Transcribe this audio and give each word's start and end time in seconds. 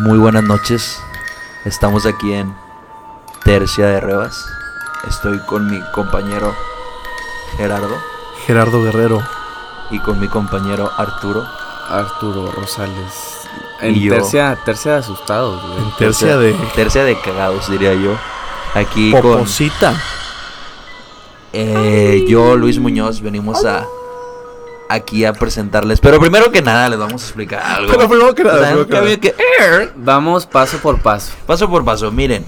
Muy 0.00 0.18
buenas 0.18 0.44
noches. 0.44 1.00
Estamos 1.64 2.06
aquí 2.06 2.32
en 2.32 2.54
Tercia 3.44 3.86
de 3.86 4.00
Rebas. 4.00 4.46
Estoy 5.08 5.38
con 5.40 5.70
mi 5.70 5.80
compañero 5.92 6.54
Gerardo 7.56 7.96
Gerardo 8.46 8.82
Guerrero. 8.82 9.22
y 9.90 9.98
con 10.00 10.18
mi 10.20 10.28
compañero 10.28 10.90
Arturo. 10.96 11.44
Arturo 11.88 12.50
Rosales. 12.50 13.46
En 13.80 13.94
Y 13.94 14.00
yo. 14.00 14.14
tercia, 14.14 14.58
tercia 14.64 14.92
de 14.92 14.98
asustados, 14.98 15.62
güey. 15.66 15.78
En 15.78 15.90
tercia 15.96 16.36
de 16.36 16.52
Tercia 16.74 17.04
de 17.04 17.18
cagados, 17.20 17.70
diría 17.70 17.94
yo. 17.94 18.16
Aquí 18.74 19.12
con 19.12 19.22
Poposita. 19.22 19.94
eh, 21.52 22.24
yo, 22.28 22.56
Luis 22.56 22.78
Muñoz, 22.80 23.20
venimos 23.20 23.64
a 23.64 23.86
aquí 24.88 25.24
a 25.24 25.32
presentarles. 25.32 26.00
Pero 26.00 26.18
primero 26.20 26.50
que 26.50 26.62
nada 26.62 26.88
les 26.88 26.98
vamos 26.98 27.22
a 27.22 27.26
explicar 27.26 27.62
algo. 27.62 27.92
Pero 27.92 28.08
primero 28.08 28.34
que 28.34 28.44
nada, 28.44 28.58
primero 28.66 28.86
que 28.86 28.92
nada. 28.92 29.02
había 29.04 29.20
que- 29.20 29.34
Vamos 29.96 30.46
paso 30.46 30.78
por 30.78 31.00
paso. 31.00 31.32
Paso 31.46 31.68
por 31.68 31.84
paso, 31.84 32.10
miren. 32.12 32.44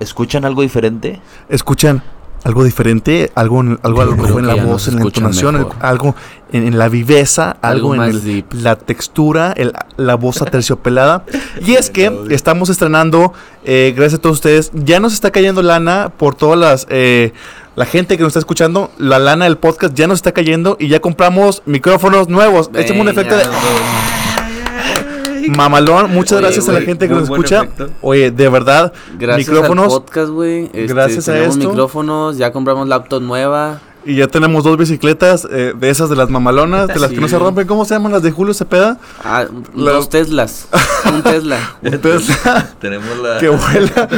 ¿Escuchan 0.00 0.44
algo 0.44 0.62
diferente? 0.62 1.20
Escuchan 1.48 2.02
algo 2.44 2.64
diferente, 2.64 3.30
algo 3.36 3.60
en, 3.60 3.78
algo, 3.84 4.02
en 4.02 4.46
la 4.48 4.56
voz, 4.56 4.88
en 4.88 4.96
la 4.96 5.02
entonación, 5.02 5.54
el- 5.54 5.66
algo 5.80 6.16
en, 6.50 6.66
en 6.66 6.76
la 6.76 6.88
viveza, 6.88 7.56
algo, 7.62 7.92
Algo 7.92 8.04
en 8.04 8.10
el- 8.10 8.44
la 8.50 8.74
textura, 8.74 9.52
el- 9.56 9.72
la 9.96 10.16
voz 10.16 10.42
aterciopelada. 10.42 11.24
y 11.64 11.74
es 11.74 11.88
que 11.88 12.12
estamos 12.30 12.68
estrenando, 12.68 13.32
eh, 13.64 13.92
gracias 13.96 14.18
a 14.18 14.22
todos 14.22 14.38
ustedes, 14.38 14.72
ya 14.74 14.98
nos 14.98 15.12
está 15.12 15.30
cayendo 15.30 15.62
lana 15.62 16.10
por 16.16 16.34
todas 16.34 16.58
las... 16.58 16.86
eh, 16.90 17.32
la 17.76 17.86
gente 17.86 18.16
que 18.16 18.22
nos 18.22 18.30
está 18.30 18.38
escuchando, 18.40 18.90
la 18.98 19.18
lana 19.18 19.44
del 19.46 19.56
podcast 19.56 19.94
ya 19.94 20.06
nos 20.06 20.18
está 20.18 20.32
cayendo 20.32 20.76
y 20.78 20.88
ya 20.88 21.00
compramos 21.00 21.62
micrófonos 21.66 22.28
nuevos. 22.28 22.70
Échame 22.74 23.00
un 23.00 23.08
efecto 23.08 23.36
de... 23.36 23.44
Mamalón, 25.48 26.12
muchas 26.12 26.34
Oye, 26.38 26.42
gracias 26.42 26.68
a 26.68 26.72
la 26.72 26.82
gente 26.82 27.08
que 27.08 27.14
nos 27.14 27.24
escucha. 27.24 27.62
efecto. 27.64 27.90
Oye, 28.00 28.30
de 28.30 28.48
verdad, 28.48 28.92
Gracias 29.18 29.48
micrófonos. 29.48 29.92
al 29.92 30.02
podcast, 30.02 30.28
güey. 30.30 30.64
Este, 30.66 30.86
Gracias 30.86 31.28
a 31.28 31.36
esto. 31.38 31.68
micrófonos, 31.68 32.38
ya 32.38 32.52
compramos 32.52 32.86
laptop 32.86 33.22
nueva. 33.22 33.80
Y 34.04 34.16
ya 34.16 34.26
tenemos 34.26 34.64
dos 34.64 34.76
bicicletas 34.76 35.46
eh, 35.50 35.74
de 35.78 35.88
esas 35.90 36.10
de 36.10 36.16
las 36.16 36.28
mamalonas, 36.28 36.88
de 36.88 36.98
las 36.98 37.10
que 37.10 37.20
no 37.20 37.28
se 37.28 37.38
rompen. 37.38 37.66
¿Cómo 37.68 37.84
se 37.84 37.94
llaman 37.94 38.10
las 38.10 38.22
de 38.22 38.32
Julio 38.32 38.52
Cepeda? 38.52 38.98
Ah, 39.22 39.44
La- 39.76 39.92
dos 39.92 40.08
Teslas. 40.08 40.66
Un 41.12 41.22
Tesla. 41.22 41.76
Entonces, 41.82 42.36
Tenemos 42.80 43.16
la 43.18 43.38
que 43.38 43.48
vuela. 43.48 44.08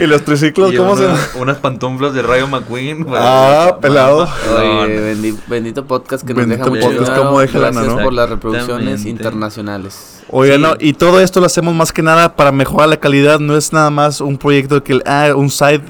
y 0.02 0.06
los 0.06 0.22
triciclos, 0.24 0.72
y 0.72 0.76
¿cómo 0.76 0.96
se 0.96 1.04
llaman? 1.04 1.20
unas 1.36 1.58
pantuflas 1.58 2.12
de 2.12 2.22
Rayo 2.22 2.48
McQueen. 2.48 3.06
Ah, 3.10 3.76
pelado. 3.80 4.28
Oye, 4.58 5.14
bendi- 5.14 5.38
bendito 5.46 5.84
podcast 5.86 6.26
que 6.26 6.34
nos 6.34 6.46
Bendito 6.46 6.64
deja 6.70 6.88
mucho 6.88 6.98
podcast, 6.98 7.16
cómo 7.16 7.40
deja 7.40 7.58
lana, 7.58 7.70
Gracias 7.82 7.96
¿no? 7.96 8.02
por 8.02 8.12
las 8.12 8.28
reproducciones 8.30 9.04
internacionales. 9.04 10.22
Sí. 10.28 10.58
no, 10.58 10.74
y 10.80 10.94
todo 10.94 11.20
esto 11.20 11.38
lo 11.38 11.46
hacemos 11.46 11.74
más 11.74 11.92
que 11.92 12.02
nada 12.02 12.34
para 12.34 12.50
mejorar 12.50 12.88
la 12.88 12.96
calidad. 12.96 13.38
No 13.38 13.56
es 13.56 13.72
nada 13.72 13.90
más 13.90 14.20
un 14.20 14.38
proyecto 14.38 14.82
que, 14.82 15.00
ah, 15.06 15.28
un 15.36 15.50
side, 15.50 15.82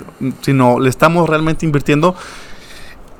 sino 0.42 0.78
le 0.78 0.90
estamos 0.90 1.26
realmente 1.28 1.64
invirtiendo. 1.64 2.14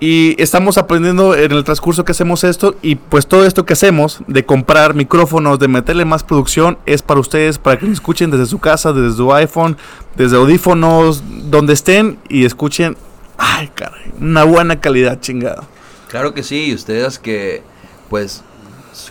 Y 0.01 0.41
estamos 0.43 0.77
aprendiendo 0.77 1.35
en 1.35 1.53
el 1.53 1.65
transcurso 1.65 2.05
que 2.05 2.13
hacemos 2.13 2.45
esto. 2.45 2.75
Y 2.83 2.97
pues 2.97 3.27
todo 3.27 3.47
esto 3.47 3.65
que 3.65 3.73
hacemos 3.73 4.21
de 4.27 4.45
comprar 4.45 4.95
micrófonos, 4.95 5.59
de 5.59 5.69
meterle 5.69 6.05
más 6.05 6.25
producción, 6.25 6.79
es 6.85 7.03
para 7.03 7.21
ustedes, 7.21 7.59
para 7.59 7.79
que 7.79 7.87
lo 7.87 7.93
escuchen 7.93 8.31
desde 8.31 8.47
su 8.47 8.59
casa, 8.59 8.93
desde 8.93 9.17
su 9.17 9.33
iPhone, 9.33 9.77
desde 10.17 10.37
audífonos, 10.37 11.23
donde 11.51 11.73
estén 11.73 12.19
y 12.29 12.45
escuchen. 12.45 12.97
Ay, 13.39 13.71
caray, 13.75 14.13
una 14.21 14.45
buena 14.45 14.81
calidad, 14.81 15.21
chingado. 15.21 15.65
Claro 16.09 16.35
que 16.35 16.43
sí, 16.43 16.67
y 16.67 16.75
ustedes 16.75 17.19
que, 17.19 17.63
pues, 18.09 18.45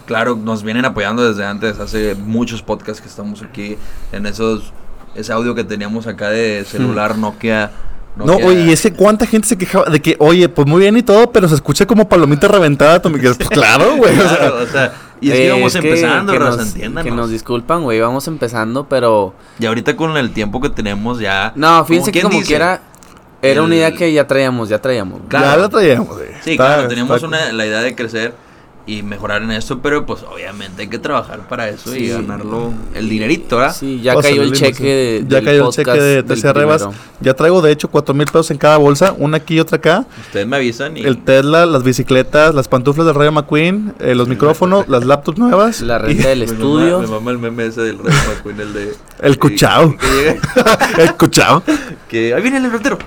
claro, 0.05 0.35
nos 0.35 0.63
vienen 0.63 0.85
apoyando 0.85 1.27
desde 1.27 1.45
antes, 1.45 1.79
hace 1.79 2.15
muchos 2.15 2.61
podcasts 2.61 3.01
que 3.01 3.09
estamos 3.09 3.41
aquí, 3.41 3.77
en 4.11 4.25
esos, 4.25 4.71
ese 5.15 5.33
audio 5.33 5.55
que 5.55 5.63
teníamos 5.63 6.07
acá 6.07 6.29
de 6.29 6.65
celular 6.65 7.17
Nokia. 7.17 7.71
No, 8.15 8.35
oye, 8.35 8.65
y 8.65 8.71
es 8.71 8.81
que 8.81 8.93
cuánta 8.93 9.25
gente 9.25 9.47
se 9.47 9.57
quejaba 9.57 9.85
de 9.89 9.99
que, 10.01 10.15
oye, 10.19 10.47
pues 10.49 10.67
muy 10.67 10.81
bien 10.81 10.95
y 10.97 11.01
todo, 11.03 11.31
pero 11.31 11.47
se 11.47 11.55
escucha 11.55 11.85
como 11.87 12.07
palomita 12.07 12.47
reventada. 12.47 13.01
Tú 13.01 13.09
me 13.09 13.19
quedas, 13.19 13.37
pues 13.37 13.49
claro, 13.49 13.95
güey. 13.97 14.17
o 14.19 14.27
sea, 14.29 14.37
Claro, 14.37 14.57
o 14.63 14.67
sea, 14.67 14.93
y 15.19 15.29
es 15.31 15.35
que 15.35 15.43
Eh, 15.43 15.47
íbamos 15.47 15.75
es 15.75 15.83
empezando, 15.83 16.31
que 16.33 16.39
nos, 16.39 16.59
entiéndanos. 16.59 17.03
que 17.09 17.15
nos 17.15 17.29
disculpan, 17.31 17.81
güey, 17.83 17.99
vamos 17.99 18.27
empezando, 18.27 18.87
pero... 18.87 19.33
Y 19.59 19.65
ahorita 19.65 19.95
con 19.95 20.15
el 20.17 20.31
tiempo 20.31 20.61
que 20.61 20.69
tenemos 20.69 21.19
ya... 21.19 21.53
No, 21.55 21.83
fíjense 21.85 22.11
que 22.11 22.19
¿quién 22.19 22.27
como 22.29 22.39
dice? 22.39 22.47
quiera, 22.49 22.81
era 23.41 23.61
una 23.63 23.75
idea 23.75 23.91
que 23.93 24.11
ya 24.13 24.27
traíamos, 24.27 24.69
ya 24.69 24.79
traíamos. 24.79 25.17
güey. 25.19 25.29
Claro. 25.29 25.45
Ya 25.47 25.57
la 25.57 25.69
traíamos, 25.69 26.07
güey. 26.09 26.27
Sí, 26.43 26.51
Está- 26.51 26.65
claro, 26.75 26.87
teníamos 26.89 27.15
está- 27.15 27.27
una, 27.27 27.51
la 27.51 27.65
idea 27.65 27.79
de 27.81 27.95
crecer 27.95 28.35
y 28.85 29.01
mejorar 29.01 29.41
en 29.43 29.51
esto, 29.51 29.79
pero 29.81 30.05
pues 30.05 30.23
obviamente 30.23 30.81
hay 30.81 30.87
que 30.89 30.99
trabajar 30.99 31.47
para 31.47 31.69
eso 31.69 31.95
y 31.95 32.09
ganarlo 32.09 32.73
el 32.93 33.07
dinerito, 33.07 33.57
¿verdad? 33.57 33.73
Sí, 33.73 34.01
ya 34.01 34.13
cayó 34.15 34.41
el 34.43 34.51
cheque 34.51 34.83
de, 34.83 35.25
Ya 35.27 35.37
del 35.37 35.45
cayó 35.45 35.65
el 35.67 35.71
cheque 35.71 35.91
de 36.01 36.53
Rebas. 36.53 36.87
Ya 37.21 37.33
traigo, 37.33 37.61
de 37.61 37.71
hecho, 37.71 37.87
cuatro 37.89 38.13
mil 38.13 38.25
pesos 38.25 38.51
en 38.51 38.57
cada 38.57 38.75
bolsa. 38.77 39.15
Una 39.17 39.37
aquí 39.37 39.55
y 39.55 39.59
otra 39.61 39.77
acá. 39.77 40.05
Ustedes 40.25 40.45
me 40.45 40.57
avisan 40.57 40.97
y... 40.97 41.01
El 41.03 41.17
Tesla, 41.23 41.65
las 41.65 41.83
bicicletas, 41.83 42.53
las 42.53 42.67
pantuflas 42.67 43.05
del 43.07 43.15
Rayo 43.15 43.31
McQueen, 43.31 43.93
eh, 43.99 44.15
los 44.15 44.27
micrófonos, 44.27 44.89
las 44.89 45.05
laptops 45.05 45.37
nuevas. 45.39 45.79
La 45.81 45.95
y 45.95 45.99
renta 45.99 46.27
del 46.29 46.39
Me 46.39 46.45
mama- 46.47 46.53
estudio. 46.55 46.99
Me 46.99 47.07
mama 47.07 47.31
el 47.31 47.39
meme 47.39 47.65
ese 47.67 47.81
del 47.81 47.99
Rayo 47.99 48.17
McQueen, 48.35 48.59
el 48.59 48.73
de... 48.73 48.93
El 49.21 49.39
cuchao. 49.39 49.95
El 50.97 51.13
cuchao. 51.15 51.63
que 52.09 52.33
ahí 52.33 52.41
viene 52.41 52.57
el 52.57 52.67
frontero. 52.69 52.97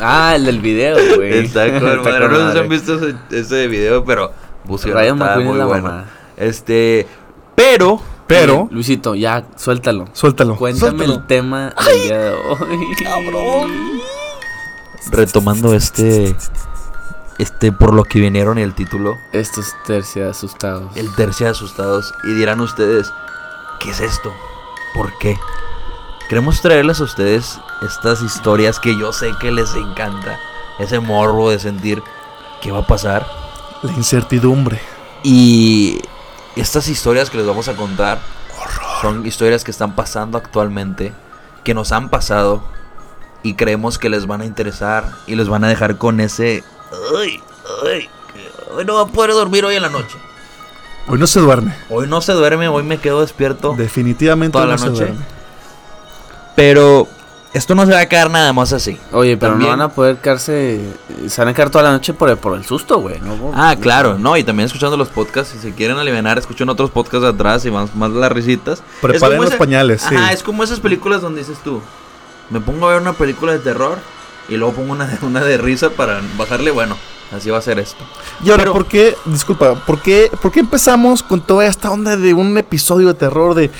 Ah, 0.00 0.34
el 0.36 0.44
del 0.44 0.60
video, 0.60 0.96
güey. 1.16 1.44
Está 1.44 1.66
con 1.66 1.74
Está 1.88 1.96
madre. 2.10 2.20
con 2.28 2.32
No 2.32 2.46
sé 2.46 2.52
si 2.52 2.58
han 2.58 2.68
visto 2.68 2.94
ese, 2.96 3.14
ese 3.30 3.66
video, 3.68 4.04
pero... 4.04 4.32
busquen, 4.64 4.94
Rayo 4.94 5.12
está 5.14 5.24
McQueen 5.24 5.40
es 5.40 5.48
muy 5.48 5.58
la 5.58 5.64
bueno. 5.66 5.82
mamá. 5.82 6.04
Este... 6.36 7.06
Pero... 7.54 8.00
Pero, 8.26 8.62
Oye, 8.62 8.68
Luisito, 8.74 9.14
ya, 9.14 9.44
suéltalo. 9.54 10.06
suéltalo. 10.12 10.56
Cuéntame 10.56 10.90
suéltalo. 11.04 11.14
el 11.14 11.26
tema 11.28 11.72
del 11.86 12.02
día 12.02 12.18
de 12.18 12.30
hoy. 12.32 13.90
Retomando 15.12 15.74
este... 15.74 16.34
Este, 17.38 17.70
por 17.70 17.92
lo 17.94 18.02
que 18.02 18.18
vinieron 18.18 18.58
el 18.58 18.74
título... 18.74 19.14
Estos 19.32 19.74
tercia 19.86 20.30
asustados. 20.30 20.96
el 20.96 21.14
tercia 21.14 21.46
de 21.46 21.52
asustados 21.52 22.12
y 22.24 22.32
dirán 22.34 22.60
ustedes, 22.60 23.12
¿qué 23.78 23.90
es 23.90 24.00
esto? 24.00 24.32
¿Por 24.94 25.16
qué? 25.18 25.36
Queremos 26.28 26.60
traerles 26.60 27.00
a 27.00 27.04
ustedes 27.04 27.58
estas 27.82 28.20
historias 28.22 28.80
que 28.80 28.98
yo 28.98 29.12
sé 29.12 29.32
que 29.40 29.52
les 29.52 29.74
encanta, 29.74 30.38
ese 30.78 30.98
morbo 30.98 31.50
de 31.50 31.58
sentir 31.60 32.02
qué 32.60 32.72
va 32.72 32.80
a 32.80 32.86
pasar 32.86 33.26
La 33.82 33.92
incertidumbre. 33.92 34.80
y 35.22 36.00
estas 36.56 36.88
historias 36.88 37.30
que 37.30 37.36
les 37.38 37.46
vamos 37.46 37.68
a 37.68 37.76
contar 37.76 38.18
son 39.02 39.24
historias 39.26 39.62
que 39.62 39.70
están 39.70 39.94
pasando 39.94 40.36
actualmente, 40.38 41.12
que 41.62 41.74
nos 41.74 41.92
han 41.92 42.08
pasado 42.08 42.64
y 43.44 43.54
creemos 43.54 43.98
que 43.98 44.08
les 44.08 44.26
van 44.26 44.40
a 44.40 44.46
interesar 44.46 45.12
y 45.28 45.36
les 45.36 45.48
van 45.48 45.62
a 45.62 45.68
dejar 45.68 45.96
con 45.98 46.18
ese, 46.20 46.64
ay, 47.16 47.40
ay, 47.92 48.08
hoy 48.74 48.84
no 48.84 48.94
va 48.94 49.02
a 49.02 49.06
poder 49.06 49.30
dormir 49.32 49.64
hoy 49.64 49.76
en 49.76 49.82
la 49.82 49.90
noche. 49.90 50.16
Hoy 51.08 51.20
no 51.20 51.28
se 51.28 51.38
duerme. 51.38 51.72
Hoy 51.88 52.08
no 52.08 52.20
se 52.20 52.32
duerme, 52.32 52.66
hoy 52.66 52.82
me 52.82 52.98
quedo 52.98 53.20
despierto. 53.20 53.74
Definitivamente 53.76 54.54
Toda 54.54 54.64
hoy 54.64 54.70
la 54.70 54.76
no 54.76 54.82
se 54.82 54.88
noche. 54.90 55.04
duerme. 55.04 55.35
Pero 56.56 57.06
esto 57.52 57.74
no 57.74 57.86
se 57.86 57.92
va 57.92 58.00
a 58.00 58.06
quedar 58.06 58.30
nada 58.30 58.52
más 58.52 58.72
así. 58.72 58.98
Oye, 59.12 59.36
pero 59.36 59.52
También- 59.52 59.70
no 59.70 59.76
van 59.76 59.90
a 59.90 59.92
poder 59.94 60.16
quedarse. 60.16 60.80
Se 61.28 61.40
van 61.40 61.48
a 61.48 61.54
quedar 61.54 61.70
toda 61.70 61.84
la 61.84 61.92
noche 61.92 62.12
por 62.12 62.28
el, 62.28 62.36
por 62.36 62.56
el 62.56 62.64
susto, 62.64 62.98
güey. 62.98 63.20
¿no? 63.20 63.52
Ah, 63.54 63.76
claro, 63.80 64.18
no, 64.18 64.36
y 64.36 64.42
también 64.44 64.66
escuchando 64.66 64.96
los 64.96 65.08
podcasts, 65.08 65.52
si 65.52 65.58
se 65.58 65.74
quieren 65.74 65.96
aliviar, 65.98 66.38
escuchen 66.38 66.68
otros 66.68 66.90
podcasts 66.90 67.26
atrás 67.26 67.64
y 67.64 67.70
más, 67.70 67.94
más 67.94 68.10
las 68.10 68.32
risitas. 68.32 68.82
Preparen 69.00 69.38
los 69.38 69.48
ese- 69.50 69.56
pañales, 69.58 70.02
sí. 70.02 70.14
Ajá, 70.14 70.32
es 70.32 70.42
como 70.42 70.64
esas 70.64 70.80
películas 70.80 71.20
donde 71.22 71.40
dices 71.40 71.58
tú, 71.62 71.80
me 72.50 72.60
pongo 72.60 72.88
a 72.88 72.92
ver 72.92 73.00
una 73.02 73.12
película 73.12 73.52
de 73.52 73.58
terror 73.58 73.98
y 74.48 74.56
luego 74.56 74.74
pongo 74.74 74.92
una, 74.92 75.18
una 75.22 75.42
de 75.44 75.58
risa 75.58 75.90
para 75.90 76.20
bajarle, 76.38 76.70
bueno, 76.70 76.96
así 77.36 77.50
va 77.50 77.58
a 77.58 77.62
ser 77.62 77.78
esto. 77.78 78.04
Y 78.44 78.50
ahora, 78.50 78.62
Pero- 78.64 78.72
¿por 78.74 78.86
qué, 78.86 79.16
disculpa, 79.24 79.74
¿por 79.74 80.00
qué, 80.00 80.30
por 80.40 80.52
qué 80.52 80.60
empezamos 80.60 81.22
con 81.22 81.40
toda 81.40 81.66
esta 81.66 81.90
onda 81.90 82.16
de 82.16 82.32
un 82.34 82.56
episodio 82.58 83.08
de 83.08 83.14
terror, 83.14 83.54
de 83.54 83.70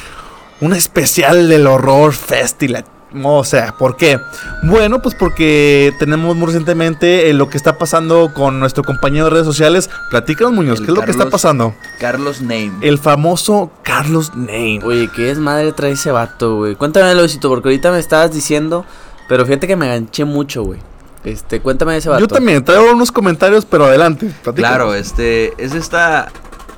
un 0.61 0.73
especial 0.73 1.49
del 1.49 1.67
horror 1.67 2.13
fest 2.13 2.63
y 2.63 2.69
la... 2.69 2.85
O 3.23 3.45
sea, 3.45 3.73
¿por 3.79 3.97
qué? 3.97 4.19
Bueno, 4.65 5.01
pues 5.01 5.15
porque 5.15 5.95
tenemos 5.99 6.37
muy 6.37 6.47
recientemente 6.47 7.31
eh, 7.31 7.35
lo 7.35 7.49
que 7.49 7.57
está 7.57 7.79
pasando 7.79 8.35
con 8.35 8.61
nuestro 8.61 8.83
compañero 8.85 9.25
de 9.27 9.31
redes 9.31 9.47
sociales. 9.47 9.89
Platícanos, 10.11 10.53
Muñoz, 10.53 10.81
El 10.81 10.87
¿qué 10.87 10.93
es 10.93 10.99
lo 10.99 11.05
que 11.05 11.13
está 11.13 11.31
pasando? 11.31 11.75
Carlos 11.99 12.43
Name. 12.43 12.73
El 12.83 12.99
famoso 12.99 13.71
Carlos 13.83 14.35
Name. 14.35 14.81
Oye, 14.85 15.09
¿qué 15.15 15.31
es 15.31 15.39
madre 15.39 15.73
trae 15.73 15.93
ese 15.93 16.11
vato, 16.11 16.57
güey? 16.57 16.75
Cuéntame, 16.75 17.15
Luisito, 17.15 17.49
porque 17.49 17.69
ahorita 17.69 17.91
me 17.91 18.01
estabas 18.01 18.33
diciendo. 18.33 18.85
Pero 19.29 19.47
fíjate 19.47 19.67
que 19.67 19.77
me 19.77 19.89
ganché 19.89 20.25
mucho, 20.25 20.65
güey. 20.65 20.81
Este, 21.25 21.61
cuéntame 21.61 21.93
de 21.93 21.99
ese 21.99 22.09
vato. 22.09 22.21
Yo 22.21 22.29
también 22.29 22.65
traigo 22.65 22.93
unos 22.93 23.11
comentarios, 23.13 23.65
pero 23.65 23.87
adelante. 23.87 24.27
platícanos. 24.43 24.77
Claro, 24.77 24.95
este, 24.95 25.55
es 25.63 25.75
esta, 25.75 26.29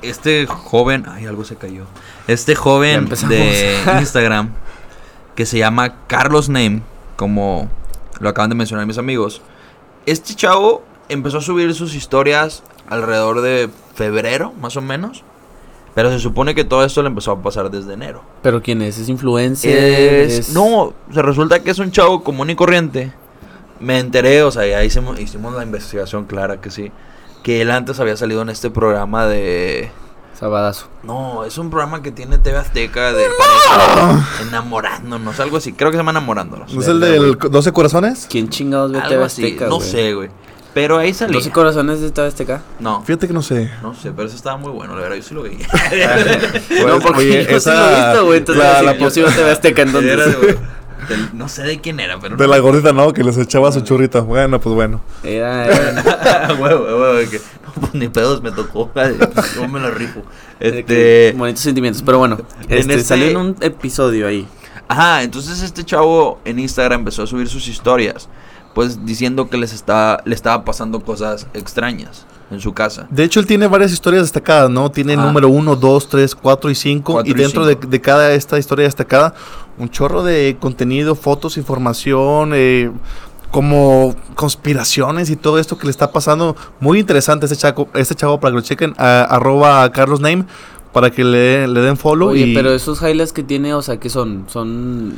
este 0.01 0.45
joven, 0.47 1.05
ay, 1.07 1.25
algo 1.25 1.43
se 1.43 1.55
cayó. 1.55 1.83
Este 2.31 2.55
joven 2.55 3.09
de 3.27 3.75
Instagram 3.99 4.51
que 5.35 5.45
se 5.45 5.57
llama 5.57 5.95
Carlos 6.07 6.49
Name, 6.49 6.81
como 7.15 7.69
lo 8.19 8.29
acaban 8.29 8.49
de 8.49 8.55
mencionar 8.55 8.85
mis 8.85 8.97
amigos. 8.97 9.41
Este 10.05 10.35
chavo 10.35 10.83
empezó 11.07 11.37
a 11.37 11.41
subir 11.41 11.73
sus 11.73 11.95
historias 11.95 12.63
alrededor 12.89 13.41
de 13.41 13.69
febrero, 13.95 14.53
más 14.61 14.75
o 14.77 14.81
menos. 14.81 15.23
Pero 15.95 16.11
se 16.11 16.19
supone 16.19 16.53
que 16.55 16.63
todo 16.63 16.85
esto 16.85 17.01
le 17.01 17.07
empezó 17.07 17.31
a 17.31 17.41
pasar 17.41 17.71
desde 17.71 17.93
enero. 17.93 18.23
¿Pero 18.43 18.61
quién 18.61 18.81
es? 18.81 18.97
¿Es 18.99 19.09
influencer? 19.09 19.75
Es- 19.77 20.39
¿Es- 20.39 20.53
No, 20.53 20.93
se 21.13 21.21
resulta 21.21 21.61
que 21.61 21.71
es 21.71 21.79
un 21.79 21.91
chavo 21.91 22.23
común 22.23 22.49
y 22.49 22.55
corriente. 22.55 23.11
Me 23.79 23.97
enteré, 23.99 24.43
o 24.43 24.51
sea, 24.51 24.67
ya 24.67 24.83
hicimos, 24.83 25.19
hicimos 25.19 25.55
la 25.55 25.63
investigación 25.63 26.25
clara 26.25 26.61
que 26.61 26.69
sí. 26.69 26.91
Que 27.43 27.61
él 27.61 27.71
antes 27.71 27.99
había 27.99 28.15
salido 28.17 28.41
en 28.43 28.49
este 28.49 28.69
programa 28.69 29.25
de... 29.25 29.89
Sabadazo. 30.39 30.87
No, 31.03 31.43
es 31.43 31.57
un 31.57 31.69
programa 31.69 32.01
que 32.01 32.11
tiene 32.11 32.37
TV 32.37 32.57
Azteca 32.57 33.11
de 33.11 33.25
pareja 33.37 34.25
enamorándonos, 34.47 35.37
algo 35.39 35.57
así. 35.57 35.73
Creo 35.73 35.91
que 35.91 35.95
se 35.95 35.99
llama 35.99 36.11
enamorándonos. 36.11 36.73
¿No 36.73 36.81
es 36.81 36.87
el 36.87 36.99
del 37.01 37.37
12 37.37 37.71
corazones? 37.73 38.25
¿Quién 38.29 38.47
chingados 38.49 38.91
ve 38.91 38.99
Algo 38.99 39.09
TV 39.09 39.23
así, 39.25 39.43
Azteca, 39.43 39.67
no 39.67 39.75
güey? 39.77 39.89
sé, 39.89 40.13
güey. 40.13 40.29
Pero 40.73 40.97
ahí 40.97 41.13
salía. 41.13 41.33
12 41.35 41.51
corazones 41.51 41.99
de 41.99 42.11
TV 42.11 42.27
Azteca. 42.27 42.61
No, 42.79 43.01
Fíjate 43.03 43.27
que 43.27 43.33
no 43.33 43.41
sé. 43.41 43.69
no 43.81 43.93
sé, 43.95 44.11
pero 44.11 44.27
eso 44.27 44.37
estaba 44.37 44.55
muy 44.55 44.71
bueno, 44.71 44.95
la 44.95 45.01
verdad, 45.01 45.17
yo 45.17 45.23
sí 45.23 45.33
lo 45.33 45.41
veía. 45.43 45.67
no, 46.87 46.99
porque 46.99 47.17
oye, 47.19 47.45
yo 47.49 47.59
sí 47.59 47.69
lo 47.69 47.75
he 47.75 47.89
esa- 47.89 48.09
visto, 48.11 48.25
güey. 48.27 48.37
Entonces, 48.37 48.63
la- 48.63 48.79
sí, 48.79 48.85
la 48.85 48.97
yo 48.97 49.09
sí 49.09 49.21
TV 49.35 49.51
Azteca, 49.51 49.81
entonces. 49.87 50.11
Era 50.11 50.25
del- 51.07 51.29
no 51.33 51.47
sé 51.49 51.63
de 51.63 51.79
quién 51.79 51.99
era, 51.99 52.19
pero... 52.19 52.35
De 52.35 52.45
no- 52.45 52.51
la 52.51 52.59
gordita, 52.59 52.91
¿no? 52.93 53.13
Que 53.13 53.23
les 53.23 53.37
echaba 53.37 53.71
su 53.71 53.81
churrita. 53.81 54.21
Bueno, 54.21 54.59
pues 54.59 54.75
bueno. 54.75 55.01
Era, 55.23 55.65
era- 55.91 56.53
huevo, 56.59 56.83
huevo, 56.85 57.29
que, 57.29 57.37
no, 57.65 57.73
pues 57.79 57.93
ni 57.93 58.07
pedos 58.09 58.41
me 58.41 58.51
tocó. 58.51 58.91
Yo 59.55 59.67
me 59.67 59.79
lo 59.79 59.91
rifo. 59.91 60.21
Este. 60.59 61.33
bonitos 61.37 61.61
sentimientos. 61.63 62.01
Pero 62.03 62.17
bueno, 62.17 62.37
En 62.67 62.77
este, 62.79 62.93
este- 62.93 63.03
salió 63.03 63.27
en 63.27 63.37
un 63.37 63.55
episodio 63.61 64.27
ahí. 64.27 64.47
Ajá, 64.87 65.23
entonces 65.23 65.61
este 65.61 65.83
chavo 65.83 66.39
en 66.45 66.57
Instagram 66.59 67.01
empezó 67.01 67.23
a 67.23 67.27
subir 67.27 67.47
sus 67.47 67.67
historias. 67.67 68.27
Pues 68.73 69.05
diciendo 69.05 69.49
que 69.49 69.57
les 69.57 69.73
estaba, 69.73 70.21
le 70.25 70.35
estaba 70.35 70.63
pasando 70.63 70.99
cosas 71.01 71.47
extrañas 71.53 72.25
en 72.51 72.59
su 72.59 72.73
casa. 72.73 73.07
De 73.09 73.23
hecho, 73.23 73.39
él 73.39 73.45
tiene 73.45 73.67
varias 73.67 73.91
historias 73.91 74.23
destacadas, 74.23 74.69
¿no? 74.69 74.89
Tiene 74.91 75.13
Ah. 75.13 75.17
número 75.25 75.49
1, 75.49 75.75
2, 75.75 76.09
3, 76.09 76.33
4 76.35 76.69
y 76.71 76.75
5. 76.75 77.13
Cuatro 77.13 77.29
Y 77.31 77.35
y 77.35 77.41
dentro 77.41 77.65
de, 77.65 77.73
cinco. 77.73 77.87
de 77.87 78.01
cada 78.01 78.31
esta 78.33 78.57
historia 78.57 78.85
destacada, 78.85 79.33
un 79.77 79.89
chorro 79.89 80.23
de 80.23 80.57
contenido, 80.59 81.15
fotos, 81.15 81.57
información, 81.57 82.51
eh, 82.53 82.91
como 83.51 84.15
conspiraciones 84.35 85.29
y 85.29 85.35
todo 85.35 85.57
esto 85.59 85.77
que 85.77 85.85
le 85.85 85.91
está 85.91 86.11
pasando. 86.11 86.55
Muy 86.79 86.99
interesante 86.99 87.45
este 87.45 87.55
chavo, 87.57 87.87
este 87.93 88.15
chavo 88.15 88.39
para 88.39 88.51
que 88.51 88.55
lo 88.57 88.61
chequen. 88.61 88.93
a- 88.97 89.23
arroba 89.23 89.83
a 89.83 89.91
Carlos 89.91 90.19
Name 90.19 90.45
para 90.93 91.11
que 91.11 91.23
le, 91.23 91.67
le 91.67 91.81
den 91.81 91.97
follow. 91.97 92.29
Oye, 92.29 92.47
y 92.47 92.53
pero 92.55 92.71
esos 92.73 93.01
highlights 93.01 93.31
que 93.33 93.43
tiene, 93.43 93.73
o 93.73 93.81
sea, 93.81 93.97
que 93.99 94.09
son? 94.09 94.45
Son. 94.49 95.13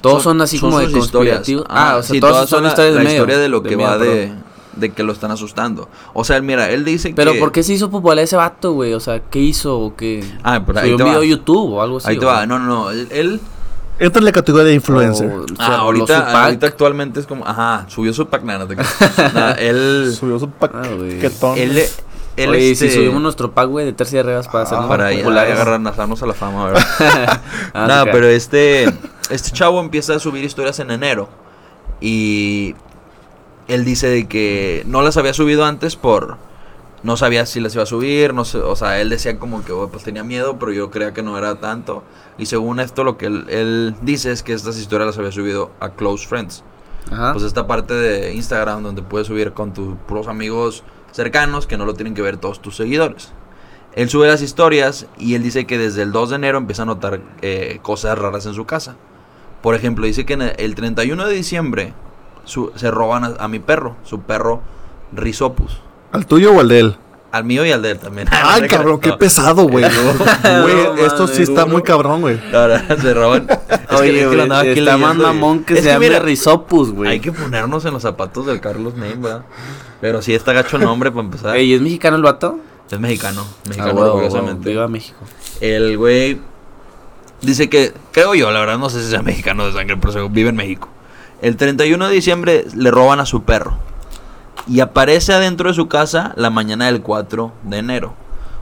Todos 0.00 0.22
son, 0.22 0.40
así 0.42 0.58
como 0.58 0.78
de 0.80 0.90
conspirativos. 0.92 1.64
Ah, 1.68 1.96
o 1.98 2.02
sea, 2.02 2.12
sí, 2.14 2.20
todas 2.20 2.46
son 2.48 2.62
la, 2.62 2.68
historias 2.70 2.92
de 2.94 2.98
la 2.98 3.04
medio. 3.04 3.16
historia 3.16 3.38
de 3.38 3.48
lo 3.48 3.62
que 3.62 3.74
va 3.76 3.96
de. 3.98 4.32
De 4.76 4.90
que 4.92 5.02
lo 5.02 5.12
están 5.12 5.30
asustando. 5.30 5.88
O 6.12 6.24
sea, 6.24 6.40
mira, 6.40 6.70
él 6.70 6.84
dice 6.84 7.12
Pero 7.14 7.32
que... 7.32 7.38
¿por 7.38 7.52
qué 7.52 7.62
se 7.62 7.72
hizo 7.74 7.90
popular 7.90 8.18
ese 8.24 8.36
vato, 8.36 8.72
güey? 8.72 8.92
O 8.94 9.00
sea, 9.00 9.20
¿qué 9.20 9.38
hizo 9.40 9.78
o 9.78 9.94
qué? 9.96 10.24
Ah, 10.42 10.60
pero 10.66 10.80
ahí 10.80 10.88
te 10.88 10.94
un 10.94 11.00
va. 11.02 11.04
video 11.06 11.20
a 11.20 11.24
YouTube 11.24 11.72
o 11.74 11.82
algo 11.82 11.98
así. 11.98 12.08
Ahí 12.10 12.18
te 12.18 12.24
va. 12.26 12.46
No, 12.46 12.58
no, 12.58 12.66
no. 12.66 12.90
Él... 12.90 13.08
él- 13.10 13.40
entra 13.98 14.18
en 14.18 14.24
la 14.24 14.32
categoría 14.32 14.66
de 14.66 14.74
influencer. 14.74 15.30
O- 15.30 15.42
o 15.44 15.46
sea, 15.46 15.56
ah, 15.58 15.76
ahorita, 15.78 16.26
pack. 16.26 16.34
ahorita 16.44 16.66
actualmente 16.66 17.20
es 17.20 17.26
como... 17.26 17.46
Ajá, 17.46 17.86
subió 17.88 18.12
su 18.12 18.26
pack. 18.26 18.42
Nada, 18.42 18.64
no. 18.66 18.74
Nada, 19.34 19.52
él... 19.52 20.12
Subió 20.18 20.38
su 20.38 20.46
Ah, 20.60 20.82
güey. 20.96 21.14
paquetón. 21.16 21.58
Él... 21.58 21.82
él 22.36 22.50
Oye, 22.50 22.72
este, 22.72 22.88
si 22.88 22.96
subimos 22.96 23.22
nuestro 23.22 23.52
pack, 23.52 23.68
güey, 23.68 23.86
de 23.86 23.92
tercia 23.92 24.18
de 24.18 24.22
regas 24.24 24.48
para 24.48 24.64
hacernos 24.64 24.88
Para 24.88 25.12
ya 25.12 25.18
populares. 25.18 25.54
agarrarnos 25.54 26.20
a 26.22 26.26
la 26.26 26.34
fama, 26.34 26.64
¿verdad? 26.66 26.84
Ah, 27.72 27.86
Nada, 27.86 28.02
sí, 28.04 28.08
pero 28.12 28.26
este, 28.26 28.86
este 29.30 29.50
chavo 29.52 29.80
empieza 29.80 30.14
a 30.16 30.18
subir 30.18 30.42
historias 30.42 30.80
en 30.80 30.90
enero. 30.90 31.28
Y 32.00 32.74
él 33.68 33.84
dice 33.84 34.08
de 34.08 34.26
que 34.26 34.82
no 34.86 35.02
las 35.02 35.16
había 35.16 35.34
subido 35.34 35.64
antes 35.64 35.96
por... 35.96 36.36
No 37.02 37.18
sabía 37.18 37.44
si 37.44 37.60
las 37.60 37.74
iba 37.74 37.82
a 37.82 37.86
subir, 37.86 38.32
no 38.32 38.46
sé, 38.46 38.56
o 38.56 38.74
sea, 38.76 38.98
él 39.02 39.10
decía 39.10 39.38
como 39.38 39.62
que 39.62 39.72
oh, 39.72 39.90
pues 39.90 40.04
tenía 40.04 40.24
miedo, 40.24 40.58
pero 40.58 40.72
yo 40.72 40.90
creía 40.90 41.12
que 41.12 41.22
no 41.22 41.36
era 41.36 41.56
tanto. 41.56 42.02
Y 42.38 42.46
según 42.46 42.80
esto, 42.80 43.04
lo 43.04 43.18
que 43.18 43.26
él, 43.26 43.44
él 43.50 43.94
dice 44.00 44.32
es 44.32 44.42
que 44.42 44.54
estas 44.54 44.78
historias 44.78 45.08
las 45.08 45.18
había 45.18 45.30
subido 45.30 45.70
a 45.80 45.90
Close 45.90 46.26
Friends. 46.26 46.64
Ajá. 47.12 47.34
Pues 47.34 47.44
esta 47.44 47.66
parte 47.66 47.92
de 47.92 48.32
Instagram 48.32 48.82
donde 48.82 49.02
puedes 49.02 49.26
subir 49.26 49.52
con 49.52 49.74
tus 49.74 49.96
puros 50.08 50.28
amigos 50.28 50.82
cercanos 51.12 51.66
que 51.66 51.76
no 51.76 51.84
lo 51.84 51.92
tienen 51.92 52.14
que 52.14 52.22
ver 52.22 52.38
todos 52.38 52.62
tus 52.62 52.76
seguidores. 52.76 53.32
Él 53.94 54.08
sube 54.08 54.26
las 54.26 54.42
historias 54.42 55.06
y 55.18 55.34
él 55.34 55.42
dice 55.42 55.66
que 55.66 55.78
desde 55.78 56.02
el 56.02 56.10
2 56.10 56.30
de 56.30 56.36
enero 56.36 56.58
empieza 56.58 56.82
a 56.82 56.86
notar 56.86 57.20
eh, 57.42 57.78
cosas 57.82 58.18
raras 58.18 58.46
en 58.46 58.54
su 58.54 58.64
casa. 58.64 58.96
Por 59.62 59.76
ejemplo, 59.76 60.06
dice 60.06 60.26
que 60.26 60.34
el 60.34 60.74
31 60.74 61.26
de 61.26 61.34
diciembre 61.34 61.94
su- 62.44 62.72
se 62.76 62.90
roban 62.90 63.24
a, 63.24 63.34
a 63.38 63.48
mi 63.48 63.58
perro, 63.58 63.96
su 64.04 64.20
perro 64.20 64.62
Rizopus. 65.12 65.80
¿Al 66.12 66.26
tuyo 66.26 66.52
o 66.54 66.60
al 66.60 66.68
de 66.68 66.80
él? 66.80 66.96
Al 67.32 67.42
mío 67.44 67.66
y 67.66 67.72
al 67.72 67.82
de 67.82 67.90
él 67.92 67.98
también. 67.98 68.28
Ay, 68.30 68.62
cabrón, 68.68 69.00
qué 69.00 69.08
No. 69.10 69.18
pesado, 69.18 69.64
güey. 69.68 69.84
Esto 71.04 71.26
sí 71.26 71.42
está 71.42 71.62
duro. 71.62 71.72
muy 71.74 71.82
cabrón, 71.82 72.20
güey. 72.20 72.40
Ahora 72.54 72.84
se 73.00 73.12
roban. 73.14 73.46
Es 73.68 73.78
que- 73.80 73.94
Oye, 73.96 74.10
es 74.10 74.14
que 74.18 74.22
lo 74.22 74.28
güey, 74.30 74.40
andaba 74.42 74.60
aquí 74.62 74.78
está 74.78 74.96
más 74.96 75.16
y- 75.16 75.18
mamón 75.18 75.64
que 75.64 75.74
Es 75.74 75.80
se 75.80 75.86
llame 75.90 76.06
mira, 76.08 76.20
Rizopus, 76.20 76.92
güey. 76.92 77.10
Hay 77.10 77.20
que 77.20 77.32
ponernos 77.32 77.84
en 77.84 77.92
los 77.92 78.02
zapatos 78.02 78.46
del 78.46 78.60
Carlos 78.60 78.94
Name, 78.94 79.16
¿verdad? 79.16 79.42
Pero 80.00 80.22
sí 80.22 80.34
está 80.34 80.52
gacho 80.52 80.76
el 80.76 80.84
nombre 80.84 81.10
para 81.10 81.24
empezar. 81.24 81.56
Ey, 81.56 81.72
¿es 81.74 81.80
mexicano 81.80 82.16
el 82.16 82.22
vato? 82.22 82.58
Es 82.90 83.00
mexicano, 83.00 83.44
Ah, 83.48 83.68
mexicano 83.68 83.94
huevo, 83.94 84.14
orgullosamente. 84.16 84.68
Viva 84.70 84.86
México. 84.86 85.18
El 85.60 85.96
güey 85.96 86.38
dice 87.40 87.68
que, 87.68 87.92
creo 88.12 88.34
yo, 88.34 88.50
la 88.52 88.60
verdad 88.60 88.78
no 88.78 88.90
sé 88.90 89.02
si 89.02 89.10
sea 89.10 89.22
mexicano 89.22 89.66
de 89.66 89.72
sangre, 89.72 89.96
pero 89.96 90.28
vive 90.28 90.50
en 90.50 90.56
México. 90.56 90.88
El 91.42 91.56
31 91.56 92.08
de 92.08 92.14
diciembre 92.14 92.64
le 92.74 92.90
roban 92.90 93.20
a 93.20 93.26
su 93.26 93.42
perro. 93.42 93.78
Y 94.66 94.80
aparece 94.80 95.32
adentro 95.32 95.68
de 95.68 95.74
su 95.74 95.88
casa 95.88 96.32
la 96.36 96.50
mañana 96.50 96.86
del 96.86 97.02
4 97.02 97.52
de 97.64 97.78
enero. 97.78 98.14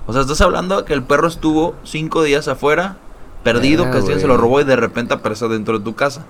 O 0.06 0.12
sea, 0.12 0.22
estás 0.22 0.40
hablando 0.40 0.84
que 0.84 0.94
el 0.94 1.02
perro 1.04 1.28
estuvo 1.28 1.76
cinco 1.84 2.24
días 2.24 2.48
afuera, 2.48 2.96
perdido, 3.44 3.84
Ah, 3.84 3.90
que 3.90 3.98
alguien 3.98 4.20
se 4.20 4.26
lo 4.26 4.36
robó 4.36 4.60
y 4.60 4.64
de 4.64 4.76
repente 4.76 5.14
aparece 5.14 5.46
dentro 5.48 5.78
de 5.78 5.84
tu 5.84 5.94
casa. 5.94 6.26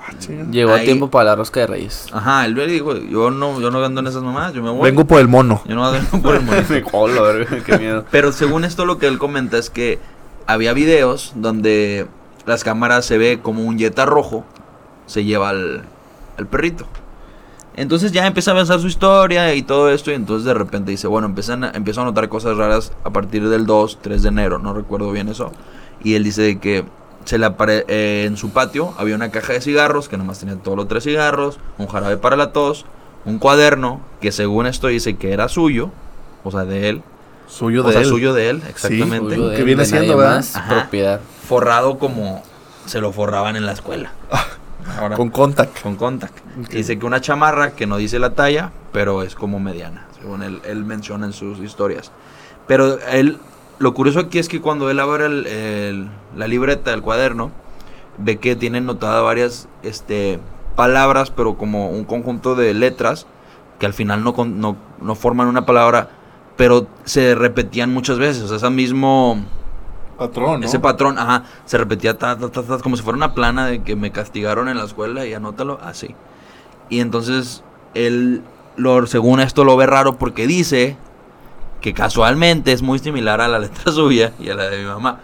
Llegó 0.51 0.75
a 0.75 0.81
tiempo 0.81 1.11
para 1.11 1.31
la 1.31 1.37
rosca 1.37 1.61
de 1.61 1.67
reyes. 1.67 2.07
Ajá, 2.13 2.45
el 2.45 2.55
güey 2.55 2.71
dijo, 2.71 2.95
yo 2.97 3.31
no, 3.31 3.61
yo 3.61 3.71
no 3.71 3.83
ando 3.83 4.01
en 4.01 4.07
esas 4.07 4.23
mamás, 4.23 4.53
yo 4.53 4.63
me 4.63 4.71
voy. 4.71 4.91
Vengo 4.91 5.07
por 5.07 5.21
el 5.21 5.29
mono. 5.29 5.63
Yo 5.67 5.75
no 5.75 5.87
ando 5.87 6.23
por 6.23 6.35
el 6.35 6.43
monito. 6.43 6.75
Hola, 6.93 7.21
verga, 7.23 7.65
qué 7.65 7.79
miedo. 7.79 8.05
Pero 8.11 8.33
según 8.33 8.65
esto 8.65 8.85
lo 8.85 8.99
que 8.99 9.07
él 9.07 9.19
comenta 9.19 9.57
es 9.57 9.71
que 9.71 9.99
había 10.47 10.73
videos 10.75 11.33
donde 11.35 12.07
las 12.47 12.65
cámaras 12.65 13.07
se 13.07 13.17
ve 13.19 13.41
como 13.41 13.63
un 13.63 13.79
Jetta 13.79 14.05
rojo 14.05 14.45
se 15.07 15.25
lleva 15.25 15.51
al, 15.51 15.85
al 16.43 16.49
perrito. 16.49 16.87
Entonces 17.75 18.13
ya 18.13 18.27
empieza 18.27 18.51
a 18.51 18.55
avanzar 18.55 18.81
su 18.81 18.87
historia 18.87 19.55
y 19.55 19.63
todo 19.63 19.89
esto 19.91 20.11
y 20.11 20.15
entonces 20.15 20.45
de 20.45 20.53
repente 20.53 20.91
dice, 20.91 21.07
bueno, 21.07 21.27
empiezan 21.27 21.65
a, 21.65 21.71
empiezo 21.71 22.03
a 22.03 22.05
notar 22.05 22.29
cosas 22.29 22.57
raras 22.59 22.93
a 23.03 23.11
partir 23.11 23.49
del 23.49 23.65
2, 23.65 23.99
3 24.03 24.23
de 24.23 24.29
enero, 24.29 24.59
no 24.59 24.75
recuerdo 24.75 25.11
bien 25.11 25.29
eso. 25.31 25.53
Y 26.05 26.15
él 26.15 26.25
dice 26.25 26.43
de 26.43 26.59
que 26.59 26.85
se 27.25 27.39
le 27.39 27.47
apare- 27.47 27.85
eh, 27.89 28.25
en 28.27 28.37
su 28.37 28.51
patio 28.51 28.93
había 28.99 29.15
una 29.15 29.31
caja 29.31 29.55
de 29.55 29.63
cigarros 29.63 30.09
que 30.11 30.19
nomás 30.19 30.39
tenía 30.41 30.57
todos 30.57 30.77
los 30.77 30.87
tres 30.89 31.05
cigarros, 31.05 31.59
un 31.79 31.87
jarabe 31.87 32.19
para 32.19 32.37
la 32.37 32.53
tos, 32.53 32.85
un 33.25 33.39
cuaderno 33.39 34.01
que 34.21 34.33
según 34.33 34.67
esto 34.67 34.89
dice 34.89 35.17
que 35.17 35.33
era 35.33 35.49
suyo, 35.49 35.91
o 36.45 36.51
sea, 36.51 36.65
de 36.67 36.91
él, 36.91 37.03
Suyo 37.47 37.83
o 37.85 37.87
de 37.87 37.93
sea, 37.93 38.03
él. 38.03 38.09
suyo 38.09 38.35
de 38.35 38.51
él, 38.51 38.63
exactamente. 38.69 39.37
Que 39.57 39.63
viene 39.63 39.85
siendo, 39.87 40.17
¿verdad? 40.17 40.45
propiedad. 40.69 41.21
Forrado 41.49 41.99
como 41.99 42.43
se 42.87 43.01
lo 43.01 43.13
forraban 43.13 43.57
en 43.57 43.65
la 43.67 43.73
escuela. 43.73 44.13
Ahora, 44.99 45.17
Con 45.17 45.31
contact. 45.31 45.81
con 45.83 45.97
contact. 45.97 46.37
Dice 46.71 46.99
que 46.99 47.07
una 47.07 47.21
chamarra 47.21 47.73
que 47.73 47.87
no 47.87 47.97
dice 47.97 48.19
la 48.19 48.31
talla, 48.35 48.73
pero 48.93 49.23
es 49.23 49.35
como 49.35 49.59
mediana, 49.61 50.07
según 50.21 50.43
él, 50.43 50.61
él 50.65 50.85
menciona 50.85 51.27
en 51.27 51.33
sus 51.33 51.59
historias. 51.61 52.13
Pero 52.67 52.99
él, 53.11 53.39
lo 53.79 53.95
curioso 53.95 54.21
aquí 54.21 54.39
es 54.39 54.49
que 54.49 54.61
cuando 54.61 54.91
él 54.91 55.01
abre 55.01 55.27
el- 55.27 55.47
el- 55.47 56.09
la 56.37 56.47
libreta, 56.47 56.93
el 56.93 57.03
cuaderno, 57.03 57.51
ve 58.19 58.39
que 58.39 58.57
tiene 58.57 58.81
notadas 58.81 59.23
varias 59.25 59.69
este, 59.83 60.39
palabras, 60.77 61.31
pero 61.31 61.57
como 61.57 61.91
un 61.91 62.05
conjunto 62.05 62.55
de 62.55 62.75
letras 62.75 63.27
que 63.79 63.87
al 63.87 63.95
final 63.95 64.23
no, 64.23 64.77
no 65.01 65.15
forman 65.15 65.49
una 65.49 65.67
palabra, 65.67 66.11
pero 66.57 66.87
se 67.05 67.35
repetían 67.35 67.93
muchas 67.93 68.19
veces. 68.19 68.43
O 68.43 68.49
sea, 68.49 68.57
ese 68.59 68.71
mismo 68.71 69.39
Patrón, 70.29 70.61
¿no? 70.61 70.67
ese 70.67 70.79
patrón, 70.79 71.19
ajá, 71.19 71.45
se 71.65 71.79
repetía 71.79 72.17
ta, 72.19 72.37
ta, 72.39 72.49
ta, 72.51 72.63
ta, 72.63 72.79
como 72.79 72.97
si 72.97 73.03
fuera 73.03 73.17
una 73.17 73.35
plana 73.35 73.67
de 73.67 73.83
que 73.83 73.97
me 73.97 74.11
castigaron 74.13 74.69
en 74.69 74.77
la 74.79 74.85
escuela 74.85 75.27
y 75.27 75.35
anótalo 75.35 75.79
así. 75.83 76.15
Y 76.89 77.01
entonces 77.01 77.63
él, 77.95 78.43
lo, 78.77 79.07
según 79.07 79.41
esto, 79.41 79.65
lo 79.65 79.77
ve 79.77 79.87
raro 79.87 80.19
porque 80.19 80.47
dice 80.47 80.97
que 81.81 81.95
casualmente 81.95 82.73
es 82.73 82.83
muy 82.83 82.99
similar 82.99 83.41
a 83.41 83.49
la 83.49 83.59
letra 83.59 83.93
suya 83.93 84.33
y 84.39 84.49
a 84.51 84.55
la 84.55 84.69
de 84.69 84.79
mi 84.79 84.85
mamá. 84.85 85.21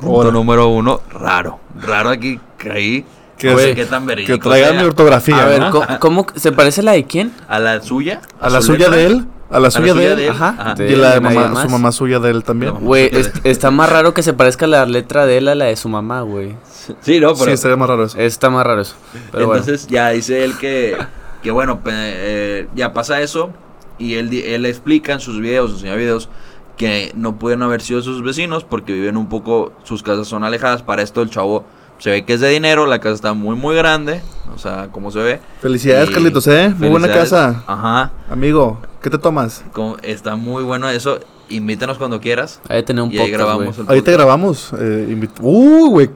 Punto 0.00 0.32
número 0.32 0.68
uno, 0.68 1.00
raro. 1.10 1.60
Raro 1.78 2.08
aquí 2.10 2.40
caí. 2.56 3.04
Que 3.36 3.74
qué 3.74 3.86
tan 3.86 4.06
Que 4.06 4.36
traigan 4.38 4.72
sea. 4.72 4.80
mi 4.80 4.86
ortografía. 4.86 5.42
A 5.42 5.46
ver, 5.46 5.60
¿no? 5.60 5.70
¿cómo, 5.70 5.86
cómo- 5.98 6.26
se 6.34 6.52
parece 6.52 6.82
a 6.82 6.84
la 6.84 6.92
de 6.92 7.04
quién? 7.04 7.32
A 7.48 7.58
la 7.58 7.80
suya. 7.80 8.20
A 8.38 8.50
la 8.50 8.60
su 8.60 8.68
suya 8.74 8.88
letra, 8.90 8.96
de 8.96 9.06
él. 9.06 9.26
A 9.50 9.58
la 9.60 9.70
suya 9.70 9.94
de 9.94 10.12
él. 10.12 10.30
Ajá. 10.30 10.54
Ajá. 10.58 10.74
De- 10.74 10.92
Y 10.92 10.96
la 10.96 11.14
de 11.14 11.20
mamá, 11.20 11.48
más. 11.48 11.64
su 11.64 11.68
mamá 11.70 11.92
suya 11.92 12.18
de 12.20 12.30
él 12.30 12.44
también. 12.44 12.72
Güey, 12.80 13.10
es- 13.12 13.32
está 13.44 13.70
más 13.70 13.90
raro 13.90 14.14
que 14.14 14.22
se 14.22 14.32
parezca 14.32 14.66
la 14.66 14.86
letra 14.86 15.26
de 15.26 15.38
él 15.38 15.48
a 15.48 15.54
la 15.54 15.64
de 15.66 15.76
su 15.76 15.88
mamá, 15.88 16.22
güey. 16.22 16.54
Sí, 17.00 17.18
no, 17.20 17.32
pero 17.34 17.46
Sí, 17.46 17.50
estaría 17.52 17.76
más 17.76 17.88
raro 17.88 18.04
eso. 18.04 18.18
Está 18.18 18.48
más 18.50 18.64
raro 18.64 18.80
eso. 18.82 18.94
Pero 19.32 19.44
Entonces 19.44 19.86
ya 19.88 20.10
dice 20.10 20.44
él 20.44 20.56
que, 20.58 20.96
que 21.42 21.50
bueno, 21.50 21.80
eh, 21.86 22.68
ya 22.74 22.92
pasa 22.92 23.20
eso 23.20 23.50
y 23.98 24.14
él, 24.14 24.30
di- 24.30 24.42
él 24.42 24.64
explica 24.66 25.12
en 25.12 25.20
sus 25.20 25.40
videos, 25.40 25.70
sus 25.72 25.82
videos, 25.82 26.28
que 26.76 27.12
no 27.14 27.36
pueden 27.38 27.62
haber 27.62 27.82
sido 27.82 28.00
sus 28.02 28.22
vecinos 28.22 28.64
porque 28.64 28.92
viven 28.92 29.16
un 29.16 29.28
poco, 29.28 29.72
sus 29.82 30.02
casas 30.02 30.28
son 30.28 30.44
alejadas. 30.44 30.82
Para 30.82 31.02
esto 31.02 31.20
el 31.22 31.28
chavo 31.30 31.64
se 32.00 32.10
ve 32.10 32.24
que 32.24 32.32
es 32.34 32.40
de 32.40 32.48
dinero, 32.48 32.86
la 32.86 32.98
casa 32.98 33.14
está 33.14 33.32
muy, 33.34 33.54
muy 33.54 33.76
grande, 33.76 34.20
o 34.52 34.58
sea, 34.58 34.88
como 34.90 35.10
se 35.12 35.20
ve. 35.20 35.40
Felicidades, 35.60 36.10
Y 36.10 36.12
Carlitos, 36.12 36.46
¿eh? 36.48 36.74
Muy 36.76 36.88
buena 36.88 37.06
casa. 37.08 37.62
Ajá, 37.66 38.10
Amigo, 38.28 38.80
¿qué 39.02 39.08
te 39.10 39.18
tomas? 39.18 39.62
como- 39.72 39.96
está 40.02 40.34
muy 40.36 40.64
bueno 40.64 40.88
eso. 40.90 41.20
Invítanos 41.48 41.98
cuando 41.98 42.20
quieras. 42.20 42.60
Que 42.68 42.80
tener 42.84 43.02
un 43.02 43.10
y 43.10 43.14
ahí 43.14 43.18
podcast, 43.18 43.32
grabamos 43.38 43.64
güey. 43.76 43.80
el 43.80 43.88
Ahorita 43.88 44.04
podcast. 44.04 44.18
grabamos. 44.18 44.72
Eh, 44.78 45.28
uh, 45.40 45.90
güey. 45.90 46.10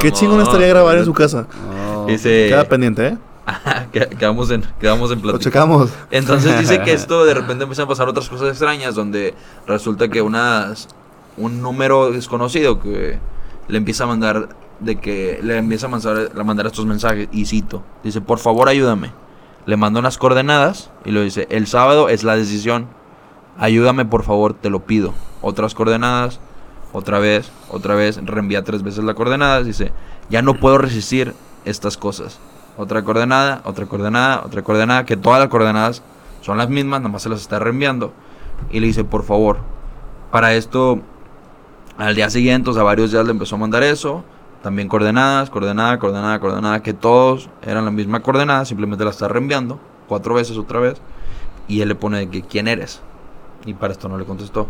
Qué 0.00 0.10
chingón 0.12 0.40
estaría 0.40 0.66
grabar 0.66 0.98
en 0.98 1.04
su 1.04 1.12
casa. 1.14 1.46
No. 1.94 2.06
Dice, 2.06 2.46
Queda 2.48 2.64
pendiente, 2.64 3.06
¿eh? 3.06 3.18
Quedamos 4.18 4.50
en, 4.50 4.64
quedamos 4.80 5.10
en 5.12 5.22
Lo 5.22 5.38
checamos. 5.38 5.90
Entonces 6.10 6.58
dice 6.58 6.80
que 6.82 6.92
esto 6.94 7.24
de 7.24 7.34
repente 7.34 7.62
empiezan 7.64 7.84
a 7.84 7.88
pasar 7.88 8.08
otras 8.08 8.28
cosas 8.28 8.48
extrañas 8.48 8.94
donde 8.96 9.34
resulta 9.66 10.08
que 10.08 10.22
unas 10.22 10.88
un 11.36 11.62
número 11.62 12.10
desconocido 12.10 12.80
que 12.80 13.18
le 13.68 13.76
empieza 13.78 14.04
a 14.04 14.06
mandar 14.08 14.48
de 14.80 14.96
que 14.96 15.40
le 15.42 15.58
empieza 15.58 15.86
a 15.86 15.90
mandar, 15.90 16.30
a 16.36 16.44
mandar 16.44 16.66
estos 16.66 16.86
mensajes 16.86 17.28
y 17.32 17.46
cito, 17.46 17.82
dice, 18.02 18.20
"Por 18.20 18.38
favor, 18.38 18.68
ayúdame." 18.68 19.12
Le 19.66 19.76
manda 19.76 20.00
unas 20.00 20.18
coordenadas 20.18 20.90
y 21.04 21.10
lo 21.10 21.20
dice, 21.20 21.46
"El 21.50 21.66
sábado 21.66 22.08
es 22.08 22.24
la 22.24 22.36
decisión. 22.36 22.88
Ayúdame, 23.58 24.04
por 24.04 24.24
favor, 24.24 24.54
te 24.54 24.70
lo 24.70 24.80
pido." 24.80 25.12
Otras 25.42 25.74
coordenadas, 25.74 26.40
otra 26.92 27.18
vez, 27.18 27.50
otra 27.70 27.94
vez, 27.94 28.18
reenvía 28.24 28.64
tres 28.64 28.82
veces 28.82 29.04
la 29.04 29.14
coordenada, 29.14 29.62
dice, 29.62 29.92
"Ya 30.28 30.42
no 30.42 30.54
puedo 30.54 30.78
resistir 30.78 31.34
estas 31.64 31.96
cosas." 31.96 32.38
Otra 32.76 33.02
coordenada, 33.02 33.60
otra 33.64 33.86
coordenada, 33.86 34.42
otra 34.44 34.62
coordenada, 34.62 35.04
que 35.04 35.16
todas 35.16 35.38
las 35.40 35.48
coordenadas 35.48 36.02
son 36.40 36.56
las 36.56 36.70
mismas, 36.70 37.00
nada 37.00 37.12
más 37.12 37.22
se 37.22 37.28
las 37.28 37.42
está 37.42 37.58
reenviando. 37.58 38.14
Y 38.70 38.80
le 38.80 38.86
dice, 38.86 39.04
por 39.04 39.24
favor, 39.24 39.58
para 40.30 40.54
esto, 40.54 41.00
al 41.98 42.14
día 42.14 42.30
siguiente, 42.30 42.70
o 42.70 42.72
sea, 42.72 42.82
varios 42.82 43.10
días 43.10 43.24
le 43.24 43.32
empezó 43.32 43.56
a 43.56 43.58
mandar 43.58 43.82
eso. 43.82 44.24
También 44.62 44.88
coordenadas, 44.88 45.48
coordenada, 45.48 45.98
coordenada, 45.98 46.38
coordenada, 46.38 46.82
que 46.82 46.92
todos 46.92 47.48
eran 47.62 47.84
la 47.84 47.90
misma 47.90 48.20
coordenada, 48.20 48.64
simplemente 48.64 49.04
la 49.04 49.10
está 49.10 49.26
reenviando 49.26 49.80
cuatro 50.06 50.34
veces 50.34 50.58
otra 50.58 50.80
vez. 50.80 51.00
Y 51.66 51.80
él 51.80 51.88
le 51.88 51.94
pone 51.94 52.18
de 52.18 52.28
que, 52.28 52.42
¿quién 52.42 52.68
eres? 52.68 53.00
Y 53.64 53.74
para 53.74 53.92
esto 53.92 54.08
no 54.08 54.18
le 54.18 54.24
contestó. 54.24 54.66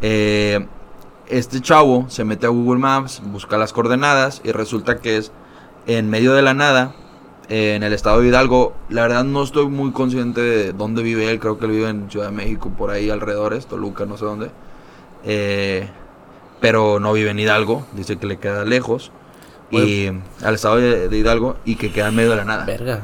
Eh, 0.00 0.66
este 1.26 1.60
chavo 1.60 2.06
se 2.08 2.24
mete 2.24 2.46
a 2.46 2.48
Google 2.48 2.80
Maps, 2.80 3.22
busca 3.24 3.58
las 3.58 3.72
coordenadas 3.72 4.40
y 4.44 4.52
resulta 4.52 4.98
que 4.98 5.16
es 5.16 5.32
en 5.86 6.08
medio 6.10 6.32
de 6.32 6.42
la 6.42 6.54
nada, 6.54 6.94
eh, 7.48 7.74
en 7.74 7.82
el 7.82 7.92
estado 7.92 8.20
de 8.20 8.28
Hidalgo. 8.28 8.72
La 8.88 9.02
verdad 9.02 9.24
no 9.24 9.42
estoy 9.42 9.68
muy 9.68 9.92
consciente 9.92 10.40
de 10.40 10.72
dónde 10.72 11.02
vive 11.02 11.30
él, 11.30 11.38
creo 11.38 11.58
que 11.58 11.66
él 11.66 11.72
vive 11.72 11.88
en 11.88 12.10
Ciudad 12.10 12.26
de 12.26 12.32
México, 12.32 12.70
por 12.76 12.90
ahí 12.90 13.10
alrededores, 13.10 13.66
Toluca, 13.66 14.06
no 14.06 14.16
sé 14.16 14.24
dónde. 14.24 14.50
Eh, 15.24 15.88
pero 16.60 17.00
no 17.00 17.12
vive 17.12 17.30
en 17.30 17.38
Hidalgo, 17.38 17.86
dice 17.92 18.16
que 18.16 18.26
le 18.26 18.38
queda 18.38 18.64
lejos. 18.64 19.12
Y 19.70 20.08
al 20.42 20.54
estado 20.54 20.76
de, 20.76 21.08
de 21.08 21.16
Hidalgo 21.16 21.56
y 21.64 21.76
que 21.76 21.92
queda 21.92 22.08
en 22.08 22.16
medio 22.16 22.30
de 22.30 22.36
la 22.36 22.44
nada. 22.44 22.64
Verga. 22.64 23.00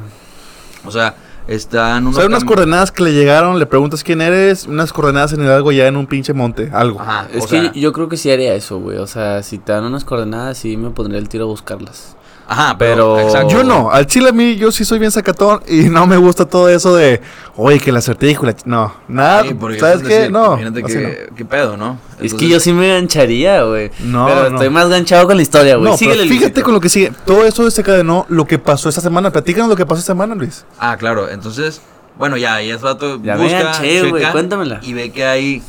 O 0.85 0.91
sea, 0.91 1.15
están 1.47 2.05
O 2.05 2.09
unos 2.09 2.17
sea, 2.17 2.27
unas 2.27 2.45
coordenadas 2.45 2.91
que 2.91 3.05
le 3.05 3.13
llegaron, 3.13 3.59
le 3.59 3.67
preguntas 3.67 4.03
quién 4.03 4.21
eres, 4.21 4.67
unas 4.67 4.93
coordenadas 4.93 5.33
en 5.33 5.43
el 5.43 5.51
algo 5.51 5.71
ya 5.71 5.87
en 5.87 5.97
un 5.97 6.07
pinche 6.07 6.33
monte, 6.33 6.71
algo. 6.73 7.01
Ajá, 7.01 7.29
Es 7.33 7.45
o 7.45 7.47
que 7.47 7.61
sea, 7.61 7.73
yo 7.73 7.93
creo 7.93 8.09
que 8.09 8.17
sí 8.17 8.31
haría 8.31 8.55
eso, 8.55 8.79
güey. 8.81 8.99
O 8.99 9.07
sea, 9.07 9.43
si 9.45 9.59
te 9.59 9.73
dan 9.73 9.85
unas 9.85 10.05
coordenadas, 10.05 10.59
sí 10.59 10.77
me 10.77 10.91
pondría 10.91 11.19
el 11.19 11.29
tiro 11.29 11.45
a 11.45 11.47
buscarlas. 11.47 12.16
Ajá, 12.49 12.77
pero, 12.79 13.15
pero- 13.17 13.27
exacto. 13.29 13.49
Yo 13.51 13.65
no, 13.65 13.91
al 13.91 14.07
chile 14.07 14.29
a 14.29 14.33
mí 14.33 14.57
yo 14.57 14.71
sí 14.71 14.85
soy 14.85 14.99
bien 15.01 15.11
sacatón 15.11 15.61
y 15.67 15.89
no 15.89 16.07
me 16.07 16.17
gusta 16.17 16.45
todo 16.45 16.69
eso 16.69 16.95
de, 16.95 17.21
oye, 17.57 17.81
que 17.81 17.91
la 17.91 18.01
ch-". 18.01 18.63
no, 18.67 18.95
nada, 19.09 19.43
Sí, 19.43 19.57
¿sabes 19.81 20.03
es 20.03 20.03
qué? 20.09 20.15
decir, 20.15 20.31
No, 20.33 20.47
Imagínate 20.59 20.85
así 20.85 20.95
que, 20.95 21.29
qué 21.37 21.45
pedo, 21.45 21.77
¿no? 21.77 21.99
es 22.21 22.35
que 22.35 22.49
yo 22.49 22.61
sí 22.61 22.73
me 22.73 22.89
gancharía, 22.89 23.63
güey. 23.65 23.91
No, 24.01 24.27
Pero 24.27 24.41
no. 24.51 24.57
estoy 24.57 24.71
más 24.71 24.89
ganchado 24.89 25.27
con 25.27 25.37
la 25.37 25.43
historia, 25.43 25.77
güey. 25.77 25.91
No, 25.91 25.97
pero 25.99 26.13
fíjate 26.13 26.29
Luisito. 26.29 26.63
con 26.63 26.75
lo 26.75 26.81
que 26.81 26.89
sigue. 26.89 27.13
Todo 27.25 27.45
eso 27.45 27.65
desencadenó 27.65 28.27
lo 28.29 28.47
que 28.47 28.59
pasó 28.59 28.89
esta 28.89 29.01
semana. 29.01 29.31
Platícanos 29.33 29.69
lo 29.69 29.77
que 29.77 29.85
pasó 29.85 29.99
esta 30.01 30.13
semana, 30.13 30.35
Luis. 30.35 30.65
Ah, 30.79 30.97
claro, 30.97 31.29
entonces, 31.29 31.81
bueno, 32.17 32.37
ya, 32.37 32.63
y 32.63 32.71
es 32.71 32.81
rato 32.81 33.21
Ya 33.23 33.35
me 33.37 33.43
busca, 33.43 33.81
güey, 34.09 34.31
cuéntamela. 34.33 34.79
Y 34.83 34.93
ve 34.95 35.11
que 35.11 35.25
hay 35.27 35.63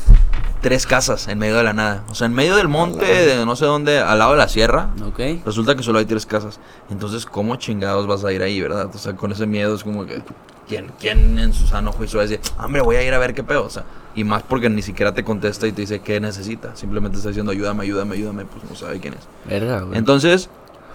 tres 0.60 0.86
casas 0.86 1.28
en 1.28 1.38
medio 1.38 1.56
de 1.56 1.64
la 1.64 1.72
nada. 1.72 2.04
O 2.10 2.14
sea, 2.14 2.26
en 2.26 2.34
medio 2.34 2.56
del 2.56 2.68
monte, 2.68 3.04
de 3.04 3.44
no 3.44 3.56
sé 3.56 3.64
dónde, 3.64 3.98
al 3.98 4.18
lado 4.18 4.32
de 4.32 4.38
la 4.38 4.48
sierra. 4.48 4.90
Ok. 5.06 5.44
Resulta 5.44 5.74
que 5.74 5.82
solo 5.82 5.98
hay 5.98 6.06
tres 6.06 6.26
casas. 6.26 6.60
Entonces, 6.90 7.26
¿cómo 7.26 7.56
chingados 7.56 8.06
vas 8.06 8.24
a 8.24 8.32
ir 8.32 8.42
ahí, 8.42 8.60
verdad? 8.60 8.90
O 8.94 8.98
sea, 8.98 9.14
con 9.14 9.32
ese 9.32 9.46
miedo 9.46 9.74
es 9.74 9.84
como 9.84 10.06
que. 10.06 10.22
¿Quién, 10.68 10.92
quién 11.00 11.38
en 11.38 11.54
su 11.54 11.66
sano 11.66 11.92
juicio 11.92 12.18
va 12.18 12.24
a 12.24 12.26
decir, 12.26 12.40
hombre, 12.62 12.82
voy 12.82 12.96
a 12.96 13.02
ir 13.02 13.14
a 13.14 13.18
ver 13.18 13.32
qué 13.32 13.42
pedo? 13.42 13.64
O 13.64 13.70
sea, 13.70 13.84
y 14.14 14.24
más 14.24 14.42
porque 14.42 14.68
ni 14.68 14.82
siquiera 14.82 15.14
te 15.14 15.24
contesta 15.24 15.66
y 15.66 15.72
te 15.72 15.80
dice 15.80 16.00
qué 16.00 16.20
necesita. 16.20 16.76
Simplemente 16.76 17.16
está 17.16 17.30
diciendo, 17.30 17.52
ayúdame, 17.52 17.84
ayúdame, 17.84 18.16
ayúdame. 18.16 18.44
Pues 18.44 18.64
no 18.68 18.76
sabe 18.76 19.00
quién 19.00 19.14
es. 19.14 19.20
Verga, 19.48 19.80
güey. 19.80 19.96
Entonces, 19.96 20.50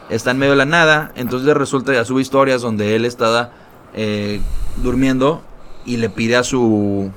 está 0.10 0.32
en 0.32 0.38
medio 0.38 0.52
de 0.52 0.58
la 0.58 0.66
nada. 0.66 1.12
Entonces 1.16 1.52
resulta, 1.56 1.92
ya 1.92 2.06
sube 2.06 2.22
historias 2.22 2.62
donde 2.62 2.96
él 2.96 3.06
está 3.06 3.52
eh, 3.96 4.42
durmiendo 4.84 5.42
y 5.86 5.98
le 5.98 6.10
pide 6.10 6.36
a 6.36 6.44
su, 6.44 7.12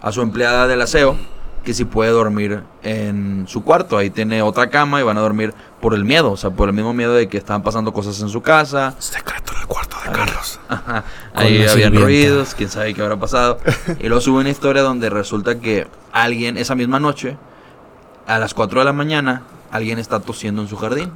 a 0.00 0.10
su 0.10 0.22
empleada 0.22 0.66
del 0.66 0.80
aseo 0.80 1.18
que 1.64 1.74
si 1.74 1.84
puede 1.84 2.10
dormir 2.10 2.62
en 2.82 3.46
su 3.48 3.64
cuarto. 3.64 3.96
Ahí 3.96 4.10
tiene 4.10 4.42
otra 4.42 4.68
cama 4.70 5.00
y 5.00 5.02
van 5.02 5.16
a 5.18 5.20
dormir 5.20 5.54
por 5.80 5.94
el 5.94 6.04
miedo. 6.04 6.32
O 6.32 6.36
sea, 6.36 6.50
por 6.50 6.68
el 6.68 6.74
mismo 6.74 6.92
miedo 6.92 7.14
de 7.14 7.28
que 7.28 7.38
estaban 7.38 7.62
pasando 7.62 7.92
cosas 7.92 8.20
en 8.20 8.28
su 8.28 8.42
casa. 8.42 8.94
Secreto 8.98 9.52
en 9.54 9.60
el 9.62 9.66
cuarto 9.66 9.96
de 10.04 10.12
Carlos. 10.12 10.60
Ajá, 10.68 11.04
Ahí 11.34 11.56
habían 11.56 11.70
sirvienta. 11.70 12.00
ruidos, 12.00 12.54
quién 12.54 12.68
sabe 12.70 12.94
qué 12.94 13.02
habrá 13.02 13.16
pasado. 13.16 13.58
y 13.98 14.08
luego 14.08 14.20
sube 14.20 14.40
una 14.40 14.50
historia 14.50 14.82
donde 14.82 15.08
resulta 15.10 15.58
que 15.58 15.86
alguien, 16.12 16.58
esa 16.58 16.74
misma 16.74 17.00
noche, 17.00 17.36
a 18.26 18.38
las 18.38 18.54
4 18.54 18.80
de 18.80 18.84
la 18.84 18.92
mañana, 18.92 19.42
alguien 19.70 19.98
está 19.98 20.20
tosiendo 20.20 20.62
en 20.62 20.68
su 20.68 20.76
jardín. 20.76 21.10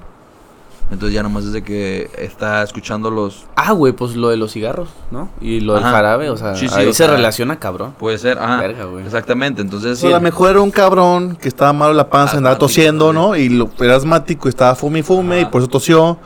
Entonces 0.90 1.12
ya 1.14 1.22
nomás 1.22 1.44
desde 1.44 1.62
que 1.62 2.10
está 2.16 2.62
escuchando 2.62 3.10
los... 3.10 3.44
Ah, 3.56 3.72
güey, 3.72 3.92
pues 3.92 4.16
lo 4.16 4.30
de 4.30 4.38
los 4.38 4.52
cigarros, 4.52 4.88
¿no? 5.10 5.28
Y 5.40 5.60
lo 5.60 5.74
del 5.74 5.82
Ajá. 5.84 5.92
jarabe, 5.92 6.30
o 6.30 6.36
sea, 6.38 6.54
Sí, 6.56 6.66
sí, 6.66 6.74
ahí 6.74 6.86
o 6.86 6.92
se 6.94 7.04
sea, 7.04 7.08
relaciona, 7.14 7.58
cabrón. 7.58 7.94
Puede 7.98 8.16
ser, 8.16 8.38
ajá. 8.38 8.58
Verga, 8.58 8.84
güey. 8.84 9.04
Exactamente, 9.04 9.60
entonces... 9.60 9.98
O 9.98 10.00
sea, 10.00 10.08
a 10.08 10.12
lo 10.12 10.18
sí, 10.18 10.24
mejor 10.24 10.50
era 10.50 10.60
un 10.62 10.70
cabrón 10.70 11.36
que 11.36 11.48
estaba 11.48 11.74
malo 11.74 11.92
la 11.92 12.08
panza, 12.08 12.38
andaba 12.38 12.54
Asmático, 12.54 12.66
tosiendo, 12.68 13.12
¿no? 13.12 13.28
¿no? 13.28 13.36
Y 13.36 13.50
lo, 13.50 13.68
era 13.80 13.96
asmático 13.96 14.48
y 14.48 14.50
estaba 14.50 14.74
fume 14.74 15.00
y 15.00 15.02
fume 15.02 15.42
y 15.42 15.44
por 15.44 15.60
eso 15.60 15.68
tosió. 15.68 16.18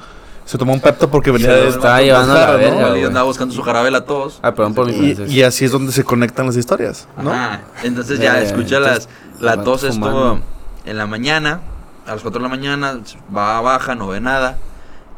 Se 0.45 0.59
tomó 0.59 0.73
un 0.73 0.81
pepto 0.81 1.09
porque 1.09 1.31
venía 1.31 1.49
Se 1.49 1.54
de 1.54 1.69
estaba 1.69 2.00
llevando 2.02 2.33
a 2.33 2.38
la 2.40 2.47
¿no? 2.52 2.59
verga, 2.59 2.76
igual 2.81 2.99
y 2.99 3.04
andaba 3.04 3.26
buscando 3.26 3.54
su 3.54 3.62
jarabe 3.62 3.90
la 3.92 4.04
tos. 4.04 4.38
Ah, 4.42 4.52
perdón 4.54 4.75
por 4.75 4.87
mi 4.87 4.92
Y, 4.92 5.14
francés. 5.14 5.33
y 5.33 5.42
así 5.42 5.64
es 5.64 5.71
donde 5.73 5.92
se 5.92 6.02
conectan 6.04 6.47
las 6.47 6.57
historias, 6.57 7.07
¿no? 7.21 7.33
Ajá. 7.33 7.61
Entonces 7.85 8.19
Ya, 8.21 8.40
escucha 8.42 8.78
las, 8.81 9.09
la 9.40 9.62
tos 9.62 9.87
fumando. 9.87 10.40
en 10.85 10.97
la 10.97 11.07
mañana, 11.07 11.61
a 12.06 12.12
las 12.12 12.23
4 12.23 12.38
de 12.38 12.42
la 12.42 12.49
mañana, 12.49 13.00
va 13.35 13.61
baja, 13.61 13.94
no 13.94 14.09
ve 14.09 14.21
nada. 14.21 14.59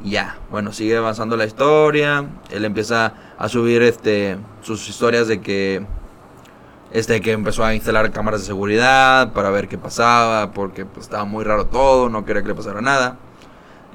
Ya, 0.02 0.36
bueno, 0.50 0.72
sigue 0.72 0.96
avanzando 0.96 1.36
la 1.36 1.46
historia. 1.46 2.26
Él 2.50 2.64
empieza 2.64 3.14
a 3.38 3.48
subir 3.48 3.82
este 3.82 4.36
sus 4.62 4.88
historias 4.88 5.28
de 5.28 5.40
que 5.40 5.86
este 6.90 7.20
que 7.20 7.32
empezó 7.32 7.64
a 7.64 7.74
instalar 7.74 8.10
cámaras 8.12 8.40
de 8.40 8.46
seguridad 8.46 9.32
para 9.32 9.50
ver 9.50 9.68
qué 9.68 9.78
pasaba, 9.78 10.52
porque 10.52 10.84
pues, 10.84 11.06
estaba 11.06 11.24
muy 11.24 11.44
raro 11.44 11.66
todo, 11.66 12.08
no 12.08 12.24
quería 12.24 12.42
que 12.42 12.48
le 12.48 12.54
pasara 12.54 12.80
nada. 12.80 13.16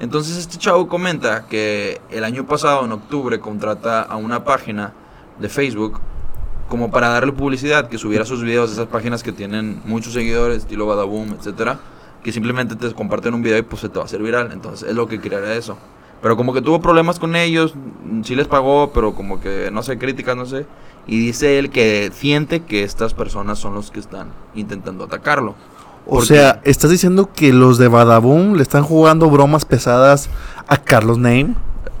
Entonces 0.00 0.36
este 0.36 0.56
chavo 0.56 0.88
comenta 0.88 1.46
que 1.46 2.00
el 2.10 2.24
año 2.24 2.46
pasado, 2.46 2.84
en 2.84 2.92
octubre, 2.92 3.38
contrata 3.38 4.02
a 4.02 4.16
una 4.16 4.44
página 4.44 4.92
de 5.38 5.48
Facebook 5.48 6.00
como 6.68 6.90
para 6.90 7.08
darle 7.08 7.32
publicidad, 7.32 7.88
que 7.88 7.98
subiera 7.98 8.24
sus 8.24 8.42
videos 8.42 8.70
de 8.70 8.74
esas 8.74 8.86
páginas 8.86 9.22
que 9.22 9.32
tienen 9.32 9.82
muchos 9.84 10.12
seguidores, 10.12 10.58
estilo 10.58 10.86
Badaboom, 10.86 11.34
etcétera, 11.38 11.78
que 12.22 12.32
simplemente 12.32 12.76
te 12.76 12.92
comparten 12.92 13.34
un 13.34 13.42
video 13.42 13.58
y 13.58 13.62
pues 13.62 13.82
se 13.82 13.88
te 13.88 13.96
va 13.96 14.02
a 14.02 14.04
hacer 14.06 14.22
viral. 14.22 14.50
Entonces 14.52 14.88
es 14.88 14.94
lo 14.94 15.08
que 15.08 15.20
quería 15.20 15.54
eso. 15.54 15.76
Pero 16.22 16.36
como 16.36 16.52
que 16.52 16.60
tuvo 16.60 16.80
problemas 16.80 17.18
con 17.18 17.34
ellos, 17.34 17.74
mm, 17.74 18.22
sí 18.22 18.34
les 18.34 18.46
pagó, 18.46 18.92
pero 18.92 19.14
como 19.14 19.40
que 19.40 19.70
no 19.72 19.82
sé, 19.82 19.98
críticas, 19.98 20.36
no 20.36 20.46
sé. 20.46 20.66
Y 21.06 21.18
dice 21.18 21.58
él 21.58 21.70
que 21.70 22.10
siente 22.14 22.60
que 22.60 22.84
estas 22.84 23.14
personas 23.14 23.58
son 23.58 23.74
los 23.74 23.90
que 23.90 24.00
están 24.00 24.28
intentando 24.54 25.04
atacarlo. 25.04 25.54
O 26.06 26.22
sea, 26.22 26.60
¿estás 26.64 26.90
diciendo 26.90 27.30
que 27.34 27.52
los 27.52 27.78
de 27.78 27.88
Badaboom 27.88 28.54
le 28.54 28.62
están 28.62 28.82
jugando 28.82 29.30
bromas 29.30 29.64
pesadas 29.64 30.28
a 30.66 30.76
Carlos 30.78 31.18
Name? 31.18 31.54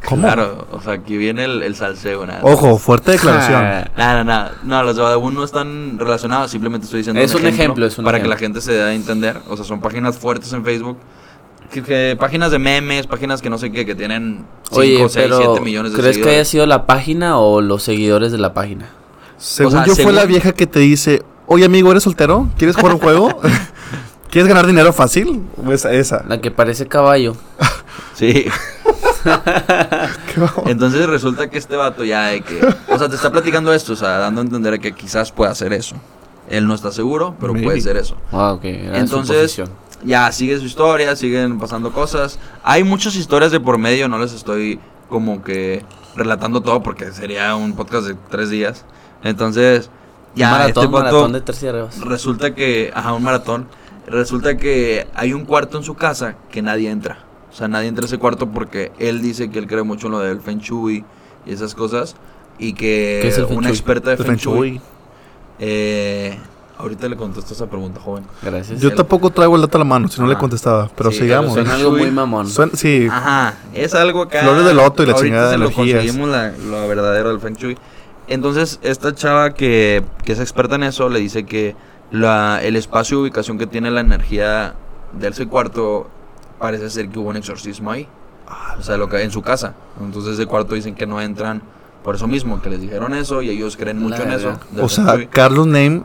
¿Cómo? 0.06 0.22
Claro, 0.22 0.66
o 0.72 0.80
sea, 0.80 0.94
aquí 0.94 1.16
viene 1.16 1.44
el, 1.44 1.62
el 1.62 1.76
salseo, 1.76 2.24
nada. 2.26 2.40
Ojo, 2.42 2.78
fuerte 2.78 3.12
declaración. 3.12 3.62
Ah, 3.64 3.88
Nada, 3.96 4.24
nada, 4.24 4.54
no, 4.62 4.82
los 4.82 4.96
de 4.96 5.02
Badabun 5.02 5.34
no 5.34 5.44
están 5.44 5.98
relacionados, 5.98 6.50
simplemente 6.50 6.84
estoy 6.86 6.98
diciendo 7.00 7.20
Es 7.20 7.34
un 7.34 7.46
ejemplo, 7.46 7.84
es 7.86 7.98
un 7.98 8.04
para 8.04 8.18
ejemplo. 8.18 8.34
que 8.36 8.40
la 8.42 8.46
gente 8.46 8.60
se 8.60 8.72
dé 8.72 8.82
a 8.82 8.94
entender, 8.94 9.38
o 9.48 9.56
sea, 9.56 9.64
son 9.64 9.80
páginas 9.80 10.18
fuertes 10.18 10.52
en 10.52 10.64
Facebook, 10.64 10.96
que, 11.70 11.82
que- 11.82 12.16
páginas 12.18 12.50
de 12.50 12.58
memes, 12.58 13.06
páginas 13.06 13.42
que 13.42 13.50
no 13.50 13.58
sé 13.58 13.70
qué, 13.70 13.84
que 13.84 13.94
tienen 13.94 14.46
5, 14.70 14.80
Oye, 14.80 14.96
6, 15.08 15.12
pero 15.14 15.36
7 15.36 15.60
millones 15.60 15.92
de 15.92 15.98
¿crees 16.00 16.18
que 16.18 16.30
haya 16.30 16.44
sido 16.44 16.66
la 16.66 16.86
página 16.86 17.38
o 17.38 17.60
los 17.60 17.82
seguidores 17.82 18.32
de 18.32 18.38
la 18.38 18.54
página? 18.54 18.86
Según 19.36 19.74
O 19.74 19.84
sea, 19.84 19.86
yo, 19.86 19.94
fue 20.02 20.12
la 20.12 20.24
vieja 20.24 20.52
que 20.52 20.66
te 20.66 20.80
dice: 20.80 21.22
Oye, 21.46 21.64
amigo, 21.64 21.90
¿eres 21.90 22.02
soltero? 22.02 22.48
¿Quieres 22.58 22.76
jugar 22.76 22.94
un 22.94 23.00
juego? 23.00 23.40
¿Quieres 24.30 24.48
ganar 24.48 24.66
dinero 24.66 24.92
fácil? 24.92 25.42
Esa, 25.70 25.92
esa. 25.92 26.24
La 26.28 26.40
que 26.40 26.50
parece 26.50 26.86
caballo. 26.86 27.36
Sí. 28.14 28.46
entonces 30.66 31.06
resulta 31.06 31.48
que 31.50 31.58
este 31.58 31.76
vato 31.76 32.04
ya 32.04 32.26
de 32.28 32.40
que, 32.42 32.60
o 32.88 32.98
sea, 32.98 33.08
te 33.08 33.16
está 33.16 33.30
platicando 33.30 33.72
esto, 33.72 33.92
o 33.92 33.96
sea, 33.96 34.18
dando 34.18 34.40
a 34.40 34.44
entender 34.44 34.80
que 34.80 34.92
quizás 34.92 35.32
pueda 35.32 35.50
hacer 35.50 35.72
eso. 35.72 35.96
Él 36.48 36.66
no 36.66 36.74
está 36.74 36.90
seguro, 36.90 37.36
pero 37.38 37.52
Maybe. 37.52 37.66
puede 37.66 37.80
ser 37.80 37.96
eso. 37.96 38.16
Ah, 38.32 38.52
ok. 38.52 38.64
era 38.64 38.98
Entonces, 38.98 39.62
ya 40.04 40.32
sigue 40.32 40.58
su 40.58 40.64
historia, 40.64 41.14
siguen 41.14 41.58
pasando 41.58 41.92
cosas. 41.92 42.38
Hay 42.64 42.82
muchas 42.82 43.14
historias 43.14 43.52
de 43.52 43.60
por 43.60 43.78
medio, 43.78 44.08
no 44.08 44.18
les 44.18 44.32
estoy 44.32 44.80
como 45.08 45.42
que 45.42 45.84
relatando 46.16 46.60
todo 46.60 46.82
porque 46.82 47.12
sería 47.12 47.54
un 47.54 47.74
podcast 47.74 48.06
de 48.06 48.16
tres 48.30 48.50
días. 48.50 48.84
Entonces, 49.22 49.90
ya 50.34 50.50
maratón, 50.50 50.68
este 50.68 50.80
vato- 50.80 50.98
maratón 51.04 51.32
de 51.32 51.40
resulta 52.04 52.54
que, 52.54 52.90
ajá, 52.94 53.12
un 53.12 53.22
maratón. 53.22 53.68
Resulta 54.06 54.56
que 54.56 55.06
hay 55.14 55.32
un 55.32 55.44
cuarto 55.44 55.78
en 55.78 55.84
su 55.84 55.94
casa 55.94 56.34
que 56.50 56.62
nadie 56.62 56.90
entra. 56.90 57.18
O 57.50 57.54
sea, 57.54 57.68
nadie 57.68 57.88
entra 57.88 58.04
a 58.04 58.06
ese 58.06 58.18
cuarto 58.18 58.46
porque 58.50 58.92
él 58.98 59.20
dice 59.22 59.50
que 59.50 59.58
él 59.58 59.66
cree 59.66 59.82
mucho 59.82 60.06
en 60.06 60.12
lo 60.12 60.18
del 60.20 60.40
Feng 60.40 60.58
Shui 60.58 61.04
y 61.46 61.52
esas 61.52 61.74
cosas. 61.74 62.14
Y 62.58 62.74
que 62.74 63.18
¿Qué 63.22 63.28
es 63.28 63.38
una 63.38 63.68
experta 63.70 64.10
de 64.10 64.16
Feng 64.18 64.26
Feng 64.26 64.36
Shui. 64.36 64.70
Shui. 64.72 64.80
eh, 65.58 66.38
ahorita 66.78 67.08
le 67.08 67.16
contesto 67.16 67.52
esa 67.54 67.66
pregunta, 67.68 68.00
joven. 68.00 68.24
Gracias. 68.42 68.80
Yo 68.80 68.94
tampoco 68.94 69.30
traigo 69.30 69.56
el 69.56 69.62
dato 69.62 69.78
a 69.78 69.80
la 69.80 69.84
mano, 69.84 70.08
si 70.08 70.20
no 70.20 70.26
le 70.26 70.32
Ajá. 70.34 70.40
contestaba. 70.40 70.90
Pero 70.96 71.10
Sí, 71.10 71.18
sigamos. 71.20 71.52
pero 71.54 71.64
Suena 71.66 71.74
algo 71.78 71.90
muy 71.98 72.10
mamón. 72.10 72.48
Suena- 72.48 72.72
sí, 72.74 73.06
Ajá, 73.10 73.54
es 73.74 73.94
algo 73.94 74.22
acá. 74.22 74.40
Flores 74.42 74.64
de 74.64 74.74
loto 74.74 75.02
y 75.02 75.06
la 75.06 75.12
ahorita 75.12 75.26
chingada 75.26 75.46
de 75.50 75.52
se 75.54 75.58
lo 75.58 75.72
conseguimos 75.72 76.28
la, 76.28 76.52
lo 76.52 76.88
verdadero 76.88 77.30
del 77.30 77.40
Feng 77.40 77.54
Shui. 77.54 77.76
Entonces, 78.28 78.78
esta 78.82 79.14
chava 79.14 79.54
que, 79.54 80.04
que 80.24 80.32
es 80.32 80.40
experta 80.40 80.76
en 80.76 80.84
eso 80.84 81.08
le 81.08 81.18
dice 81.18 81.44
que 81.44 81.74
la, 82.12 82.60
el 82.62 82.76
espacio 82.76 83.16
de 83.18 83.22
ubicación 83.24 83.58
que 83.58 83.66
tiene 83.66 83.90
la 83.90 84.00
energía 84.00 84.74
del 85.18 85.32
ese 85.32 85.46
cuarto 85.48 86.08
parece 86.60 86.88
ser 86.90 87.08
que 87.08 87.18
hubo 87.18 87.30
un 87.30 87.36
exorcismo 87.36 87.90
ahí. 87.90 88.06
O 88.78 88.82
sea, 88.82 88.96
lo 88.96 89.08
que 89.08 89.20
en 89.22 89.30
su 89.32 89.42
casa. 89.42 89.74
Entonces, 90.00 90.34
ese 90.34 90.46
cuarto 90.46 90.74
dicen 90.76 90.94
que 90.94 91.06
no 91.06 91.20
entran 91.20 91.62
por 92.04 92.14
eso 92.14 92.26
mismo, 92.28 92.62
que 92.62 92.70
les 92.70 92.80
dijeron 92.80 93.12
eso 93.14 93.42
y 93.42 93.50
ellos 93.50 93.76
creen 93.76 93.98
mucho 93.98 94.22
en 94.22 94.30
eso. 94.32 94.52
o 94.80 94.88
sea. 94.88 95.28
Carlos 95.30 95.66
Name 95.66 96.02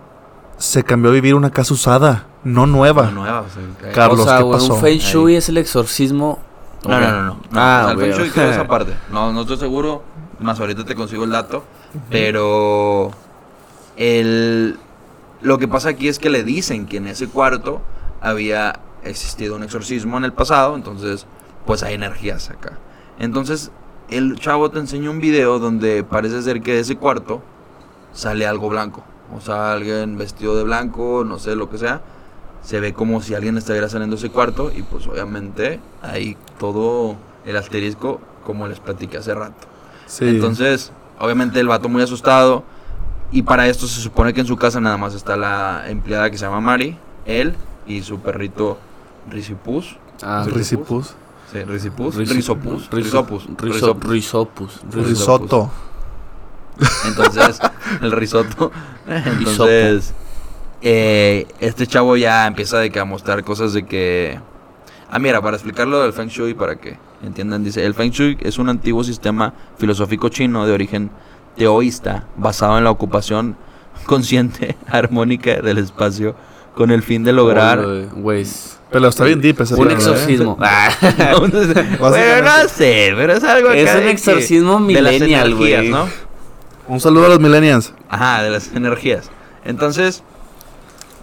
se 0.57 0.83
cambió 0.83 1.11
a 1.11 1.13
vivir 1.13 1.35
una 1.35 1.49
casa 1.51 1.73
usada, 1.73 2.25
no 2.43 2.65
nueva. 2.65 3.03
No, 3.05 3.11
nueva, 3.11 3.41
o 3.41 3.49
sea, 3.49 3.61
que- 3.89 3.91
Carlos, 3.93 4.21
o 4.21 4.23
sea, 4.25 4.37
¿qué 4.39 4.45
pasó? 4.51 4.73
un 4.75 4.81
Feng 4.81 4.97
Shui 4.99 5.31
Ahí. 5.33 5.37
es 5.37 5.49
el 5.49 5.57
exorcismo. 5.57 6.39
No, 6.87 6.99
no, 6.99 7.11
no, 7.11 7.21
no. 7.23 7.23
no. 7.33 7.39
Ah, 7.53 7.81
O 7.93 7.97
sea, 7.97 8.05
el 8.05 8.13
Feng. 8.13 8.19
Shui 8.21 8.29
quedó 8.31 8.51
esa 8.51 8.67
parte. 8.67 8.93
No, 9.11 9.31
no 9.33 9.41
estoy 9.41 9.57
seguro. 9.57 10.03
Más 10.39 10.59
ahorita 10.59 10.83
te 10.85 10.95
consigo 10.95 11.23
el 11.23 11.31
dato. 11.31 11.63
Pero 12.09 13.11
el, 13.97 14.77
lo 15.41 15.57
que 15.57 15.67
pasa 15.67 15.89
aquí 15.89 16.07
es 16.07 16.19
que 16.19 16.29
le 16.29 16.43
dicen 16.43 16.85
que 16.85 16.97
en 16.97 17.07
ese 17.07 17.27
cuarto 17.27 17.81
había 18.21 18.79
existido 19.05 19.55
un 19.55 19.63
exorcismo 19.63 20.17
en 20.17 20.25
el 20.25 20.33
pasado. 20.33 20.75
Entonces, 20.75 21.25
pues 21.65 21.83
hay 21.83 21.95
energías 21.95 22.49
acá. 22.49 22.77
Entonces, 23.19 23.71
el 24.09 24.39
chavo 24.39 24.69
te 24.69 24.79
enseña 24.79 25.09
un 25.09 25.19
video 25.19 25.59
donde 25.59 26.03
parece 26.03 26.41
ser 26.41 26.61
que 26.61 26.73
de 26.73 26.79
ese 26.81 26.95
cuarto 26.95 27.41
sale 28.13 28.45
algo 28.45 28.69
blanco. 28.69 29.03
O 29.35 29.41
sea, 29.41 29.73
alguien 29.73 30.17
vestido 30.17 30.55
de 30.55 30.63
blanco, 30.63 31.23
no 31.25 31.39
sé 31.39 31.55
lo 31.55 31.69
que 31.69 31.77
sea. 31.77 32.01
Se 32.61 32.79
ve 32.79 32.93
como 32.93 33.21
si 33.21 33.35
alguien 33.35 33.57
estuviera 33.57 33.89
saliendo 33.89 34.15
de 34.15 34.19
ese 34.19 34.31
cuarto. 34.31 34.71
Y 34.75 34.83
pues 34.83 35.07
obviamente 35.07 35.79
hay 36.01 36.37
todo 36.59 37.15
el 37.45 37.57
asterisco 37.57 38.19
como 38.43 38.67
les 38.67 38.79
platiqué 38.79 39.17
hace 39.17 39.33
rato. 39.33 39.67
Sí. 40.05 40.27
Entonces, 40.27 40.91
obviamente 41.19 41.59
el 41.59 41.67
vato 41.67 41.89
muy 41.89 42.03
asustado. 42.03 42.63
Y 43.31 43.41
para 43.41 43.67
esto 43.67 43.87
se 43.87 44.01
supone 44.01 44.33
que 44.33 44.41
en 44.41 44.47
su 44.47 44.55
casa 44.55 44.79
nada 44.79 44.97
más 44.97 45.13
está 45.15 45.35
la 45.35 45.89
empleada 45.89 46.29
que 46.29 46.37
se 46.37 46.45
llama 46.45 46.61
Mari, 46.61 46.97
él 47.25 47.55
y 47.87 48.01
su 48.03 48.19
perrito 48.19 48.77
Risipus. 49.29 49.97
Ah, 50.23 50.45
Risipus. 50.47 51.15
Sí, 51.51 51.59
Risipus. 51.63 52.15
Riso- 52.15 52.33
Risopus. 52.33 52.89
riso- 52.89 52.95
Risopus. 52.95 53.45
riso- 53.47 53.57
Risopus. 53.59 54.09
Risopus. 54.09 54.81
Riso- 54.91 55.07
Risotto. 55.09 55.71
Entonces, 57.07 57.59
el 58.01 58.11
risotto. 58.11 58.71
Entonces, 59.07 60.13
eh, 60.81 61.47
este 61.59 61.87
chavo 61.87 62.17
ya 62.17 62.47
empieza 62.47 62.77
de 62.79 62.91
que 62.91 62.99
a 62.99 63.05
mostrar 63.05 63.43
cosas 63.43 63.73
de 63.73 63.85
que... 63.85 64.39
Ah, 65.09 65.19
mira, 65.19 65.41
para 65.41 65.55
explicarlo 65.55 66.01
del 66.01 66.13
Feng 66.13 66.27
Shui, 66.27 66.53
para 66.53 66.75
que 66.77 66.97
entiendan, 67.23 67.63
dice, 67.63 67.85
el 67.85 67.93
Feng 67.93 68.09
Shui 68.11 68.37
es 68.41 68.57
un 68.57 68.69
antiguo 68.69 69.03
sistema 69.03 69.53
filosófico 69.77 70.29
chino 70.29 70.65
de 70.65 70.73
origen 70.73 71.11
teoísta, 71.55 72.25
basado 72.35 72.77
en 72.77 72.83
la 72.83 72.91
ocupación 72.91 73.55
consciente, 74.05 74.75
armónica 74.87 75.61
del 75.61 75.77
espacio, 75.77 76.35
con 76.75 76.91
el 76.91 77.01
fin 77.03 77.23
de 77.23 77.31
lograr... 77.33 77.81
Güey, 77.85 78.05
Güey. 78.21 78.47
Pero 78.91 79.07
está 79.07 79.25
bien 79.25 79.41
deep 79.41 79.61
ese 79.61 79.75
Un 79.75 79.89
¿eh? 79.89 79.93
exorcismo. 79.93 80.57
Ah. 80.61 80.89
bueno, 81.99 82.41
no 82.43 82.69
sé, 82.69 83.13
pero 83.15 83.33
es 83.33 83.43
algo 83.43 83.71
Es 83.71 83.93
un 83.95 84.07
exorcismo 84.07 84.79
de 84.79 85.01
las 85.01 85.13
millennial, 85.13 85.47
energías, 85.47 85.79
güey. 85.81 85.91
¿no? 85.91 86.07
Un 86.87 86.99
saludo 86.99 87.25
a 87.25 87.29
los 87.29 87.39
millennials. 87.39 87.93
Ajá, 88.09 88.43
de 88.43 88.51
las 88.51 88.71
energías. 88.73 89.31
Entonces, 89.63 90.23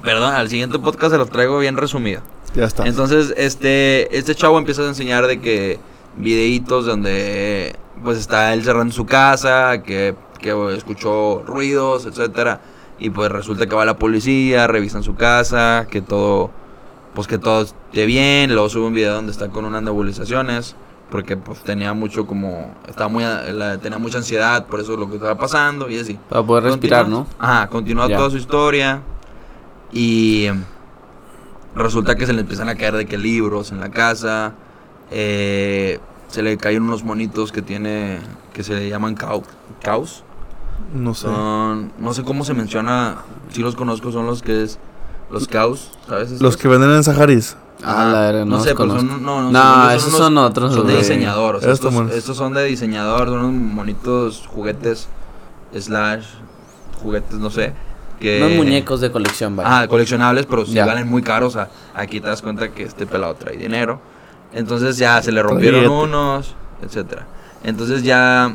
perdón, 0.02 0.34
al 0.34 0.48
siguiente 0.48 0.78
podcast 0.78 1.12
se 1.12 1.18
los 1.18 1.30
traigo 1.30 1.58
bien 1.58 1.76
resumido. 1.76 2.20
Ya 2.54 2.64
está. 2.64 2.84
Entonces, 2.86 3.32
este, 3.36 4.16
este 4.16 4.34
chavo 4.34 4.58
empieza 4.58 4.82
a 4.82 4.88
enseñar 4.88 5.26
de 5.26 5.40
que 5.40 5.78
videitos 6.16 6.84
donde 6.84 7.76
pues 8.02 8.18
está 8.18 8.52
él 8.52 8.64
cerrando 8.64 8.92
su 8.92 9.06
casa, 9.06 9.82
que, 9.82 10.14
que 10.40 10.74
escuchó 10.76 11.42
ruidos, 11.46 12.06
etcétera, 12.06 12.60
y 12.98 13.10
pues 13.10 13.30
resulta 13.30 13.66
que 13.66 13.74
va 13.74 13.84
la 13.84 13.96
policía, 13.96 14.66
revisan 14.66 15.02
su 15.02 15.14
casa, 15.14 15.86
que 15.90 16.02
todo, 16.02 16.50
pues 17.14 17.26
que 17.26 17.38
todo 17.38 17.62
esté 17.62 18.06
bien, 18.06 18.52
luego 18.52 18.68
sube 18.68 18.86
un 18.86 18.94
video 18.94 19.14
donde 19.14 19.32
está 19.32 19.48
con 19.48 19.64
unas 19.64 19.82
nebulizaciones, 19.82 20.76
porque 21.10 21.36
pues 21.36 21.62
tenía 21.62 21.92
mucho 21.92 22.26
como, 22.26 22.74
estaba 22.88 23.08
muy, 23.08 23.22
la- 23.24 23.78
tenía 23.78 23.98
mucha 23.98 24.18
ansiedad 24.18 24.66
por 24.66 24.80
eso 24.80 24.96
lo 24.96 25.08
que 25.08 25.16
estaba 25.16 25.36
pasando 25.36 25.90
y 25.90 25.98
así. 25.98 26.18
Para 26.28 26.42
poder 26.42 26.64
respirar, 26.64 27.04
Continúa- 27.04 27.26
¿no? 27.38 27.44
Ajá, 27.46 27.66
continúa 27.68 28.08
Ya. 28.08 28.16
toda 28.16 28.30
su 28.30 28.38
historia. 28.38 29.02
Y 29.92 30.46
resulta 31.74 32.14
que 32.16 32.26
se 32.26 32.32
le 32.32 32.40
empiezan 32.40 32.68
a 32.68 32.74
caer 32.76 32.94
de 32.96 33.06
que 33.06 33.18
libros 33.18 33.70
en 33.72 33.80
la 33.80 33.90
casa. 33.90 34.54
eh, 35.14 35.98
se 36.28 36.42
le 36.42 36.56
caen 36.56 36.82
unos 36.84 37.04
monitos 37.04 37.52
que 37.52 37.60
tiene, 37.60 38.18
que 38.54 38.62
se 38.62 38.74
le 38.74 38.88
llaman 38.88 39.14
cau- 39.14 39.42
caos. 39.82 40.24
No 40.94 41.12
sé. 41.12 41.26
Son, 41.26 41.92
no 41.98 42.14
sé 42.14 42.22
cómo 42.24 42.44
se 42.44 42.54
menciona, 42.54 43.18
si 43.50 43.60
los 43.60 43.76
conozco, 43.76 44.10
son 44.12 44.24
los 44.24 44.40
que 44.40 44.62
es, 44.62 44.78
los 45.32 45.48
caos, 45.48 45.90
¿sabes? 46.08 46.40
Los 46.40 46.56
que 46.56 46.68
venden 46.68 46.90
en 46.90 47.02
Saharis. 47.04 47.56
Ah, 47.84 48.30
la 48.32 48.44
no 48.44 48.58
no 48.58 48.60
sé, 48.62 48.74
conozco. 48.74 49.00
son, 49.00 49.22
no, 49.24 49.42
no, 49.42 49.50
No, 49.50 49.90
esos 49.90 50.08
unos- 50.10 50.18
son 50.18 50.38
otros, 50.38 50.72
Son 50.74 50.86
de 50.86 50.96
diseñador, 50.98 51.56
o 51.56 51.60
sea, 51.60 51.72
Estos 51.72 52.36
son 52.36 52.54
de 52.54 52.64
diseñador, 52.64 53.26
son 53.28 53.38
unos 53.44 53.52
monitos, 53.74 54.46
juguetes, 54.46 55.08
slash, 55.76 56.24
juguetes, 57.02 57.38
no 57.38 57.50
sé. 57.50 57.72
Que, 58.20 58.40
Unos 58.40 58.56
muñecos 58.56 59.00
de 59.00 59.10
colección, 59.10 59.56
vaya. 59.56 59.80
Ah, 59.80 59.88
coleccionables, 59.88 60.46
pero 60.46 60.64
sí 60.64 60.74
Ya. 60.74 60.86
valen 60.86 61.08
muy 61.08 61.22
caros. 61.22 61.56
O 61.56 61.58
sea, 61.58 61.70
aquí 61.94 62.20
te 62.20 62.28
das 62.28 62.40
cuenta 62.40 62.68
que 62.70 62.84
este 62.84 63.04
pelado 63.04 63.34
trae 63.34 63.56
dinero. 63.56 64.00
Entonces 64.52 64.96
ya 64.96 65.20
se 65.22 65.32
le 65.32 65.42
rompieron 65.42 65.88
unos, 65.90 66.54
etcétera. 66.82 67.26
Entonces 67.64 68.04
ya 68.04 68.54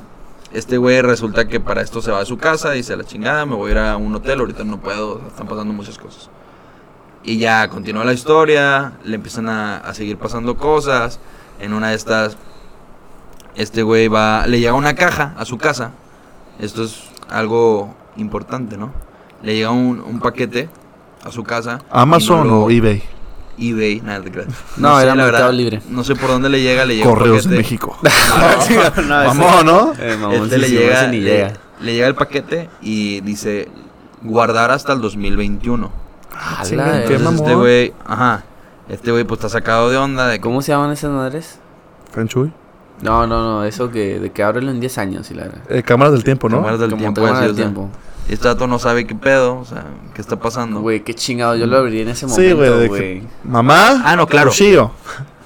este 0.53 0.77
güey 0.77 1.01
resulta 1.01 1.49
que 1.49 1.59
para 1.59 1.81
esto 1.81 2.01
se 2.01 2.11
va 2.11 2.21
a 2.21 2.25
su 2.25 2.37
casa, 2.37 2.71
dice 2.71 2.93
a 2.93 2.95
la 2.97 3.03
chingada, 3.03 3.45
me 3.45 3.55
voy 3.55 3.69
a 3.69 3.71
ir 3.73 3.77
a 3.79 3.97
un 3.97 4.15
hotel, 4.15 4.39
ahorita 4.39 4.63
no 4.63 4.79
puedo, 4.79 5.21
están 5.27 5.47
pasando 5.47 5.73
muchas 5.73 5.97
cosas. 5.97 6.29
Y 7.27 7.39
ya 7.39 7.67
continúa 7.67 8.05
la 8.05 8.13
historia, 8.13 8.93
le 9.03 9.15
empiezan 9.15 9.49
a, 9.49 9.77
a 9.79 9.93
seguir 9.93 10.17
pasando 10.17 10.55
cosas. 10.55 11.19
En 11.59 11.73
una 11.73 11.89
de 11.89 11.95
estas, 11.95 12.37
este 13.55 13.83
güey 13.83 14.07
va, 14.07 14.47
le 14.47 14.59
llega 14.61 14.73
una 14.73 14.95
caja 14.95 15.33
a 15.37 15.43
su 15.43 15.57
casa. 15.57 15.91
Esto 16.59 16.83
es 16.85 17.03
algo 17.29 17.93
importante, 18.15 18.77
¿no? 18.77 18.93
Le 19.43 19.55
llega 19.55 19.71
un, 19.71 19.99
un 19.99 20.19
paquete 20.21 20.69
a 21.23 21.29
su 21.31 21.43
casa. 21.43 21.79
Amazon 21.91 22.39
no 22.47 22.53
lo- 22.59 22.63
o 22.63 22.69
eBay. 22.71 23.03
eBay, 23.57 23.99
nada 24.01 24.23
creas. 24.23 24.47
No, 24.77 24.97
era 24.99 25.13
la 25.13 25.25
verdad, 25.25 25.51
Libre. 25.51 25.81
No 25.89 26.05
sé 26.05 26.15
por 26.15 26.29
dónde 26.29 26.47
le 26.49 26.61
llega, 26.61 26.85
le 26.85 26.95
llega 26.95 27.09
Correos 27.09 27.43
de 27.43 27.57
paquete. 27.57 27.57
México. 27.57 27.97
no, 29.05 29.15
Vamos, 29.25 29.65
¿no? 29.65 29.93
Eh, 29.99 30.15
mamón, 30.17 30.43
Este 30.45 30.55
sí, 30.55 30.61
le 30.61 30.67
sí, 30.67 30.73
llega, 30.77 31.01
ese 31.01 31.07
ni 31.11 31.19
le, 31.19 31.29
llega. 31.31 31.53
le 31.81 31.93
llega 31.93 32.07
el 32.07 32.15
paquete 32.15 32.69
y 32.81 33.19
dice 33.21 33.67
guardar 34.21 34.71
hasta 34.71 34.93
el 34.93 35.01
2021. 35.01 36.06
Ah, 36.39 36.59
sí, 36.63 36.75
este 36.77 37.55
güey, 37.55 37.93
ajá, 38.05 38.43
este 38.89 39.11
güey 39.11 39.23
pues 39.23 39.39
está 39.39 39.49
sacado 39.49 39.89
de 39.89 39.97
onda 39.97 40.27
de 40.27 40.39
¿Cómo 40.39 40.61
se 40.61 40.71
llaman 40.71 40.91
esas 40.91 41.11
madres? 41.11 41.59
Feng 42.11 42.27
Shui. 42.27 42.51
No, 43.01 43.27
no, 43.27 43.41
no, 43.43 43.63
eso 43.63 43.91
que 43.91 44.19
de 44.19 44.31
que 44.31 44.43
ábrelo 44.43 44.71
en 44.71 44.79
10 44.79 44.97
años 44.97 45.29
y 45.31 45.35
la 45.35 45.43
verdad. 45.43 45.61
Eh, 45.69 45.83
cámaras 45.83 46.13
del 46.13 46.23
tiempo, 46.23 46.49
¿no? 46.49 46.57
Cámaras 46.57 46.79
del 46.79 46.89
Como 46.91 47.01
tiempo, 47.01 47.21
te 47.21 47.27
van 47.27 47.35
así, 47.35 47.45
al 47.45 47.51
o 47.51 47.53
sea, 47.53 47.63
tiempo. 47.63 47.89
Este 48.29 48.47
dato 48.47 48.67
no 48.67 48.77
sabe 48.79 49.05
qué 49.07 49.15
pedo, 49.15 49.59
o 49.59 49.65
sea, 49.65 49.85
qué 50.13 50.21
está 50.21 50.37
pasando. 50.37 50.81
Güey, 50.81 51.03
qué 51.03 51.13
chingado, 51.13 51.55
yo 51.55 51.65
lo 51.65 51.77
abriría 51.77 52.01
en 52.01 52.09
ese 52.09 52.27
Sí, 52.27 52.35
güey, 52.35 52.53
momento, 52.55 52.77
de 52.79 52.87
güey. 52.87 53.01
que- 53.01 53.23
Mamá. 53.43 54.01
Ah, 54.03 54.15
no, 54.15 54.27
claro. 54.27 54.49
Cuchillo. 54.49 54.91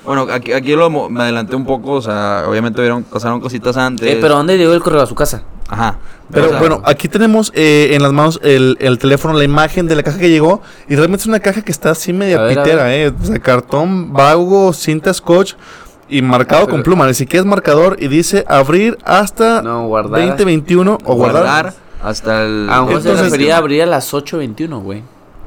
Bueno, 0.05 0.27
aquí, 0.31 0.51
aquí 0.51 0.75
lo 0.75 0.89
me 0.89 1.21
adelanté 1.21 1.55
un 1.55 1.65
poco, 1.65 1.91
o 1.91 2.01
sea, 2.01 2.45
obviamente 2.47 2.81
vieron, 2.81 3.03
pasaron 3.03 3.39
cositas 3.39 3.77
antes. 3.77 4.07
Eh, 4.07 4.17
pero 4.19 4.35
¿dónde 4.35 4.57
llegó 4.57 4.73
el 4.73 4.81
correo 4.81 5.01
a 5.01 5.05
su 5.05 5.13
casa? 5.13 5.43
Ajá. 5.71 5.97
Pero 6.31 6.45
O 6.45 6.49
sea, 6.49 6.59
bueno, 6.59 6.81
aquí 6.85 7.07
tenemos 7.07 7.51
eh, 7.55 7.89
en 7.93 8.03
las 8.03 8.13
manos 8.13 8.39
el, 8.43 8.77
el 8.79 8.99
teléfono, 8.99 9.33
la 9.33 9.43
imagen 9.43 9.87
de 9.87 9.95
la 9.95 10.03
caja 10.03 10.19
que 10.19 10.29
llegó. 10.29 10.61
Y 10.87 10.95
realmente 10.95 11.23
es 11.23 11.27
una 11.27 11.39
caja 11.39 11.61
que 11.63 11.71
está 11.71 11.89
así 11.91 12.13
media 12.13 12.39
ver, 12.41 12.57
pitera, 12.57 12.95
¿eh? 12.95 13.09
O 13.19 13.25
sea, 13.25 13.39
cartón, 13.39 14.13
vago, 14.13 14.71
cinta 14.73 15.13
scotch 15.13 15.55
y 16.09 16.21
marcado 16.21 16.65
Pero- 16.65 16.75
con 16.75 16.83
pluma. 16.83 17.07
Ni 17.07 17.13
siquiera 17.15 17.41
es 17.41 17.47
marcador 17.47 17.97
y 17.99 18.07
dice 18.09 18.45
abrir 18.47 18.97
hasta 19.03 19.61
No, 19.61 19.87
guardar. 19.87 20.21
2021 20.21 20.97
o 21.03 21.15
guardar. 21.15 21.43
guardar 21.43 21.73
hasta 22.03 22.43
el... 22.43 22.69
A 22.69 22.77
lo 22.77 22.85
mejor 22.87 23.01
se 23.01 23.15
refería 23.15 23.55
a 23.55 23.57
abrir 23.59 23.81
a 23.81 23.85
las 23.85 24.13
8.21, 24.13 24.81
güey. 24.83 25.03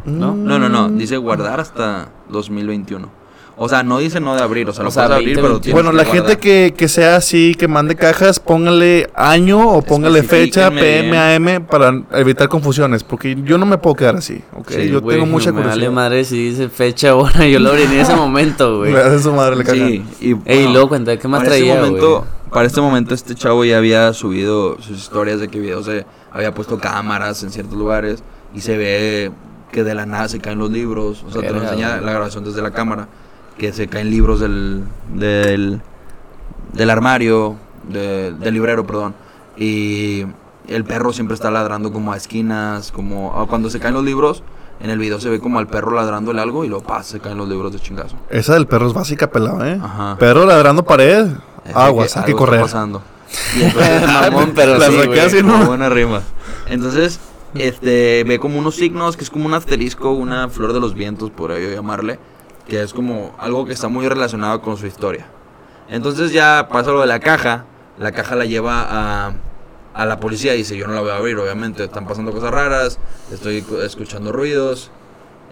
¿no? 0.06 0.34
No, 0.34 0.58
no, 0.58 0.68
no. 0.68 0.88
Dice 0.90 1.16
guardar 1.16 1.60
hasta 1.60 2.08
2021. 2.28 3.08
O 3.56 3.68
sea, 3.68 3.82
no 3.82 3.98
dice 3.98 4.20
no 4.20 4.34
de 4.34 4.42
abrir. 4.42 4.68
O 4.68 4.72
sea, 4.72 4.82
O 4.82 4.86
lo 4.86 4.90
sea, 4.90 5.04
puedes 5.04 5.22
abrir, 5.22 5.34
pero 5.36 5.48
2021. 5.50 5.60
tienes 5.60 5.74
Bueno, 5.74 5.90
que 5.90 5.96
la 5.96 6.04
gente 6.04 6.38
que, 6.38 6.74
que 6.76 6.88
sea 6.88 7.16
así, 7.16 7.54
que 7.54 7.68
mande 7.68 7.94
cajas, 7.94 8.40
póngale 8.40 9.10
año 9.14 9.68
o 9.68 9.82
póngale 9.82 10.22
fecha, 10.22 10.70
PM, 10.70 11.16
AM, 11.16 11.64
para 11.66 12.02
evitar 12.12 12.48
confusiones. 12.48 13.04
Porque 13.04 13.36
yo 13.44 13.58
no 13.58 13.66
me 13.66 13.78
puedo 13.78 13.96
quedar 13.96 14.16
así, 14.16 14.42
¿ok? 14.56 14.70
Sí, 14.70 14.88
yo 14.88 15.02
tengo 15.02 15.26
mucha 15.26 15.52
me 15.52 15.58
vale 15.58 15.70
curiosidad. 15.70 15.92
madre 15.92 16.24
si 16.24 16.50
dice 16.50 16.68
fecha, 16.68 17.14
hora. 17.16 17.46
Yo 17.46 17.60
lo 17.60 17.70
abrí 17.70 17.82
en 17.82 17.92
ese 17.92 18.16
momento, 18.16 18.78
güey. 18.78 18.92
Me 18.92 19.18
su 19.18 19.32
madre 19.32 19.56
la 19.56 19.64
caja. 19.64 19.76
Sí, 19.76 20.04
y 20.20 20.36
Ey, 20.44 20.72
luego 20.72 20.88
cuenta, 20.88 21.16
¿qué 21.16 21.28
más 21.28 21.40
para 21.40 21.50
traía, 21.50 21.74
este 21.74 21.80
momento, 21.86 22.10
güey? 22.18 22.44
Para 22.50 22.66
este 22.66 22.80
momento 22.80 23.14
este 23.14 23.34
chavo 23.34 23.64
ya 23.64 23.78
había 23.78 24.12
subido 24.12 24.80
sus 24.80 24.98
historias 24.98 25.40
de 25.40 25.48
que 25.48 25.58
videos 25.58 25.86
se 25.86 26.06
había 26.30 26.54
puesto 26.54 26.78
cámaras 26.78 27.42
en 27.42 27.50
ciertos 27.50 27.76
lugares 27.76 28.22
y 28.54 28.60
se 28.60 28.76
ve 28.76 29.32
que 29.72 29.82
de 29.82 29.94
la 29.94 30.06
nada 30.06 30.28
se 30.28 30.38
caen 30.38 30.58
los 30.60 30.70
libros, 30.70 31.24
o 31.26 31.32
sea, 31.32 31.42
te 31.42 31.50
lo 31.52 31.60
enseña 31.60 32.00
la 32.00 32.12
grabación 32.12 32.44
desde 32.44 32.62
la 32.62 32.70
cámara, 32.70 33.08
que 33.58 33.72
se 33.72 33.88
caen 33.88 34.10
libros 34.10 34.40
del 34.40 34.84
del, 35.14 35.80
del 36.72 36.90
armario, 36.90 37.56
de- 37.88 38.32
del 38.32 38.54
librero, 38.54 38.86
perdón, 38.86 39.14
y 39.56 40.24
el 40.68 40.84
perro 40.84 41.12
siempre 41.12 41.34
está 41.34 41.50
ladrando 41.50 41.92
como 41.92 42.12
a 42.12 42.16
esquinas, 42.16 42.90
como 42.92 43.46
cuando 43.48 43.70
se 43.70 43.78
caen 43.80 43.94
los 43.94 44.04
libros, 44.04 44.42
en 44.80 44.90
el 44.90 44.98
video 44.98 45.20
se 45.20 45.28
ve 45.28 45.38
como 45.38 45.58
al 45.58 45.66
perro 45.68 45.92
ladrándole 45.92 46.40
algo 46.40 46.64
y 46.64 46.68
lo 46.68 46.80
pasa, 46.80 47.12
se 47.12 47.20
caen 47.20 47.38
los 47.38 47.48
libros 47.48 47.72
de 47.72 47.78
chingazo. 47.78 48.16
Esa 48.30 48.54
del 48.54 48.66
perro 48.66 48.88
es 48.88 48.92
básica, 48.94 49.30
pelado, 49.30 49.64
¿eh? 49.64 49.78
Ajá. 49.80 50.16
Perro 50.18 50.46
ladrando 50.46 50.82
pared. 50.84 51.26
Es 51.64 51.74
Aguas, 51.76 52.12
que 52.12 52.18
hay 52.20 52.24
que 52.26 52.34
correr. 52.34 52.60
pasando. 52.60 53.02
Y 53.58 53.62
entonces, 53.62 54.02
Mamón, 54.06 54.52
pero 54.54 54.76
La 54.78 54.86
sí, 54.88 54.94
saqué 54.96 55.06
güey. 55.08 55.20
así, 55.20 55.40
Como 55.42 55.58
¿no? 55.58 55.66
buena 55.66 55.88
rima. 55.88 56.22
Entonces, 56.68 57.20
este, 57.54 58.24
ve 58.26 58.38
como 58.38 58.58
unos 58.58 58.74
signos, 58.74 59.16
que 59.16 59.24
es 59.24 59.30
como 59.30 59.46
un 59.46 59.54
asterisco, 59.54 60.10
una 60.10 60.48
flor 60.48 60.72
de 60.72 60.80
los 60.80 60.94
vientos, 60.94 61.30
por 61.30 61.52
ello 61.52 61.72
llamarle, 61.74 62.18
que 62.68 62.82
es 62.82 62.92
como 62.94 63.34
algo 63.38 63.64
que 63.66 63.72
está 63.72 63.88
muy 63.88 64.08
relacionado 64.08 64.60
con 64.62 64.76
su 64.76 64.86
historia. 64.86 65.26
Entonces 65.88 66.32
ya 66.32 66.68
pasa 66.70 66.90
lo 66.92 67.00
de 67.00 67.06
la 67.06 67.20
caja, 67.20 67.64
la 67.98 68.12
caja 68.12 68.34
la 68.36 68.44
lleva 68.46 68.86
a, 68.88 69.32
a 69.94 70.06
la 70.06 70.18
policía 70.20 70.54
y 70.54 70.58
dice, 70.58 70.76
yo 70.76 70.86
no 70.86 70.94
la 70.94 71.00
voy 71.02 71.10
a 71.10 71.16
abrir, 71.16 71.36
obviamente, 71.38 71.84
están 71.84 72.06
pasando 72.06 72.32
cosas 72.32 72.50
raras, 72.50 72.98
estoy 73.32 73.62
cu- 73.62 73.80
escuchando 73.80 74.32
ruidos, 74.32 74.90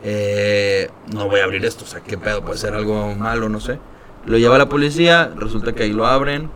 eh, 0.05 0.91
no 1.15 1.29
voy 1.29 1.41
a 1.41 1.45
abrir 1.45 1.65
esto, 1.65 1.85
o 1.85 1.87
sea, 1.87 2.01
qué 2.01 2.19
pedo, 2.19 2.43
puede 2.43 2.59
ser 2.59 2.75
algo 2.75 3.15
malo, 3.15 3.49
no 3.49 3.61
sé. 3.61 3.79
Lo 4.25 4.39
lleva 4.39 4.57
a 4.57 4.59
la 4.59 4.69
policía, 4.69 5.31
resulta 5.37 5.73
que 5.75 5.83
ahí 5.85 5.93
lo 5.93 6.07
abren, 6.07 6.51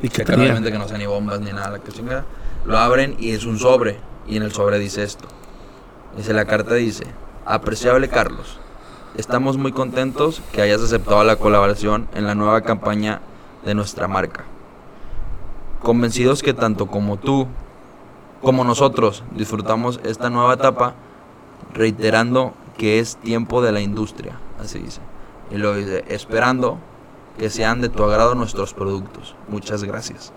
¿Y 0.00 0.08
que 0.10 0.24
claramente 0.24 0.70
que 0.70 0.78
no 0.78 0.86
sea 0.88 0.98
ni 0.98 1.06
bombas 1.06 1.40
ni 1.40 1.50
nada, 1.52 1.70
la 1.70 1.78
que 1.80 1.90
chingada. 1.92 2.24
Lo 2.66 2.78
abren 2.78 3.16
y 3.18 3.32
es 3.32 3.44
un 3.44 3.58
sobre. 3.58 3.98
Y 4.28 4.36
en 4.36 4.42
el 4.42 4.52
sobre 4.52 4.78
dice 4.78 5.02
esto. 5.02 5.26
Dice, 6.16 6.32
la 6.34 6.44
carta 6.44 6.74
dice, 6.74 7.04
apreciable 7.46 8.08
Carlos, 8.08 8.60
estamos 9.18 9.58
muy 9.58 9.72
contentos 9.72 10.40
que 10.52 10.62
hayas 10.62 10.80
aceptado 10.80 11.24
la 11.24 11.36
colaboración 11.36 12.08
en 12.14 12.24
la 12.24 12.36
nueva 12.36 12.62
campaña 12.62 13.20
de 13.64 13.74
nuestra 13.74 14.06
marca. 14.06 14.44
Convencidos 15.82 16.42
que 16.42 16.54
tanto 16.54 16.86
como 16.86 17.18
tú 17.18 17.48
como 18.40 18.62
nosotros 18.62 19.24
disfrutamos 19.32 19.98
esta 20.04 20.30
nueva 20.30 20.54
etapa, 20.54 20.94
reiterando 21.74 22.54
que 22.76 23.00
es 23.00 23.16
tiempo 23.16 23.60
de 23.60 23.72
la 23.72 23.80
industria, 23.80 24.38
así 24.62 24.78
dice. 24.78 25.00
Y 25.50 25.56
lo 25.56 25.74
dice, 25.74 26.04
esperando 26.06 26.78
que 27.36 27.50
sean 27.50 27.80
de 27.80 27.88
tu 27.88 28.04
agrado 28.04 28.36
nuestros 28.36 28.72
productos. 28.72 29.34
Muchas 29.48 29.82
gracias. 29.82 30.32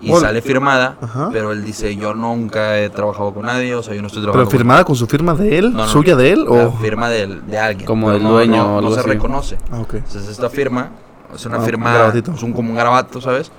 Y 0.00 0.08
Bueno, 0.10 0.26
sale 0.26 0.42
firmada, 0.42 0.96
ajá. 1.00 1.30
pero 1.32 1.52
él 1.52 1.64
dice, 1.64 1.96
yo 1.96 2.14
nunca 2.14 2.78
he 2.78 2.90
trabajado 2.90 3.32
con 3.32 3.46
nadie, 3.46 3.74
o 3.74 3.82
sea, 3.82 3.94
yo 3.94 4.02
no 4.02 4.08
estoy 4.08 4.20
¿Pero 4.22 4.32
trabajando 4.32 4.50
con 4.50 4.58
firmada 4.58 4.84
con 4.84 4.96
su 4.96 5.06
firma 5.06 5.34
de 5.34 5.58
él? 5.58 5.72
No, 5.72 5.78
no, 5.78 5.88
¿Suya 5.88 6.14
de 6.16 6.32
él? 6.32 6.44
la 6.44 6.50
O... 6.66 6.72
firma 6.72 7.08
del- 7.08 7.46
de, 7.46 7.58
alguien. 7.58 7.86
Como 7.86 8.06
pero 8.06 8.14
del 8.14 8.22
no- 8.24 8.30
dueño 8.32 8.56
no, 8.56 8.80
no 8.82 8.90
se 8.92 9.00
así. 9.00 9.08
reconoce. 9.08 9.56
Ah, 9.70 9.80
ok. 9.80 9.94
Entonces 9.94 10.28
esta 10.28 10.50
firma 10.50 10.90
es 11.34 11.46
una 11.46 11.56
Ah, 11.56 11.60
un 11.60 11.64
firma, 11.64 11.94
grabatito. 11.94 12.32
es 12.32 12.42
un, 12.42 12.52
como 12.52 12.70
un 12.70 12.76
garabato, 12.76 13.20
¿sabes? 13.20 13.50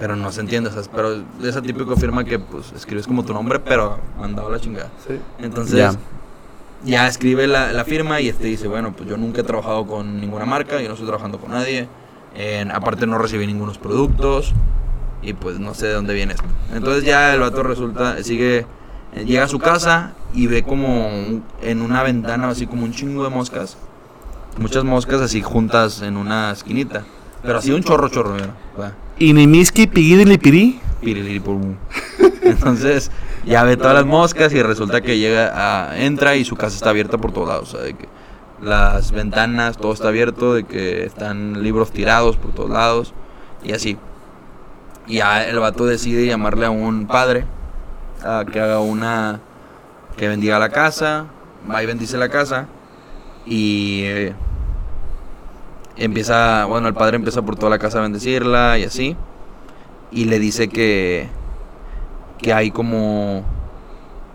Pero 0.00 0.16
no 0.16 0.32
se 0.32 0.40
entiende, 0.40 0.70
o 0.70 0.72
sea, 0.72 0.82
pero 0.92 1.12
es 1.14 1.22
esa 1.44 1.62
típica 1.62 1.94
firma 1.94 2.24
que 2.24 2.38
pues 2.40 2.72
escribes 2.74 3.06
como 3.06 3.24
tu 3.24 3.32
nombre, 3.32 3.60
pero 3.60 3.98
mandado 4.18 4.48
a 4.48 4.52
la 4.52 4.58
chingada. 4.58 4.88
Entonces, 5.38 5.76
Ya. 5.76 5.92
ya, 6.84 7.06
escribe 7.06 7.46
la, 7.46 7.72
la 7.72 7.84
firma 7.84 8.20
y 8.20 8.28
este 8.28 8.46
dice, 8.48 8.66
bueno, 8.66 8.92
pues 8.96 9.08
yo 9.08 9.16
nunca 9.16 9.42
he 9.42 9.44
trabajado 9.44 9.86
con 9.86 10.20
ninguna 10.20 10.46
marca, 10.46 10.80
yo 10.80 10.88
no 10.88 10.94
estoy 10.94 11.06
trabajando 11.06 11.38
con 11.38 11.50
nadie. 11.52 11.86
En- 12.34 12.72
aparte 12.72 13.06
no 13.06 13.18
recibí 13.18 13.46
ningunos 13.46 13.78
productos 13.78 14.52
y 15.22 15.32
pues 15.34 15.58
no 15.58 15.74
sé 15.74 15.86
de 15.86 15.94
dónde 15.94 16.14
viene 16.14 16.32
esto. 16.34 16.44
Entonces 16.74 17.04
ya 17.04 17.32
el 17.34 17.40
vato 17.40 17.62
resulta, 17.62 18.22
sigue, 18.22 18.66
eh, 19.14 19.24
llega 19.24 19.44
a 19.44 19.48
su 19.48 19.58
casa 19.58 20.12
y 20.34 20.46
ve 20.46 20.62
como 20.62 21.06
un- 21.08 21.44
en 21.62 21.80
una 21.82 22.02
ventana 22.02 22.48
así 22.48 22.66
como 22.66 22.84
un 22.84 22.92
chingo 22.92 23.22
de 23.24 23.30
moscas. 23.30 23.76
Muchas 24.58 24.84
moscas 24.84 25.20
así 25.20 25.40
juntas 25.42 26.02
en 26.02 26.16
una 26.16 26.50
esquinita. 26.52 27.04
Pero 27.42 27.58
así 27.58 27.72
un 27.72 27.82
chorro, 27.82 28.08
chorro, 28.08 28.34
mira. 28.34 28.54
va. 28.78 28.92
Inimiski, 29.18 29.86
Piguidilipirí. 29.86 30.80
Piriliripum. 31.00 31.74
Entonces 32.42 33.10
ya 33.44 33.64
ve 33.64 33.76
todas 33.76 33.94
las 33.94 34.06
moscas 34.06 34.52
y 34.52 34.62
resulta 34.62 35.00
que 35.00 35.18
llega 35.18 35.52
a, 35.90 35.98
entra 35.98 36.36
y 36.36 36.44
su 36.44 36.56
casa 36.56 36.76
está 36.76 36.90
abierta 36.90 37.18
por 37.18 37.32
todos 37.32 37.48
lados. 37.48 37.74
O 37.74 37.76
sea, 37.76 37.84
de 37.86 37.94
que 37.94 38.08
las 38.60 39.10
ventanas, 39.10 39.76
todo 39.76 39.92
está 39.92 40.08
abierto, 40.08 40.54
de 40.54 40.64
que 40.64 41.04
están 41.04 41.62
libros 41.62 41.90
tirados 41.90 42.36
por 42.36 42.52
todos 42.52 42.70
lados 42.70 43.14
y 43.64 43.72
así. 43.72 43.96
Y 45.06 45.16
ya 45.16 45.44
el 45.44 45.58
vato 45.58 45.84
decide 45.86 46.26
llamarle 46.26 46.66
a 46.66 46.70
un 46.70 47.06
padre 47.06 47.44
a 48.24 48.44
que 48.50 48.60
haga 48.60 48.80
una. 48.80 49.40
que 50.16 50.28
bendiga 50.28 50.58
la 50.58 50.68
casa, 50.70 51.26
va 51.70 51.82
y 51.82 51.86
bendice 51.86 52.16
la 52.18 52.28
casa 52.28 52.66
y. 53.46 54.02
eh, 54.04 54.34
empieza, 55.96 56.64
bueno, 56.66 56.88
el 56.88 56.94
padre 56.94 57.16
empieza 57.16 57.42
por 57.42 57.56
toda 57.56 57.70
la 57.70 57.78
casa 57.78 57.98
a 57.98 58.02
bendecirla 58.02 58.78
y 58.78 58.84
así 58.84 59.16
y 60.10 60.26
le 60.26 60.38
dice 60.38 60.68
que 60.68 61.28
que 62.38 62.52
hay 62.52 62.70
como 62.70 63.44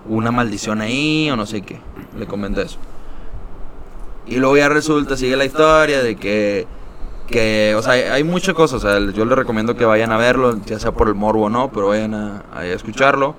una 0.07 0.31
maldición 0.31 0.79
ahí 0.81 1.29
o 1.29 1.35
no 1.35 1.45
sé 1.45 1.61
qué. 1.61 1.79
Le 2.17 2.25
comenta 2.25 2.61
eso. 2.61 2.79
Y 4.25 4.37
luego 4.37 4.55
ya 4.55 4.69
resulta, 4.69 5.17
sigue 5.17 5.35
la 5.35 5.43
historia 5.43 6.01
de 6.01 6.15
que 6.15 6.65
que, 7.27 7.75
o 7.77 7.81
sea, 7.81 7.93
hay, 7.93 8.23
muchas 8.23 8.55
cosas, 8.55 8.83
o 8.83 8.87
sea, 8.87 9.11
yo 9.11 9.25
les 9.25 9.37
recomiendo 9.37 9.75
que 9.75 9.85
vayan 9.85 10.11
a 10.11 10.17
verlo, 10.17 10.57
ya 10.65 10.79
sea 10.79 10.91
por 10.91 11.07
el 11.07 11.15
morbo 11.15 11.45
o 11.45 11.49
no, 11.49 11.69
pero 11.71 11.89
vayan 11.89 12.13
a, 12.13 12.43
a 12.53 12.65
escucharlo. 12.65 13.35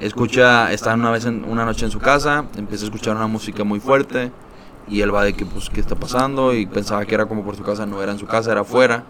Escucha, 0.00 0.72
está 0.72 0.94
una 0.94 1.10
vez 1.10 1.24
en, 1.24 1.44
una 1.44 1.64
noche 1.64 1.84
en 1.84 1.90
su 1.90 1.98
casa, 1.98 2.44
empieza 2.56 2.84
a 2.84 2.86
escuchar 2.86 3.16
una 3.16 3.26
música 3.26 3.64
muy 3.64 3.80
fuerte 3.80 4.30
y 4.88 5.00
él 5.00 5.14
va 5.14 5.24
de 5.24 5.32
que 5.32 5.44
pues 5.44 5.70
qué 5.70 5.80
está 5.80 5.96
pasando 5.96 6.54
y 6.54 6.66
pensaba 6.66 7.04
que 7.04 7.14
era 7.14 7.26
como 7.26 7.44
por 7.44 7.56
su 7.56 7.62
casa, 7.62 7.86
no 7.86 8.02
era 8.02 8.12
en 8.12 8.18
su 8.18 8.26
casa, 8.26 8.52
era 8.52 8.60
afuera 8.60 9.04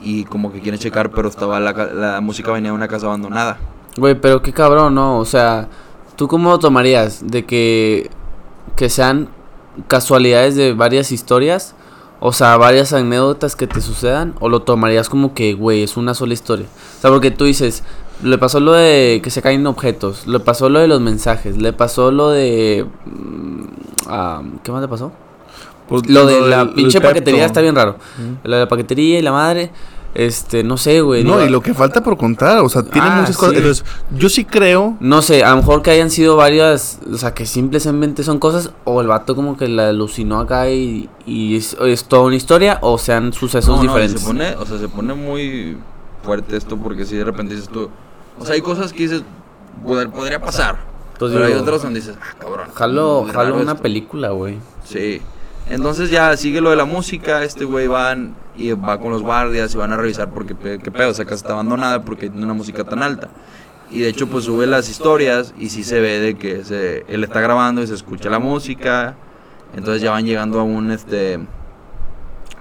y 0.00 0.24
como 0.24 0.52
que 0.52 0.60
quiere 0.60 0.78
checar, 0.78 1.10
pero 1.10 1.28
estaba 1.28 1.60
la, 1.60 1.72
la 1.72 2.20
música 2.20 2.52
venía 2.52 2.70
de 2.70 2.76
una 2.76 2.88
casa 2.88 3.06
abandonada. 3.06 3.58
Güey, 3.96 4.14
pero 4.14 4.42
qué 4.42 4.52
cabrón, 4.52 4.94
¿no? 4.94 5.18
O 5.18 5.24
sea, 5.24 5.68
¿tú 6.16 6.28
cómo 6.28 6.50
lo 6.50 6.58
tomarías? 6.58 7.26
¿De 7.26 7.44
que, 7.44 8.10
que 8.74 8.88
sean 8.88 9.28
casualidades 9.88 10.54
de 10.56 10.72
varias 10.74 11.12
historias? 11.12 11.74
O 12.20 12.32
sea, 12.32 12.56
varias 12.56 12.92
anécdotas 12.92 13.56
que 13.56 13.66
te 13.66 13.80
sucedan. 13.80 14.34
¿O 14.40 14.48
lo 14.48 14.62
tomarías 14.62 15.08
como 15.08 15.34
que, 15.34 15.54
güey, 15.54 15.82
es 15.82 15.96
una 15.96 16.14
sola 16.14 16.34
historia? 16.34 16.66
O 16.98 17.00
sea, 17.00 17.10
porque 17.10 17.30
tú 17.30 17.44
dices, 17.44 17.82
le 18.22 18.38
pasó 18.38 18.60
lo 18.60 18.72
de 18.72 19.20
que 19.22 19.30
se 19.30 19.42
caen 19.42 19.66
objetos. 19.66 20.26
Le 20.26 20.40
pasó 20.40 20.68
lo 20.68 20.80
de 20.80 20.88
los 20.88 21.00
mensajes. 21.00 21.56
Le 21.58 21.72
pasó 21.72 22.10
lo 22.10 22.30
de... 22.30 22.86
mm, 23.04 23.64
ah, 24.08 24.42
¿Qué 24.62 24.72
más 24.72 24.80
le 24.80 24.88
pasó? 24.88 25.12
Pues, 25.88 26.08
Lo 26.08 26.26
de 26.26 26.40
la 26.40 26.72
pinche 26.72 27.00
paquetería 27.00 27.46
está 27.46 27.60
bien 27.60 27.74
raro. 27.74 27.96
Mm. 28.18 28.48
Lo 28.48 28.56
de 28.56 28.62
la 28.62 28.68
paquetería 28.68 29.18
y 29.18 29.22
la 29.22 29.32
madre. 29.32 29.70
Este, 30.18 30.64
no 30.64 30.78
sé, 30.78 31.02
güey. 31.02 31.24
No, 31.24 31.34
digo, 31.36 31.46
y 31.46 31.50
lo 31.50 31.60
que 31.60 31.74
falta 31.74 32.02
por 32.02 32.16
contar, 32.16 32.60
o 32.60 32.68
sea, 32.70 32.82
tiene 32.82 33.06
Ah, 33.06 33.16
muchas 33.20 33.36
cosas. 33.36 33.50
sí. 33.52 33.58
Entonces, 33.58 33.84
yo 34.16 34.30
sí 34.30 34.46
creo. 34.46 34.96
No 34.98 35.20
sé, 35.20 35.44
a 35.44 35.50
lo 35.50 35.56
mejor 35.58 35.82
que 35.82 35.90
hayan 35.90 36.08
sido 36.10 36.36
varias, 36.36 37.00
o 37.12 37.18
sea, 37.18 37.34
que 37.34 37.44
simplemente 37.44 38.24
son 38.24 38.38
cosas, 38.38 38.70
o 38.84 39.02
el 39.02 39.08
vato 39.08 39.36
como 39.36 39.58
que 39.58 39.68
la 39.68 39.90
alucinó 39.90 40.40
acá 40.40 40.70
y, 40.70 41.10
y 41.26 41.56
es, 41.56 41.76
es 41.80 42.04
toda 42.04 42.22
una 42.22 42.36
historia, 42.36 42.78
o 42.80 42.96
sean 42.96 43.34
sucesos 43.34 43.76
No, 43.76 43.76
no, 43.76 43.82
diferentes. 43.82 44.20
se 44.22 44.26
pone, 44.26 44.54
o 44.56 44.64
sea, 44.64 44.78
se 44.78 44.88
pone 44.88 45.12
muy 45.12 45.76
fuerte 46.22 46.56
esto 46.56 46.78
porque 46.78 47.04
si 47.04 47.16
de 47.16 47.24
repente 47.24 47.54
dices 47.54 47.68
tú, 47.68 47.90
o 48.38 48.44
sea, 48.46 48.54
hay 48.54 48.62
cosas 48.62 48.94
que 48.94 49.02
dices, 49.02 49.22
"Pod- 49.84 50.10
podría 50.12 50.40
pasar. 50.40 50.78
Pues 51.18 51.30
pero 51.32 51.44
hay 51.44 51.52
otras 51.52 51.82
donde 51.82 52.00
dices, 52.00 52.16
ah, 52.20 52.34
cabrón. 52.38 52.68
Jalo, 52.74 53.26
jalo 53.32 53.54
una 53.56 53.72
esto". 53.72 53.82
película, 53.82 54.30
güey. 54.30 54.58
Sí. 54.84 55.20
Entonces 55.68 56.10
ya 56.10 56.36
sigue 56.36 56.60
lo 56.60 56.70
de 56.70 56.76
la 56.76 56.84
música, 56.84 57.42
este 57.42 57.64
güey 57.64 57.88
van 57.88 58.36
y 58.56 58.72
va 58.72 59.00
con 59.00 59.10
los 59.10 59.22
guardias 59.22 59.74
y 59.74 59.78
van 59.78 59.92
a 59.92 59.96
revisar 59.96 60.30
porque 60.30 60.54
qué 60.54 60.90
pedo, 60.90 61.10
esa 61.10 61.24
casa 61.24 61.36
está 61.36 61.52
abandonada 61.54 62.02
porque 62.02 62.30
tiene 62.30 62.44
una 62.44 62.54
música 62.54 62.84
tan 62.84 63.02
alta. 63.02 63.28
Y 63.90 64.00
de 64.00 64.08
hecho 64.08 64.28
pues 64.28 64.44
sube 64.44 64.66
las 64.66 64.88
historias 64.88 65.54
y 65.58 65.70
sí 65.70 65.82
se 65.82 66.00
ve 66.00 66.20
de 66.20 66.36
que 66.36 66.64
se, 66.64 67.04
él 67.08 67.24
está 67.24 67.40
grabando 67.40 67.82
y 67.82 67.86
se 67.86 67.94
escucha 67.94 68.30
la 68.30 68.38
música. 68.38 69.16
Entonces 69.74 70.02
ya 70.02 70.12
van 70.12 70.24
llegando 70.24 70.60
a 70.60 70.62
un 70.62 70.92
este 70.92 71.40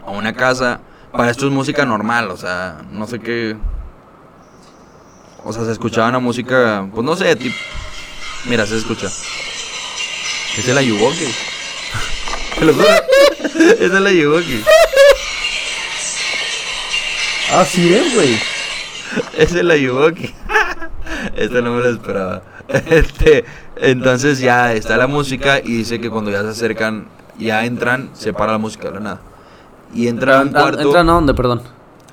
a 0.06 0.12
una 0.12 0.34
casa. 0.34 0.82
Para 1.12 1.32
esto 1.32 1.46
es 1.46 1.52
música 1.52 1.86
normal, 1.86 2.30
o 2.32 2.38
sea, 2.38 2.82
no 2.92 3.08
sé 3.08 3.20
qué. 3.20 3.56
O 5.44 5.54
sea, 5.54 5.64
se 5.64 5.72
escuchaba 5.72 6.10
una 6.10 6.20
música, 6.20 6.88
pues 6.94 7.06
no 7.06 7.16
sé, 7.16 7.36
tipo. 7.36 7.56
Mira, 8.50 8.66
se 8.66 8.78
escucha. 8.78 9.08
Es 9.08 10.68
el 10.68 10.78
Ayuwoki. 10.78 11.26
Te 12.60 12.66
lo 12.66 12.74
juro. 12.74 12.88
Es 13.80 13.92
el 13.92 14.08
Ayuwoki. 14.08 14.64
Ah, 17.54 17.66
sí 17.66 17.94
es, 17.94 18.14
güey. 18.16 18.38
Es 19.38 19.54
el 19.54 19.70
Ayuwoki. 19.72 20.34
Esto 21.36 21.62
no 21.62 21.72
me 21.74 21.82
lo 21.84 21.90
esperaba. 21.90 22.42
Este, 22.68 23.46
entonces 23.78 24.40
ya 24.40 24.74
está 24.74 24.98
la 24.98 25.08
música 25.08 25.60
y 25.60 25.78
dice 25.78 26.00
que 26.02 26.10
cuando 26.10 26.32
ya 26.32 26.42
se 26.42 26.50
acercan, 26.50 27.08
ya 27.38 27.64
entran, 27.66 28.10
se 28.14 28.34
para 28.34 28.54
la 28.54 28.58
música, 28.58 28.88
de 28.90 28.96
la 28.96 29.00
nada. 29.00 29.22
Y 29.94 30.08
entra 30.08 30.40
a 30.40 30.42
un 30.42 30.50
cuarto, 30.50 30.82
¿Entran 30.82 31.10
a 31.10 31.14
dónde, 31.14 31.34
perdón? 31.34 31.62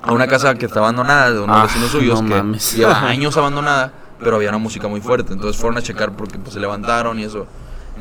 a 0.05 0.11
una 0.11 0.27
casa 0.27 0.53
que 0.55 0.65
está 0.65 0.79
abandonada 0.79 1.31
de 1.31 1.39
unos 1.39 1.55
Ah, 1.57 1.63
vecinos 1.63 1.89
suyos 1.91 2.21
no 2.21 2.27
que 2.29 2.35
mames. 2.35 2.75
lleva 2.75 2.99
años 3.07 3.35
abandonada, 3.37 3.93
pero 4.19 4.35
había 4.35 4.49
una 4.49 4.57
música 4.57 4.87
muy 4.87 4.99
fuerte. 5.01 5.33
Entonces 5.33 5.59
fueron 5.59 5.77
a 5.77 5.81
checar 5.81 6.11
porque 6.11 6.37
pues, 6.37 6.53
se 6.53 6.59
levantaron 6.59 7.19
y 7.19 7.23
eso. 7.23 7.47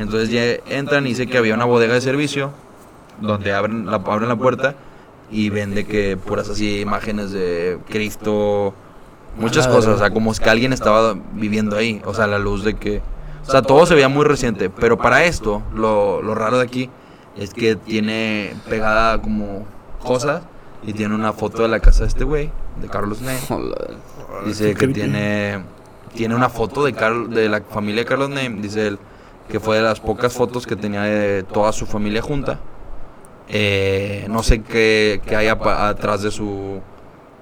Entonces 0.03 0.31
ya 0.31 0.45
entran 0.75 1.07
y 1.07 1.11
dice 1.11 1.27
que 1.27 1.39
había 1.39 1.55
una 1.55 1.65
bodega 1.65 1.95
de 1.95 2.01
servicio 2.01 2.51
donde 3.21 3.53
abren 3.53 3.87
la, 3.87 3.97
abren 3.97 4.29
la 4.29 4.37
puerta 4.37 4.75
y 5.31 5.49
vende 5.51 5.87
que 5.87 6.17
puras 6.17 6.49
así 6.49 6.81
imágenes 6.81 7.31
de 7.31 7.79
Cristo, 7.89 8.75
muchas 9.39 9.67
cosas, 9.67 9.95
o 9.95 9.99
sea, 9.99 10.11
como 10.11 10.33
que 10.33 10.51
alguien 10.51 10.73
estaba 10.73 11.15
viviendo 11.35 11.77
ahí, 11.77 12.03
o 12.05 12.13
sea, 12.13 12.27
la 12.27 12.39
luz 12.39 12.65
de 12.65 12.75
que, 12.75 13.01
o 13.47 13.51
sea, 13.51 13.63
todo 13.63 13.87
se 13.87 13.95
veía 13.95 14.09
muy 14.09 14.25
reciente, 14.25 14.69
pero 14.69 14.99
para 14.99 15.25
esto, 15.25 15.63
lo, 15.75 16.21
lo 16.21 16.35
raro 16.35 16.59
de 16.59 16.65
aquí 16.65 16.91
es 17.37 17.55
que 17.55 17.77
tiene 17.77 18.55
pegada 18.69 19.23
como 19.23 19.65
cosas 20.03 20.43
y 20.83 20.93
tiene 20.93 21.15
una 21.15 21.33
foto 21.33 21.63
de 21.63 21.69
la 21.69 21.81
casa 21.81 22.01
de 22.01 22.09
este 22.09 22.25
güey, 22.25 22.51
de 22.81 22.89
Carlos 22.89 23.23
Ney. 23.23 23.39
Dice 24.45 24.75
que 24.75 24.89
tiene 24.89 25.63
tiene 26.15 26.35
una 26.35 26.49
foto 26.49 26.85
de 26.85 26.93
Carl, 26.93 27.31
de 27.31 27.49
la 27.49 27.63
familia 27.63 28.03
de 28.03 28.07
Carlos 28.07 28.29
Name, 28.29 28.59
dice 28.61 28.87
él, 28.87 28.99
que 29.53 29.61
fue 29.61 29.77
de 29.77 29.83
las 29.83 30.01
pocas 30.01 30.33
fotos 30.33 30.67
que 30.67 30.77
tenía 30.77 31.03
de 31.03 31.43
toda 31.43 31.73
su 31.73 31.85
familia 31.85 32.23
junta. 32.23 32.59
Eh, 33.51 34.25
no 34.31 34.43
sé 34.43 34.63
qué, 34.63 35.21
qué 35.27 35.37
hay 35.37 35.49
atrás 35.49 36.23
de 36.23 36.31
su 36.31 36.81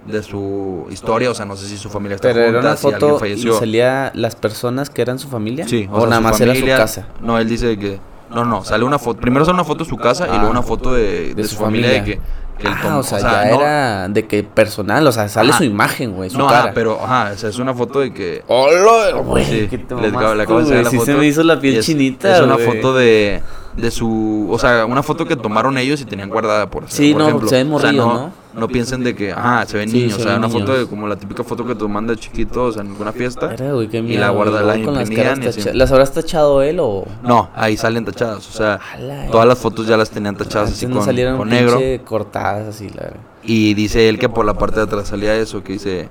de 0.07 0.23
su 0.25 0.87
historia, 0.91 1.31
o 1.31 1.35
sea, 1.35 1.45
no 1.45 1.55
sé 1.57 1.69
si 1.69 1.77
su 1.77 1.89
familia 1.89 2.17
está 2.17 2.29
Pero 2.29 2.41
era 2.41 2.53
junta, 2.53 2.69
una 2.69 2.77
si 2.77 2.87
alguien 2.89 3.01
foto 3.01 3.17
y 3.17 3.21
falleció. 3.21 3.59
salía 3.61 4.11
las 4.15 4.35
personas 4.35 4.91
que 4.91 5.03
eran 5.03 5.21
su 5.21 5.29
familia. 5.29 5.69
Sí, 5.69 5.89
o, 5.93 6.01
sea, 6.01 6.09
nada 6.09 6.21
más 6.21 6.39
familia- 6.39 6.61
era 6.65 6.77
su 6.77 6.83
casa. 6.83 7.07
No, 7.21 7.39
él 7.39 7.49
dice 7.49 7.79
que 7.79 8.01
no, 8.31 8.45
no, 8.45 8.65
sale 8.65 8.83
una 8.85 8.99
foto, 8.99 9.21
primero 9.21 9.45
sale 9.45 9.55
una 9.55 9.65
foto 9.65 9.85
de 9.85 9.91
su 9.91 9.97
casa 9.97 10.27
y 10.27 10.33
luego 10.33 10.51
una 10.51 10.63
foto 10.63 10.93
de, 10.93 11.35
de 11.35 11.45
su, 11.45 11.55
familia, 11.55 11.91
de 11.91 12.03
que, 12.03 12.21
que 12.61 12.69
él 12.69 12.75
Ah, 12.77 12.81
tomó, 12.83 12.99
o 12.99 13.03
sea, 13.03 13.19
ya 13.19 13.45
no- 13.51 13.61
era 13.61 14.09
de 14.09 14.27
que 14.27 14.45
personal, 14.45 15.05
o 15.07 15.11
sea, 15.13 15.29
sale 15.29 15.49
Ajá. 15.51 15.59
su 15.59 15.65
imagen, 15.65 16.13
güey, 16.13 16.31
su 16.31 16.39
no, 16.39 16.47
cara. 16.47 16.59
ajá, 16.61 16.71
pero 16.75 17.03
ajá, 17.03 17.31
o 17.35 17.37
sea, 17.37 17.49
es 17.51 17.59
una 17.59 17.75
foto 17.75 17.99
de 18.01 18.13
que 18.15 18.45
¡Hola! 18.47 19.17
Güey, 19.25 19.45
Sí, 19.45 19.67
que 19.69 19.79
te 19.79 19.95
mamaste, 19.95 20.37
le 20.37 20.43
acabo 20.45 20.61
de 20.63 20.83
la 20.83 20.91
sí 20.91 20.99
se 21.01 21.15
me 21.15 21.27
hizo 21.27 21.43
la 21.43 21.59
piel 21.61 21.79
es, 21.79 21.87
chinita, 21.87 22.37
Es 22.37 22.41
una 22.43 22.55
güey. 22.55 22.67
foto 22.67 22.95
de, 22.95 23.43
de 23.77 23.91
su. 23.91 24.47
O 24.51 24.59
sea, 24.59 24.85
una 24.87 25.03
foto 25.03 25.27
que 25.27 25.35
tomaron 25.37 25.79
ellos 25.79 26.01
y 26.01 26.05
tenían 26.05 26.29
guardada 26.29 26.69
por 26.71 26.89
Sí, 26.91 27.13
por 27.13 27.23
no, 27.23 27.29
ejemplo. 27.29 27.49
se 27.49 27.57
ven 27.57 27.73
O 27.73 27.79
sea, 27.81 27.93
morrillos, 27.93 28.07
no, 28.07 28.33
no 28.55 28.67
piensen 28.69 29.05
de 29.05 29.15
que, 29.15 29.33
ajá, 29.33 29.65
se 29.67 29.79
ven 29.79 29.89
Sí, 29.89 29.99
niños. 29.99 30.15
se 30.15 30.21
o 30.21 30.25
sea, 30.25 30.33
ven 30.33 30.39
una 30.45 30.49
foto 30.49 30.77
de 30.77 30.87
como 30.87 31.07
la 31.07 31.17
típica 31.17 31.45
foto 31.45 31.65
que 31.65 31.75
toman 31.75 32.07
de 32.07 32.17
chiquitos 32.17 32.77
en 32.77 32.89
alguna 32.89 33.13
fiesta. 33.13 33.53
Era, 33.55 33.73
güey, 33.73 33.89
qué 33.89 33.99
Y 33.99 34.17
la 34.17 34.31
guarda- 34.31 34.61
la 34.63 34.77
las 34.77 34.79
imprimían 34.79 35.47
así. 35.47 35.61
tacha- 35.63 35.73
¿Las 35.75 35.93
habrás 35.93 36.13
tachado 36.13 36.63
él 36.63 36.79
o...? 36.81 37.05
No, 37.23 37.49
ahí 37.55 37.77
salen 37.77 38.05
tachadas. 38.05 38.49
O 38.49 38.53
sea, 38.53 38.81
Ala, 38.95 39.27
todas 39.31 39.47
las 39.47 39.59
fotos 39.59 39.87
ya 39.87 39.97
las 39.97 40.11
tenían 40.11 40.37
tachadas 40.37 40.69
Antes 40.69 40.83
así 40.85 40.93
con, 40.93 41.05
salieron 41.05 41.37
con 41.39 41.49
negro. 41.49 41.79
cortadas 42.05 42.69
así, 42.69 42.89
la. 42.91 43.13
Y 43.43 43.75
dice 43.75 44.09
él 44.09 44.19
que 44.19 44.29
por 44.29 44.45
la 44.45 44.55
parte 44.55 44.77
de 44.77 44.83
atrás 44.83 45.09
salía 45.09 45.35
eso, 45.37 45.63
que 45.63 45.75
dice, 45.75 46.09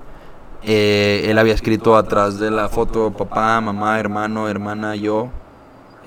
eh, 0.64 1.26
él 1.30 1.38
había 1.38 1.54
escrito 1.54 1.96
atrás 1.96 2.40
de 2.40 2.52
la 2.52 2.70
foto 2.70 3.12
papá, 3.12 3.62
mamá, 3.62 4.00
hermano, 4.00 4.50
hermana, 4.50 4.96
yo, 4.96 5.30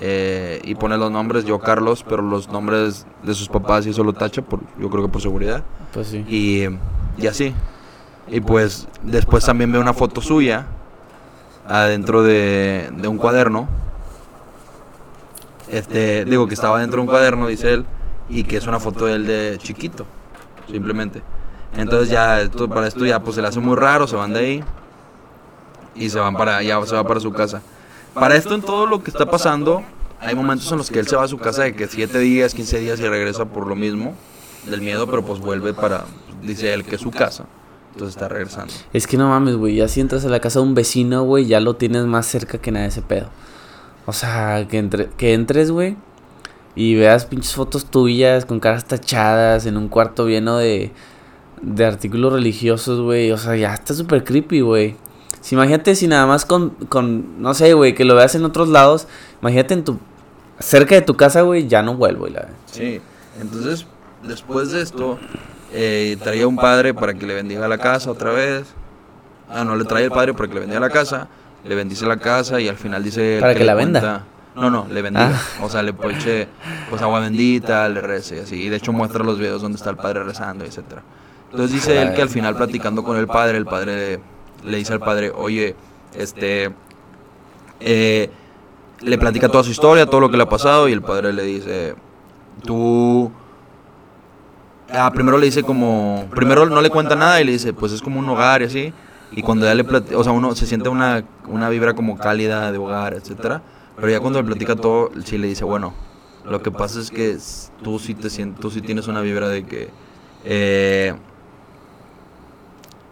eh, 0.04 0.60
y 0.64 0.74
pone 0.74 0.96
los 0.98 1.12
nombres, 1.12 1.44
yo 1.44 1.60
Carlos, 1.60 2.04
pero 2.08 2.22
los 2.22 2.48
nombres 2.48 3.06
de 3.22 3.34
sus 3.34 3.48
papás 3.48 3.86
y 3.86 3.90
eso 3.90 4.02
lo 4.02 4.12
tacha, 4.12 4.42
por, 4.42 4.58
yo 4.80 4.90
creo 4.90 5.04
que 5.04 5.08
por 5.08 5.22
seguridad, 5.22 5.62
Pues 5.92 6.08
sí. 6.08 6.24
y, 6.28 6.66
y 7.22 7.26
así. 7.28 7.54
Y 8.26 8.40
pues 8.40 8.88
después 9.04 9.44
también 9.44 9.70
ve 9.70 9.78
una 9.78 9.94
foto 9.94 10.20
suya 10.20 10.66
adentro 11.68 12.24
de, 12.24 12.90
de 12.96 13.06
un 13.06 13.16
cuaderno. 13.16 13.68
Este, 15.68 16.24
digo 16.24 16.46
que 16.48 16.54
estaba 16.54 16.80
dentro 16.80 16.96
de 16.96 17.02
un 17.02 17.08
cuaderno, 17.08 17.46
dice 17.46 17.72
él, 17.72 17.84
y 18.28 18.44
que 18.44 18.56
es 18.56 18.66
una 18.66 18.80
foto 18.80 19.06
de 19.06 19.14
él 19.14 19.26
de 19.26 19.58
chiquito, 19.58 20.04
simplemente. 20.70 21.22
Entonces 21.76 22.10
ya 22.10 22.40
esto, 22.40 22.68
para 22.68 22.86
esto 22.88 23.06
ya 23.06 23.20
pues 23.20 23.36
se 23.36 23.42
le 23.42 23.48
hace 23.48 23.60
muy 23.60 23.76
raro, 23.76 24.06
se 24.06 24.16
van 24.16 24.32
de 24.32 24.40
ahí 24.40 24.64
y 25.94 26.10
se 26.10 26.18
van 26.18 26.34
para 26.36 26.62
ya 26.62 26.84
se 26.84 26.94
va 26.94 27.04
para 27.04 27.20
su 27.20 27.32
casa. 27.32 27.62
Para 28.14 28.36
esto 28.36 28.54
en 28.54 28.62
todo 28.62 28.86
lo 28.86 29.02
que 29.02 29.10
está 29.10 29.26
pasando, 29.26 29.82
hay 30.20 30.34
momentos 30.34 30.70
en 30.70 30.78
los 30.78 30.90
que 30.90 30.98
él 30.98 31.06
se 31.06 31.16
va 31.16 31.24
a 31.24 31.28
su 31.28 31.38
casa 31.38 31.62
de 31.62 31.74
que 31.74 31.86
7 31.86 32.18
días, 32.18 32.54
15 32.54 32.80
días 32.80 33.00
y 33.00 33.08
regresa 33.08 33.46
por 33.46 33.66
lo 33.66 33.74
mismo 33.74 34.14
del 34.66 34.80
miedo, 34.80 35.06
pero 35.06 35.24
pues 35.24 35.40
vuelve 35.40 35.74
para 35.74 36.04
dice 36.42 36.72
él 36.72 36.84
que 36.84 36.96
es 36.96 37.00
su 37.00 37.10
casa. 37.10 37.44
Entonces 37.92 38.16
está 38.16 38.28
regresando. 38.28 38.72
Es 38.92 39.06
que 39.06 39.16
no 39.16 39.28
mames, 39.28 39.56
güey, 39.56 39.76
ya 39.76 39.88
si 39.88 40.00
entras 40.00 40.24
a 40.24 40.28
la 40.28 40.40
casa 40.40 40.60
de 40.60 40.66
un 40.66 40.74
vecino, 40.74 41.24
güey, 41.24 41.46
ya 41.46 41.60
lo 41.60 41.76
tienes 41.76 42.06
más 42.06 42.26
cerca 42.26 42.58
que 42.58 42.70
nada 42.72 42.84
de 42.84 42.88
ese 42.88 43.02
pedo. 43.02 43.28
O 44.06 44.12
sea, 44.12 44.66
que, 44.68 44.78
entre, 44.78 45.08
que 45.10 45.34
entres, 45.34 45.70
güey, 45.70 45.96
y 46.74 46.94
veas 46.94 47.26
pinches 47.26 47.54
fotos 47.54 47.84
tuyas 47.86 48.46
con 48.46 48.60
caras 48.60 48.86
tachadas 48.86 49.66
en 49.66 49.76
un 49.76 49.88
cuarto 49.88 50.26
lleno 50.26 50.56
de, 50.56 50.92
de 51.60 51.84
artículos 51.84 52.32
religiosos, 52.32 53.00
güey. 53.00 53.30
O 53.30 53.38
sea, 53.38 53.56
ya 53.56 53.74
está 53.74 53.92
súper 53.94 54.24
creepy, 54.24 54.60
güey. 54.60 54.96
Si 55.42 55.54
imagínate 55.54 55.94
si 55.94 56.06
nada 56.06 56.24
más 56.26 56.46
con, 56.46 56.70
con 56.88 57.42
no 57.42 57.52
sé, 57.52 57.74
güey, 57.74 57.94
que 57.94 58.04
lo 58.04 58.14
veas 58.14 58.34
en 58.34 58.44
otros 58.44 58.68
lados. 58.68 59.06
Imagínate 59.42 59.74
en 59.74 59.84
tu, 59.84 59.98
cerca 60.60 60.94
de 60.94 61.02
tu 61.02 61.14
casa, 61.16 61.42
güey, 61.42 61.66
ya 61.68 61.82
no 61.82 61.94
vuelvo, 61.96 62.28
y 62.28 62.30
la 62.30 62.48
Sí, 62.66 63.00
entonces 63.40 63.86
después 64.22 64.70
de 64.70 64.82
esto 64.82 65.18
eh, 65.72 66.16
traía 66.22 66.46
un 66.46 66.56
padre 66.56 66.94
para 66.94 67.12
que 67.14 67.26
le 67.26 67.34
bendiga 67.34 67.68
la 67.68 67.78
casa 67.78 68.10
otra 68.10 68.32
vez. 68.32 68.64
Ah, 69.50 69.64
no, 69.64 69.76
le 69.76 69.84
trae 69.84 70.04
el 70.04 70.10
padre 70.10 70.32
para 70.32 70.48
que 70.48 70.54
le 70.54 70.60
bendiga 70.60 70.80
la 70.80 70.90
casa, 70.90 71.28
le 71.64 71.74
bendice 71.74 72.06
la 72.06 72.16
casa 72.16 72.58
y 72.60 72.68
al 72.68 72.76
final 72.76 73.02
dice... 73.02 73.38
Para 73.40 73.54
que 73.54 73.64
la 73.64 73.74
venda. 73.74 74.00
cuenta- 74.00 74.24
No, 74.54 74.70
no, 74.70 74.86
le 74.90 75.02
bendiga. 75.02 75.32
Ah. 75.34 75.64
O 75.64 75.68
sea, 75.68 75.82
le 75.82 75.92
eche 76.10 76.48
pues 76.88 77.02
agua 77.02 77.20
bendita, 77.20 77.88
le 77.88 78.00
rece 78.00 78.36
y 78.36 78.40
así. 78.40 78.62
Y 78.62 78.68
de 78.68 78.76
hecho 78.76 78.92
muestra 78.92 79.24
los 79.24 79.38
videos 79.38 79.60
donde 79.60 79.76
está 79.76 79.90
el 79.90 79.96
padre 79.96 80.22
rezando, 80.22 80.64
etcétera. 80.64 81.02
Entonces 81.50 81.72
dice 81.72 82.00
él 82.00 82.14
que 82.14 82.22
al 82.22 82.30
final 82.30 82.56
platicando 82.56 83.02
con 83.04 83.16
el 83.18 83.26
padre, 83.26 83.58
el 83.58 83.66
padre 83.66 84.20
le 84.64 84.78
dice 84.78 84.92
al 84.92 85.00
padre, 85.00 85.30
oye, 85.34 85.74
este... 86.14 86.72
eh, 87.80 88.30
le 89.00 89.18
platica 89.18 89.48
toda 89.48 89.64
su 89.64 89.70
historia, 89.70 90.06
todo 90.06 90.20
lo 90.20 90.30
que 90.30 90.36
le 90.36 90.44
ha 90.44 90.48
pasado 90.48 90.88
y 90.88 90.92
el 90.92 91.02
padre 91.02 91.32
le 91.32 91.42
dice, 91.42 91.94
tú... 92.64 93.32
Ah, 94.92 95.10
primero 95.12 95.38
le 95.38 95.46
dice 95.46 95.62
como... 95.62 96.28
Primero 96.30 96.66
no 96.66 96.80
le 96.80 96.90
cuenta 96.90 97.16
nada 97.16 97.40
y 97.40 97.44
le 97.44 97.52
dice, 97.52 97.72
pues 97.72 97.92
es 97.92 98.02
como 98.02 98.20
un 98.20 98.28
hogar 98.28 98.62
y 98.62 98.66
así. 98.66 98.92
Y 99.32 99.42
cuando 99.42 99.64
ya 99.64 99.74
le 99.74 99.84
platica, 99.84 100.18
o 100.18 100.22
sea, 100.22 100.32
uno 100.32 100.54
se 100.54 100.66
siente 100.66 100.88
una, 100.88 101.24
una 101.48 101.68
vibra 101.70 101.94
como 101.94 102.18
cálida 102.18 102.70
de 102.70 102.78
hogar, 102.78 103.14
etcétera. 103.14 103.62
Pero 103.96 104.10
ya 104.10 104.20
cuando 104.20 104.40
le 104.40 104.46
platica 104.46 104.76
todo, 104.76 105.10
sí 105.24 105.38
le 105.38 105.48
dice, 105.48 105.64
bueno, 105.64 105.94
lo 106.44 106.62
que 106.62 106.70
pasa 106.70 107.00
es 107.00 107.10
que 107.10 107.38
tú 107.82 107.98
sí 107.98 108.14
te 108.14 108.28
sientes, 108.30 108.60
tú 108.60 108.70
sí 108.70 108.82
tienes 108.82 109.08
una 109.08 109.22
vibra 109.22 109.48
de 109.48 109.64
que... 109.64 109.88
eh, 110.44 111.14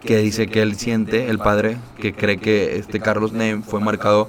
que 0.03 0.17
dice 0.17 0.47
que 0.47 0.61
él 0.61 0.75
siente, 0.75 1.29
el 1.29 1.39
padre, 1.39 1.77
que 1.97 2.13
cree 2.13 2.37
que 2.37 2.77
este 2.77 2.99
Carlos 2.99 3.31
Name 3.31 3.61
fue 3.61 3.79
marcado 3.79 4.27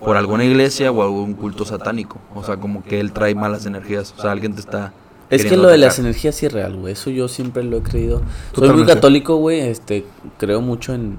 por 0.00 0.16
alguna 0.16 0.44
iglesia 0.44 0.92
o 0.92 1.02
algún 1.02 1.34
culto 1.34 1.64
satánico. 1.64 2.18
O 2.34 2.44
sea, 2.44 2.58
como 2.58 2.84
que 2.84 3.00
él 3.00 3.12
trae 3.12 3.34
malas 3.34 3.66
energías. 3.66 4.14
O 4.16 4.20
sea, 4.20 4.32
alguien 4.32 4.54
te 4.54 4.60
está... 4.60 4.92
Es 5.30 5.46
que 5.46 5.56
lo 5.56 5.68
de 5.68 5.78
las 5.78 5.98
energías 5.98 6.34
sí 6.34 6.46
es 6.46 6.52
real, 6.52 6.76
güey. 6.76 6.92
Eso 6.92 7.10
yo 7.10 7.28
siempre 7.28 7.64
lo 7.64 7.78
he 7.78 7.82
creído. 7.82 8.22
Soy 8.54 8.70
muy 8.70 8.84
católico, 8.84 9.36
güey. 9.36 9.60
Este, 9.60 10.04
creo 10.38 10.60
mucho 10.60 10.94
en, 10.94 11.16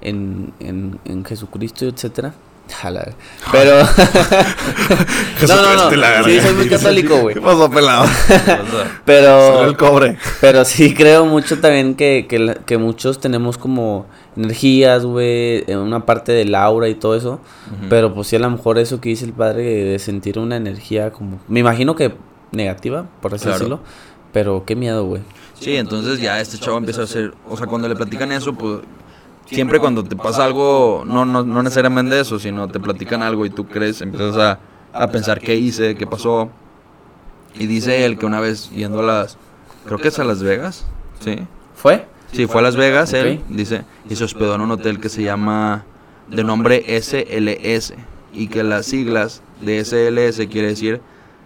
en, 0.00 0.52
en, 0.60 0.98
en 1.04 1.24
Jesucristo 1.24 1.86
etcétera. 1.86 2.34
Jala. 2.74 3.14
Pero. 3.52 3.82
no, 5.48 5.62
no, 5.62 5.90
no. 5.90 6.24
Sí, 6.24 6.40
soy 6.40 6.54
muy 6.54 6.68
católico, 6.68 7.16
güey. 7.18 7.34
¿Qué 7.34 7.40
pasó, 7.40 7.70
pelado? 7.70 8.06
Pero. 9.04 9.64
El 9.64 9.76
cobre. 9.76 10.18
Pero 10.40 10.64
sí 10.64 10.94
creo 10.94 11.26
mucho 11.26 11.58
también 11.60 11.94
que, 11.94 12.26
que, 12.28 12.56
que 12.66 12.78
muchos 12.78 13.20
tenemos 13.20 13.58
como 13.58 14.06
energías, 14.36 15.04
güey, 15.04 15.64
una 15.72 16.04
parte 16.04 16.32
del 16.32 16.54
aura 16.54 16.88
y 16.88 16.94
todo 16.94 17.16
eso. 17.16 17.40
Pero 17.88 18.14
pues 18.14 18.28
sí, 18.28 18.36
a 18.36 18.38
lo 18.40 18.50
mejor 18.50 18.78
eso 18.78 19.00
que 19.00 19.08
dice 19.08 19.24
el 19.24 19.32
padre 19.32 19.62
de 19.62 19.98
sentir 19.98 20.38
una 20.38 20.56
energía 20.56 21.10
como... 21.10 21.40
Me 21.48 21.60
imagino 21.60 21.96
que 21.96 22.14
negativa, 22.52 23.06
por 23.20 23.34
así 23.34 23.44
Claro. 23.44 23.58
decirlo. 23.58 23.80
Pero 24.32 24.64
qué 24.66 24.76
miedo, 24.76 25.04
güey. 25.06 25.22
Sí, 25.58 25.76
entonces 25.76 26.20
ya 26.20 26.40
este 26.40 26.58
chavo 26.58 26.76
empieza 26.76 27.00
a 27.00 27.04
hacer, 27.04 27.32
o 27.48 27.56
sea, 27.56 27.66
cuando 27.66 27.88
le 27.88 27.96
platican 27.96 28.30
eso, 28.32 28.52
pues 28.52 28.80
siempre 29.46 29.78
cuando 29.80 30.04
te 30.04 30.16
pasa 30.16 30.44
algo, 30.44 31.04
no, 31.06 31.24
no, 31.24 31.42
no 31.44 31.62
necesariamente 31.62 32.18
eso, 32.20 32.38
sino 32.38 32.68
te 32.68 32.80
platican 32.80 33.22
algo 33.22 33.46
y 33.46 33.50
tú 33.50 33.66
crees, 33.66 34.00
empiezas 34.00 34.36
a, 34.36 34.58
a 34.92 35.08
pensar 35.08 35.40
qué 35.40 35.54
hice, 35.56 35.94
qué 35.94 36.06
pasó. 36.06 36.50
Y 37.58 37.66
dice 37.66 38.04
él 38.04 38.18
que 38.18 38.26
una 38.26 38.40
vez 38.40 38.70
yendo 38.70 39.00
a 39.00 39.02
las, 39.02 39.38
creo 39.86 39.98
que 39.98 40.08
es 40.08 40.18
a 40.18 40.24
Las 40.24 40.42
Vegas, 40.42 40.84
¿sí? 41.20 41.38
¿Fue? 41.74 42.06
Sí, 42.32 42.46
fue 42.46 42.60
a 42.60 42.64
Las 42.64 42.76
Vegas, 42.76 43.12
él 43.14 43.42
dice, 43.48 43.84
y 44.10 44.16
se 44.16 44.24
hospedó 44.24 44.54
en 44.56 44.60
un 44.60 44.70
hotel 44.72 45.00
que 45.00 45.08
se 45.08 45.22
llama, 45.22 45.84
de 46.28 46.44
nombre 46.44 46.84
SLS. 47.00 47.94
y 48.32 48.48
que 48.48 48.62
las 48.62 48.84
siglas 48.86 49.42
de 49.62 49.82
SLS 49.82 50.46
quiere 50.50 50.68
decir 50.68 51.00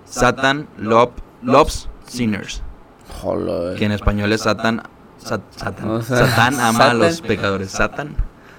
Satan 0.05 0.67
Love, 0.79 1.13
Loves 1.43 1.89
Sinners, 2.07 2.63
Joder. 3.23 3.79
que 3.79 3.85
en 3.85 3.93
español 3.93 4.33
es 4.33 4.41
Satan, 4.41 4.83
Sat- 5.23 5.43
Satan, 5.57 5.89
O 5.91 6.03
sea, 6.03 6.27
Satán 6.27 6.59
ama 6.61 6.91
a 6.91 6.95
los 6.95 7.21
pecadores, 7.21 7.71
Satan 7.71 8.15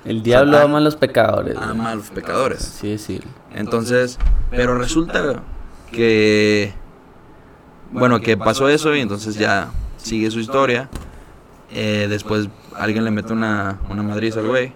El 0.05 0.23
diablo 0.23 0.53
Satán 0.53 0.69
ama 0.69 0.77
a 0.77 0.81
los 0.81 0.95
pecadores. 0.95 1.57
ama 1.57 1.91
a 1.91 1.95
los 1.95 2.09
pecadores. 2.09 2.61
Sí, 2.61 2.97
sí. 2.97 3.19
Entonces, 3.53 4.17
pero 4.49 4.77
resulta 4.77 5.41
que, 5.91 6.73
bueno, 7.91 8.19
que 8.21 8.37
pasó 8.37 8.69
eso 8.69 8.95
y 8.95 9.01
entonces 9.01 9.35
ya 9.35 9.69
sigue 9.97 10.31
su 10.31 10.39
historia. 10.39 10.89
Eh, 11.73 12.07
después 12.09 12.49
alguien 12.75 13.03
le 13.05 13.11
mete 13.11 13.31
una, 13.33 13.79
una 13.89 14.03
madriz 14.03 14.35
al 14.37 14.47
güey. 14.47 14.73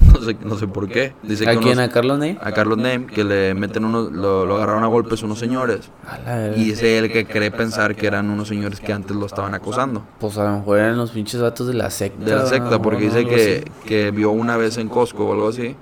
No 0.18 0.20
sé, 0.24 0.36
no 0.44 0.56
sé 0.56 0.66
por 0.66 0.88
qué. 0.88 1.12
Dice 1.22 1.44
que 1.44 1.50
¿A 1.50 1.56
quién? 1.56 1.74
unos- 1.78 1.88
¿A 1.88 1.92
Carlos 1.92 2.18
Ney? 2.18 2.38
a 2.40 2.52
Carlos 2.52 2.78
Name, 2.78 3.06
que 3.06 3.24
le 3.24 3.54
meten 3.54 3.84
unos, 3.84 4.10
lo, 4.12 4.46
lo 4.46 4.56
agarraron 4.56 4.84
a 4.84 4.86
golpes 4.88 5.22
unos 5.22 5.38
señores. 5.38 5.90
A. 6.06 6.56
Y 6.56 6.72
es 6.72 6.82
él 6.82 7.10
que 7.12 7.24
cree 7.26 7.50
pensar 7.50 7.94
que 7.96 8.06
eran 8.06 8.30
unos 8.30 8.48
señores 8.48 8.80
que 8.80 8.92
antes 8.92 9.16
lo 9.16 9.26
estaban 9.26 9.54
acosando. 9.54 10.02
Pues 10.18 10.36
a 10.38 10.44
lo 10.44 10.58
mejor 10.58 10.78
eran 10.78 10.96
los 10.96 11.10
pinches 11.12 11.40
vatos 11.40 11.66
de 11.68 11.74
la 11.74 11.90
secta. 11.90 12.24
De 12.24 12.34
la 12.34 12.46
secta, 12.46 12.80
porque 12.80 13.04
dice 13.04 13.26
que, 13.26 13.70
que 13.86 14.10
vio 14.10 14.30
una 14.30 14.56
vez 14.56 14.78
en 14.78 14.88
Costco 14.88 15.24
o 15.26 15.32
algo 15.32 15.48
así 15.48 15.76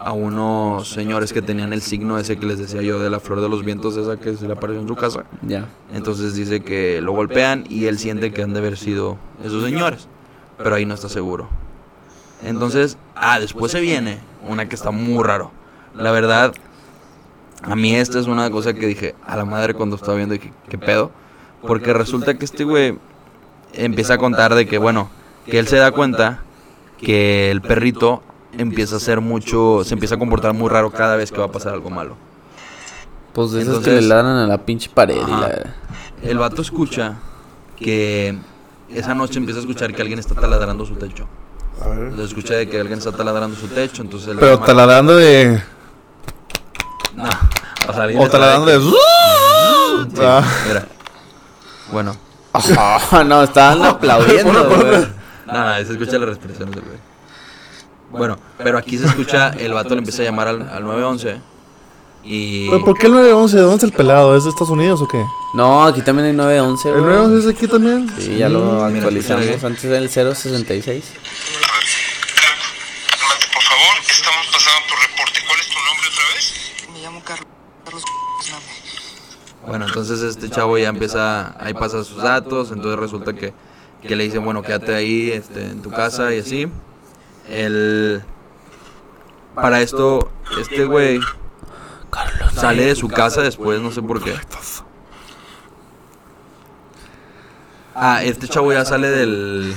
a 0.00 0.12
unos 0.12 0.90
señores 0.90 1.32
que 1.32 1.40
tenían 1.40 1.72
el 1.72 1.80
signo 1.80 2.18
ese 2.18 2.36
que 2.36 2.44
les 2.44 2.58
decía 2.58 2.82
yo 2.82 2.98
de 2.98 3.08
la 3.08 3.20
flor 3.20 3.40
de 3.40 3.48
los 3.48 3.64
vientos, 3.64 3.96
esa 3.96 4.18
que 4.18 4.36
se 4.36 4.46
le 4.46 4.52
apareció 4.52 4.82
en 4.82 4.88
su 4.88 4.96
casa. 4.96 5.24
Ya. 5.40 5.66
Entonces 5.94 6.34
dice 6.34 6.60
que 6.60 7.00
lo 7.00 7.12
golpean 7.12 7.64
y 7.70 7.86
él 7.86 7.98
siente 7.98 8.30
que 8.32 8.42
han 8.42 8.52
de 8.52 8.58
haber 8.58 8.76
sido 8.76 9.16
esos 9.42 9.64
señores, 9.64 10.08
pero 10.58 10.74
ahí 10.74 10.84
no 10.84 10.92
está 10.92 11.08
seguro. 11.08 11.48
Entonces, 12.44 12.98
ah, 13.16 13.40
después 13.40 13.72
se 13.72 13.80
viene 13.80 14.18
una 14.46 14.68
que 14.68 14.74
está 14.74 14.90
muy 14.90 15.24
raro. 15.24 15.50
La 15.94 16.10
verdad, 16.10 16.52
a 17.62 17.74
mí 17.74 17.94
esta 17.94 18.18
es 18.18 18.26
una 18.26 18.50
cosa 18.50 18.74
que 18.74 18.86
dije 18.86 19.14
a 19.26 19.36
la 19.36 19.44
madre 19.44 19.74
cuando 19.74 19.96
estaba 19.96 20.16
viendo, 20.16 20.34
dije, 20.34 20.52
¿qué 20.68 20.76
pedo? 20.76 21.10
Porque 21.62 21.92
resulta 21.94 22.34
que 22.34 22.44
este 22.44 22.64
güey 22.64 22.98
empieza 23.72 24.14
a 24.14 24.18
contar 24.18 24.54
de 24.54 24.66
que, 24.66 24.76
bueno, 24.78 25.08
que 25.46 25.58
él 25.58 25.66
se 25.66 25.76
da 25.76 25.90
cuenta 25.90 26.42
que 26.98 27.50
el 27.50 27.62
perrito 27.62 28.22
empieza 28.58 28.96
a 28.96 28.98
hacer 28.98 29.20
mucho, 29.20 29.82
se 29.84 29.94
empieza 29.94 30.16
a 30.16 30.18
comportar 30.18 30.52
muy 30.52 30.68
raro 30.68 30.90
cada 30.90 31.16
vez 31.16 31.32
que 31.32 31.38
va 31.38 31.46
a 31.46 31.52
pasar 31.52 31.72
algo 31.72 31.88
malo. 31.90 32.16
Pues 33.32 33.52
de 33.52 33.62
esos 33.62 33.74
que 33.74 33.90
Entonces- 33.90 34.02
le 34.02 34.08
ladran 34.08 34.36
a 34.36 34.46
la 34.46 34.58
pinche 34.58 34.90
pared 34.92 35.16
y 35.16 35.30
la... 35.30 35.74
El 36.22 36.38
vato 36.38 36.62
escucha 36.62 37.16
que 37.76 38.36
esa 38.90 39.14
noche 39.14 39.38
empieza 39.38 39.58
a 39.58 39.62
escuchar 39.62 39.92
que 39.94 40.02
alguien 40.02 40.18
está 40.18 40.34
taladrando 40.34 40.84
su 40.86 40.94
techo. 40.94 41.26
A 41.82 41.88
ver. 41.88 42.12
Lo 42.12 42.24
escucha 42.24 42.54
de 42.54 42.68
que 42.68 42.80
alguien 42.80 42.98
está 42.98 43.12
taladrando 43.12 43.56
su 43.56 43.66
techo, 43.68 44.02
entonces 44.02 44.28
él 44.30 44.36
Pero 44.38 44.54
llama- 44.54 44.66
taladrando 44.66 45.16
de. 45.16 45.62
No, 47.14 47.24
o 47.24 47.92
sea, 47.92 48.04
O 48.04 48.08
está 48.10 48.30
taladrando 48.30 48.66
de. 48.66 48.80
Sí, 48.80 50.20
Ah. 50.22 50.42
mira. 50.68 50.86
Bueno, 51.92 52.16
Ah, 52.52 53.24
no, 53.26 53.42
estaban 53.42 53.82
aplaudiendo, 53.84 54.64
güey. 54.68 55.06
nada, 55.46 55.84
se 55.84 55.92
escucha 55.92 56.18
la 56.18 56.26
respiración 56.26 56.70
del 56.70 56.82
güey. 56.82 56.98
Bueno, 58.10 58.38
pero 58.58 58.78
aquí 58.78 58.96
se 58.96 59.06
escucha, 59.06 59.50
el 59.50 59.72
vato 59.72 59.90
le 59.90 59.98
empieza 59.98 60.22
a 60.22 60.26
llamar 60.26 60.46
al, 60.48 60.68
al 60.68 60.84
911 60.84 61.40
y... 62.22 62.70
¿Pero 62.70 62.84
por 62.84 62.96
qué 62.96 63.06
el 63.08 63.12
911? 63.12 63.56
¿De 63.56 63.62
dónde 63.62 63.76
es 63.78 63.82
el 63.82 63.92
pelado? 63.92 64.36
¿Es 64.36 64.44
de 64.44 64.50
Estados 64.50 64.70
Unidos 64.70 65.02
o 65.02 65.08
qué? 65.08 65.22
No, 65.54 65.84
aquí 65.84 66.00
también 66.02 66.28
hay 66.28 66.32
911, 66.32 66.88
¿El 66.90 66.94
güey. 66.94 67.04
911 67.06 67.38
es 67.40 67.44
de 67.44 67.50
aquí 67.50 67.66
también? 67.66 68.08
Sí, 68.20 68.36
ya 68.38 68.48
lo 68.48 68.60
Mira, 68.60 68.86
actualizamos. 68.98 69.44
escúchale. 69.46 69.66
Antes 69.74 69.84
era 69.84 69.98
el 69.98 70.08
066. 70.08 71.04
Estamos 74.24 74.46
pasando 74.46 74.86
tu 74.88 74.94
reporte. 74.94 75.40
¿Cuál 75.46 75.60
es 75.60 75.68
tu 75.68 75.78
nombre 75.84 76.08
otra 76.08 76.24
vez? 76.34 76.88
Me 76.94 77.02
llamo 77.02 77.22
Carlos. 77.22 78.04
Bueno, 79.66 79.86
entonces 79.86 80.22
este 80.22 80.48
chavo 80.48 80.78
ya 80.78 80.88
empieza, 80.88 81.62
ahí 81.62 81.74
pasa 81.74 82.02
sus 82.04 82.22
datos, 82.22 82.70
entonces 82.70 82.98
resulta 82.98 83.34
que, 83.34 83.52
que 84.00 84.16
le 84.16 84.24
dicen, 84.24 84.42
bueno, 84.42 84.62
quédate 84.62 84.94
ahí 84.94 85.30
este, 85.30 85.66
en 85.66 85.82
tu 85.82 85.90
casa 85.90 86.34
y 86.34 86.38
así. 86.38 86.68
El, 87.50 88.24
para 89.54 89.82
esto, 89.82 90.32
este 90.58 90.86
güey 90.86 91.20
sale 92.54 92.86
de 92.86 92.96
su 92.96 93.08
casa 93.08 93.42
después, 93.42 93.78
no 93.82 93.90
sé 93.90 94.00
por 94.00 94.24
qué. 94.24 94.34
Ah, 97.94 98.24
este 98.24 98.48
chavo 98.48 98.72
ya 98.72 98.86
sale 98.86 99.10
del... 99.10 99.76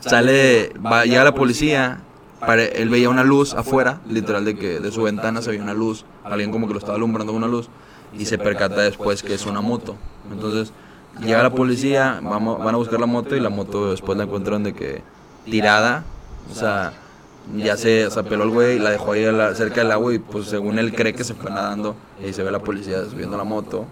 Sale, 0.00 0.72
va, 0.78 1.04
llega 1.04 1.24
la 1.24 1.34
policía, 1.34 2.00
él 2.48 2.88
veía 2.88 3.08
una 3.08 3.24
luz 3.24 3.54
afuera, 3.54 4.00
literal 4.08 4.44
de 4.44 4.56
que 4.56 4.80
de 4.80 4.92
su 4.92 5.02
ventana 5.02 5.42
se 5.42 5.50
veía 5.50 5.62
una 5.62 5.74
luz, 5.74 6.04
alguien 6.24 6.50
como 6.50 6.66
que 6.66 6.72
lo 6.72 6.78
estaba 6.78 6.96
alumbrando 6.96 7.32
con 7.32 7.42
una 7.42 7.50
luz 7.50 7.68
y 8.16 8.24
se 8.26 8.38
percata 8.38 8.80
después 8.82 9.22
que 9.22 9.34
es 9.34 9.46
una 9.46 9.60
moto. 9.60 9.96
Entonces 10.32 10.72
llega 11.20 11.42
la 11.42 11.50
policía, 11.50 12.20
vamos, 12.22 12.58
van 12.58 12.74
a 12.74 12.78
buscar 12.78 12.98
la 13.00 13.06
moto 13.06 13.36
y 13.36 13.40
la 13.40 13.50
moto 13.50 13.90
después 13.90 14.16
la 14.16 14.24
encuentran 14.24 14.62
de 14.62 14.72
que 14.72 15.02
tirada, 15.44 16.04
o 16.50 16.54
sea, 16.54 16.92
ya 17.56 17.76
se, 17.76 18.10
se 18.10 18.22
peló 18.24 18.44
el 18.44 18.50
güey, 18.50 18.78
la 18.78 18.90
dejó 18.90 19.12
ahí 19.12 19.24
cerca 19.54 19.82
del 19.82 19.92
agua 19.92 20.14
y 20.14 20.18
pues 20.18 20.46
según 20.46 20.78
él 20.78 20.94
cree 20.94 21.12
que 21.12 21.24
se 21.24 21.34
fue 21.34 21.50
nadando 21.50 21.96
y 22.24 22.32
se 22.32 22.42
ve 22.42 22.50
la 22.50 22.60
policía 22.60 23.04
subiendo 23.04 23.36
la 23.36 23.44
moto, 23.44 23.86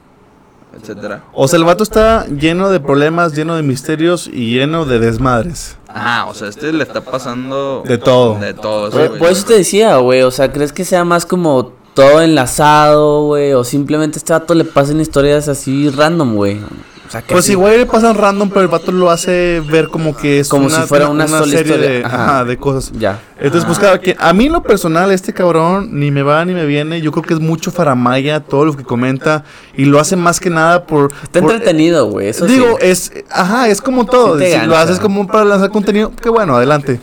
etcétera. 0.77 1.25
O 1.33 1.49
sea, 1.49 1.59
el 1.59 1.65
vato 1.65 1.83
está 1.83 2.27
lleno 2.27 2.71
de 2.71 2.81
problemas, 2.81 3.35
lleno 3.35 3.57
de 3.57 3.63
misterios 3.63 4.29
y 4.33 4.55
lleno 4.55 4.85
de 4.85 4.99
desmadres. 4.99 5.77
Ajá, 5.89 6.27
o 6.27 6.35
sea, 6.35 6.49
este 6.49 6.73
le 6.73 6.83
está 6.83 7.01
pasando 7.01 7.83
De 7.87 7.99
todo. 7.99 8.39
De 8.39 8.55
todo. 8.55 8.91
sí, 8.91 8.97
Por, 8.99 9.09
güey. 9.09 9.19
por 9.19 9.31
eso 9.31 9.47
te 9.47 9.55
decía, 9.55 9.97
güey. 9.97 10.23
O 10.23 10.31
sea, 10.31 10.53
¿crees 10.53 10.73
que 10.73 10.85
sea 10.85 11.05
más 11.05 11.25
como 11.27 11.73
todo 11.95 12.21
enlazado, 12.21 13.25
güey? 13.25 13.53
O 13.55 13.65
simplemente 13.65 14.17
a 14.17 14.19
este 14.19 14.33
vato 14.33 14.55
le 14.55 14.65
pasan 14.65 15.01
historias 15.01 15.49
así 15.49 15.89
random, 15.91 16.35
güey. 16.35 16.61
O 17.09 17.11
sea, 17.11 17.23
que 17.23 17.33
Pues 17.33 17.47
así- 17.47 17.53
igual 17.53 17.79
le 17.79 17.87
pasan 17.87 18.15
random, 18.15 18.51
pero 18.51 18.61
el 18.61 18.69
vato 18.69 18.93
lo 18.93 19.11
hace 19.11 19.63
ver 19.67 19.89
como 19.89 20.15
que 20.15 20.41
es 20.41 20.49
Como 20.51 20.69
si 20.69 20.77
fuera 20.83 21.09
una 21.09 21.27
sola 21.27 21.45
serie 21.47 21.61
historia. 21.75 21.89
de, 21.91 22.05
Ajá. 22.05 22.25
ajá, 22.25 22.45
de 22.45 22.57
cosas. 22.59 22.93
Ya. 22.99 23.19
Entonces, 23.41 23.65
pues 23.65 23.79
cada 23.79 23.97
quien, 23.99 24.15
a 24.21 24.33
mí 24.35 24.45
en 24.47 24.53
lo 24.53 24.63
personal, 24.63 25.11
este 25.11 25.33
cabrón 25.33 25.89
ni 25.99 26.11
me 26.11 26.23
va 26.23 26.45
ni 26.45 26.53
me 26.53 26.67
viene. 26.67 27.01
Yo 27.01 27.11
creo 27.11 27.23
que 27.23 27.33
es 27.33 27.41
mucho 27.41 27.71
faramaya 27.71 28.41
todo 28.41 28.67
lo 28.67 28.77
que 28.77 28.85
comenta 28.85 29.45
y 29.75 29.87
lo 29.87 29.99
hace 30.01 30.17
más 30.17 30.39
que 30.39 30.51
nada 30.51 30.85
por. 30.85 31.11
Está 31.23 31.41
por- 31.41 31.53
entretenido, 31.53 32.07
güey. 32.11 32.29
Eso 32.29 32.45
Digo, 32.45 32.77
sí. 32.79 32.87
es, 32.87 33.13
ajá, 33.31 33.69
es 33.69 33.81
como 33.81 34.05
todo. 34.05 34.39
Sí 34.39 34.45
te 34.45 34.61
si 34.61 34.67
lo 34.67 34.77
haces 34.77 34.99
como 35.01 35.27
para 35.27 35.47
lanzar 35.47 35.71
contenido, 35.71 36.13
que 36.15 36.29
bueno, 36.29 36.57
adelante. 36.57 37.01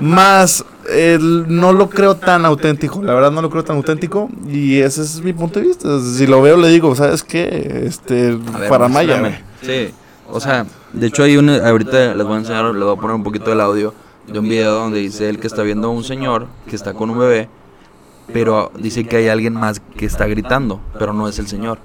Más, 0.00 0.64
el- 0.88 1.44
no 1.48 1.72
lo 1.72 1.88
creo 1.90 2.16
tan 2.16 2.44
auténtico. 2.44 3.02
La 3.02 3.14
verdad, 3.14 3.30
no 3.30 3.42
lo 3.42 3.50
creo 3.50 3.64
tan 3.64 3.76
auténtico. 3.76 4.28
Y 4.48 4.78
ese 4.80 5.02
es 5.02 5.20
mi 5.22 5.32
punto 5.32 5.60
de 5.60 5.66
vista. 5.66 6.00
Si 6.00 6.26
lo 6.26 6.40
veo, 6.42 6.56
le 6.56 6.68
digo, 6.68 6.94
¿sabes 6.94 7.22
qué? 7.22 7.82
Este, 7.86 8.32
ver, 8.36 8.68
faramaya, 8.68 9.18
muéstrame. 9.18 9.44
güey. 9.62 9.88
Sí, 9.88 9.94
o 10.30 10.40
sea, 10.40 10.66
de 10.92 11.06
hecho 11.06 11.22
hay 11.22 11.36
un, 11.36 11.48
ahorita 11.50 12.14
les 12.14 12.26
voy 12.26 12.36
a 12.36 12.38
enseñar, 12.38 12.64
les 12.74 12.82
voy 12.84 12.96
a 12.96 13.00
poner 13.00 13.16
un 13.16 13.22
poquito 13.22 13.50
del 13.50 13.60
audio 13.60 13.94
de 14.26 14.38
un 14.38 14.48
video 14.48 14.72
donde 14.74 14.98
dice 15.00 15.28
él 15.28 15.38
que 15.38 15.46
está 15.46 15.62
viendo 15.62 15.88
a 15.88 15.90
un 15.90 16.04
señor 16.04 16.46
que 16.68 16.76
está 16.76 16.92
con 16.92 17.08
un 17.10 17.18
bebé, 17.18 17.48
pero 18.32 18.70
dice 18.78 19.04
que 19.04 19.16
hay 19.16 19.28
alguien 19.28 19.54
más 19.54 19.80
que 19.80 20.04
está 20.06 20.26
gritando, 20.26 20.80
pero 20.98 21.12
no 21.12 21.28
es 21.28 21.38
el 21.38 21.46
señor. 21.48 21.78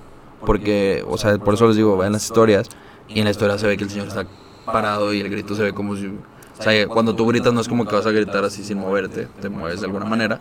Porque, 0.46 1.06
o 1.08 1.18
sea, 1.18 1.38
por 1.38 1.54
eso 1.54 1.68
les 1.68 1.78
digo, 1.78 1.96
vean 1.98 2.12
las 2.12 2.26
historias 2.26 2.68
y 3.08 3.20
en 3.20 3.26
la 3.26 3.32
historia 3.32 3.58
se 3.58 3.66
ve 3.66 3.78
que 3.78 3.86
el 3.86 3.89
señor 3.89 4.08
está 4.10 4.26
parado 4.66 5.13
y 5.13 5.22
el 5.22 5.30
grito 5.30 5.56
se 5.56 5.63
ve 5.63 5.74
como 5.74 5.96
si... 5.96 6.12
O 6.63 6.69
sea, 6.71 6.88
cuando 6.88 7.13
tú 7.13 7.26
gritas 7.28 7.52
no 7.54 7.60
es 7.60 7.67
como 7.67 7.86
que 7.86 7.93
vas 7.93 8.06
a 8.06 8.12
gritar 8.12 8.45
así 8.45 8.63
sin 8.63 8.78
moverte, 8.80 9.28
te 9.41 9.49
mueves 9.49 9.82
de 9.82 9.86
alguna 9.88 10.06
manera 10.06 10.39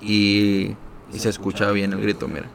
y, 0.00 0.74
y 1.12 1.18
se 1.18 1.28
escucha 1.28 1.70
bien 1.70 1.92
el 1.92 2.00
grito, 2.00 2.26
mira. 2.28 2.48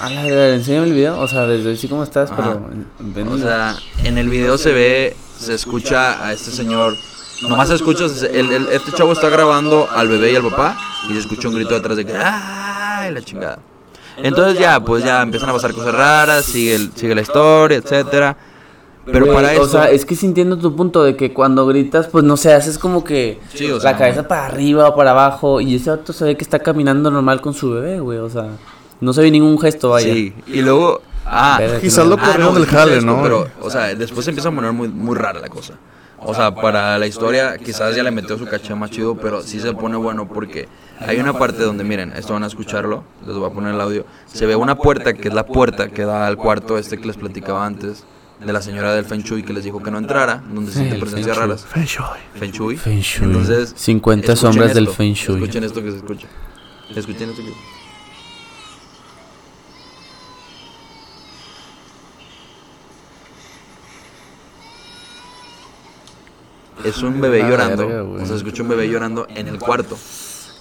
A 0.00 0.08
la 0.10 0.22
verga, 0.22 0.54
enséñame 0.54 0.86
el 0.86 0.92
video. 0.92 1.18
O 1.20 1.26
sea, 1.26 1.46
desde 1.46 1.72
así 1.72 1.88
como 1.88 2.04
estás, 2.04 2.30
Ajá. 2.30 2.58
pero. 3.14 3.32
O 3.32 3.38
sea, 3.38 3.76
en 4.04 4.16
el 4.18 4.28
video 4.28 4.56
se 4.56 4.72
ve, 4.72 5.16
se 5.38 5.54
escucha 5.54 6.24
a 6.24 6.32
este 6.32 6.50
señor. 6.52 6.94
Nomás 7.42 7.68
se 7.68 7.74
escucha, 7.74 8.04
el- 8.04 8.68
este 8.72 8.92
chavo 8.92 9.12
está 9.12 9.28
grabando 9.28 9.88
al 9.90 10.08
bebé 10.08 10.32
y 10.32 10.36
al 10.36 10.42
papá 10.42 10.76
y 11.08 11.12
se 11.12 11.20
escucha 11.20 11.48
un 11.48 11.54
grito 11.54 11.74
detrás 11.74 11.96
de 11.96 12.04
que 12.04 12.12
¡ay! 12.16 13.12
la 13.12 13.22
chingada. 13.22 13.58
Entonces 14.22 14.58
ya, 14.58 14.80
pues 14.80 15.04
ya 15.04 15.22
empiezan 15.22 15.50
a 15.50 15.52
pasar 15.52 15.72
cosas 15.74 15.94
raras, 15.94 16.44
sigue, 16.44 16.74
el- 16.74 16.92
sigue 16.94 17.14
la 17.14 17.20
historia, 17.22 17.78
etcétera. 17.78 18.36
Pero 19.10 19.32
para 19.32 19.52
eso, 19.54 19.62
O 19.62 19.66
sea, 19.68 19.90
es 19.90 20.04
que 20.04 20.14
sí 20.14 20.26
entiendo 20.26 20.58
tu 20.58 20.76
punto 20.76 21.02
de 21.02 21.16
que 21.16 21.32
cuando 21.32 21.66
gritas, 21.66 22.08
pues 22.08 22.24
no 22.24 22.36
sé, 22.36 22.52
haces 22.52 22.76
como 22.78 23.04
que 23.04 23.40
Sí, 23.54 23.70
o 23.70 23.80
sea, 23.80 23.92
la 23.92 23.98
cabeza 23.98 24.28
para 24.28 24.46
arriba 24.46 24.88
o 24.88 24.94
para 24.94 25.12
abajo. 25.12 25.60
Y 25.62 25.76
ese 25.76 25.88
vato 25.90 26.12
se 26.12 26.24
ve 26.26 26.36
que 26.36 26.44
está 26.44 26.58
caminando 26.58 27.10
normal 27.10 27.40
con 27.40 27.54
su 27.54 27.70
bebé, 27.70 28.00
güey. 28.00 28.18
O 28.18 28.28
sea, 28.28 28.48
no 29.00 29.12
se 29.14 29.22
ve 29.22 29.30
ningún 29.30 29.58
gesto, 29.58 29.90
vaya. 29.90 30.12
sí, 30.12 30.34
y 30.46 30.60
luego, 30.60 31.00
ah, 31.24 31.58
Quizás 31.80 32.06
lo 32.06 32.16
Ah, 32.16 32.22
corrieron 32.22 32.52
del 32.54 32.64
escucha 32.64 32.80
jale, 32.80 33.00
¿no? 33.00 33.22
Pero, 33.22 33.48
o 33.62 33.70
sea, 33.70 33.94
después 33.94 34.24
se 34.26 34.30
empieza 34.32 34.50
a 34.50 34.52
poner 34.54 34.72
muy, 34.72 34.88
muy 34.88 35.16
rara 35.16 35.40
la 35.40 35.48
cosa. 35.48 35.72
O 36.20 36.34
sea, 36.34 36.54
para 36.54 36.98
la 36.98 37.06
historia 37.06 37.56
quizás 37.58 37.94
ya 37.94 38.02
le 38.02 38.10
metió 38.10 38.36
su 38.36 38.46
caché 38.46 38.74
más 38.74 38.90
chido, 38.90 39.16
pero 39.16 39.42
sí 39.42 39.60
se 39.60 39.72
pone 39.72 39.96
bueno 39.96 40.28
porque 40.28 40.68
hay 41.00 41.18
una 41.18 41.32
parte 41.32 41.62
donde, 41.62 41.84
miren, 41.84 42.12
esto 42.16 42.32
van 42.32 42.42
a 42.42 42.48
escucharlo, 42.48 43.04
les 43.26 43.36
voy 43.36 43.48
a 43.48 43.52
poner 43.52 43.74
el 43.74 43.80
audio. 43.80 44.04
Se 44.26 44.46
ve 44.46 44.56
una 44.56 44.74
puerta 44.76 45.14
que 45.14 45.28
es 45.28 45.34
la 45.34 45.46
puerta 45.46 45.88
que 45.88 46.04
da 46.04 46.26
al 46.26 46.36
cuarto 46.36 46.76
este 46.76 46.98
que 46.98 47.06
les 47.06 47.16
platicaba 47.16 47.64
antes, 47.64 48.04
de 48.44 48.52
la 48.52 48.62
señora 48.62 48.94
del 48.94 49.04
Feng 49.04 49.22
Shui 49.22 49.42
que 49.42 49.52
les 49.52 49.64
dijo 49.64 49.82
que 49.82 49.90
no 49.90 49.98
entrara, 49.98 50.42
donde 50.52 50.70
se 50.70 50.78
sienten 50.78 51.00
presencias 51.00 51.36
raras. 51.36 51.64
Feng 51.64 51.84
Shui. 51.84 52.04
Feng 52.34 52.52
Shui. 52.52 52.76
Feng 52.76 53.00
Shui. 53.00 53.26
Entonces, 53.26 53.74
50 53.76 54.32
escuchen 54.32 54.52
sombras 54.52 54.74
del 54.74 54.84
esto, 54.84 54.96
Feng 54.96 55.12
Shui. 55.12 55.34
Escuchen 55.36 55.64
esto 55.64 55.82
que 55.82 55.90
se 55.90 55.96
escucha. 55.98 56.28
Escuchen 56.94 57.30
esto 57.30 57.42
que... 57.42 57.77
Es 66.84 67.02
un 67.02 67.20
bebé 67.20 67.40
llorando. 67.40 67.86
verga, 67.86 68.04
o 68.04 68.18
sea, 68.18 68.26
se 68.26 68.34
escucha 68.36 68.62
un 68.62 68.68
bebé 68.68 68.88
llorando 68.88 69.26
en 69.34 69.48
el 69.48 69.58
cuarto. 69.58 69.96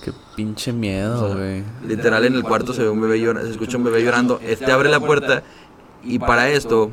Qué 0.04 0.14
pinche 0.36 0.72
miedo, 0.74 1.36
güey. 1.36 1.64
Literal 1.86 2.26
en 2.26 2.36
el 2.36 2.44
cuarto 2.44 2.74
se 2.74 2.84
ve 2.84 2.90
un 2.90 3.02
bebé 3.02 3.20
llorando, 3.20 3.46
se 3.46 3.52
escucha 3.52 3.78
un 3.78 3.84
bebé 3.84 4.04
llorando. 4.04 4.40
Este 4.44 4.72
abre 4.72 4.90
la 4.90 5.00
puerta 5.00 5.44
y 6.04 6.20
para 6.20 6.50
esto 6.50 6.92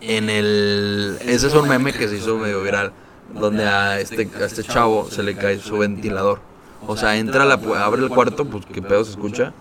en 0.00 0.30
el 0.30 1.18
ese 1.20 1.46
es 1.46 1.54
un 1.54 1.68
meme 1.68 1.92
que 1.92 2.08
se 2.08 2.16
hizo 2.16 2.38
medio 2.38 2.62
viral 2.62 2.92
donde 3.38 3.64
a 3.66 4.00
este 4.00 4.28
a 4.40 4.44
este 4.46 4.64
chavo 4.64 5.08
se 5.10 5.22
le 5.22 5.36
cae 5.36 5.58
su 5.58 5.78
ventilador. 5.78 6.40
O 6.86 6.96
sea, 6.96 7.16
entra 7.16 7.44
la 7.44 7.54
abre 7.84 8.02
el 8.02 8.08
cuarto, 8.08 8.44
pues 8.46 8.64
qué 8.66 8.82
pedo 8.82 9.04
se 9.04 9.10
escucha 9.12 9.52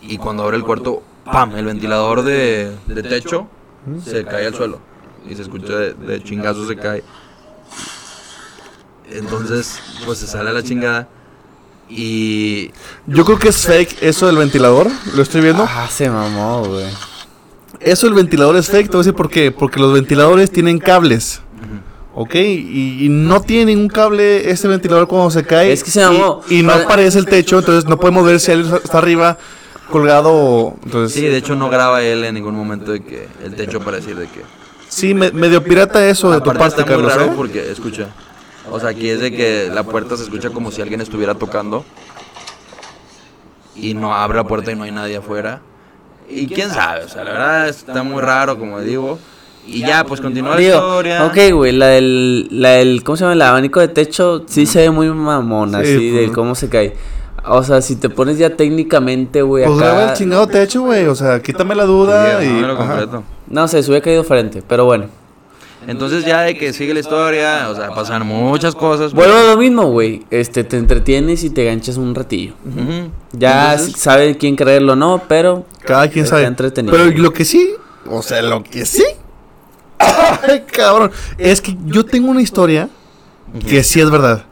y 0.00 0.18
cuando 0.18 0.42
abre 0.42 0.56
el 0.56 0.64
cuarto, 0.64 1.02
pam, 1.24 1.54
el 1.56 1.66
ventilador 1.66 2.22
de, 2.22 2.74
de 2.86 3.02
techo 3.02 3.46
se 4.02 4.24
cae 4.24 4.46
al 4.46 4.54
suelo 4.54 4.80
y 5.28 5.34
se 5.34 5.42
escucha 5.42 5.76
de, 5.76 5.94
de 5.94 6.22
chingazo 6.22 6.66
se 6.66 6.76
cae. 6.76 7.04
Entonces, 9.10 9.78
pues 10.04 10.18
se 10.18 10.26
sale 10.26 10.50
a 10.50 10.52
la 10.52 10.62
chingada 10.62 11.08
y 11.88 12.70
Yo 13.06 13.24
creo 13.24 13.38
que 13.38 13.48
es 13.48 13.66
fake 13.66 13.98
eso 14.02 14.26
del 14.26 14.36
ventilador. 14.38 14.88
Lo 15.14 15.22
estoy 15.22 15.42
viendo. 15.42 15.64
Ah, 15.68 15.86
se 15.90 16.08
mamó, 16.08 16.64
güey. 16.64 16.86
Eso 17.80 18.06
del 18.06 18.14
ventilador 18.14 18.56
es 18.56 18.68
fake. 18.68 18.86
Te 18.86 18.92
voy 18.92 18.98
a 18.98 19.02
decir 19.02 19.14
por 19.14 19.28
qué. 19.30 19.50
Porque 19.52 19.78
los 19.80 19.92
ventiladores 19.92 20.50
tienen 20.50 20.78
cables. 20.78 21.40
¿Ok? 22.16 22.36
Y, 22.36 23.04
y 23.04 23.08
no 23.08 23.40
tiene 23.42 23.74
ningún 23.74 23.88
cable 23.88 24.48
ese 24.48 24.68
ventilador 24.68 25.08
cuando 25.08 25.30
se 25.32 25.44
cae. 25.44 25.72
Es 25.72 25.82
que 25.82 25.90
se 25.90 25.98
y- 26.00 26.02
llamó- 26.04 26.40
Y, 26.48 26.62
no 26.62 26.72
para- 26.72 26.84
aparece 26.84 27.18
el 27.18 27.26
techo. 27.26 27.58
Entonces 27.58 27.86
no 27.88 27.98
podemos 27.98 28.24
ver 28.24 28.38
si 28.40 28.52
él 28.52 28.64
está 28.82 28.98
arriba 28.98 29.36
colgado. 29.90 30.76
Entonces, 30.84 31.12
Sí, 31.12 31.26
de 31.26 31.36
hecho 31.36 31.56
no 31.56 31.68
graba 31.70 32.02
él 32.02 32.24
en 32.24 32.34
ningún 32.34 32.54
momento 32.54 32.92
de 32.92 33.02
que 33.02 33.28
el 33.44 33.54
techo 33.56 33.80
para 33.80 33.96
decir 33.98 34.16
de 34.16 34.26
que. 34.28 34.42
sí, 34.88 35.12
me- 35.12 35.32
medio 35.32 35.62
pirata 35.62 36.06
eso 36.06 36.30
de 36.30 36.38
tu 36.40 36.52
parte, 36.52 36.66
está 36.80 36.82
muy 36.82 36.90
Carlos. 37.04 37.14
raro 37.14 37.24
¿eh? 37.26 37.34
porque 37.36 37.70
escucha. 37.72 38.06
O 38.70 38.80
sea, 38.80 38.90
aquí 38.90 39.08
es 39.08 39.20
de 39.20 39.30
que 39.32 39.70
la 39.72 39.82
puerta 39.82 40.16
se 40.16 40.24
escucha 40.24 40.50
como 40.50 40.70
si 40.70 40.80
alguien 40.82 41.00
estuviera 41.00 41.34
tocando 41.34 41.84
y 43.76 43.94
no 43.94 44.14
abre 44.14 44.38
la 44.38 44.44
puerta 44.44 44.72
y 44.72 44.76
no 44.76 44.84
hay 44.84 44.90
nadie 44.92 45.16
afuera. 45.16 45.60
Y 46.28 46.46
quién 46.46 46.70
sabe, 46.70 47.04
o 47.04 47.08
sea, 47.08 47.24
la 47.24 47.32
verdad 47.32 47.68
está 47.68 48.02
muy 48.02 48.22
raro, 48.22 48.58
como 48.58 48.80
digo. 48.80 49.18
Y 49.66 49.80
ya, 49.80 50.04
pues 50.04 50.20
continúa 50.20 50.56
la 50.56 50.62
historia. 50.62 51.24
ok, 51.26 51.38
güey, 51.54 51.72
la 51.72 51.86
del, 51.86 52.48
la 52.50 52.70
del, 52.70 53.02
¿cómo 53.02 53.16
se 53.16 53.22
llama? 53.24 53.32
El 53.34 53.42
abanico 53.42 53.80
de 53.80 53.88
techo 53.88 54.44
sí 54.46 54.66
se 54.66 54.80
ve 54.80 54.90
muy 54.90 55.08
mamona, 55.08 55.82
Sí, 55.82 55.94
así, 55.94 56.10
de 56.10 56.24
pues. 56.24 56.34
cómo 56.34 56.54
se 56.54 56.68
cae. 56.68 56.94
O 57.46 57.62
sea, 57.62 57.82
si 57.82 57.96
te 57.96 58.08
pones 58.08 58.38
ya 58.38 58.56
técnicamente, 58.56 59.42
güey, 59.42 59.64
Pues 59.66 59.78
graba 59.78 60.02
el 60.02 60.08
acá... 60.08 60.14
chingado 60.18 60.46
techo, 60.46 60.82
güey. 60.82 61.06
O 61.06 61.14
sea, 61.14 61.40
quítame 61.42 61.74
la 61.74 61.84
duda. 61.84 62.40
Sí, 62.40 62.46
y, 62.46 62.48
dámelo 62.48 62.72
ajá. 62.74 62.86
completo. 62.86 63.22
No 63.48 63.68
sé, 63.68 63.82
se 63.82 63.90
hubiera 63.90 64.04
caído 64.04 64.24
frente, 64.24 64.62
pero 64.66 64.86
bueno. 64.86 65.06
Entonces 65.86 66.24
ya 66.24 66.42
de 66.42 66.56
que 66.56 66.72
sigue 66.72 66.94
la 66.94 67.00
historia, 67.00 67.68
o 67.70 67.74
sea, 67.74 67.90
pasan 67.94 68.26
muchas 68.26 68.74
cosas. 68.74 69.12
Vuelvo 69.12 69.36
a 69.36 69.42
lo 69.42 69.56
mismo, 69.56 69.90
güey. 69.90 70.24
Este, 70.30 70.64
te 70.64 70.76
entretienes 70.76 71.44
y 71.44 71.50
te 71.50 71.64
ganchas 71.64 71.96
un 71.96 72.14
ratillo. 72.14 72.54
Ya 73.32 73.72
Entonces, 73.72 74.00
sabe 74.00 74.36
quién 74.36 74.56
creerlo 74.56 74.94
o 74.94 74.96
no, 74.96 75.22
pero... 75.28 75.66
Cada 75.84 76.08
quien 76.08 76.24
Está 76.24 76.36
sabe. 76.36 76.46
entretenido. 76.46 76.96
Pero 76.96 77.10
lo 77.18 77.32
que 77.32 77.44
sí, 77.44 77.70
o 78.08 78.22
sea, 78.22 78.42
lo 78.42 78.62
que 78.62 78.84
sí. 78.86 79.04
Ay, 79.98 80.64
cabrón. 80.70 81.10
Es 81.38 81.60
que 81.60 81.76
yo 81.86 82.04
tengo 82.04 82.30
una 82.30 82.42
historia 82.42 82.88
que 83.68 83.82
sí 83.84 84.00
es 84.00 84.10
verdad. 84.10 84.44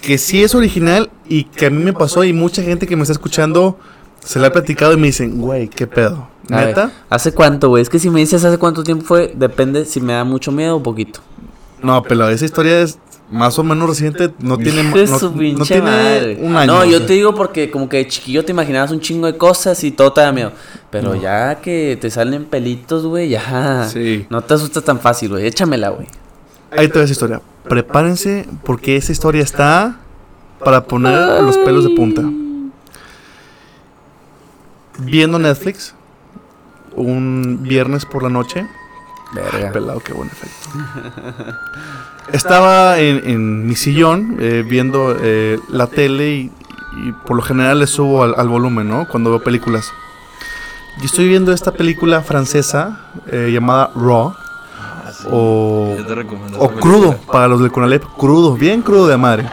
Que 0.00 0.18
sí 0.18 0.42
es 0.42 0.54
original 0.54 1.10
y 1.28 1.44
que 1.44 1.66
a 1.66 1.70
mí 1.70 1.82
me 1.82 1.92
pasó 1.92 2.24
y 2.24 2.32
mucha 2.32 2.62
gente 2.62 2.86
que 2.86 2.96
me 2.96 3.02
está 3.02 3.12
escuchando 3.12 3.78
se 4.24 4.38
la 4.38 4.48
ha 4.48 4.52
platicado 4.52 4.92
y 4.92 4.96
me 4.96 5.08
dicen, 5.08 5.40
güey, 5.40 5.68
¿qué 5.68 5.86
pedo? 5.86 6.28
ver, 6.48 6.68
¿Neta? 6.68 6.92
¿Hace 7.10 7.32
cuánto, 7.32 7.68
güey? 7.68 7.82
Es 7.82 7.88
que 7.88 7.98
si 7.98 8.10
me 8.10 8.20
dices 8.20 8.44
hace 8.44 8.58
cuánto 8.58 8.82
tiempo 8.82 9.04
fue, 9.04 9.32
depende 9.34 9.84
si 9.84 10.00
me 10.00 10.12
da 10.12 10.24
mucho 10.24 10.52
miedo 10.52 10.76
o 10.76 10.82
poquito. 10.82 11.20
No, 11.82 12.02
pero 12.02 12.28
esa 12.28 12.44
historia 12.44 12.80
es 12.80 12.98
más 13.30 13.58
o 13.58 13.64
menos 13.64 13.88
reciente. 13.88 14.32
No 14.38 14.56
tiene, 14.58 14.84
no, 14.84 14.90
no 14.94 15.64
tiene 15.64 15.82
madre. 15.82 16.38
un 16.40 16.56
año. 16.56 16.72
No, 16.72 16.80
o 16.80 16.84
yo 16.84 16.98
sea. 16.98 17.06
te 17.06 17.14
digo 17.14 17.34
porque 17.34 17.70
como 17.70 17.88
que 17.88 17.96
de 17.98 18.06
chiquillo 18.06 18.44
te 18.44 18.52
imaginabas 18.52 18.92
un 18.92 19.00
chingo 19.00 19.26
de 19.26 19.36
cosas 19.36 19.82
y 19.82 19.90
todo 19.90 20.12
te 20.12 20.20
da 20.20 20.30
miedo. 20.32 20.52
Pero 20.90 21.16
ya 21.16 21.56
que 21.56 21.98
te 22.00 22.10
salen 22.10 22.44
pelitos, 22.44 23.04
güey, 23.06 23.30
ya. 23.30 23.88
Sí. 23.90 24.26
No 24.30 24.42
te 24.42 24.54
asustas 24.54 24.84
tan 24.84 25.00
fácil, 25.00 25.30
güey. 25.30 25.46
Échamela, 25.46 25.88
güey. 25.90 26.06
Ahí 26.70 26.88
te 26.88 27.02
esa 27.02 27.12
historia. 27.12 27.42
Prepárense 27.68 28.46
porque 28.64 28.96
esa 28.96 29.12
historia 29.12 29.42
está 29.42 29.98
para 30.64 30.84
poner 30.84 31.42
los 31.42 31.56
pelos 31.58 31.84
de 31.84 31.90
punta. 31.90 32.22
Viendo 34.98 35.38
Netflix 35.38 35.94
un 36.94 37.60
viernes 37.62 38.04
por 38.04 38.22
la 38.22 38.28
noche. 38.28 38.66
Verga. 39.34 39.72
Pelado, 39.72 40.00
qué 40.00 40.12
buen 40.12 40.28
efecto. 40.28 40.68
Estaba 42.32 42.98
en, 42.98 43.28
en 43.28 43.66
mi 43.66 43.74
sillón 43.74 44.36
eh, 44.40 44.64
viendo 44.66 45.16
eh, 45.18 45.58
la 45.70 45.86
tele 45.86 46.30
y, 46.34 46.52
y 47.04 47.12
por 47.26 47.36
lo 47.36 47.42
general 47.42 47.78
le 47.78 47.86
subo 47.86 48.22
al, 48.22 48.34
al 48.36 48.48
volumen, 48.48 48.88
¿no? 48.88 49.08
Cuando 49.08 49.30
veo 49.30 49.42
películas. 49.42 49.90
Y 51.00 51.06
estoy 51.06 51.28
viendo 51.28 51.52
esta 51.52 51.72
película 51.72 52.20
francesa 52.20 53.00
eh, 53.26 53.50
llamada 53.52 53.90
Raw. 53.94 54.34
O, 55.30 55.94
te 56.06 56.14
recomiendo 56.14 56.58
o 56.58 56.70
esa 56.70 56.80
crudo, 56.80 57.16
para 57.30 57.48
los 57.48 57.60
del 57.60 57.70
Conalep, 57.70 58.02
crudo, 58.16 58.54
bien 58.54 58.82
crudo 58.82 59.06
de 59.06 59.16
madre. 59.16 59.48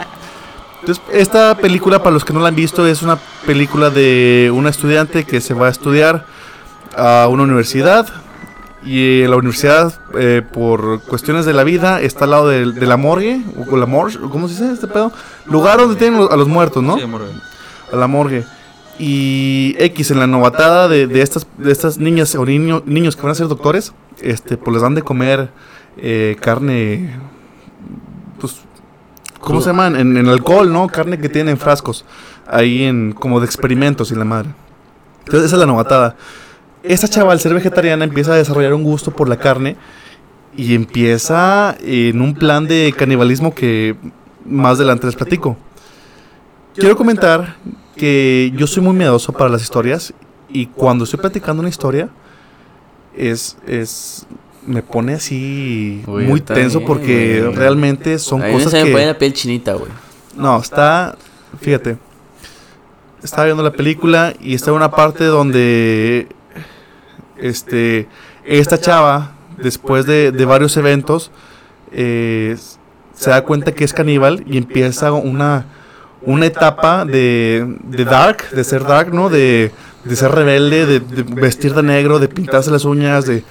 Entonces, 0.81 1.03
esta 1.11 1.55
película, 1.55 1.99
para 1.99 2.11
los 2.13 2.23
que 2.25 2.33
no 2.33 2.39
la 2.39 2.47
han 2.49 2.55
visto, 2.55 2.85
es 2.87 3.01
una 3.01 3.17
película 3.45 3.89
de 3.89 4.51
una 4.53 4.69
estudiante 4.69 5.25
que 5.25 5.41
se 5.41 5.53
va 5.53 5.67
a 5.67 5.69
estudiar 5.69 6.25
a 6.95 7.27
una 7.29 7.43
universidad. 7.43 8.07
Y 8.81 9.23
en 9.23 9.31
la 9.31 9.35
universidad, 9.35 9.93
eh, 10.17 10.41
por 10.41 11.01
cuestiones 11.01 11.45
de 11.45 11.51
la 11.51 11.65
vida, 11.65 11.99
está 12.01 12.23
al 12.23 12.31
lado 12.31 12.47
de, 12.47 12.71
de 12.71 12.85
la 12.85 12.95
morgue, 12.95 13.41
o 13.69 13.75
la 13.75 13.85
morgue, 13.85 14.17
¿cómo 14.31 14.47
se 14.47 14.53
dice 14.53 14.71
este 14.73 14.87
pedo? 14.87 15.11
Lugar 15.47 15.79
donde 15.79 15.97
tienen 15.97 16.25
a 16.31 16.35
los 16.37 16.47
muertos, 16.47 16.81
¿no? 16.81 16.95
A 17.91 17.95
la 17.97 18.07
morgue. 18.07 18.45
Y 18.97 19.75
X 19.79 20.11
en 20.11 20.19
la 20.19 20.27
novatada 20.27 20.87
de, 20.87 21.07
de 21.07 21.21
estas 21.21 21.45
de 21.57 21.71
estas 21.73 21.97
niñas 21.97 22.35
o 22.35 22.45
niño- 22.45 22.83
niños 22.85 23.15
que 23.17 23.21
van 23.23 23.31
a 23.31 23.35
ser 23.35 23.47
doctores, 23.49 23.93
este 24.21 24.55
pues 24.57 24.73
les 24.73 24.81
dan 24.81 24.95
de 24.95 25.01
comer 25.01 25.49
eh, 25.97 26.37
carne 26.39 27.17
pues 28.39 28.61
¿cómo 29.39 29.61
se 29.61 29.67
llaman? 29.67 29.95
En, 29.95 30.17
en 30.17 30.27
alcohol, 30.27 30.71
¿no? 30.71 30.87
Carne 30.87 31.19
que 31.19 31.29
tienen 31.29 31.53
en 31.53 31.57
frascos 31.57 32.05
ahí 32.49 32.83
en 32.83 33.13
como 33.13 33.39
de 33.39 33.45
experimentos 33.45 34.11
y 34.11 34.15
la 34.15 34.25
madre. 34.25 34.49
Entonces 35.19 35.45
esa 35.45 35.55
es 35.55 35.59
la 35.59 35.65
novatada. 35.65 36.15
Esta 36.83 37.07
chava 37.07 37.31
al 37.31 37.39
ser 37.39 37.53
vegetariana 37.53 38.03
empieza 38.03 38.33
a 38.33 38.35
desarrollar 38.35 38.73
un 38.73 38.83
gusto 38.83 39.11
por 39.11 39.29
la 39.29 39.37
carne 39.37 39.75
y 40.55 40.73
empieza 40.73 41.75
en 41.81 42.21
un 42.21 42.33
plan 42.33 42.67
de 42.67 42.93
canibalismo 42.97 43.53
que 43.53 43.95
más 44.45 44.77
adelante 44.77 45.05
les 45.05 45.15
platico. 45.15 45.57
Quiero 46.75 46.95
comentar 46.95 47.57
que 47.95 48.51
yo 48.55 48.65
soy 48.65 48.81
muy 48.81 48.95
miedoso 48.95 49.33
para 49.33 49.49
las 49.49 49.61
historias 49.61 50.13
y 50.47 50.67
cuando 50.67 51.03
estoy 51.03 51.19
platicando 51.19 51.59
una 51.59 51.69
historia 51.69 52.09
es 53.15 53.57
es 53.67 54.25
me 54.65 54.81
pone 54.83 55.13
así 55.13 56.03
Uy, 56.07 56.25
muy 56.25 56.41
tenso 56.41 56.79
bien, 56.79 56.87
porque 56.87 57.41
güey. 57.41 57.55
realmente 57.55 58.19
son 58.19 58.41
a 58.43 58.47
mí 58.47 58.53
cosas 58.53 58.71
se 58.71 58.83
me 58.83 58.91
pone 58.91 59.03
que 59.03 59.07
la 59.07 59.17
piel 59.17 59.33
chinita, 59.33 59.73
güey. 59.73 59.91
no, 60.35 60.59
está 60.59 61.15
fíjate. 61.61 61.97
Estaba 63.23 63.45
viendo 63.45 63.63
la 63.63 63.71
película 63.71 64.33
y 64.39 64.53
está 64.53 64.71
una 64.71 64.91
parte 64.91 65.25
donde 65.25 66.27
este 67.37 68.07
esta 68.45 68.79
chava 68.79 69.33
después 69.57 70.05
de, 70.05 70.31
de 70.31 70.45
varios 70.45 70.75
eventos 70.77 71.31
eh, 71.91 72.55
se 73.13 73.29
da 73.29 73.43
cuenta 73.43 73.73
que 73.73 73.83
es 73.83 73.93
caníbal 73.93 74.43
y 74.47 74.57
empieza 74.57 75.11
una 75.11 75.65
una 76.21 76.45
etapa 76.45 77.05
de, 77.05 77.77
de 77.83 78.05
dark, 78.05 78.49
de 78.51 78.63
ser 78.63 78.83
dark, 78.83 79.13
¿no? 79.13 79.29
De, 79.29 79.71
de 80.03 80.15
ser 80.17 80.31
rebelde, 80.31 80.85
de, 80.85 80.99
de 80.99 81.23
vestir 81.23 81.73
de 81.73 81.81
negro, 81.83 82.19
de 82.19 82.27
pintarse 82.27 82.69
las 82.71 82.83
uñas, 82.85 83.25
de 83.25 83.43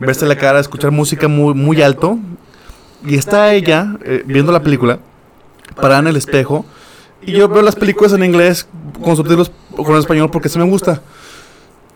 verse 0.00 0.26
la 0.26 0.36
cara, 0.36 0.58
escuchar 0.58 0.90
música 0.90 1.28
muy, 1.28 1.54
muy 1.54 1.80
alto. 1.82 2.18
Y 3.06 3.16
está 3.16 3.54
ella 3.54 3.96
eh, 4.04 4.22
viendo 4.26 4.52
la 4.52 4.62
película, 4.62 4.98
parada 5.76 6.00
en 6.00 6.08
el 6.08 6.16
espejo. 6.16 6.66
Y 7.22 7.32
yo 7.32 7.48
veo 7.48 7.62
las 7.62 7.76
películas 7.76 8.12
en 8.12 8.24
inglés 8.24 8.66
con 9.02 9.16
subtítulos 9.16 9.52
con 9.76 9.96
español 9.96 10.30
porque 10.30 10.48
se 10.48 10.58
me 10.58 10.64
gusta. 10.64 11.00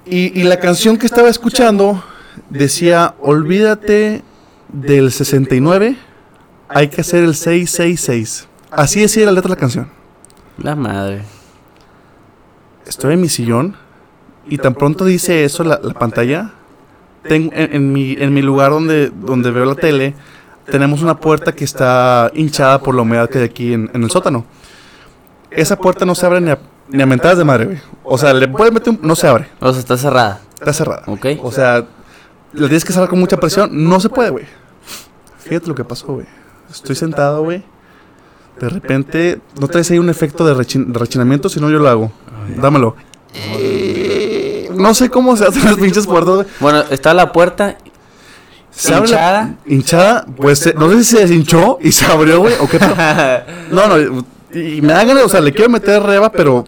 Y, 0.07 0.39
y 0.39 0.45
la 0.45 0.59
canción 0.59 0.97
que 0.99 1.07
estaba 1.07 1.29
escuchando 1.29 2.03
decía, 2.51 3.15
olvídate 3.21 4.23
del 4.69 5.11
69, 5.11 5.97
hay 6.69 6.89
que 6.89 7.01
hacer 7.01 7.25
el 7.25 7.35
666. 7.35 8.49
Así 8.71 9.01
decía 9.01 9.27
la 9.27 9.33
letra 9.33 9.49
de 9.49 9.55
la 9.55 9.61
canción. 9.61 9.89
La 10.59 10.75
madre. 10.75 11.23
Estoy 12.87 13.15
en 13.15 13.21
mi 13.21 13.29
sillón 13.29 13.77
y 14.47 14.59
tan 14.59 14.75
pronto 14.75 15.05
dice 15.05 15.45
eso 15.45 15.65
la, 15.65 15.81
la 15.83 15.95
pantalla, 15.95 16.53
tengo, 17.29 17.51
en, 17.55 17.75
en 17.75 17.93
mi, 17.93 18.13
en 18.19 18.33
mi 18.33 18.43
lugar 18.43 18.71
donde, 18.71 19.11
donde 19.11 19.51
veo 19.51 19.65
la 19.65 19.75
tele, 19.75 20.15
tenemos 20.67 21.03
una 21.03 21.19
puerta 21.19 21.53
que 21.53 21.65
está 21.65 22.31
hinchada 22.35 22.81
por 22.81 22.95
la 22.95 23.03
humedad 23.03 23.29
que 23.29 23.39
hay 23.39 23.45
aquí 23.45 23.73
en, 23.73 23.91
en 23.93 24.03
el 24.03 24.11
sótano. 24.11 24.45
Esa 25.51 25.77
puerta 25.77 26.05
no 26.05 26.15
se 26.15 26.27
abre 26.27 26.41
ni 26.41 26.51
a, 26.51 26.59
ni 26.89 27.03
a 27.03 27.07
mentadas 27.07 27.39
de 27.39 27.45
madre, 27.45 27.65
güey. 27.67 27.79
O 28.03 28.17
sea, 28.19 28.33
le 28.33 28.49
puedes 28.49 28.73
meter 28.73 28.91
un... 28.95 28.99
No 29.03 29.15
se 29.15 29.27
abre. 29.29 29.49
O 29.61 29.71
sea, 29.71 29.81
está 29.81 29.97
cerrada. 29.97 30.41
Está 30.55 30.73
cerrada. 30.73 31.03
Ok. 31.07 31.27
O 31.43 31.53
sea, 31.53 31.85
la 32.53 32.67
tienes 32.67 32.85
que 32.85 32.93
cerrar 32.93 33.09
con 33.09 33.21
mucha 33.21 33.37
presión. 33.37 33.71
No 33.89 34.01
se 34.01 34.09
puede, 34.09 34.31
güey. 34.31 34.47
Fíjate 35.39 35.69
lo 35.69 35.75
que 35.75 35.85
pasó, 35.85 36.07
güey. 36.07 36.27
Estoy 36.71 36.97
sentado, 36.97 37.43
güey. 37.45 37.63
De 38.59 38.69
repente, 38.69 39.41
no 39.61 39.69
traes 39.69 39.91
ahí 39.91 39.99
un 39.99 40.09
efecto 40.11 40.47
de 40.47 40.55
rechin- 40.55 40.87
de 40.87 40.99
rechinamiento, 40.99 41.49
si 41.49 41.61
no 41.61 41.71
yo 41.71 41.79
lo 41.79 41.89
hago. 41.89 42.13
Dámelo. 42.57 42.97
Eh, 43.35 44.34
No 44.75 44.95
sé 44.95 45.11
cómo 45.11 45.37
se 45.37 45.45
hacen 45.47 45.65
las 45.65 45.75
pinches 45.77 46.07
puertas, 46.07 46.35
güey. 46.35 46.47
Bueno, 46.61 46.81
está 46.91 47.15
la 47.15 47.33
puerta. 47.33 47.77
Se 48.71 48.93
abre 48.95 49.09
la- 49.11 49.55
¿Hinchada? 49.67 50.27
pues 50.37 50.67
eh, 50.67 50.75
no 50.77 50.91
sé 50.91 51.05
si 51.05 51.17
se 51.17 51.21
deshinchó 51.21 51.79
y 51.81 51.93
se 51.93 52.07
abrió, 52.07 52.41
güey, 52.41 52.55
o 52.61 52.69
qué. 52.69 52.79
No, 53.71 53.87
no, 53.87 54.25
y 54.53 54.81
me 54.83 54.93
da 54.93 55.05
ganas, 55.05 55.25
o 55.25 55.29
sea, 55.29 55.41
le 55.41 55.53
quiero 55.53 55.71
meter 55.71 56.03
reba, 56.03 56.31
pero 56.33 56.65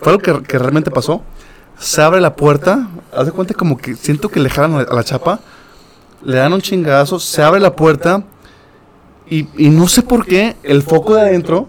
fue 0.00 0.12
lo 0.12 0.18
que, 0.18 0.42
que 0.42 0.58
realmente 0.58 0.90
pasó. 0.90 1.22
Se 1.78 2.00
abre 2.02 2.20
la 2.20 2.34
puerta, 2.34 2.88
haz 3.16 3.26
de 3.26 3.32
cuenta 3.32 3.54
como 3.54 3.76
que 3.76 3.94
siento 3.96 4.28
que 4.28 4.40
le 4.40 4.50
jalan 4.50 4.74
a 4.74 4.76
la, 4.78 4.82
a 4.84 4.94
la 4.94 5.04
chapa, 5.04 5.40
le 6.24 6.36
dan 6.36 6.52
un 6.52 6.60
chingazo, 6.60 7.18
se 7.20 7.42
abre 7.42 7.60
la 7.60 7.74
puerta 7.76 8.22
y, 9.30 9.46
y 9.56 9.68
no 9.70 9.86
sé 9.88 10.02
por 10.02 10.26
qué 10.26 10.56
el 10.62 10.82
foco 10.82 11.14
de 11.14 11.20
adentro, 11.22 11.68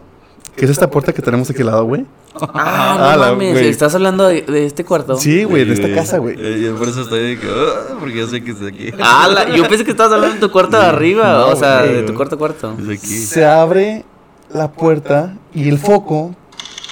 que 0.56 0.66
es 0.66 0.72
esta 0.72 0.90
puerta 0.90 1.14
que 1.14 1.22
tenemos 1.22 1.50
aquí 1.50 1.62
al 1.62 1.68
lado, 1.68 1.84
güey. 1.86 2.06
Ah, 2.36 2.50
Ah, 2.54 3.14
no 3.16 3.22
la- 3.22 3.32
mames. 3.32 3.54
güey. 3.54 3.68
Estás 3.70 3.96
hablando 3.96 4.28
de, 4.28 4.42
de 4.44 4.66
este 4.66 4.86
cuarto. 4.86 5.18
Sí, 5.18 5.44
güey, 5.44 5.66
de 5.66 5.74
esta 5.74 5.94
casa, 5.94 6.18
güey. 6.20 6.36
Eh, 6.40 6.62
Yo 6.64 6.76
por 6.78 6.88
eso 6.88 7.02
estoy 7.02 7.36
de 7.36 7.40
que. 7.40 7.48
"Ah", 7.48 7.96
porque 8.00 8.18
yo 8.18 8.28
sé 8.28 8.44
que 8.44 8.52
es 8.52 8.60
de 8.60 8.68
aquí. 8.70 8.92
Ah, 9.02 9.28
la- 9.34 9.56
yo 9.56 9.68
pensé 9.68 9.84
que 9.86 9.92
estabas 9.92 10.14
hablando 10.14 10.36
de 10.36 10.42
tu 10.42 10.52
cuarto 10.52 10.78
de 10.80 10.86
arriba. 10.86 11.32
No, 11.34 11.48
o 11.48 11.56
sea, 11.56 11.82
güey. 11.82 11.96
de 11.96 12.04
tu 12.04 12.14
cuarto 12.14 12.38
cuarto. 12.38 12.76
Es 12.80 12.88
de 12.88 12.94
aquí. 12.94 13.08
Se 13.08 13.46
abre 13.46 14.06
la 14.54 14.72
puerta 14.72 15.36
y 15.54 15.68
el 15.70 15.78
foco 15.80 16.36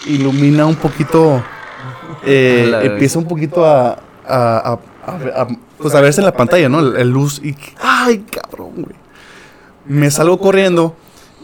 ilumina 0.05 0.65
un 0.65 0.75
poquito, 0.75 1.43
eh, 2.23 2.67
la 2.69 2.83
empieza 2.83 3.19
un 3.19 3.25
poquito 3.27 3.65
a, 3.65 3.89
a, 3.91 3.97
a- 4.27 4.79
a- 5.05 5.41
a- 5.41 5.47
pues 5.77 5.93
a 5.93 6.01
verse 6.01 6.21
en 6.21 6.25
la 6.25 6.33
pantalla, 6.33 6.69
¿no? 6.69 6.79
El 6.79 7.09
luz 7.11 7.39
y, 7.43 7.55
ay, 7.81 8.25
cabrón, 8.31 8.71
güey. 8.75 8.95
Me 9.85 10.09
salgo 10.11 10.37
corriendo, 10.39 10.95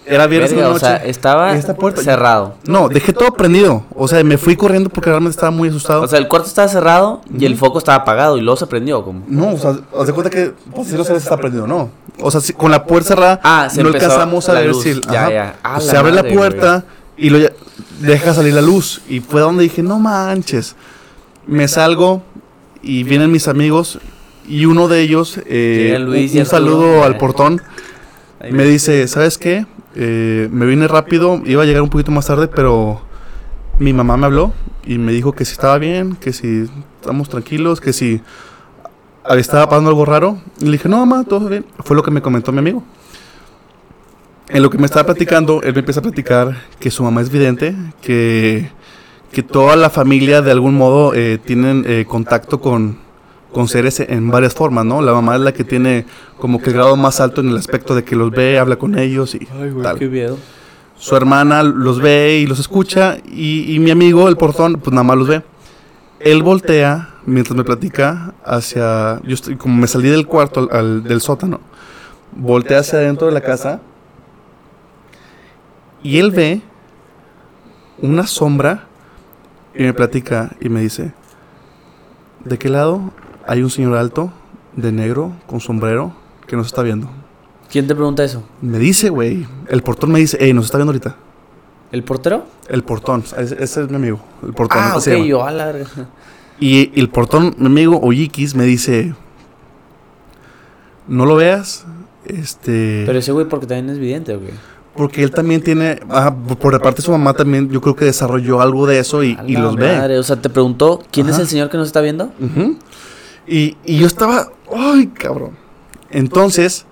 era 0.06 0.28
viernes 0.28 0.51
en 0.51 0.60
la 0.62 0.70
o 0.70 0.80
sea, 0.80 0.93
noche. 0.99 1.10
estaba 1.10 1.56
esta 1.56 1.76
puerta- 1.76 2.01
cerrado. 2.01 2.56
No, 2.66 2.89
dejé 2.89 3.14
todo 3.14 3.32
prendido, 3.34 3.86
o 3.95 4.08
sea, 4.08 4.24
me 4.24 4.38
fui 4.38 4.56
corriendo 4.56 4.89
porque 4.89 5.10
realmente 5.10 5.36
estaba 5.36 5.51
muy 5.51 5.70
asustado. 5.70 6.01
O 6.01 6.08
sea, 6.08 6.20
el 6.20 6.28
cuarto 6.28 6.47
estaba 6.47 6.68
cerrado 6.68 7.22
y 7.38 7.45
el 7.45 7.56
foco 7.58 7.78
estaba 7.80 7.99
apagado 7.99 8.38
y 8.38 8.41
luego 8.41 8.58
se 8.58 8.68
prendió. 8.68 9.04
Como. 9.04 9.24
no, 9.28 9.54
o 9.54 9.58
sea, 9.58 9.76
haz 9.97 10.08
de 10.08 10.14
cuenta 10.14 10.30
que, 10.30 10.54
pues, 10.74 10.88
si 10.89 10.95
no 10.95 11.04
sabes 11.04 11.24
si 11.24 11.28
está 11.28 11.38
prendido, 11.38 11.66
no. 11.68 11.89
O 12.20 12.30
sea, 12.32 12.41
si- 12.41 12.54
con 12.54 12.70
la 12.72 12.86
puerta 12.86 13.10
cerrada, 13.10 13.39
Ah, 13.43 13.68
se 13.72 13.82
no 13.82 13.89
alcanzamos 13.89 14.47
a 14.49 14.54
la 14.54 14.60
ver 14.60 14.70
luz. 14.70 14.84
si. 14.84 14.93
Ya, 15.12 15.30
ya. 15.32 15.56
Ah, 15.64 15.80
se 15.80 15.95
abre 15.97 16.12
madre, 16.12 16.30
la 16.30 16.36
puerta 16.36 16.84
y 17.18 17.30
lo 17.30 17.39
ya- 17.39 17.51
deja 18.01 18.34
salir 18.34 18.54
la 18.54 18.62
luz. 18.62 19.01
Y 19.10 19.20
fue 19.22 19.41
donde 19.41 19.64
dije, 19.64 19.82
no 19.84 19.99
manches. 19.99 20.76
Me 21.47 21.68
salgo 21.68 22.22
y 22.82 23.04
vienen 23.04 23.32
mis 23.32 23.47
amigos. 23.47 23.99
Y 24.47 24.66
uno 24.66 24.88
de 24.89 24.99
ellos, 25.01 25.39
eh, 25.45 25.97
Luis 25.99 26.36
un, 26.36 26.45
saludo 26.45 27.04
al 27.06 27.18
portón, 27.18 27.62
me 28.51 28.66
dice, 28.66 29.08
¿sabes 29.08 29.38
qué? 29.38 29.66
Eh, 29.96 30.50
me 30.52 30.66
vine 30.66 30.88
rápido, 30.88 31.41
iba 31.46 31.64
a 31.64 31.66
llegar 31.66 31.82
un 31.82 31.89
poquito 31.89 32.12
más 32.12 32.26
tarde, 32.26 32.48
pero 32.48 33.02
mi 33.80 33.94
mamá 33.94 34.18
me 34.18 34.26
habló 34.26 34.54
y 34.86 34.98
me 34.98 35.12
dijo 35.12 35.34
que 35.34 35.46
si 35.46 35.54
estaba 35.54 35.78
bien, 35.78 36.16
que 36.16 36.34
si 36.34 36.70
estamos 37.00 37.30
tranquilos, 37.30 37.80
que 37.80 37.94
si 37.94 38.22
estaba 39.38 39.68
pasando 39.70 39.89
algo 39.89 40.06
raro. 40.06 40.38
Y 40.60 40.66
le 40.66 40.72
dije, 40.74 40.89
no, 40.89 40.98
mamá, 41.06 41.24
todo 41.24 41.48
bien. 41.48 41.66
Fue 41.80 41.96
lo 41.96 42.04
que 42.04 42.12
me 42.12 42.22
comentó 42.22 42.52
mi 42.52 42.60
amigo. 42.60 42.84
En 44.50 44.62
lo 44.62 44.70
que 44.70 44.78
me 44.78 44.86
estaba 44.86 45.06
platicando, 45.06 45.62
él 45.64 45.74
me 45.74 45.80
empieza 45.80 46.00
a 46.00 46.04
platicar 46.04 46.58
que 46.80 46.91
su 46.91 47.04
mamá 47.04 47.22
es 47.22 47.30
vidente, 47.30 47.76
que, 48.02 48.70
que 49.32 49.41
toda 49.41 49.76
la 49.76 49.89
familia 49.89 50.41
de 50.41 50.52
algún 50.52 50.76
modo 50.76 51.14
eh, 51.14 51.39
tienen 51.44 51.86
eh, 51.88 52.06
contacto 52.08 52.60
con, 52.60 52.98
con 53.54 53.68
seres 53.70 53.99
en 54.01 54.30
varias 54.30 54.54
formas, 54.54 54.84
¿no? 54.86 55.01
La 55.01 55.14
mamá 55.14 55.36
es 55.36 55.41
la 55.41 55.54
que 55.54 55.64
tiene 55.64 56.06
como 56.39 56.60
que 56.62 56.72
el 56.72 56.76
grado 56.76 56.95
más 56.97 57.22
alto 57.22 57.39
en 57.41 57.49
el 57.49 57.58
aspecto 57.58 57.95
de 57.95 58.04
que 58.04 58.16
los 58.16 58.32
ve, 58.32 58.60
habla 58.60 58.76
con 58.76 58.97
ellos 58.99 59.36
y 59.36 59.47
tal. 59.84 59.99
miedo. 60.10 60.38
Su 60.97 61.16
hermana 61.16 61.64
los 61.64 62.01
ve 62.01 62.39
y 62.39 62.45
los 62.47 62.60
escucha 62.60 63.18
y, 63.26 63.74
y 63.74 63.80
mi 63.80 63.91
amigo, 63.91 64.28
el 64.28 64.36
portón, 64.38 64.76
pues 64.84 64.91
nada 64.93 65.04
más 65.04 65.18
los 65.18 65.28
ve. 65.28 65.43
Él 66.20 66.43
voltea 66.43 67.16
mientras 67.26 67.56
me 67.58 67.64
platica 67.64 68.34
hacia, 68.45 69.20
yo 69.24 69.34
estoy, 69.34 69.56
como 69.56 69.76
me 69.76 69.88
salí 69.88 70.10
del 70.10 70.26
cuarto, 70.28 70.62
al- 70.62 70.78
al- 70.78 71.04
del 71.04 71.20
sótano, 71.22 71.60
voltea 72.36 72.80
hacia 72.80 72.99
adentro 72.99 73.28
de 73.28 73.34
la 73.34 73.41
casa 73.41 73.82
y 76.01 76.20
él 76.20 76.32
ve 76.32 76.62
una 78.01 78.26
sombra 78.28 78.86
y 79.76 79.84
me 79.84 79.93
platica 79.93 80.51
y 80.62 80.70
me 80.70 80.82
dice, 80.82 81.14
¿de 82.45 82.58
qué 82.58 82.70
lado 82.70 83.12
hay 83.48 83.62
un 83.64 83.70
señor 83.70 83.96
alto, 83.98 84.32
de 84.76 84.91
negro, 84.91 85.34
con 85.48 85.60
sombrero, 85.60 86.14
que 86.48 86.56
nos 86.56 86.68
está 86.68 86.82
viendo? 86.84 87.10
¿Quién 87.72 87.88
te 87.88 87.96
pregunta 87.96 88.24
eso? 88.24 88.44
Me 88.62 88.78
dice, 88.80 89.10
güey, 89.10 89.48
el 89.70 89.82
portón 89.82 90.12
me 90.12 90.20
dice, 90.20 90.38
hey, 90.39 90.54
nos 90.54 90.66
está 90.66 90.78
viendo 90.78 90.91
ahorita. 90.91 91.16
¿El 91.91 92.04
portero? 92.04 92.46
El 92.70 92.84
portón, 92.84 93.24
ese, 93.38 93.64
ese 93.64 93.84
es 93.84 93.89
mi 93.89 93.96
amigo, 93.96 94.20
el 94.44 94.54
portón. 94.54 94.80
Ah, 94.82 94.96
ok, 94.98 95.08
yo 95.26 95.46
a 95.46 95.52
la 95.52 95.66
verga. 95.68 95.88
Y 96.60 96.98
el 97.00 97.10
portón, 97.10 97.56
mi 97.58 97.68
amigo 97.68 98.00
Oyikis, 98.02 98.56
me 98.56 98.64
dice, 98.66 99.14
no 101.08 101.26
lo 101.26 101.36
veas, 101.36 101.86
este... 102.26 103.04
Pero 103.06 103.20
ese 103.20 103.32
güey, 103.32 103.48
porque 103.48 103.68
también 103.68 103.89
es 103.89 104.00
vidente, 104.00 104.36
¿o 104.36 104.39
qué? 104.39 104.52
porque 104.96 105.24
él 105.24 105.32
también 105.32 105.60
tiene, 105.64 106.00
ajá, 106.08 106.36
por- 106.36 106.58
por 106.58 106.80
parte 106.80 106.98
de 106.98 107.06
su 107.06 107.12
mamá 107.12 107.34
también, 107.34 107.68
yo 107.72 107.82
creo 107.82 107.96
que 107.96 108.06
desarrolló 108.06 108.62
algo 108.62 108.86
de 108.86 109.00
eso 109.00 109.24
y, 109.24 109.36
y 109.48 109.54
la 109.54 109.62
los 109.62 109.76
ve. 109.76 109.98
madre, 109.98 110.20
O 110.20 110.24
sea, 110.24 110.36
te 110.39 110.50
preguntó, 110.52 111.02
¿quién 111.12 111.28
es 111.30 111.39
el 111.39 111.48
señor 111.48 111.72
que 111.72 111.78
nos 111.78 111.88
está 111.88 112.00
viendo? 112.02 112.26
Ujú. 112.39 112.78
Y, 113.48 113.78
y 113.86 113.98
yo 114.00 114.08
estaba, 114.08 114.48
ay, 114.76 115.08
cabrón. 115.08 115.52
Entonces, 116.10 116.86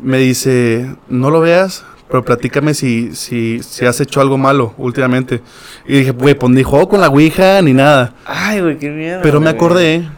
me 0.00 0.18
dice, 0.18 0.94
no 1.08 1.30
lo 1.30 1.40
veas, 1.40 1.84
pero 2.08 2.24
platícame 2.24 2.74
si, 2.74 3.14
si, 3.14 3.62
si 3.62 3.86
has 3.86 4.00
hecho 4.00 4.20
algo 4.20 4.36
malo 4.36 4.74
últimamente. 4.76 5.40
Y 5.86 5.98
dije, 5.98 6.10
güey, 6.10 6.34
pues 6.34 6.52
ni 6.52 6.62
juego 6.62 6.88
con 6.88 7.00
la 7.00 7.08
Ouija 7.08 7.62
ni 7.62 7.72
nada. 7.72 8.14
Ay, 8.26 8.60
güey, 8.60 8.78
qué 8.78 8.90
miedo. 8.90 9.20
Pero 9.22 9.40
me 9.40 9.48
acordé, 9.48 10.08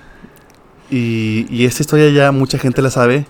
y, 0.90 1.46
y 1.48 1.64
esta 1.64 1.82
historia 1.82 2.10
ya 2.10 2.32
mucha 2.32 2.58
gente 2.58 2.82
la 2.82 2.90
sabe. 2.90 3.26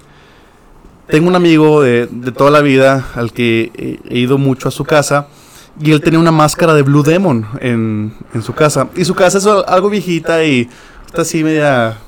Tengo 1.09 1.28
un 1.28 1.37
amigo 1.37 1.82
de, 1.82 2.07
de 2.11 2.32
toda 2.32 2.51
la 2.51 2.62
vida 2.62 3.07
al 3.14 3.32
que 3.32 4.01
he, 4.09 4.18
ido 4.18 4.39
mucho 4.39 4.68
a 4.68 4.70
su 4.70 4.85
casa. 4.85 5.28
Y 5.78 5.91
él 5.91 6.01
tenía 6.01 6.18
una 6.20 6.30
máscara 6.30 6.72
de 6.72 6.82
Blue 6.82 7.03
Demon 7.03 7.47
en, 7.61 8.14
en 8.32 8.43
su 8.43 8.55
casa. 8.55 8.89
Y 8.97 9.05
su 9.05 9.14
casa 9.14 9.39
es 9.39 9.47
al- 9.47 9.64
algo 9.66 9.91
viejita 9.91 10.43
y 10.45 10.68
está 11.07 11.22
así 11.22 11.45
media... 11.45 11.99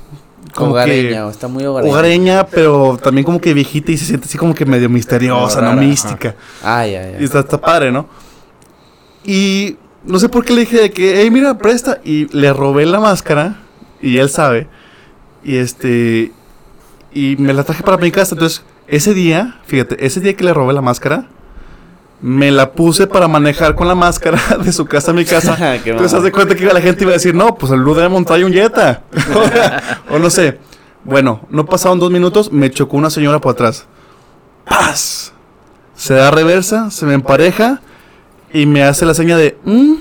Como 0.53 0.71
Hogareña, 0.71 1.09
que 1.09 1.21
o 1.21 1.29
está 1.29 1.47
muy 1.47 1.65
hogareña. 1.65 1.93
hogareña, 1.93 2.47
pero 2.47 2.97
también 3.01 3.25
como 3.25 3.39
que 3.39 3.53
viejita 3.53 3.91
y 3.91 3.97
se 3.97 4.05
siente 4.05 4.25
así 4.25 4.37
como 4.37 4.55
que 4.55 4.65
medio 4.65 4.89
misteriosa, 4.89 5.61
¿no? 5.61 5.73
Mística. 5.73 6.35
Ah, 6.63 6.85
ya, 6.85 7.11
ya. 7.11 7.19
Y 7.19 7.23
está, 7.23 7.39
está 7.39 7.59
padre, 7.59 7.91
¿no? 7.91 8.07
Y 9.23 9.77
no 10.05 10.19
sé 10.19 10.29
por 10.29 10.45
qué 10.45 10.53
le 10.53 10.61
dije 10.61 10.81
de 10.81 10.91
que, 10.91 11.21
hey, 11.21 11.29
mira, 11.29 11.57
presta. 11.57 11.99
Y 12.03 12.33
le 12.35 12.53
robé 12.53 12.85
la 12.85 12.99
máscara. 12.99 13.57
Y 14.01 14.17
él 14.17 14.29
sabe. 14.29 14.67
Y 15.43 15.57
este. 15.57 16.31
Y 17.13 17.35
me 17.37 17.53
la 17.53 17.63
traje 17.63 17.83
para 17.83 17.97
mi 17.97 18.11
casa. 18.11 18.35
Entonces, 18.35 18.63
ese 18.87 19.13
día, 19.13 19.59
fíjate, 19.65 20.05
ese 20.05 20.21
día 20.21 20.35
que 20.35 20.45
le 20.45 20.53
robé 20.53 20.73
la 20.73 20.81
máscara, 20.81 21.27
me 22.21 22.51
la 22.51 22.71
puse 22.71 23.05
para 23.07 23.27
manejar 23.27 23.75
con 23.75 23.87
la 23.87 23.95
máscara 23.95 24.39
de 24.63 24.71
su 24.71 24.85
casa 24.85 25.11
a 25.11 25.13
mi 25.13 25.25
casa. 25.25 25.55
Qué 25.83 25.91
Entonces, 25.91 26.17
haz 26.17 26.23
de 26.23 26.31
cuenta 26.31 26.55
que 26.55 26.65
la 26.65 26.81
gente 26.81 27.03
iba 27.03 27.11
a 27.11 27.15
decir, 27.15 27.35
no, 27.35 27.55
pues 27.55 27.71
el 27.71 27.81
Blue 27.81 27.93
Demon 27.95 28.25
trae 28.25 28.43
un 28.43 28.53
Jetta. 28.53 29.03
o 30.09 30.17
no 30.19 30.29
sé. 30.29 30.59
Bueno, 31.03 31.41
no 31.49 31.65
pasaron 31.65 31.99
dos 31.99 32.11
minutos, 32.11 32.51
me 32.51 32.69
chocó 32.71 32.97
una 32.97 33.09
señora 33.09 33.39
por 33.39 33.53
atrás. 33.53 33.85
¡Paz! 34.65 35.31
Se 35.95 36.13
da 36.13 36.31
reversa, 36.31 36.91
se 36.91 37.05
me 37.05 37.13
empareja 37.13 37.81
y 38.53 38.65
me 38.65 38.83
hace 38.83 39.05
la 39.05 39.13
seña 39.13 39.37
de, 39.37 39.57
"Mm". 39.63 39.93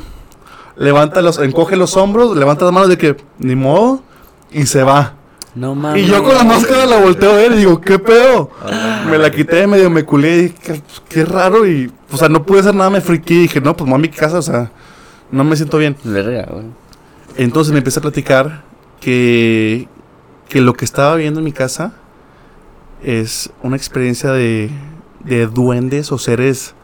levanta 0.77 1.23
los, 1.23 1.39
encoge 1.39 1.77
los 1.77 1.97
hombros, 1.97 2.37
levanta 2.37 2.65
las 2.65 2.75
manos 2.75 2.89
de 2.89 2.99
que, 2.99 3.17
ni 3.39 3.55
modo, 3.55 4.03
y 4.51 4.67
se 4.67 4.83
va. 4.83 5.15
No 5.57 5.75
mames. 5.75 6.03
Y 6.03 6.07
yo 6.07 6.23
con 6.23 6.35
la 6.37 6.45
máscara 6.45 6.87
la 6.87 7.01
volteo 7.01 7.31
a 7.31 7.35
ver 7.35 7.53
y 7.53 7.57
digo, 7.57 7.81
¿qué 7.81 7.99
pedo? 7.99 8.51
Me 9.11 9.19
la 9.19 9.31
quité, 9.31 9.67
medio 9.67 9.89
me 9.91 10.05
culé 10.05 10.37
y 10.37 10.43
dije, 10.43 10.55
qué, 10.63 10.83
qué 11.09 11.25
raro. 11.25 11.67
Y, 11.67 11.91
o 12.13 12.17
sea, 12.17 12.29
no 12.29 12.45
pude 12.47 12.61
hacer 12.61 12.75
nada, 12.75 12.91
me 12.91 13.01
friqué 13.01 13.35
y 13.35 13.39
dije, 13.43 13.61
no, 13.61 13.75
pues 13.77 13.91
mami, 13.91 14.03
mi 14.03 14.09
casa, 14.15 14.39
o 14.39 14.43
sea, 14.43 14.71
no 15.33 15.43
me 15.45 15.57
siento 15.57 15.79
bien. 15.79 15.97
Verga, 16.05 16.47
güey. 16.53 16.67
Entonces 17.39 17.73
me 17.73 17.79
empecé 17.79 17.99
a 17.99 18.03
platicar 18.03 18.63
que, 19.01 19.89
que 20.49 20.61
lo 20.61 20.75
que 20.75 20.85
estaba 20.85 21.17
viendo 21.17 21.41
en 21.41 21.45
mi 21.45 21.53
casa 21.53 21.95
es 23.03 23.51
una 23.63 23.77
experiencia 23.77 24.33
de, 24.33 24.71
de 25.25 25.47
duendes 25.47 26.13
o 26.13 26.19
seres 26.19 26.75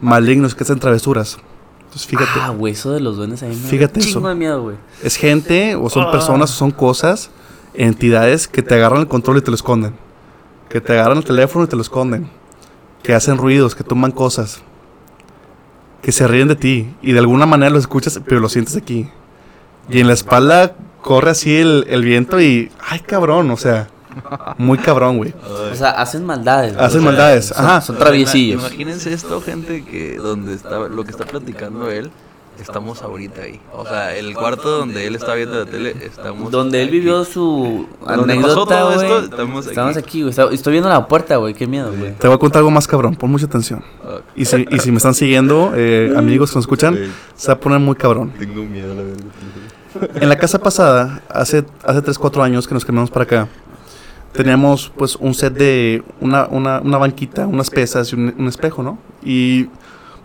malignos 0.00 0.54
que 0.54 0.64
hacen 0.64 0.78
travesuras. 0.78 1.38
Entonces 1.84 2.06
fíjate, 2.06 2.40
Ah, 2.40 2.50
güey, 2.50 2.72
eso 2.74 2.92
de 2.92 3.00
los 3.00 3.16
duendes 3.16 3.42
ahí 3.42 3.54
me 3.54 3.62
da 3.62 3.68
Fíjate 3.68 4.00
chingo 4.00 4.18
eso. 4.20 4.28
de 4.28 4.34
miedo, 4.34 4.62
güey. 4.62 4.76
es 5.02 5.16
gente 5.16 5.74
o 5.76 5.88
son 5.88 6.04
Ah. 6.04 6.10
personas 6.12 6.50
o 6.50 6.54
son 6.54 6.70
cosas 6.70 7.30
entidades 7.78 8.48
que 8.48 8.62
te 8.62 8.74
agarran 8.74 9.00
el 9.00 9.08
control 9.08 9.38
y 9.38 9.40
te 9.40 9.50
lo 9.50 9.54
esconden. 9.54 9.94
Que 10.68 10.80
te 10.80 10.92
agarran 10.92 11.18
el 11.18 11.24
teléfono 11.24 11.64
y 11.64 11.68
te 11.68 11.76
lo 11.76 11.82
esconden. 11.82 12.28
Que 13.02 13.14
hacen 13.14 13.38
ruidos, 13.38 13.74
que 13.74 13.84
toman 13.84 14.12
cosas. 14.12 14.60
Que 16.02 16.12
se 16.12 16.28
ríen 16.28 16.48
de 16.48 16.56
ti. 16.56 16.94
Y 17.00 17.12
de 17.12 17.20
alguna 17.20 17.46
manera 17.46 17.70
los 17.70 17.80
escuchas, 17.80 18.20
pero 18.26 18.40
lo 18.40 18.48
sientes 18.48 18.76
aquí. 18.76 19.08
Y 19.88 20.00
en 20.00 20.08
la 20.08 20.12
espalda 20.12 20.74
corre 21.00 21.30
así 21.30 21.56
el, 21.56 21.86
el 21.88 22.04
viento 22.04 22.40
y... 22.40 22.70
¡Ay, 22.86 23.00
cabrón! 23.00 23.50
O 23.50 23.56
sea, 23.56 23.88
muy 24.58 24.78
cabrón, 24.78 25.16
güey. 25.16 25.32
O 25.72 25.74
sea, 25.74 25.90
hacen 25.92 26.26
maldades. 26.26 26.74
güey. 26.74 26.84
Hacen 26.84 27.04
maldades. 27.04 27.46
Son, 27.46 27.64
Ajá. 27.64 27.80
son 27.80 27.96
traviesillos. 27.96 28.60
Imagínense 28.60 29.12
esto, 29.12 29.40
gente, 29.40 29.84
que 29.84 30.16
donde 30.16 30.54
está, 30.54 30.80
lo 30.88 31.04
que 31.04 31.12
está 31.12 31.24
platicando 31.24 31.90
él, 31.90 32.10
estamos 32.60 33.02
ahorita 33.02 33.42
ahí. 33.42 33.60
O 33.72 33.84
sea, 33.84 34.16
el 34.16 34.34
cuarto 34.34 34.78
donde 34.78 35.06
él 35.06 35.14
está 35.14 35.34
viendo 35.34 35.58
la 35.58 35.66
tele, 35.66 35.94
estamos 36.00 36.50
Donde 36.50 36.82
él 36.82 36.88
aquí. 36.88 36.98
vivió 36.98 37.24
su 37.24 37.86
Donde 38.00 38.06
pasó 38.06 38.22
anécdota, 38.24 38.78
todo 38.80 38.90
esto, 39.02 39.06
güey. 39.14 39.24
estamos 39.24 39.58
aquí. 39.66 39.68
Estamos 39.70 39.96
aquí, 39.96 40.20
güey. 40.22 40.30
Está- 40.30 40.52
Estoy 40.52 40.72
viendo 40.72 40.88
la 40.88 41.06
puerta, 41.08 41.36
güey. 41.36 41.54
Qué 41.54 41.66
miedo, 41.66 41.92
güey. 41.96 42.14
Te 42.14 42.26
voy 42.28 42.34
a 42.36 42.38
contar 42.38 42.60
algo 42.60 42.70
más 42.70 42.86
cabrón. 42.86 43.14
Pon 43.16 43.30
mucha 43.30 43.46
atención. 43.46 43.82
Y 44.36 44.44
si, 44.44 44.66
y 44.70 44.78
si 44.78 44.90
me 44.90 44.96
están 44.98 45.14
siguiendo, 45.14 45.72
eh, 45.74 46.12
amigos 46.16 46.50
que 46.50 46.56
nos 46.56 46.64
escuchan, 46.64 46.98
se 47.34 47.48
va 47.48 47.54
a 47.54 47.60
poner 47.60 47.78
muy 47.80 47.94
cabrón. 47.96 48.32
Tengo 48.38 48.62
miedo, 48.64 48.94
la 48.94 49.02
verdad. 49.02 49.24
En 50.22 50.28
la 50.28 50.36
casa 50.36 50.58
pasada, 50.58 51.22
hace, 51.28 51.64
hace 51.84 52.02
3, 52.02 52.18
4 52.18 52.42
años 52.42 52.68
que 52.68 52.74
nos 52.74 52.84
cambiamos 52.84 53.10
para 53.10 53.24
acá, 53.24 53.48
teníamos 54.32 54.92
pues 54.96 55.16
un 55.16 55.34
set 55.34 55.54
de 55.54 56.02
una, 56.20 56.46
una, 56.48 56.80
una 56.80 56.98
banquita, 56.98 57.46
unas 57.46 57.70
pesas 57.70 58.12
y 58.12 58.16
un, 58.16 58.34
un 58.38 58.46
espejo, 58.48 58.82
¿no? 58.82 58.98
Y 59.24 59.64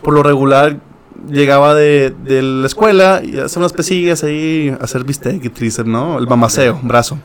por 0.03 0.13
lo 0.13 0.21
regular 0.21 0.79
llegaba 1.29 1.73
de, 1.75 2.13
de 2.23 2.41
la 2.41 2.67
escuela 2.67 3.21
y 3.23 3.37
hacer 3.39 3.59
unas 3.59 3.73
pesillas 3.73 4.23
ahí, 4.23 4.75
hacer 4.81 5.03
bistec 5.03 5.43
y 5.43 5.49
tríceps, 5.49 5.87
¿no? 5.87 6.17
El 6.19 6.27
mamaceo, 6.27 6.79
brazo. 6.83 7.17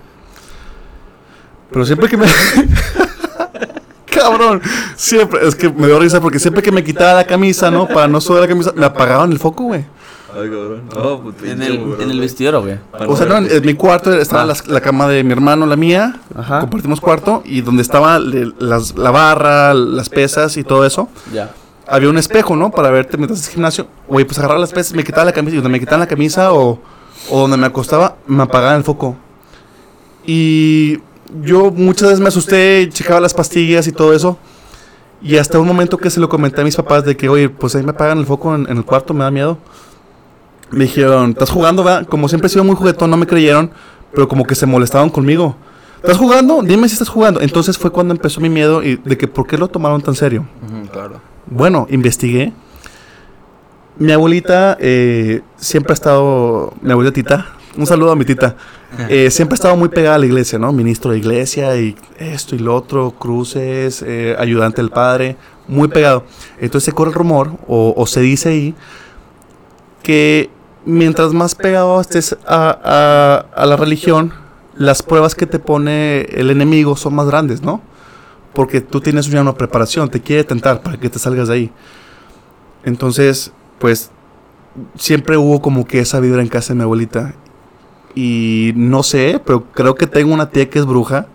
Pero 1.71 1.85
siempre 1.85 2.09
que 2.09 2.17
me... 2.17 2.27
Cabrón, 4.07 4.61
siempre, 4.97 5.47
es 5.47 5.55
que 5.55 5.69
me 5.71 5.87
dio 5.87 5.99
risa 6.01 6.21
porque 6.21 6.39
siempre 6.39 6.63
que 6.63 6.73
me 6.73 6.83
quitaba 6.83 7.15
la 7.15 7.25
camisa, 7.27 7.71
¿no? 7.71 7.87
Para 7.87 8.09
no 8.09 8.21
sudar 8.21 8.43
la 8.43 8.49
camisa, 8.49 8.73
me 8.75 8.85
apagaban 8.87 9.31
el 9.31 9.39
foco, 9.39 9.65
güey. 9.65 9.85
Ay, 10.35 10.49
cabrón. 10.51 10.83
No, 10.95 11.33
En 11.45 11.63
el, 11.63 11.73
en 11.75 12.01
el 12.01 12.07
güey. 12.07 12.21
vestidor, 12.21 12.61
güey. 12.63 12.79
O 13.07 13.17
sea, 13.17 13.27
no, 13.27 13.37
en, 13.39 13.51
en 13.51 13.65
mi 13.65 13.75
cuarto 13.75 14.13
estaba 14.13 14.45
la, 14.45 14.57
la 14.67 14.81
cama 14.81 15.09
de 15.09 15.23
mi 15.25 15.33
hermano, 15.33 15.67
la 15.67 15.77
mía. 15.77 16.17
Ajá. 16.35 16.61
Compartimos 16.61 17.01
cuarto. 17.01 17.43
Y 17.45 17.61
donde 17.61 17.83
estaba 17.83 18.19
le- 18.19 18.53
las- 18.59 18.97
la 18.97 19.11
barra, 19.11 19.73
las 19.75 20.09
pesas 20.09 20.57
y 20.57 20.65
todo 20.65 20.85
eso, 20.85 21.09
Ya. 21.33 21.51
Había 21.89 22.11
un 22.11 22.19
espejo, 22.19 22.57
¿no? 22.57 22.71
Para 22.71 22.91
verte 22.91 23.17
mientras 23.17 23.41
haces 23.41 23.53
gimnasio. 23.53 23.89
Güey, 24.07 24.25
pues 24.25 24.39
agarraba 24.39 24.61
las 24.61 24.73
pesas, 24.73 24.95
me 24.95 25.05
quitaba 25.05 25.25
la 25.25 25.33
camisa. 25.33 25.55
Y 25.55 25.57
donde 25.57 25.71
me 25.71 25.81
quitaban 25.81 26.01
la 26.01 26.07
camisa 26.07 26.53
o, 26.53 26.79
o 27.31 27.41
donde 27.41 27.57
me 27.57 27.67
acostaba, 27.67 28.17
me 28.27 28.43
apagaban 28.43 28.77
el 28.77 28.85
foco. 28.85 29.17
Y 30.27 30.99
yo 31.43 31.71
muchas 31.71 32.09
veces 32.09 32.21
me 32.21 32.29
asusté, 32.29 32.89
checaba 32.91 33.21
las 33.21 33.35
pastillas 33.35 33.87
y 33.87 33.93
todo 33.93 34.13
eso. 34.13 34.39
Y 35.21 35.37
hasta 35.37 35.59
un 35.59 35.67
momento 35.67 35.97
que 35.99 36.11
se 36.11 36.21
lo 36.21 36.29
comenté 36.29 36.61
a 36.61 36.65
mis 36.65 36.77
papás 36.77 37.05
de 37.05 37.17
que, 37.17 37.29
oye, 37.29 37.49
pues 37.49 37.75
ahí 37.75 37.83
me 37.83 37.91
apagan 37.91 38.19
el 38.19 38.27
foco 38.27 38.55
en, 38.55 38.69
en 38.71 38.77
el 38.77 38.85
cuarto, 38.85 39.15
me 39.15 39.25
da 39.25 39.31
miedo. 39.31 39.59
Me 40.71 40.85
dijeron, 40.85 41.31
¿estás 41.31 41.51
jugando? 41.51 41.85
Como 42.09 42.29
siempre 42.29 42.47
he 42.47 42.51
sido 42.51 42.63
muy 42.63 42.77
juguetón, 42.77 43.11
no 43.11 43.17
me 43.17 43.27
creyeron, 43.27 43.71
pero 44.13 44.29
como 44.29 44.45
que 44.45 44.55
se 44.55 44.67
molestaban 44.67 45.09
conmigo. 45.09 45.57
¿Estás 46.03 46.19
jugando? 46.19 46.63
Dime 46.63 46.89
si 46.89 46.93
estás 46.93 47.09
jugando. 47.09 47.41
Entonces 47.41 47.77
fue 47.77 47.91
cuando 47.91 48.15
empezó 48.15 48.41
mi 48.41 48.49
miedo 48.49 48.83
y 48.83 48.97
de 48.97 49.17
que 49.19 49.27
por 49.27 49.47
qué 49.47 49.59
lo 49.59 49.67
tomaron 49.69 50.01
tan 50.01 50.15
serio. 50.15 50.47
Ujú, 50.63 50.89
claro. 50.89 51.21
Bueno, 51.51 51.87
investigué. 51.91 52.53
Mi 53.99 54.13
abuelita 54.13 54.77
eh, 54.81 55.43
siempre 55.57 55.93
ha 55.93 55.95
estado, 55.95 56.73
mi 56.83 56.93
abuelita 56.93 57.15
tita, 57.15 57.47
un 57.77 57.87
saludo 57.87 58.13
a 58.13 58.17
mi 58.17 58.25
tita, 58.25 58.55
eh, 59.09 59.29
siempre 59.31 59.55
ha 59.55 59.57
estado 59.57 59.77
muy 59.77 59.89
pegada 59.89 60.15
a 60.15 60.19
la 60.19 60.27
iglesia, 60.27 60.59
¿no? 60.59 60.73
Ministro 60.73 61.11
de 61.11 61.19
iglesia 61.19 61.77
y 61.77 61.97
esto 62.17 62.55
y 62.55 62.61
lo 62.61 62.77
otro, 62.77 63.11
cruces, 63.19 64.03
eh, 64.07 64.37
ayudante 64.39 64.83
del 64.83 64.91
padre, 64.91 65.37
muy 65.67 65.89
pegado. 65.89 66.25
Entonces 66.61 66.85
se 66.85 66.93
corre 66.93 67.11
el 67.11 67.15
rumor, 67.15 67.51
o, 67.67 67.93
o 67.97 68.07
se 68.07 68.21
dice 68.21 68.51
ahí, 68.51 68.75
que 70.03 70.51
mientras 70.85 71.33
más 71.33 71.55
pegado 71.55 72.01
estés 72.01 72.37
a, 72.47 73.45
la 73.57 73.77
religión, 73.77 74.33
las 74.77 75.03
pruebas 75.03 75.35
que 75.35 75.47
te 75.47 75.59
pone 75.59 76.23
el 76.23 76.51
enemigo 76.51 76.97
son 76.97 77.15
más 77.15 77.27
grandes, 77.27 77.63
¿no? 77.63 77.83
Porque 78.55 78.81
tú 78.81 79.01
tienes 79.01 79.27
ya 79.27 79.41
una 79.41 79.55
preparación, 79.55 80.09
te 80.09 80.21
quiere 80.21 80.45
tentar 80.45 80.83
para 80.83 80.97
que 80.99 81.09
te 81.09 81.19
salgas 81.19 81.49
de 81.49 81.55
ahí. 81.55 81.73
Entonces, 82.85 83.53
pues, 83.79 84.11
siempre 84.97 85.37
hubo 85.37 85.61
como 85.61 85.87
que 85.87 86.01
esa 86.01 86.21
vibra 86.21 86.43
en 86.43 86.49
casa 86.49 86.69
de 86.69 86.77
mi 86.77 86.83
abuelita. 86.83 87.35
Y 88.15 88.73
no 88.75 89.03
sé, 89.03 89.41
pero 89.45 89.65
creo 89.73 89.95
que 89.95 90.07
tengo 90.07 90.33
una 90.33 90.51
tía 90.51 90.69
que 90.69 90.79
es 90.79 90.87
bruja. 90.87 91.27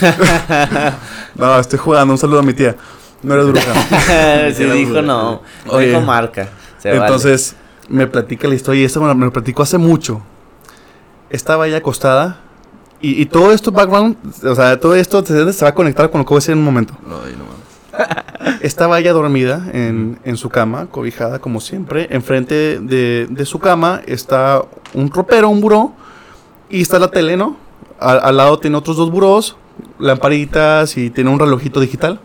no, 1.34 1.58
estoy 1.58 1.78
jugando, 1.78 2.14
un 2.14 2.18
saludo 2.18 2.38
a 2.40 2.42
mi 2.42 2.54
tía. 2.54 2.76
No 3.22 3.34
eres 3.34 3.46
bruja. 3.46 4.52
Se 4.52 4.72
dijo 4.72 5.02
no. 5.02 5.42
Oye. 5.68 5.88
Dijo 5.88 6.00
marca. 6.00 6.48
Se 6.78 6.88
vale. 6.88 7.02
Entonces, 7.02 7.56
me 7.88 8.06
platica 8.06 8.48
la 8.48 8.54
historia 8.54 8.82
y 8.82 8.84
esto 8.84 9.00
me 9.00 9.08
lo, 9.08 9.14
me 9.14 9.26
lo 9.26 9.32
platicó 9.32 9.62
hace 9.62 9.78
mucho. 9.78 10.22
Estaba 11.30 11.66
ella 11.66 11.78
acostada 11.78 12.40
y, 13.02 13.20
y 13.20 13.26
todo 13.26 13.52
esto 13.52 13.70
background, 13.72 14.16
o 14.44 14.54
sea, 14.54 14.78
todo 14.80 14.94
esto 14.94 15.24
se, 15.24 15.52
se 15.52 15.64
va 15.64 15.70
a 15.70 15.74
conectar 15.74 16.10
con 16.10 16.20
lo 16.20 16.24
que 16.24 16.30
voy 16.30 16.36
a 16.36 16.40
decir 16.40 16.52
en 16.52 16.58
un 16.58 16.64
momento. 16.64 16.94
No, 17.06 17.18
no. 17.18 17.52
Estaba 18.62 18.98
ella 18.98 19.12
dormida 19.12 19.68
en, 19.72 20.18
en 20.24 20.36
su 20.36 20.48
cama, 20.48 20.86
cobijada 20.90 21.38
como 21.38 21.60
siempre. 21.60 22.06
Enfrente 22.10 22.78
de, 22.80 23.26
de 23.28 23.44
su 23.44 23.58
cama 23.58 24.00
está 24.06 24.62
un 24.94 25.10
ropero, 25.10 25.48
un 25.48 25.60
buró, 25.60 25.92
y 26.70 26.80
está 26.80 26.98
la 26.98 27.10
tele, 27.10 27.36
¿no? 27.36 27.56
Al, 28.00 28.20
al 28.20 28.36
lado 28.36 28.58
tiene 28.58 28.76
otros 28.76 28.96
dos 28.96 29.10
burós, 29.10 29.56
lamparitas 29.98 30.96
y 30.96 31.10
tiene 31.10 31.30
un 31.30 31.38
relojito 31.38 31.80
digital. 31.80 32.20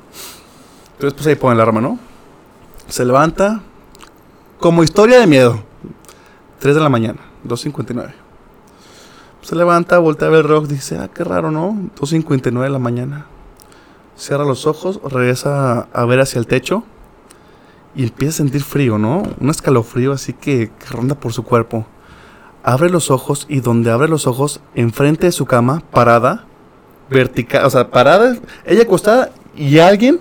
Entonces, 0.94 1.14
pues 1.14 1.28
ahí 1.28 1.36
pone 1.36 1.56
el 1.56 1.62
arma, 1.62 1.82
¿no? 1.82 2.00
Se 2.88 3.04
levanta, 3.04 3.62
como 4.60 4.84
historia 4.84 5.20
de 5.20 5.28
miedo. 5.28 5.64
3 6.60 6.74
de 6.76 6.82
la 6.82 6.90
mañana, 6.90 7.20
2.59. 7.46 8.27
Se 9.48 9.56
levanta, 9.56 9.98
voltea 10.00 10.28
a 10.28 10.32
ver 10.32 10.42
el 10.42 10.48
reloj, 10.50 10.68
dice, 10.68 10.98
ah, 10.98 11.08
qué 11.08 11.24
raro, 11.24 11.52
¿no? 11.52 11.72
2.59 11.98 12.64
de 12.64 12.70
la 12.70 12.80
mañana. 12.80 13.28
Cierra 14.18 14.44
los 14.44 14.68
ojos, 14.68 15.00
regresa 15.10 15.88
a, 15.94 16.04
ver 16.04 16.20
hacia 16.20 16.40
el 16.40 16.48
techo 16.48 16.84
y 17.96 18.04
empieza 18.04 18.32
a 18.32 18.38
sentir 18.40 18.62
frío, 18.62 18.98
¿no? 18.98 19.24
Un 19.40 19.50
escalofrío 19.50 20.12
así 20.12 20.34
que, 20.34 20.70
que 20.78 20.86
ronda 20.90 21.16
por 21.16 21.32
su 21.32 21.44
cuerpo. 21.44 21.88
Abre 22.62 22.90
los 22.90 23.10
ojos 23.10 23.46
y 23.48 23.62
donde 23.62 23.90
abre 23.90 24.10
los 24.10 24.28
ojos, 24.28 24.60
enfrente 24.76 25.28
de 25.28 25.32
su 25.32 25.46
cama, 25.46 25.82
parada, 25.92 26.44
vertical, 27.10 27.64
o 27.64 27.70
sea, 27.70 27.90
parada, 27.90 28.36
ella 28.66 28.82
acostada 28.82 29.32
y 29.56 29.80
alguien 29.80 30.20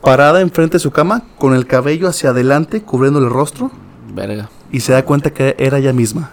parada 0.00 0.40
enfrente 0.40 0.72
de 0.72 0.80
su 0.80 0.90
cama 0.90 1.22
con 1.38 1.54
el 1.54 1.68
cabello 1.68 2.08
hacia 2.08 2.30
adelante 2.30 2.82
cubriéndole 2.82 3.26
el 3.26 3.32
rostro 3.32 3.70
Verga. 4.12 4.50
y 4.72 4.80
se 4.80 4.92
da 4.92 5.04
cuenta 5.04 5.32
que 5.32 5.54
era 5.56 5.78
ella 5.78 5.92
misma. 5.92 6.32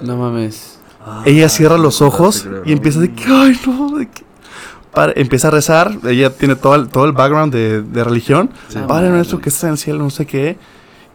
No 0.00 0.16
mames. 0.16 0.78
Ella 1.24 1.48
cierra 1.48 1.78
los 1.78 2.00
ojos 2.02 2.46
y 2.64 2.72
empieza 2.72 3.00
de 3.00 3.12
que, 3.12 3.24
ay, 3.26 3.58
no, 3.66 3.98
de 3.98 4.06
que... 4.08 4.22
Para- 4.92 5.12
empieza 5.16 5.48
a 5.48 5.50
rezar, 5.50 5.96
ella 6.06 6.30
tiene 6.36 6.54
todo 6.54 6.74
el, 6.74 6.88
todo 6.88 7.04
el 7.06 7.12
background 7.12 7.52
de, 7.52 7.82
de 7.82 8.04
religión. 8.04 8.50
Padre 8.86 9.08
nuestro 9.10 9.40
que 9.40 9.48
estás 9.48 9.64
en 9.64 9.70
el 9.70 9.78
cielo, 9.78 9.98
no 10.00 10.10
sé 10.10 10.26
qué. 10.26 10.58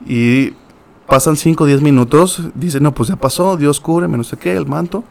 Y 0.07 0.53
pasan 1.07 1.35
5 1.37 1.63
o 1.63 1.67
10 1.67 1.81
minutos, 1.81 2.41
dice, 2.55 2.79
no, 2.79 2.93
pues 2.93 3.09
ya 3.09 3.15
pasó, 3.15 3.55
Dios 3.55 3.79
cúbreme, 3.79 4.17
no 4.17 4.23
sé 4.23 4.35
qué, 4.37 4.53
el 4.57 4.65
manto. 4.65 5.03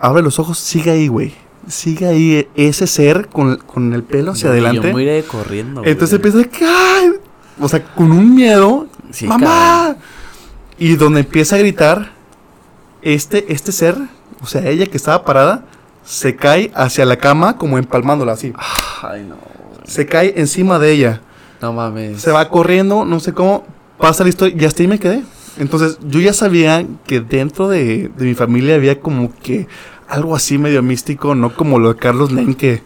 Abre 0.00 0.22
los 0.22 0.38
ojos, 0.40 0.58
sigue 0.58 0.90
ahí, 0.90 1.06
güey. 1.08 1.32
Sigue 1.68 2.06
ahí 2.06 2.48
ese 2.56 2.86
ser 2.86 3.28
con, 3.28 3.56
con 3.58 3.94
el 3.94 4.02
pelo 4.02 4.32
hacia 4.32 4.48
Yo 4.48 4.50
adelante. 4.52 4.92
me 4.92 5.02
iré 5.02 5.22
corriendo. 5.22 5.80
güey. 5.80 5.92
Entonces 5.92 6.16
empieza 6.16 6.38
de 6.38 6.48
que, 6.48 6.64
ay, 6.66 7.12
o 7.60 7.68
sea, 7.68 7.82
con 7.94 8.10
un 8.12 8.34
miedo, 8.34 8.86
Sí, 9.12 9.26
mamá. 9.26 9.96
Y 10.78 10.96
donde 10.96 11.20
empieza 11.20 11.54
a 11.54 11.58
gritar, 11.60 12.10
este, 13.04 13.52
este 13.52 13.72
ser, 13.72 13.96
o 14.40 14.46
sea, 14.46 14.68
ella 14.68 14.86
que 14.86 14.96
estaba 14.96 15.24
parada, 15.24 15.64
se 16.04 16.36
cae 16.36 16.70
hacia 16.74 17.04
la 17.04 17.16
cama 17.16 17.56
como 17.56 17.78
empalmándola 17.78 18.32
así. 18.32 18.52
Ay, 19.02 19.24
no. 19.28 19.36
Se 19.86 20.06
cae 20.06 20.34
encima 20.36 20.78
de 20.78 20.92
ella. 20.92 21.20
No 21.60 21.72
mames. 21.72 22.20
Se 22.20 22.30
va 22.30 22.48
corriendo, 22.48 23.04
no 23.04 23.20
sé 23.20 23.32
cómo, 23.32 23.64
pasa 23.98 24.22
la 24.22 24.30
historia 24.30 24.56
y 24.58 24.64
hasta 24.64 24.82
ahí 24.82 24.88
me 24.88 24.98
quedé. 24.98 25.22
Entonces 25.56 25.98
yo 26.02 26.20
ya 26.20 26.32
sabía 26.32 26.84
que 27.06 27.20
dentro 27.20 27.68
de, 27.68 28.10
de 28.16 28.24
mi 28.24 28.34
familia 28.34 28.74
había 28.74 29.00
como 29.00 29.32
que 29.34 29.68
algo 30.08 30.34
así 30.34 30.58
medio 30.58 30.82
místico, 30.82 31.34
no 31.34 31.54
como 31.54 31.78
lo 31.78 31.94
de 31.94 31.98
Carlos 31.98 32.32
Nen 32.32 32.54
que 32.54 32.82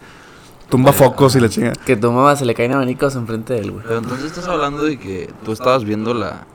tumba 0.69 0.93
focos 0.93 1.35
y 1.35 1.39
la 1.39 1.49
chinga. 1.49 1.73
Que 1.73 1.97
tu 1.97 2.11
mamá 2.11 2.35
se 2.35 2.45
le 2.45 2.53
caen 2.53 2.71
abanicos 2.73 3.15
enfrente 3.15 3.53
de 3.53 3.59
él, 3.59 3.71
güey. 3.71 3.83
Pero 3.83 3.99
entonces 3.99 4.27
estás 4.27 4.47
hablando 4.47 4.83
de 4.83 4.97
que 4.97 5.29
tú 5.43 5.51
estabas 5.51 5.83
viendo 5.83 6.13
la. 6.13 6.45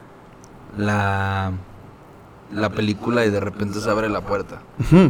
La. 0.76 1.52
La 2.54 2.70
película 2.70 3.24
y 3.26 3.30
de 3.30 3.40
repente 3.40 3.80
se 3.80 3.90
abre 3.90 4.08
la 4.08 4.20
puerta. 4.20 4.60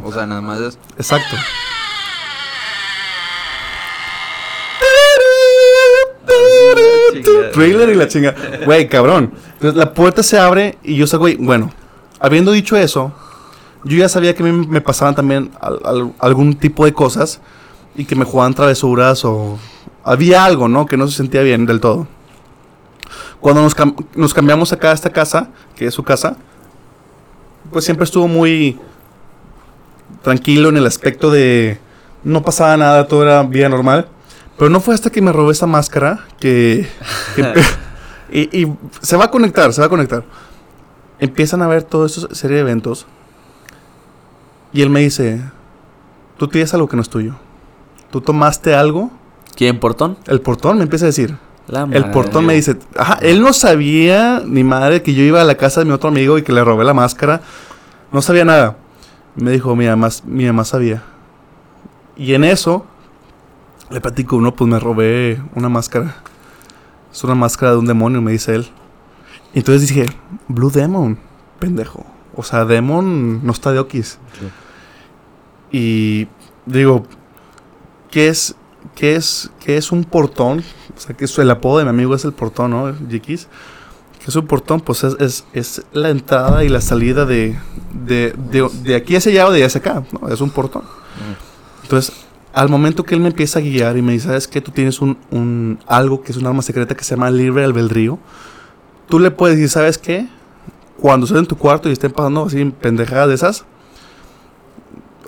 O 0.02 0.12
sea, 0.12 0.26
nada 0.26 0.40
más 0.40 0.60
es. 0.60 0.78
Exacto. 0.96 1.36
Trailer 7.52 7.88
y 7.90 7.94
la 7.94 8.08
chinga. 8.08 8.34
Güey, 8.64 8.88
cabrón. 8.88 9.32
Entonces 9.54 9.76
la 9.76 9.92
puerta 9.94 10.22
se 10.22 10.38
abre 10.38 10.78
y 10.82 10.96
yo 10.96 11.06
salgo, 11.06 11.24
güey, 11.24 11.36
bueno, 11.36 11.70
habiendo 12.20 12.52
dicho 12.52 12.76
eso, 12.76 13.12
yo 13.84 13.96
ya 13.96 14.08
sabía 14.08 14.34
que 14.34 14.42
a 14.42 14.46
mí 14.46 14.66
me 14.66 14.80
pasaban 14.80 15.14
también 15.14 15.50
al- 15.60 15.80
al- 15.84 16.12
algún 16.18 16.54
tipo 16.56 16.84
de 16.84 16.92
cosas 16.92 17.40
y 17.94 18.04
que 18.04 18.16
me 18.16 18.24
jugaban 18.24 18.54
travesuras 18.54 19.24
o 19.24 19.58
había 20.02 20.44
algo, 20.44 20.68
¿no? 20.68 20.86
Que 20.86 20.96
no 20.96 21.06
se 21.06 21.16
sentía 21.16 21.42
bien 21.42 21.66
del 21.66 21.80
todo. 21.80 22.06
Cuando 23.40 23.62
nos, 23.62 23.76
cam- 23.76 23.94
nos 24.14 24.32
cambiamos 24.34 24.72
acá 24.72 24.90
a 24.90 24.94
esta 24.94 25.10
casa, 25.10 25.50
que 25.76 25.86
es 25.86 25.94
su 25.94 26.02
casa, 26.02 26.36
pues 27.74 27.84
siempre 27.84 28.04
estuvo 28.04 28.28
muy 28.28 28.78
tranquilo 30.22 30.68
en 30.68 30.76
el 30.76 30.86
aspecto 30.86 31.28
de 31.32 31.76
no 32.22 32.42
pasaba 32.42 32.76
nada, 32.76 33.08
todo 33.08 33.24
era 33.24 33.42
vida 33.42 33.68
normal. 33.68 34.06
Pero 34.56 34.70
no 34.70 34.78
fue 34.78 34.94
hasta 34.94 35.10
que 35.10 35.20
me 35.20 35.32
robé 35.32 35.50
esa 35.50 35.66
máscara 35.66 36.24
que... 36.38 36.86
que 37.34 37.52
y, 38.30 38.62
y 38.62 38.72
se 39.00 39.16
va 39.16 39.24
a 39.24 39.30
conectar, 39.32 39.72
se 39.72 39.80
va 39.80 39.88
a 39.88 39.90
conectar. 39.90 40.22
Empiezan 41.18 41.62
a 41.62 41.66
ver 41.66 41.82
toda 41.82 42.06
esta 42.06 42.32
serie 42.32 42.58
de 42.58 42.60
eventos. 42.60 43.08
Y 44.72 44.82
él 44.82 44.90
me 44.90 45.00
dice, 45.00 45.40
tú 46.38 46.46
tienes 46.46 46.72
algo 46.74 46.86
que 46.88 46.94
no 46.94 47.02
es 47.02 47.10
tuyo. 47.10 47.34
Tú 48.12 48.20
tomaste 48.20 48.76
algo. 48.76 49.10
¿Quién, 49.56 49.80
Portón? 49.80 50.16
El 50.28 50.40
portón 50.40 50.76
me 50.76 50.84
empieza 50.84 51.06
a 51.06 51.08
decir. 51.08 51.36
La 51.66 51.88
El 51.90 52.10
portón 52.10 52.44
me 52.46 52.54
dice, 52.54 52.76
ajá, 52.96 53.18
él 53.22 53.40
no 53.40 53.52
sabía 53.52 54.42
ni 54.44 54.64
madre 54.64 55.02
que 55.02 55.14
yo 55.14 55.22
iba 55.22 55.40
a 55.40 55.44
la 55.44 55.54
casa 55.54 55.80
de 55.80 55.86
mi 55.86 55.92
otro 55.92 56.10
amigo 56.10 56.36
y 56.36 56.42
que 56.42 56.52
le 56.52 56.62
robé 56.62 56.84
la 56.84 56.92
máscara. 56.92 57.40
No 58.12 58.20
sabía 58.20 58.44
nada. 58.44 58.76
Me 59.34 59.50
dijo, 59.50 59.74
mi 59.74 59.86
mamá, 59.86 60.08
mi 60.24 60.44
mamá 60.44 60.64
sabía. 60.64 61.02
Y 62.16 62.34
en 62.34 62.44
eso, 62.44 62.86
le 63.90 64.00
platico, 64.00 64.40
no, 64.40 64.54
pues 64.54 64.70
me 64.70 64.78
robé 64.78 65.40
una 65.54 65.68
máscara. 65.68 66.16
Es 67.10 67.24
una 67.24 67.34
máscara 67.34 67.72
de 67.72 67.78
un 67.78 67.86
demonio, 67.86 68.20
me 68.20 68.32
dice 68.32 68.54
él. 68.54 68.68
Y 69.54 69.58
entonces 69.60 69.88
dije, 69.88 70.06
Blue 70.48 70.70
Demon, 70.70 71.18
pendejo. 71.60 72.04
O 72.36 72.42
sea, 72.42 72.64
Demon 72.64 73.44
no 73.44 73.52
está 73.52 73.72
de 73.72 73.78
Okis. 73.78 74.18
Y 75.70 76.28
digo, 76.66 77.04
¿qué 78.10 78.28
es, 78.28 78.54
qué 78.94 79.16
es, 79.16 79.50
qué 79.60 79.76
es 79.76 79.92
un 79.92 80.04
portón? 80.04 80.62
O 80.96 81.00
sea, 81.00 81.16
que 81.16 81.24
es 81.24 81.38
el 81.38 81.50
apodo 81.50 81.78
de 81.78 81.84
mi 81.84 81.90
amigo 81.90 82.14
es 82.14 82.24
el 82.24 82.32
portón, 82.32 82.70
¿no? 82.70 82.94
Yikis. 83.08 83.48
¿Qué 84.18 84.30
es 84.30 84.36
un 84.36 84.46
portón? 84.46 84.80
Pues 84.80 85.04
es, 85.04 85.16
es, 85.20 85.44
es 85.52 85.82
la 85.92 86.08
entrada 86.08 86.64
y 86.64 86.68
la 86.68 86.80
salida 86.80 87.26
de, 87.26 87.58
de, 87.92 88.34
de, 88.50 88.68
de 88.82 88.94
aquí 88.94 89.16
hacia 89.16 89.32
allá 89.32 89.48
o 89.48 89.50
de 89.50 89.56
allá 89.58 89.66
hacia 89.66 89.80
acá, 89.80 90.02
¿no? 90.12 90.28
Es 90.28 90.40
un 90.40 90.50
portón. 90.50 90.82
Entonces, 91.82 92.14
al 92.54 92.68
momento 92.68 93.04
que 93.04 93.14
él 93.14 93.20
me 93.20 93.28
empieza 93.28 93.58
a 93.58 93.62
guiar 93.62 93.98
y 93.98 94.02
me 94.02 94.12
dice, 94.12 94.28
¿sabes 94.28 94.48
qué? 94.48 94.60
Tú 94.60 94.70
tienes 94.70 95.00
un, 95.02 95.18
un 95.30 95.78
algo 95.86 96.22
que 96.22 96.32
es 96.32 96.38
un 96.38 96.46
arma 96.46 96.62
secreta 96.62 96.94
que 96.94 97.04
se 97.04 97.16
llama 97.16 97.30
libre 97.30 97.64
albedrío. 97.64 98.18
Tú 99.08 99.18
le 99.18 99.30
puedes 99.30 99.56
decir, 99.56 99.68
¿sabes 99.68 99.98
qué? 99.98 100.28
Cuando 100.98 101.26
estés 101.26 101.40
en 101.40 101.46
tu 101.46 101.58
cuarto 101.58 101.90
y 101.90 101.92
estén 101.92 102.12
pasando 102.12 102.46
así 102.46 102.64
pendejadas 102.80 103.28
de 103.28 103.34
esas, 103.34 103.64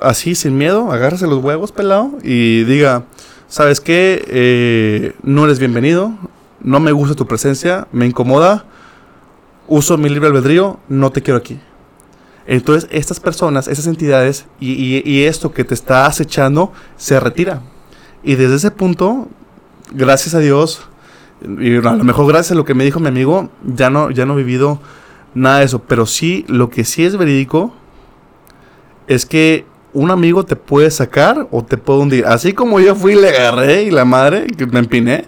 así 0.01 0.35
sin 0.35 0.57
miedo, 0.57 0.91
agárrese 0.91 1.27
los 1.27 1.43
huevos, 1.43 1.73
pelado, 1.73 2.13
y 2.23 2.65
diga, 2.65 3.05
¿sabes 3.49 3.81
qué? 3.81 4.25
Eh, 4.29 5.13
no 5.23 5.45
eres 5.45 5.59
bienvenido, 5.59 6.13
no 6.61 6.81
me 6.81 6.93
gusta 6.93 7.15
tu 7.15 7.27
presencia, 7.27 7.87
me 7.93 8.07
incomoda, 8.07 8.65
uso 9.69 9.97
mi 9.99 10.09
libre 10.09 10.29
albedrío, 10.29 10.79
no 10.89 11.11
te 11.11 11.23
quiero 11.23 11.39
aquí. 11.39 11.59
Entonces, 12.47 12.89
estas 12.93 13.19
personas, 13.19 13.67
esas 13.67 13.87
entidades 13.89 14.47
y, 14.61 14.73
y- 14.73 15.03
y 15.05 15.25
esto 15.25 15.53
que 15.53 15.65
te 15.65 15.75
está 15.75 16.07
acechando 16.07 16.73
se 16.97 17.19
retira. 17.19 17.63
Y 18.23 18.37
desde 18.37 18.57
ese 18.57 18.71
punto, 18.71 19.29
gracias 19.93 20.35
a 20.35 20.39
Dios, 20.39 20.83
y 21.43 21.77
a 21.77 21.81
lo 21.93 22.05
mejor 22.05 22.27
gracias 22.29 22.53
a 22.53 22.55
lo 22.55 22.65
que 22.65 22.75
me 22.75 22.85
dijo 22.85 23.01
mi 23.01 23.09
amigo, 23.09 23.51
ya 23.65 23.91
no, 23.91 24.11
ya 24.11 24.27
no 24.27 24.35
he 24.35 24.37
vivido 24.37 24.81
nada 25.35 25.59
de 25.59 25.65
eso. 25.67 25.81
Pero 25.83 26.07
sí, 26.07 26.45
lo 26.49 26.71
que 26.71 26.85
sí 26.85 27.05
es 27.05 27.17
verídico 27.17 27.75
es 29.09 29.27
que 29.27 29.67
un 29.97 30.11
amigo 30.11 30.45
te 30.45 30.57
puede 30.57 30.91
sacar 30.91 31.49
o 31.51 31.65
te 31.65 31.79
puede 31.79 32.01
hundir. 32.01 32.27
Así 32.27 32.53
como 32.53 32.81
yo 32.81 32.95
fui 32.95 33.13
y 33.15 33.17
le 33.17 33.31
agarré 33.31 33.85
y 33.85 33.91
la 33.91 34.05
madre, 34.05 34.47
que 34.47 34.67
me 34.67 34.79
empiné. 34.79 35.25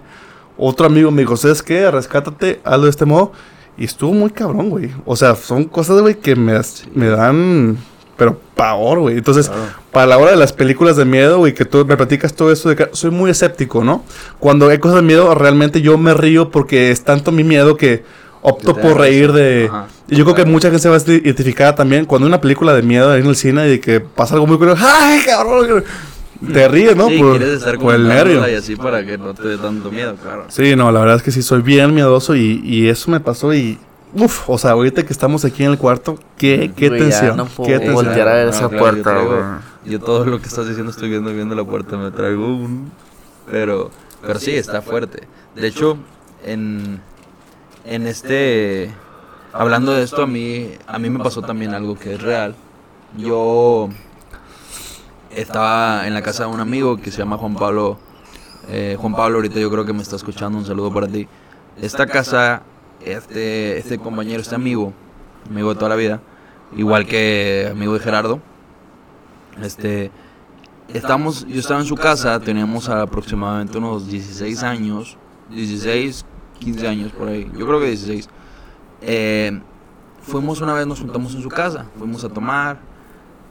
Otro 0.58 0.86
amigo 0.86 1.10
me 1.10 1.22
dijo, 1.22 1.38
¿sabes 1.38 1.62
qué? 1.62 1.90
Rescátate, 1.90 2.60
hazlo 2.64 2.84
de 2.84 2.90
este 2.90 3.06
modo. 3.06 3.32
Y 3.78 3.84
estuvo 3.84 4.12
muy 4.12 4.28
cabrón, 4.28 4.68
güey. 4.68 4.90
O 5.06 5.16
sea, 5.16 5.34
son 5.36 5.64
cosas, 5.64 6.02
güey, 6.02 6.16
que 6.16 6.36
me, 6.36 6.60
me 6.94 7.08
dan, 7.08 7.78
pero 8.18 8.38
pavor, 8.54 8.98
güey. 8.98 9.16
Entonces, 9.16 9.50
para 9.90 10.06
la 10.06 10.18
hora 10.18 10.32
de 10.32 10.36
las 10.36 10.52
películas 10.52 10.96
de 10.96 11.06
miedo, 11.06 11.38
güey, 11.38 11.54
que 11.54 11.64
tú 11.64 11.86
me 11.86 11.96
platicas 11.96 12.34
todo 12.34 12.52
esto, 12.52 12.68
de 12.68 12.76
que 12.76 12.90
soy 12.92 13.10
muy 13.10 13.30
escéptico, 13.30 13.82
¿no? 13.82 14.04
Cuando 14.38 14.68
hay 14.68 14.76
cosas 14.76 14.96
de 14.96 15.02
miedo, 15.02 15.34
realmente 15.34 15.80
yo 15.80 15.96
me 15.96 16.12
río 16.12 16.50
porque 16.50 16.90
es 16.90 17.04
tanto 17.04 17.32
mi 17.32 17.42
miedo 17.42 17.78
que 17.78 18.04
opto 18.42 18.76
por 18.76 18.98
reír 18.98 19.32
de... 19.32 19.68
Ajá. 19.68 19.86
Y 20.08 20.16
yo 20.16 20.24
creo 20.24 20.34
que 20.34 20.44
mucha 20.44 20.68
gente 20.68 20.82
se 20.82 20.88
va 20.88 20.96
a 20.96 21.00
sentir 21.00 21.26
identificada 21.26 21.74
también 21.74 22.06
cuando 22.06 22.26
hay 22.26 22.28
una 22.28 22.40
película 22.40 22.72
de 22.74 22.82
miedo 22.82 23.10
ahí 23.10 23.20
en 23.20 23.26
el 23.26 23.36
cine 23.36 23.72
y 23.72 23.78
que 23.78 24.00
pasa 24.00 24.34
algo 24.34 24.46
muy 24.46 24.56
curioso. 24.56 24.82
¡Ay, 24.86 25.20
cabrón! 25.24 25.84
Te 26.52 26.68
ríes, 26.68 26.96
¿no? 26.96 27.08
Sí, 27.08 27.18
por, 27.18 27.36
quieres 27.36 27.58
estar 27.58 27.78
por 27.78 27.94
el 27.94 28.06
nervio. 28.06 28.48
y 28.48 28.54
así 28.54 28.76
para 28.76 29.04
que 29.04 29.18
no 29.18 29.34
te 29.34 29.48
dé 29.48 29.58
tanto 29.58 29.90
miedo, 29.90 30.14
claro. 30.22 30.46
Sí, 30.48 30.76
no, 30.76 30.90
la 30.92 31.00
verdad 31.00 31.16
es 31.16 31.22
que 31.22 31.32
sí, 31.32 31.42
soy 31.42 31.62
bien 31.62 31.92
miedoso 31.94 32.36
y, 32.36 32.60
y 32.64 32.88
eso 32.88 33.10
me 33.10 33.20
pasó 33.20 33.52
y... 33.52 33.78
Uf, 34.14 34.48
o 34.48 34.56
sea, 34.56 34.70
ahorita 34.70 35.04
que 35.04 35.12
estamos 35.12 35.44
aquí 35.44 35.64
en 35.64 35.72
el 35.72 35.78
cuarto, 35.78 36.18
qué, 36.38 36.72
qué 36.74 36.88
tensión. 36.90 37.36
no 37.36 37.44
puedo 37.44 37.68
qué 37.68 37.78
tensión. 37.78 38.06
voltear 38.06 38.28
a 38.28 38.34
ver 38.34 38.44
No, 38.46 38.50
esa 38.52 38.68
claro, 38.68 38.78
puerta, 38.78 39.14
yo 39.14 39.28
traigo-. 39.28 39.60
Yo 39.84 40.00
todo 40.00 40.24
lo 40.24 40.40
que 40.40 40.46
estás 40.46 40.66
diciendo 40.66 40.90
estoy 40.90 41.10
viendo 41.10 41.32
viendo 41.32 41.54
la 41.54 41.64
puerta, 41.64 41.96
me 41.96 42.10
traigo 42.10 42.46
un 42.46 42.90
pero 43.50 43.90
pero 44.22 44.38
sí 44.38 44.52
está 44.52 44.82
fuerte. 44.82 45.26
De 45.54 45.66
hecho, 45.66 45.96
en 46.44 47.00
en 47.88 48.06
este 48.06 48.94
hablando 49.52 49.92
de 49.92 50.02
esto 50.02 50.22
a 50.22 50.26
mí 50.26 50.70
a 50.86 50.98
mí 50.98 51.10
me 51.10 51.18
pasó 51.18 51.42
también 51.42 51.74
algo 51.74 51.98
que 51.98 52.14
es 52.14 52.22
real. 52.22 52.54
Yo 53.16 53.88
estaba 55.30 56.06
en 56.06 56.14
la 56.14 56.22
casa 56.22 56.44
de 56.44 56.50
un 56.50 56.60
amigo 56.60 56.98
que 56.98 57.10
se 57.10 57.18
llama 57.18 57.38
Juan 57.38 57.54
Pablo 57.54 57.98
eh, 58.68 58.96
Juan 59.00 59.14
Pablo 59.14 59.36
ahorita 59.36 59.58
yo 59.58 59.70
creo 59.70 59.86
que 59.86 59.94
me 59.94 60.02
está 60.02 60.16
escuchando, 60.16 60.58
un 60.58 60.66
saludo 60.66 60.92
para 60.92 61.08
ti. 61.08 61.26
Esta 61.80 62.06
casa 62.06 62.62
este 63.00 63.78
este 63.78 63.98
compañero, 63.98 64.42
este 64.42 64.54
amigo, 64.54 64.92
amigo 65.48 65.70
de 65.70 65.74
toda 65.76 65.88
la 65.88 65.96
vida, 65.96 66.20
igual 66.76 67.06
que 67.06 67.68
amigo 67.70 67.94
de 67.94 68.00
Gerardo, 68.00 68.40
este, 69.62 70.10
estamos, 70.88 71.46
yo 71.46 71.58
estaba 71.58 71.80
en 71.80 71.86
su 71.86 71.96
casa, 71.96 72.38
teníamos 72.40 72.88
aproximadamente 72.88 73.78
unos 73.78 74.08
16 74.08 74.62
años, 74.62 75.16
16, 75.50 76.24
15 76.58 76.88
años 76.88 77.12
por 77.12 77.28
ahí, 77.28 77.50
yo 77.56 77.66
creo 77.66 77.80
que 77.80 77.86
16. 77.86 78.28
Eh, 79.02 79.60
fuimos 80.22 80.60
una 80.60 80.74
vez, 80.74 80.86
nos 80.86 81.00
juntamos 81.00 81.34
en 81.34 81.42
su 81.42 81.48
casa, 81.48 81.86
fuimos 81.98 82.24
a 82.24 82.28
tomar, 82.28 82.78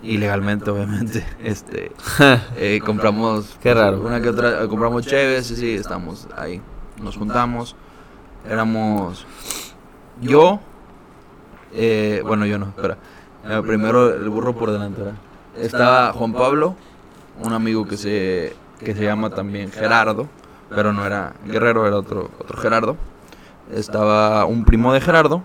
ilegalmente 0.03 0.70
obviamente, 0.70 1.26
este, 1.43 1.91
eh, 2.58 2.80
compramos 2.86 3.58
Qué 3.62 3.74
raro. 3.74 4.01
una 4.01 4.22
que 4.22 4.30
otra, 4.30 4.64
eh, 4.64 4.68
compramos 4.68 5.05
cheves, 5.05 5.49
y 5.51 5.55
sí, 5.55 5.72
estamos 5.74 6.28
ahí, 6.36 6.62
nos 7.01 7.18
juntamos, 7.18 7.76
éramos 8.49 9.26
yo, 10.22 10.60
eh, 11.74 12.22
bueno 12.26 12.45
yo 12.45 12.58
no, 12.60 12.68
espera, 12.70 12.97
Eh, 13.45 13.62
primero 13.66 14.14
el 14.14 14.30
burro 14.30 14.55
por 14.55 14.72
delante, 14.72 15.01
¿verdad? 15.01 15.20
Estaba 15.58 16.12
Juan 16.14 16.34
Pablo, 16.34 16.76
un 17.41 17.53
amigo 17.53 17.88
que 17.88 17.97
se, 17.97 18.53
que 18.80 18.93
se 18.93 19.03
llama 19.03 19.30
también 19.30 19.72
Gerardo, 19.72 20.28
pero 20.70 20.93
no 20.93 21.05
era 21.05 21.34
Guerrero, 21.45 21.88
era 21.88 21.97
otro, 21.97 22.30
otro 22.39 22.57
Gerardo. 22.57 22.95
Estaba 23.74 24.45
un 24.45 24.63
primo 24.65 24.93
de 24.93 25.01
Gerardo 25.01 25.41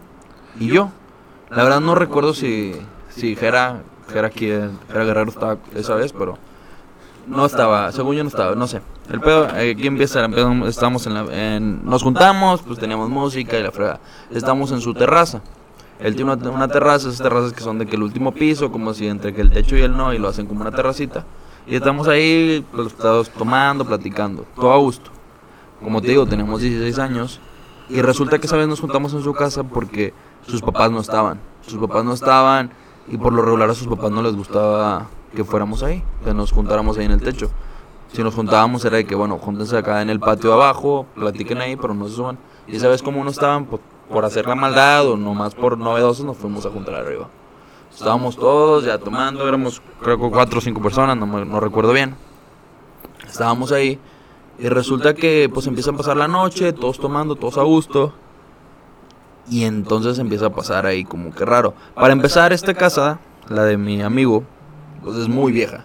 y 0.59 0.69
yo. 0.69 0.91
La 1.51 1.63
verdad 1.65 1.81
no 1.81 1.95
recuerdo 1.95 2.35
si, 2.35 2.75
si 3.11 3.37
Gera, 3.37 3.83
Gera, 4.13 4.31
quien, 4.31 4.79
Gera 4.89 5.05
Guerrero 5.05 5.31
estaba 5.31 5.57
esa 5.75 5.95
vez, 5.97 6.13
pero 6.13 6.39
no 7.27 7.45
estaba, 7.45 7.93
según 7.93 8.17
yo 8.17 8.23
no 8.25 8.29
estaba, 8.29 8.55
no 8.55 8.67
sé. 8.67 8.81
El 9.11 9.21
pedo, 9.21 9.49
eh, 9.57 9.73
aquí 9.73 9.87
empieza, 9.87 10.25
estamos 10.67 11.07
en 11.07 11.15
la, 11.15 11.25
en- 11.57 11.85
nos 11.85 12.03
juntamos, 12.03 12.63
pues 12.63 12.79
teníamos 12.79 13.11
música 13.11 13.59
y 13.59 13.63
la 13.63 13.71
frega. 13.73 14.01
Estamos 14.31 14.71
en 14.73 14.81
su 14.81 14.95
terraza. 14.95 15.43
Él 16.01 16.17
tiene 16.17 16.33
una, 16.33 16.51
una 16.51 16.69
terraza, 16.69 17.09
esas 17.09 17.23
terrazas 17.23 17.53
que 17.53 17.61
son 17.61 17.79
de 17.79 17.87
que 17.87 17.97
el 17.97 18.03
último 18.03 18.33
piso, 18.33 18.73
como 18.73 18.95
si 18.95 19.07
entre 19.09 19.35
que 19.35 19.41
el 19.41 19.51
techo 19.53 19.77
y 19.77 19.83
el 19.83 19.97
no, 19.97 20.13
y 20.15 20.19
lo 20.19 20.29
hacen 20.29 20.47
como 20.47 20.63
una 20.63 20.71
terracita. 20.73 21.25
Y 21.67 21.77
estamos 21.77 22.09
ahí, 22.09 22.65
todos 22.99 23.31
tomando, 23.31 23.85
platicando, 23.85 24.45
todo 24.57 24.73
a 24.73 24.79
gusto. 24.79 25.11
Como 25.83 26.01
te 26.01 26.09
digo, 26.09 26.27
tenemos 26.27 26.61
16 26.61 26.99
años. 26.99 27.41
Y 27.89 28.03
resulta 28.03 28.39
que 28.39 28.47
esa 28.47 28.57
vez 28.57 28.67
nos 28.67 28.81
juntamos 28.81 29.13
en 29.15 29.23
su 29.23 29.33
casa 29.33 29.63
porque 29.63 30.13
sus 30.47 30.61
papás 30.61 30.91
no 30.91 31.01
estaban. 31.01 31.41
Sus 31.67 31.79
papás 31.79 32.05
no 32.05 32.15
estaban 32.15 32.71
y 33.09 33.17
por 33.17 33.33
lo 33.33 33.43
regular 33.43 33.71
a 33.71 33.75
sus 33.75 33.87
papás 33.87 34.11
no 34.11 34.23
les 34.23 34.35
gustaba 34.35 35.09
que 35.35 35.45
fuéramos 35.45 35.83
ahí, 35.83 36.03
que 36.25 36.35
nos 36.35 36.53
juntáramos 36.53 36.99
ahí 36.99 37.07
en 37.07 37.13
el 37.13 37.21
techo. 37.21 37.51
Si 38.13 38.23
nos 38.23 38.35
juntábamos 38.35 38.85
era 38.85 38.99
de 38.99 39.07
que, 39.07 39.15
bueno, 39.15 39.39
júntense 39.39 39.77
acá 39.77 40.03
en 40.03 40.11
el 40.11 40.21
patio 40.21 40.53
abajo, 40.53 41.07
platiquen 41.15 41.61
ahí, 41.61 41.77
pero 41.77 41.95
no 41.95 42.09
se 42.09 42.17
suban. 42.17 42.39
Y 42.67 42.77
esa 42.77 42.89
vez 42.89 43.03
como 43.03 43.25
no 43.25 43.31
estaban, 43.31 43.65
pues, 43.67 43.81
por 44.11 44.25
hacer 44.25 44.47
la 44.47 44.55
maldad 44.55 45.07
o 45.09 45.17
nomás 45.17 45.55
por 45.55 45.79
novedosos, 45.79 46.27
nos 46.27 46.37
fuimos 46.37 46.67
a 46.67 46.71
juntar 46.71 46.95
arriba. 46.97 47.29
Estábamos 47.93 48.37
todos 48.37 48.85
ya 48.85 48.99
tomando, 48.99 49.47
éramos 49.47 49.83
creo 50.01 50.19
que 50.19 50.31
cuatro 50.31 50.59
o 50.59 50.63
cinco 50.63 50.81
personas, 50.81 51.17
no, 51.17 51.27
no 51.27 51.61
recuerdo 51.61 51.93
bien. 51.93 52.17
Estábamos 53.29 53.73
ahí 53.73 53.99
y 54.59 54.69
resulta 54.69 55.15
que 55.15 55.51
pues 55.53 55.67
empieza 55.67 55.91
a 55.91 55.97
pasar 55.97 56.17
la 56.17 56.29
noche, 56.29 56.73
todos 56.73 56.99
tomando, 56.99 57.37
todos 57.37 57.59
a 57.59 57.63
gusto. 57.63 58.15
Y 59.49 59.65
entonces 59.65 60.19
empieza 60.19 60.47
a 60.47 60.51
pasar 60.51 60.87
ahí 60.87 61.05
como 61.05 61.35
que 61.35 61.45
raro. 61.45 61.75
Para 61.95 62.13
empezar, 62.13 62.53
esta 62.53 62.75
casa 62.75 63.19
la 63.49 63.65
de 63.65 63.77
mi 63.77 64.03
amigo, 64.03 64.45
pues 65.03 65.17
es 65.17 65.29
muy 65.29 65.53
vieja. 65.53 65.85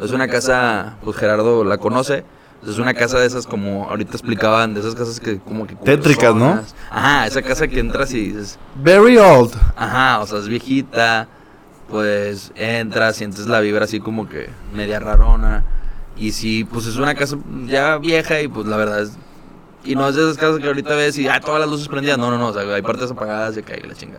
Es 0.00 0.12
una 0.12 0.28
casa, 0.28 0.96
pues 1.02 1.16
Gerardo 1.16 1.64
la 1.64 1.78
conoce. 1.78 2.24
Es 2.66 2.78
una 2.78 2.92
casa 2.92 3.18
de 3.18 3.26
esas 3.26 3.46
como 3.46 3.88
ahorita 3.88 4.12
explicaban, 4.12 4.74
de 4.74 4.80
esas 4.80 4.94
casas 4.94 5.20
que 5.20 5.38
como 5.38 5.66
que... 5.66 5.76
Tétricas, 5.76 6.34
¿no? 6.34 6.60
Ajá, 6.90 7.26
esa 7.26 7.40
casa 7.40 7.68
que 7.68 7.78
entras 7.78 8.12
y 8.12 8.32
dices, 8.32 8.58
Very 8.74 9.16
old. 9.16 9.54
Ajá, 9.76 10.18
o 10.20 10.26
sea, 10.26 10.40
es 10.40 10.48
viejita, 10.48 11.28
pues 11.88 12.52
entras, 12.54 13.16
sientes 13.16 13.46
la 13.46 13.60
vibra 13.60 13.84
así 13.84 14.00
como 14.00 14.28
que 14.28 14.48
media 14.74 15.00
rarona. 15.00 15.64
Y 16.16 16.32
sí, 16.32 16.64
pues 16.64 16.86
es 16.86 16.96
una 16.96 17.14
casa 17.14 17.36
ya 17.66 17.98
vieja 17.98 18.40
y 18.40 18.48
pues 18.48 18.66
la 18.66 18.76
verdad 18.76 19.02
es... 19.02 19.12
Y 19.84 19.94
no 19.94 20.08
es 20.08 20.16
de 20.16 20.22
esas 20.22 20.36
casas 20.36 20.58
que 20.58 20.66
ahorita 20.66 20.94
ves 20.96 21.16
y 21.18 21.28
ah, 21.28 21.40
todas 21.40 21.60
las 21.60 21.70
luces 21.70 21.88
prendidas. 21.88 22.18
No, 22.18 22.30
no, 22.30 22.38
no, 22.38 22.48
o 22.48 22.52
sea, 22.52 22.62
hay 22.74 22.82
partes 22.82 23.10
apagadas 23.10 23.56
y 23.56 23.62
cae 23.62 23.80
la 23.86 23.94
chinga. 23.94 24.18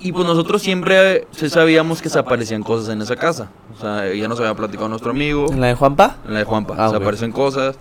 Y 0.00 0.12
pues 0.12 0.26
nosotros 0.26 0.62
siempre 0.62 1.26
sí 1.32 1.50
sabíamos 1.50 2.00
que 2.00 2.08
se 2.08 2.18
aparecían 2.18 2.62
cosas 2.62 2.88
en 2.88 3.02
esa 3.02 3.16
casa. 3.16 3.50
O 3.76 3.80
sea, 3.80 4.12
ya 4.12 4.28
nos 4.28 4.40
había 4.40 4.54
platicado 4.54 4.88
nuestro 4.88 5.10
amigo. 5.10 5.52
¿En 5.52 5.60
la 5.60 5.68
de 5.68 5.74
Juanpa? 5.74 6.16
En 6.24 6.32
la 6.32 6.38
de 6.40 6.44
Juanpa. 6.44 6.74
Ah, 6.78 6.88
se 6.88 6.96
aparecen 6.96 7.32
cosas. 7.32 7.76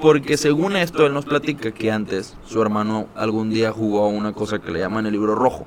Porque 0.00 0.36
según 0.36 0.76
esto, 0.76 1.06
él 1.06 1.14
nos 1.14 1.26
platica 1.26 1.70
que 1.70 1.92
antes 1.92 2.36
su 2.44 2.60
hermano 2.60 3.06
algún 3.14 3.50
día 3.50 3.70
jugó 3.70 4.04
a 4.04 4.08
una 4.08 4.32
cosa 4.32 4.58
que 4.58 4.72
le 4.72 4.80
llaman 4.80 5.06
el 5.06 5.12
libro 5.12 5.34
rojo. 5.34 5.66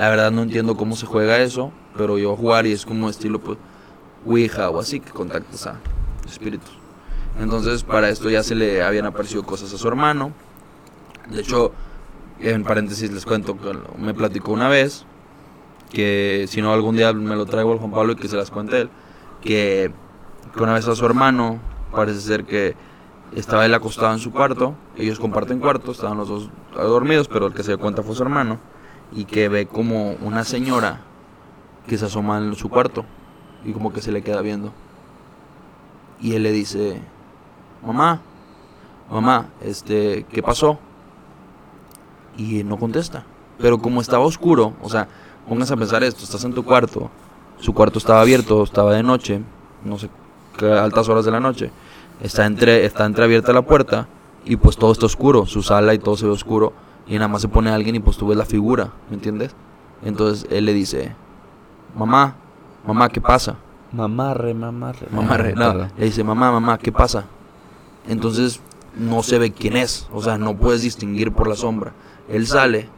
La 0.00 0.08
verdad 0.08 0.30
no 0.30 0.40
entiendo 0.40 0.78
cómo 0.78 0.96
se 0.96 1.04
juega 1.04 1.40
eso, 1.40 1.72
pero 1.94 2.16
yo 2.16 2.34
jugar 2.34 2.66
y 2.66 2.72
es 2.72 2.86
como 2.86 3.10
estilo 3.10 3.38
pues 3.38 3.58
Ouija 4.24 4.70
o 4.70 4.80
así 4.80 4.98
que 4.98 5.10
contactas 5.10 5.66
a 5.66 5.76
espíritus. 6.26 6.70
Entonces 7.38 7.84
para 7.84 8.08
esto 8.08 8.30
ya 8.30 8.42
se 8.42 8.54
le 8.54 8.82
habían 8.82 9.04
aparecido 9.04 9.42
cosas 9.42 9.74
a 9.74 9.76
su 9.76 9.86
hermano. 9.86 10.32
De 11.28 11.42
hecho, 11.42 11.72
en 12.38 12.64
paréntesis 12.64 13.12
les 13.12 13.26
cuento 13.26 13.58
que 13.60 13.76
me 13.98 14.14
platicó 14.14 14.52
una 14.52 14.70
vez 14.70 15.04
que 15.90 16.46
si 16.48 16.62
no 16.62 16.72
algún 16.72 16.96
día 16.96 17.12
me 17.12 17.36
lo 17.36 17.44
traigo 17.44 17.72
al 17.72 17.78
Juan 17.78 17.90
Pablo 17.90 18.12
y 18.14 18.16
que 18.16 18.28
se 18.28 18.36
las 18.38 18.50
cuente 18.50 18.80
él, 18.80 18.90
que, 19.42 19.92
que 20.56 20.62
una 20.62 20.72
vez 20.72 20.88
a 20.88 20.94
su 20.94 21.04
hermano 21.04 21.60
parece 21.94 22.22
ser 22.22 22.46
que 22.46 22.74
estaba 23.36 23.66
él 23.66 23.74
acostado 23.74 24.14
en 24.14 24.18
su 24.18 24.32
cuarto, 24.32 24.74
ellos 24.96 25.20
comparten 25.20 25.60
cuarto, 25.60 25.92
estaban 25.92 26.16
los 26.16 26.28
dos 26.30 26.50
dormidos, 26.74 27.28
pero 27.28 27.48
el 27.48 27.52
que 27.52 27.62
se 27.62 27.72
dio 27.72 27.78
cuenta 27.78 28.02
fue 28.02 28.14
su 28.14 28.22
hermano, 28.22 28.58
y 29.12 29.24
que 29.24 29.48
ve 29.48 29.66
como 29.66 30.12
una 30.22 30.44
señora 30.44 31.00
que 31.86 31.98
se 31.98 32.06
asoma 32.06 32.38
en 32.38 32.54
su 32.54 32.68
cuarto 32.68 33.04
y 33.64 33.72
como 33.72 33.92
que 33.92 34.00
se 34.00 34.12
le 34.12 34.22
queda 34.22 34.40
viendo. 34.42 34.72
Y 36.20 36.34
él 36.34 36.42
le 36.42 36.52
dice, 36.52 37.00
mamá, 37.84 38.20
mamá, 39.10 39.48
este, 39.62 40.26
¿qué 40.30 40.42
pasó? 40.42 40.78
Y 42.36 42.62
no 42.64 42.78
contesta. 42.78 43.24
Pero 43.58 43.78
como 43.78 44.00
estaba 44.00 44.24
oscuro, 44.24 44.74
o 44.82 44.88
sea, 44.88 45.08
pónganse 45.48 45.74
a 45.74 45.76
pensar 45.76 46.02
esto, 46.02 46.24
estás 46.24 46.44
en 46.44 46.54
tu 46.54 46.64
cuarto, 46.64 47.10
su 47.58 47.74
cuarto 47.74 47.98
estaba 47.98 48.20
abierto, 48.20 48.62
estaba 48.62 48.94
de 48.94 49.02
noche, 49.02 49.40
no 49.84 49.98
sé 49.98 50.08
qué 50.56 50.70
altas 50.72 51.08
horas 51.08 51.24
de 51.24 51.30
la 51.30 51.40
noche, 51.40 51.70
está 52.22 52.46
entre, 52.46 52.84
está 52.84 53.04
entreabierta 53.04 53.52
la 53.52 53.62
puerta 53.62 54.08
y 54.44 54.56
pues 54.56 54.76
todo 54.76 54.92
está 54.92 55.06
oscuro, 55.06 55.46
su 55.46 55.62
sala 55.62 55.92
y 55.92 55.98
todo 55.98 56.16
se 56.16 56.26
ve 56.26 56.32
oscuro 56.32 56.72
y 57.10 57.16
nada 57.16 57.28
más 57.28 57.42
se 57.42 57.48
pone 57.48 57.68
alguien 57.70 57.96
y 57.96 58.00
pues 58.00 58.16
tú 58.16 58.28
ves 58.28 58.38
la 58.38 58.46
figura, 58.46 58.92
¿me 59.10 59.16
entiendes? 59.16 59.54
Entonces 60.02 60.46
él 60.50 60.64
le 60.64 60.72
dice, 60.72 61.14
mamá, 61.94 62.36
mamá, 62.86 63.08
¿qué 63.10 63.20
pasa? 63.20 63.56
Mamarre, 63.92 64.54
mamarre. 64.54 65.06
Mamá, 65.10 65.36
re- 65.36 65.54
no, 65.54 65.74
le 65.98 66.04
dice, 66.04 66.24
mamá, 66.24 66.50
mamá, 66.52 66.78
¿qué 66.78 66.92
pasa? 66.92 67.24
Entonces 68.08 68.60
no 68.96 69.22
se 69.22 69.38
ve 69.38 69.52
quién 69.52 69.76
es, 69.76 70.08
o 70.12 70.22
sea, 70.22 70.38
no 70.38 70.56
puedes 70.56 70.82
distinguir 70.82 71.32
por 71.32 71.48
la 71.48 71.56
sombra. 71.56 71.92
Él 72.28 72.46
sale 72.46 72.88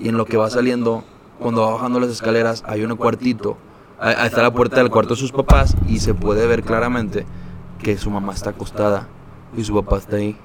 y 0.00 0.08
en 0.08 0.16
lo 0.16 0.24
que 0.24 0.36
va 0.36 0.50
saliendo, 0.50 1.04
cuando 1.38 1.62
va 1.62 1.72
bajando 1.74 2.00
las 2.00 2.10
escaleras, 2.10 2.64
hay 2.66 2.82
un 2.84 2.96
cuartito, 2.96 3.56
ahí 4.00 4.26
está 4.26 4.42
la 4.42 4.52
puerta 4.52 4.76
del 4.76 4.90
cuarto 4.90 5.14
de 5.14 5.20
sus 5.20 5.30
papás 5.32 5.76
y 5.86 5.98
se 6.00 6.14
puede 6.14 6.46
ver 6.46 6.62
claramente 6.62 7.26
que 7.78 7.96
su 7.98 8.10
mamá 8.10 8.32
está 8.32 8.50
acostada 8.50 9.08
y 9.56 9.62
su 9.64 9.74
papá 9.74 9.98
está 9.98 10.16
ahí. 10.16 10.36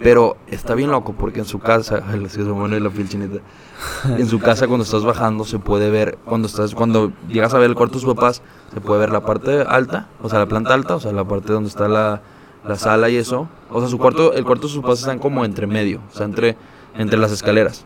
Pero 0.00 0.36
está 0.46 0.74
bien 0.74 0.90
loco 0.90 1.12
porque 1.18 1.40
en 1.40 1.44
su 1.44 1.58
casa, 1.58 1.96
la 2.16 2.90
piel 2.90 3.08
chinita. 3.08 3.38
En 4.16 4.26
su 4.28 4.38
casa 4.38 4.66
cuando 4.68 4.84
estás 4.84 5.04
bajando 5.04 5.44
se 5.44 5.58
puede 5.58 5.90
ver, 5.90 6.18
cuando 6.24 6.46
estás, 6.46 6.74
cuando 6.74 7.12
llegas 7.28 7.52
a 7.54 7.58
ver 7.58 7.70
el 7.70 7.74
cuarto 7.76 7.94
de 7.94 8.00
sus 8.00 8.14
papás, 8.14 8.42
se 8.72 8.80
puede 8.80 9.00
ver 9.00 9.10
la 9.10 9.20
parte 9.20 9.62
alta, 9.62 10.08
o 10.22 10.28
sea 10.28 10.38
la 10.38 10.46
planta 10.46 10.74
alta, 10.74 10.96
o 10.96 11.00
sea 11.00 11.12
la 11.12 11.24
parte 11.24 11.52
donde 11.52 11.68
está 11.68 11.88
la, 11.88 12.22
la 12.66 12.76
sala 12.76 13.08
y 13.08 13.16
eso. 13.16 13.48
O 13.70 13.80
sea 13.80 13.88
su 13.88 13.98
cuarto, 13.98 14.32
el 14.32 14.44
cuarto 14.44 14.66
de 14.68 14.72
sus 14.72 14.82
papás 14.82 15.00
están 15.00 15.18
como 15.18 15.44
entre 15.44 15.66
medio, 15.66 16.00
o 16.12 16.16
sea 16.16 16.26
entre, 16.26 16.56
entre 16.96 17.18
las 17.18 17.32
escaleras. 17.32 17.84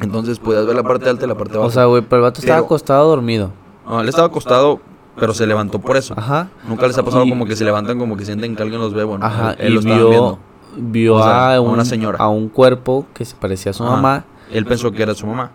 Entonces 0.00 0.38
puedes 0.38 0.66
ver 0.66 0.74
la 0.74 0.82
parte 0.82 1.08
alta 1.08 1.26
y 1.26 1.28
la 1.28 1.36
parte 1.36 1.56
baja. 1.56 1.66
O 1.68 1.70
sea, 1.70 1.84
güey, 1.84 2.02
pero 2.02 2.16
el 2.16 2.22
vato 2.22 2.40
estaba 2.40 2.56
Pero- 2.58 2.66
acostado 2.66 3.08
dormido. 3.08 3.50
No, 3.86 4.00
él 4.00 4.08
estaba 4.08 4.28
acostado, 4.28 4.80
pero 5.16 5.34
se 5.34 5.46
levantó 5.46 5.78
por 5.80 5.96
eso. 5.96 6.14
Ajá. 6.16 6.48
Nunca 6.66 6.86
les 6.86 6.96
ha 6.98 7.02
pasado 7.02 7.24
Y- 7.24 7.30
como 7.30 7.44
que 7.46 7.54
se 7.56 7.64
levantan 7.64 7.98
como 7.98 8.16
que 8.16 8.24
sienten 8.24 8.56
que 8.56 8.62
alguien 8.62 8.80
los 8.80 8.94
ve, 8.94 9.04
bueno, 9.04 9.24
Ajá. 9.26 9.52
él, 9.52 9.56
él 9.60 9.70
y 9.70 9.74
lo 9.74 9.80
estaba 9.80 9.96
vio, 9.98 10.08
viendo. 10.10 10.38
Vio 10.76 11.16
O 11.16 11.22
sea, 11.22 11.50
a, 11.50 11.54
a 11.56 11.60
un, 11.60 11.70
una 11.70 11.84
señora. 11.84 12.18
a 12.18 12.28
un 12.28 12.48
cuerpo 12.48 13.06
que 13.14 13.24
se 13.24 13.34
parecía 13.36 13.70
a 13.70 13.72
su 13.72 13.82
Ajá. 13.84 13.92
mamá. 13.96 14.24
Él 14.52 14.64
pensó 14.66 14.90
que 14.92 15.02
era 15.02 15.14
su 15.14 15.26
mamá. 15.26 15.50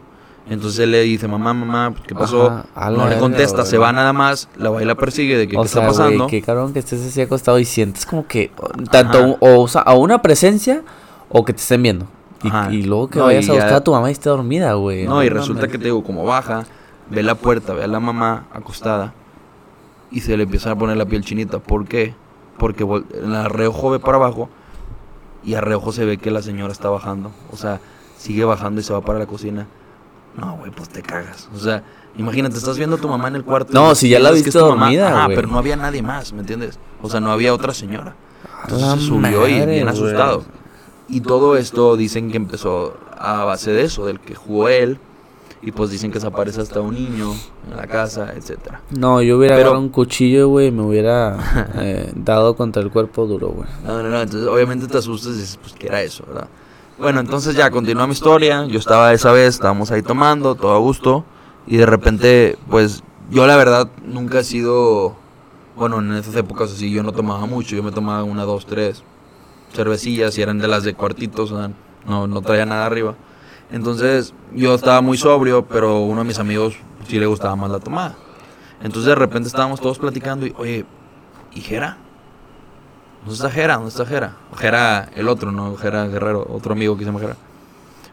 Entonces 0.49 0.79
él 0.81 0.91
le 0.91 1.01
dice, 1.01 1.27
mamá, 1.27 1.53
mamá, 1.53 1.93
¿qué 2.07 2.13
pasó? 2.13 2.47
Ajá, 2.75 2.91
la 2.91 2.97
no 2.97 3.07
le 3.09 3.17
contesta, 3.17 3.65
se 3.65 3.77
va 3.79 3.91
nada 3.91 4.13
más, 4.13 4.47
la 4.57 4.69
va 4.69 4.81
y 4.81 4.85
la 4.85 4.93
persigue 4.95 5.37
de 5.37 5.47
que 5.47 5.57
o 5.57 5.63
qué 5.63 5.67
sea, 5.67 5.81
está 5.81 5.91
pasando. 5.91 6.25
güey, 6.25 6.29
qué 6.29 6.41
cabrón 6.45 6.71
que 6.71 6.79
estés 6.79 7.03
así 7.03 7.19
acostado 7.19 7.57
y 7.57 7.65
sientes 7.65 8.05
como 8.05 8.27
que 8.27 8.51
tanto 8.91 9.23
un- 9.23 9.37
o, 9.39 9.61
o 9.63 9.67
sea, 9.67 9.81
a 9.81 9.95
una 9.95 10.21
presencia 10.21 10.83
o 11.29 11.43
que 11.43 11.51
te 11.53 11.61
estén 11.61 11.81
viendo. 11.81 12.05
Y, 12.69 12.75
y 12.75 12.83
luego 12.83 13.07
que 13.09 13.17
No, 13.17 13.25
vayas 13.25 13.45
y 13.47 13.49
a 13.49 13.53
buscar 13.53 13.69
ya- 13.71 13.75
a 13.77 13.83
tu 13.83 13.91
mamá 13.91 14.09
y 14.09 14.11
esté 14.11 14.29
dormida, 14.29 14.73
güey. 14.75 15.05
No, 15.07 15.23
y 15.23 15.27
mames. 15.29 15.33
resulta 15.33 15.67
que 15.67 15.79
te 15.79 15.85
digo, 15.85 16.03
como 16.03 16.23
baja, 16.25 16.65
ve 17.09 17.23
la 17.23 17.33
puerta, 17.33 17.73
ve 17.73 17.83
a 17.83 17.87
la 17.87 17.99
mamá 17.99 18.45
acostada 18.53 19.13
y 20.11 20.19
se 20.19 20.37
le 20.37 20.43
empieza 20.43 20.69
a 20.69 20.75
poner 20.77 20.95
la 20.97 21.05
piel 21.05 21.23
chinita. 21.25 21.57
¿Por 21.57 21.87
qué? 21.87 22.13
Porque 22.59 22.83
el 22.83 23.45
reojo 23.45 23.89
ve 23.89 23.97
para 23.99 24.17
abajo 24.17 24.47
y 25.45 25.53
a 25.53 25.61
reojo 25.61 25.91
se 25.91 26.05
ve 26.05 26.17
que 26.17 26.31
la 26.31 26.41
señora 26.41 26.73
está 26.73 26.89
bajando. 26.89 27.31
O 27.51 27.57
sea, 27.57 27.79
sigue 28.17 28.43
bajando 28.43 28.81
y 28.81 28.83
se 28.83 28.93
va 28.93 29.01
para 29.01 29.19
la 29.19 29.25
cocina. 29.27 29.67
No, 30.35 30.57
güey, 30.57 30.71
pues 30.71 30.89
te 30.89 31.01
cagas. 31.01 31.49
O 31.55 31.59
sea, 31.59 31.83
imagínate, 32.17 32.57
estás 32.57 32.77
viendo 32.77 32.97
a 32.97 32.99
tu 32.99 33.07
mamá 33.07 33.27
en 33.27 33.35
el 33.35 33.43
cuarto. 33.45 33.71
No, 33.73 33.91
y 33.91 33.95
si 33.95 34.09
ya 34.09 34.19
la 34.19 34.31
viste 34.31 34.57
dormida, 34.57 35.25
güey. 35.25 35.35
pero 35.35 35.47
no 35.47 35.57
había 35.57 35.75
nadie 35.75 36.01
más, 36.01 36.33
¿me 36.33 36.41
entiendes? 36.41 36.79
O 37.01 37.09
sea, 37.09 37.19
no 37.19 37.31
había 37.31 37.53
otra 37.53 37.73
señora. 37.73 38.15
Entonces 38.63 39.01
se 39.01 39.07
subió 39.07 39.47
y 39.47 39.53
madre, 39.53 39.65
bien 39.65 39.85
güey. 39.85 39.87
asustado. 39.87 40.43
Y 41.07 41.21
todo 41.21 41.55
esto 41.55 41.95
dicen 41.95 42.31
que 42.31 42.37
empezó 42.37 42.97
a 43.17 43.43
base 43.45 43.71
de 43.71 43.83
eso, 43.83 44.05
del 44.05 44.19
que 44.19 44.35
jugó 44.35 44.67
él. 44.69 44.99
Y 45.67 45.71
pues 45.71 45.89
dicen 45.89 46.11
que 46.11 46.19
se 46.19 46.27
aparece 46.27 46.61
hasta 46.61 46.79
un 46.79 46.93
niño 46.93 47.31
en 47.71 47.75
la 47.75 47.87
casa, 47.87 48.33
etcétera. 48.35 48.81
No, 48.91 49.19
yo 49.23 49.37
hubiera 49.39 49.55
Pero- 49.55 49.69
agarrado 49.69 49.83
un 49.83 49.89
cuchillo, 49.89 50.47
güey, 50.47 50.67
y 50.67 50.71
me 50.71 50.83
hubiera 50.83 51.37
eh, 51.79 52.11
dado 52.15 52.55
contra 52.55 52.83
el 52.83 52.91
cuerpo 52.91 53.25
duro, 53.25 53.47
güey. 53.49 53.67
No, 53.83 54.03
no, 54.03 54.09
no, 54.09 54.21
entonces 54.21 54.47
obviamente 54.47 54.85
te 54.87 54.99
asustas 54.99 55.33
y 55.33 55.39
dices, 55.39 55.57
pues, 55.59 55.73
¿qué 55.73 55.87
era 55.87 56.03
eso, 56.03 56.23
verdad? 56.27 56.47
Bueno, 56.99 57.19
entonces 57.19 57.55
ya 57.55 57.71
continúa 57.71 58.05
mi 58.05 58.13
historia. 58.13 58.65
Yo 58.67 58.77
estaba 58.77 59.11
esa 59.11 59.31
vez, 59.31 59.55
estábamos 59.55 59.89
ahí 59.91 60.03
tomando, 60.03 60.53
todo 60.53 60.73
a 60.75 60.77
gusto. 60.79 61.25
Y 61.67 61.77
de 61.77 61.85
repente, 61.87 62.57
pues, 62.69 63.03
yo 63.31 63.47
la 63.47 63.57
verdad 63.57 63.89
nunca 64.05 64.39
he 64.41 64.43
sido. 64.43 65.15
Bueno, 65.75 65.99
en 65.99 66.13
esas 66.13 66.35
épocas 66.35 66.71
así, 66.71 66.91
yo 66.91 67.01
no 67.03 67.11
tomaba 67.11 67.47
mucho. 67.47 67.75
Yo 67.75 67.81
me 67.83 67.91
tomaba 67.91 68.23
una, 68.23 68.43
dos, 68.43 68.65
tres 68.67 69.03
cervecillas 69.73 70.37
y 70.37 70.41
eran 70.41 70.59
de 70.59 70.67
las 70.67 70.83
de 70.83 70.93
cuartitos, 70.93 71.51
o 71.51 71.57
sea, 71.57 71.71
no, 72.07 72.27
no 72.27 72.41
traía 72.41 72.65
nada 72.65 72.85
arriba. 72.85 73.15
Entonces, 73.71 74.33
yo 74.53 74.75
estaba 74.75 75.01
muy 75.01 75.17
sobrio, 75.17 75.65
pero 75.65 76.01
uno 76.01 76.21
de 76.21 76.27
mis 76.27 76.39
amigos 76.39 76.75
sí 77.07 77.19
le 77.19 77.25
gustaba 77.25 77.55
más 77.55 77.71
la 77.71 77.79
tomada. 77.79 78.15
Entonces, 78.81 79.05
de 79.05 79.15
repente 79.15 79.47
estábamos 79.47 79.79
todos 79.79 79.97
platicando 79.97 80.45
y, 80.45 80.53
oye, 80.57 80.85
¿y 81.53 81.61
Jera? 81.61 81.97
¿Dónde 83.21 83.33
está 83.33 83.49
Jera? 83.49 83.75
¿Dónde 83.75 83.89
está 83.89 84.05
Jera? 84.05 84.35
Jera, 84.55 85.09
el 85.15 85.27
otro, 85.27 85.51
no 85.51 85.75
Jera 85.77 86.05
Guerrero, 86.07 86.45
otro 86.47 86.73
amigo 86.73 86.95
que 86.95 87.03
se 87.03 87.07
llama 87.07 87.21
Jera. 87.21 87.35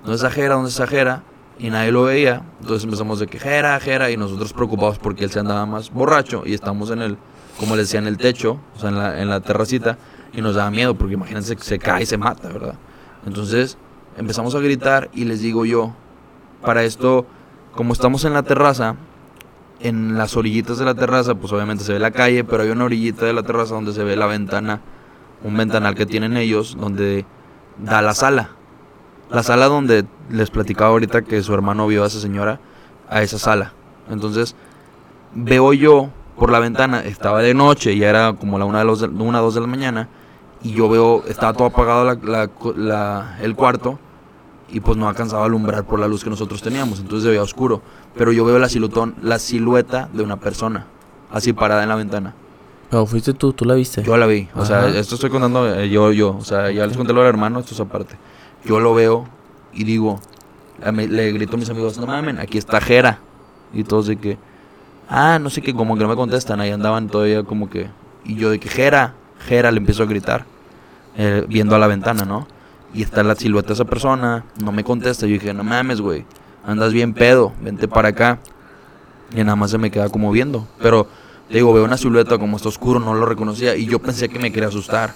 ¿Dónde 0.03 0.17
está 0.17 0.31
Jera? 0.31 0.55
¿Dónde 0.55 0.71
está 0.71 0.87
Jera? 0.87 1.23
Y 1.59 1.69
nadie 1.69 1.93
lo 1.93 2.05
veía. 2.05 2.43
Entonces 2.61 2.85
empezamos 2.85 3.19
de 3.19 3.27
que 3.27 3.39
Jera, 3.39 3.79
Jera, 3.79 4.11
y 4.11 4.17
nosotros 4.17 4.55
preocupados 4.55 4.99
porque 4.99 5.25
él 5.25 5.31
se 5.31 5.39
andaba 5.39 5.67
más 5.67 5.91
borracho 5.91 6.45
y 6.47 6.55
estamos 6.55 6.91
en 6.91 7.03
el, 7.03 7.19
como 7.59 7.77
les 7.77 7.89
decía, 7.89 8.01
en 8.01 8.07
el 8.07 8.17
techo, 8.17 8.59
o 8.75 8.81
sea, 8.81 8.89
en 8.89 8.99
la, 8.99 9.21
en 9.21 9.29
la 9.29 9.41
terracita, 9.41 9.99
y 10.33 10.41
nos 10.41 10.55
daba 10.55 10.71
miedo 10.71 10.95
porque 10.95 11.13
imagínense 11.13 11.57
que 11.57 11.63
se 11.63 11.79
cae 11.79 12.05
y 12.05 12.07
se 12.07 12.17
mata, 12.17 12.49
¿verdad? 12.49 12.77
Entonces 13.27 13.77
empezamos 14.17 14.55
a 14.55 14.61
gritar 14.61 15.11
y 15.13 15.25
les 15.25 15.41
digo 15.41 15.65
yo, 15.65 15.95
para 16.63 16.85
esto, 16.85 17.27
como 17.75 17.93
estamos 17.93 18.25
en 18.25 18.35
la 18.35 18.43
terraza, 18.43 18.97
en 19.81 20.17
las 20.17 20.37
orillitas 20.37 20.79
de 20.79 20.85
la 20.85 20.95
terraza, 20.95 21.35
pues 21.35 21.53
obviamente 21.53 21.85
se 21.85 21.93
ve 21.93 21.99
la 21.99 22.13
calle, 22.13 22.45
pero 22.45 22.63
hay 22.63 22.71
una 22.71 22.85
orillita 22.85 23.27
de 23.27 23.33
la 23.33 23.43
terraza 23.43 23.75
donde 23.75 23.93
se 23.93 24.05
ve 24.05 24.17
la 24.17 24.27
ventana, 24.27 24.81
un 25.43 25.57
ventanal 25.57 25.95
que 25.95 26.07
tienen 26.07 26.37
ellos, 26.37 26.77
donde 26.79 27.27
da 27.79 28.01
la 28.01 28.15
sala. 28.15 28.51
La 29.31 29.43
sala 29.43 29.67
donde 29.67 30.05
les 30.31 30.51
platicaba 30.51 30.91
ahorita 30.91 31.23
que 31.23 31.43
su 31.43 31.53
hermano 31.55 31.87
vio 31.87 32.05
a 32.05 32.07
esa 32.07 32.21
señora, 32.21 32.61
a 33.09 33.23
esa 33.23 33.39
sala. 33.39 33.73
Entonces, 34.11 34.55
veo 35.35 35.73
yo 35.73 36.11
por 36.37 36.51
la 36.51 36.59
ventana, 36.59 37.01
estaba 37.01 37.41
de 37.43 37.55
noche, 37.55 37.97
ya 37.97 38.09
era 38.09 38.35
como 38.35 38.59
la 38.59 38.65
una, 38.65 38.85
de 38.85 39.07
una 39.07 39.41
dos 39.41 39.55
de 39.55 39.61
la 39.61 39.67
mañana, 39.67 40.09
y 40.63 40.73
yo 40.73 40.89
veo, 40.89 41.25
estaba 41.29 41.53
todo 41.53 41.67
apagado 41.69 42.05
la- 42.05 42.15
la- 42.23 42.51
la- 42.77 43.39
el 43.43 43.55
cuarto, 43.57 43.99
y 44.71 44.81
pues 44.81 44.97
no 44.97 45.09
alcanzaba 45.09 45.43
a 45.43 45.47
alumbrar 45.47 45.85
por 45.85 45.99
la 46.01 46.09
luz 46.09 46.25
que 46.25 46.31
nosotros 46.31 46.63
teníamos, 46.63 46.99
entonces 47.01 47.25
se 47.25 47.29
veía 47.29 47.43
oscuro. 47.43 47.83
Pero 48.17 48.33
yo 48.33 48.45
veo 48.45 48.59
la, 48.59 48.69
silutón, 48.69 49.15
la 49.23 49.39
silueta 49.39 50.09
de 50.13 50.23
una 50.23 50.39
persona, 50.41 50.87
así 51.31 51.53
parada 51.53 51.83
en 51.83 51.89
la 51.91 51.97
ventana. 51.97 52.35
Pero 52.91 53.05
fuiste 53.07 53.35
tú, 53.35 53.53
tú 53.53 53.65
la 53.65 53.75
viste. 53.75 54.03
Yo 54.03 54.17
la 54.17 54.27
vi, 54.27 54.49
o 54.55 54.65
sea, 54.65 54.81
Ajá. 54.81 54.89
esto 54.99 55.15
estoy 55.17 55.31
contando 55.31 55.67
eh, 55.75 55.89
yo, 55.91 56.13
yo, 56.13 56.37
o 56.37 56.45
sea, 56.45 56.71
ya 56.71 56.87
les 56.87 56.97
conté 56.97 57.13
lo 57.13 57.21
del 57.21 57.29
hermano, 57.31 57.61
esto 57.61 57.75
es 57.75 57.81
aparte. 57.81 58.17
Yo 58.65 58.81
lo 58.81 58.95
veo 58.95 59.27
y 59.75 59.85
digo, 59.85 60.21
le 60.91 61.33
grito 61.33 61.57
a 61.57 61.59
mis 61.59 61.69
amigos, 61.71 61.99
no 61.99 62.07
mamen, 62.07 62.39
aquí 62.39 62.59
está 62.59 62.81
Jera. 62.81 63.19
Y 63.75 63.85
todos 63.85 64.07
de 64.07 64.17
que, 64.17 64.39
ah, 65.09 65.39
no 65.39 65.49
sé 65.51 65.63
qué, 65.63 65.75
como 65.75 65.97
que 65.97 66.03
no 66.03 66.09
me 66.09 66.17
contestan, 66.17 66.61
ahí 66.61 66.71
andaban 66.71 67.09
todavía 67.09 67.43
como 67.43 67.69
que, 67.71 67.89
y 68.25 68.37
yo 68.37 68.51
de 68.51 68.59
que 68.61 68.69
Jera, 68.69 69.15
Jera, 69.47 69.71
le 69.71 69.79
empiezo 69.79 70.03
a 70.03 70.07
gritar, 70.07 70.45
eh, 71.17 71.45
viendo 71.49 71.75
a 71.77 71.79
la 71.79 71.87
ventana, 71.87 72.25
¿no? 72.25 72.47
Y 72.95 73.03
está 73.03 73.23
la 73.23 73.35
silueta 73.35 73.69
de 73.69 73.75
esa 73.75 73.85
persona, 73.85 74.45
no 74.63 74.73
me 74.73 74.85
contesta, 74.85 75.27
yo 75.27 75.33
dije, 75.33 75.55
no 75.55 75.65
mames, 75.65 76.01
güey, 76.01 76.25
andas 76.67 76.93
bien 76.93 77.15
pedo, 77.15 77.53
vente 77.61 77.89
para 77.89 78.09
acá. 78.09 78.39
Y 79.35 79.37
nada 79.39 79.57
más 79.57 79.71
se 79.71 79.79
me 79.79 79.91
queda 79.91 80.11
como 80.11 80.31
viendo, 80.31 80.67
pero 80.79 81.07
te 81.49 81.55
digo, 81.55 81.73
veo 81.73 81.85
una 81.85 81.97
silueta 81.97 82.39
como 82.39 82.57
está 82.57 82.69
oscuro, 82.69 83.01
no 83.01 83.15
lo 83.15 83.25
reconocía 83.25 83.77
y 83.77 83.87
yo 83.87 83.99
pensé 83.99 84.29
que 84.29 84.39
me 84.39 84.53
quería 84.53 84.69
asustar. 84.69 85.15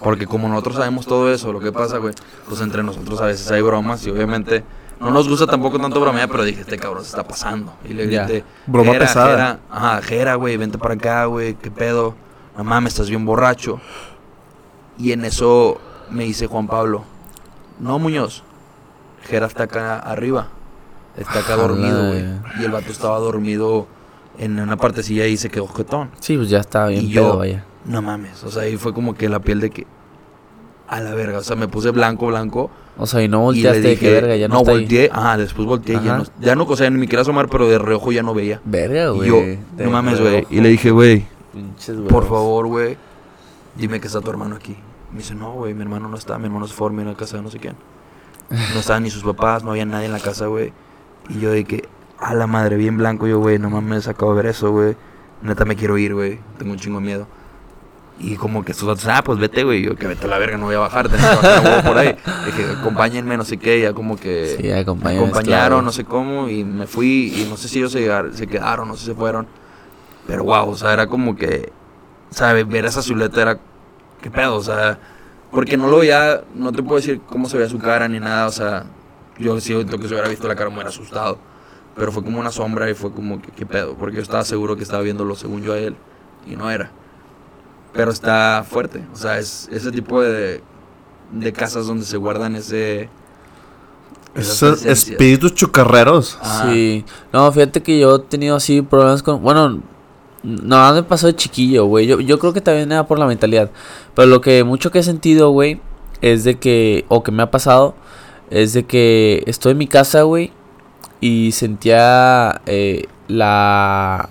Porque 0.00 0.26
como 0.26 0.48
nosotros 0.48 0.74
sabemos 0.76 1.06
todo 1.06 1.32
eso, 1.32 1.52
lo 1.52 1.60
que 1.60 1.70
pasa, 1.70 1.98
güey, 1.98 2.12
pues 2.48 2.60
entre 2.60 2.82
nosotros 2.82 3.20
a 3.20 3.26
veces 3.26 3.48
hay 3.52 3.62
bromas 3.62 4.04
y 4.04 4.10
obviamente 4.10 4.64
no 5.00 5.10
nos 5.10 5.28
gusta 5.28 5.46
tampoco 5.46 5.78
tanto 5.78 6.00
bromear, 6.00 6.28
pero 6.28 6.42
dije, 6.42 6.62
este 6.62 6.76
cabrón 6.76 7.04
se 7.04 7.10
está 7.10 7.22
pasando. 7.22 7.72
Y 7.88 7.92
le 7.92 8.06
grité, 8.06 8.44
Broma 8.66 8.92
"Jera, 8.92 9.06
pesada. 9.06 9.30
Jera, 9.30 9.58
ajá, 9.70 10.02
Jera, 10.02 10.34
güey, 10.34 10.56
vente 10.56 10.76
para 10.76 10.94
acá, 10.94 11.24
güey, 11.26 11.54
qué 11.54 11.70
pedo. 11.70 12.16
No 12.56 12.64
mames, 12.64 12.94
estás 12.94 13.08
bien 13.08 13.24
borracho. 13.24 13.80
Y 15.02 15.12
en 15.12 15.24
eso 15.24 15.78
me 16.10 16.24
dice 16.24 16.46
Juan 16.46 16.66
Pablo, 16.68 17.02
no 17.80 17.98
Muñoz, 17.98 18.44
Jera 19.24 19.46
está 19.46 19.64
acá 19.64 19.98
arriba. 19.98 20.48
Está 21.16 21.40
acá 21.40 21.56
dormido, 21.56 22.08
güey. 22.08 22.22
güey. 22.22 22.34
Y 22.60 22.64
el 22.64 22.70
vato 22.72 22.90
estaba 22.90 23.18
dormido 23.18 23.86
en 24.38 24.58
una 24.60 24.76
partecilla 24.76 25.26
y 25.26 25.36
se 25.36 25.50
quedó 25.50 25.66
jetón. 25.68 26.10
Sí, 26.20 26.36
pues 26.36 26.48
ya 26.48 26.58
estaba 26.60 26.86
bien 26.88 27.04
Y 27.04 27.12
pedo, 27.14 27.32
yo- 27.32 27.38
vaya. 27.38 27.64
No 27.84 28.00
mames, 28.00 28.44
o 28.44 28.50
sea, 28.50 28.62
ahí 28.62 28.76
fue 28.76 28.94
como 28.94 29.14
que 29.14 29.28
la 29.28 29.40
piel 29.40 29.60
de 29.60 29.70
que 29.70 29.86
a 30.86 31.00
la 31.00 31.14
verga, 31.14 31.38
o 31.38 31.42
sea, 31.42 31.56
me 31.56 31.66
puse 31.68 31.90
blanco, 31.90 32.26
blanco 32.28 32.70
O 32.96 33.06
sea, 33.06 33.22
y 33.22 33.28
no 33.28 33.38
y 33.40 33.44
volteaste 33.62 33.80
de 33.80 33.88
dije, 33.90 34.06
que 34.06 34.12
verga, 34.12 34.36
ya 34.36 34.46
no, 34.46 34.54
no 34.54 34.60
está 34.60 34.70
ahí. 34.72 34.78
volteé, 34.78 35.10
ajá, 35.12 35.36
después 35.36 35.66
volteé, 35.66 35.94
ya 35.96 36.14
Ajá. 36.14 36.18
no, 36.18 36.24
ya 36.40 36.54
no, 36.54 36.62
o 36.64 36.76
sea, 36.76 36.88
ni 36.90 36.98
me 36.98 37.06
quería 37.08 37.22
asomar, 37.22 37.48
pero 37.48 37.66
de 37.68 37.78
reojo 37.78 38.12
ya 38.12 38.22
no 38.22 38.34
veía. 38.34 38.60
Verga, 38.64 39.06
Y 39.06 39.16
güey. 39.16 39.28
yo, 39.28 39.36
de 39.76 39.84
no 39.84 39.90
mames, 39.90 40.20
güey, 40.20 40.46
y 40.50 40.60
le 40.60 40.68
dije, 40.68 40.90
güey, 40.92 41.26
por 42.08 42.28
favor, 42.28 42.66
güey, 42.68 42.96
dime 43.74 43.98
que 44.00 44.06
está 44.06 44.20
tu 44.20 44.30
hermano 44.30 44.54
aquí. 44.56 44.76
Me 45.12 45.18
dice, 45.18 45.34
no, 45.34 45.52
güey, 45.52 45.74
mi 45.74 45.82
hermano 45.82 46.08
no 46.08 46.16
está, 46.16 46.38
mi 46.38 46.46
hermano 46.46 46.66
se 46.66 46.74
fue 46.74 46.86
a 46.86 46.88
dormir 46.88 47.02
en 47.06 47.12
la 47.12 47.18
casa 47.18 47.36
de 47.36 47.42
no 47.42 47.50
sé 47.50 47.58
quién. 47.58 47.76
No 48.50 48.80
estaban 48.80 49.02
ni 49.02 49.10
sus 49.10 49.22
papás, 49.22 49.62
no 49.64 49.70
había 49.70 49.84
nadie 49.84 50.06
en 50.06 50.12
la 50.12 50.20
casa, 50.20 50.46
güey. 50.46 50.72
Y 51.28 51.40
yo 51.40 51.50
de 51.50 51.64
que, 51.64 51.88
a 52.18 52.34
la 52.34 52.46
madre, 52.46 52.76
bien 52.76 52.96
blanco, 52.98 53.26
yo, 53.26 53.38
güey, 53.38 53.58
no 53.58 53.70
mames, 53.70 54.08
acabo 54.08 54.32
de 54.34 54.42
ver 54.42 54.46
eso, 54.50 54.70
güey. 54.70 54.96
Neta 55.42 55.64
me 55.64 55.76
quiero 55.76 55.98
ir, 55.98 56.14
güey, 56.14 56.38
tengo 56.58 56.72
un 56.72 56.78
chingo 56.78 56.98
de 57.00 57.04
miedo. 57.06 57.26
Y 58.18 58.36
como 58.36 58.64
que 58.64 58.72
estos 58.72 58.86
vatos, 58.86 59.06
ah, 59.08 59.22
pues 59.24 59.38
vete, 59.38 59.64
güey. 59.64 59.82
Yo, 59.82 59.96
que 59.96 60.06
vete 60.06 60.26
a 60.26 60.28
la 60.28 60.38
verga, 60.38 60.56
no 60.56 60.66
voy 60.66 60.74
a 60.76 60.80
bajar, 60.80 61.08
tengo 61.08 61.22
que 61.28 61.34
bajar 61.46 61.64
huevo 61.64 61.82
por 61.82 61.98
ahí. 61.98 62.14
Dije, 62.46 62.66
acompáñenme, 62.78 63.36
no 63.36 63.44
sé 63.44 63.56
qué, 63.56 63.80
ya 63.80 63.92
como 63.94 64.16
que 64.16 64.56
Sí, 64.60 64.70
acompañaron. 64.70 65.28
acompañaron, 65.28 65.84
no 65.84 65.92
sé 65.92 66.04
cómo, 66.04 66.48
y 66.48 66.62
me 66.64 66.86
fui, 66.86 67.32
y 67.36 67.46
no 67.50 67.56
sé 67.56 67.68
si 67.68 67.78
ellos 67.78 67.92
se, 67.92 68.08
se 68.34 68.46
quedaron, 68.46 68.88
no 68.88 68.94
sé 68.94 69.00
si 69.00 69.06
se 69.06 69.14
fueron. 69.14 69.46
Pero 70.26 70.44
wow, 70.44 70.68
o 70.70 70.76
sea, 70.76 70.92
era 70.92 71.06
como 71.08 71.34
que, 71.34 71.72
¿sabes? 72.30 72.68
Ver 72.68 72.84
esa 72.84 73.02
silueta 73.02 73.42
era, 73.42 73.58
¿qué 74.22 74.30
pedo? 74.30 74.56
O 74.56 74.62
sea, 74.62 74.98
porque 75.50 75.76
no 75.76 75.88
lo 75.88 75.98
veía, 75.98 76.42
no 76.54 76.72
te 76.72 76.82
puedo 76.82 76.96
decir 76.96 77.20
cómo 77.28 77.48
se 77.48 77.58
veía 77.58 77.68
su 77.68 77.78
cara 77.78 78.08
ni 78.08 78.18
nada, 78.18 78.46
o 78.46 78.52
sea, 78.52 78.86
yo 79.38 79.60
siento 79.60 79.98
que 79.98 80.08
si 80.08 80.14
hubiera 80.14 80.28
visto 80.28 80.48
la 80.48 80.54
cara 80.54 80.70
me 80.70 80.76
hubiera 80.76 80.88
asustado. 80.88 81.38
Pero 81.94 82.10
fue 82.10 82.24
como 82.24 82.40
una 82.40 82.50
sombra 82.50 82.88
y 82.88 82.94
fue 82.94 83.12
como 83.12 83.42
que, 83.42 83.50
¿qué 83.50 83.66
pedo? 83.66 83.94
Porque 83.94 84.16
yo 84.16 84.22
estaba 84.22 84.44
seguro 84.44 84.76
que 84.76 84.82
estaba 84.82 85.02
viéndolo 85.02 85.34
según 85.34 85.62
yo 85.62 85.74
a 85.74 85.78
él, 85.78 85.94
y 86.46 86.56
no 86.56 86.70
era. 86.70 86.90
Pero 87.92 88.10
está 88.10 88.64
fuerte, 88.66 89.04
o 89.12 89.16
sea, 89.16 89.38
es 89.38 89.68
ese 89.70 89.92
tipo 89.92 90.22
de, 90.22 90.62
de 91.32 91.52
casas 91.52 91.86
donde 91.86 92.06
se 92.06 92.16
guardan 92.16 92.56
ese... 92.56 93.10
Esos 94.34 94.86
espíritus 94.86 95.54
chocarreros. 95.54 96.38
Ajá. 96.40 96.72
Sí. 96.72 97.04
No, 97.34 97.52
fíjate 97.52 97.82
que 97.82 98.00
yo 98.00 98.16
he 98.16 98.18
tenido 98.20 98.56
así 98.56 98.80
problemas 98.80 99.22
con. 99.22 99.42
Bueno, 99.42 99.82
no 100.42 100.92
me 100.94 101.02
pasó 101.02 101.26
de 101.28 101.36
chiquillo, 101.36 101.86
güey. 101.86 102.06
Yo, 102.06 102.20
yo 102.20 102.38
creo 102.38 102.52
que 102.52 102.60
también 102.60 102.90
era 102.92 103.06
por 103.06 103.18
la 103.18 103.26
mentalidad. 103.26 103.70
Pero 104.14 104.28
lo 104.28 104.40
que 104.40 104.64
mucho 104.64 104.90
que 104.90 104.98
he 105.00 105.02
sentido, 105.02 105.50
güey, 105.50 105.80
es 106.20 106.44
de 106.44 106.56
que. 106.58 107.04
O 107.08 107.22
que 107.22 107.30
me 107.32 107.42
ha 107.42 107.50
pasado. 107.50 107.94
Es 108.50 108.72
de 108.74 108.84
que 108.84 109.42
estoy 109.46 109.72
en 109.72 109.78
mi 109.78 109.86
casa, 109.86 110.22
güey. 110.22 110.52
Y 111.20 111.52
sentía 111.52 112.60
eh, 112.66 113.06
la 113.28 114.28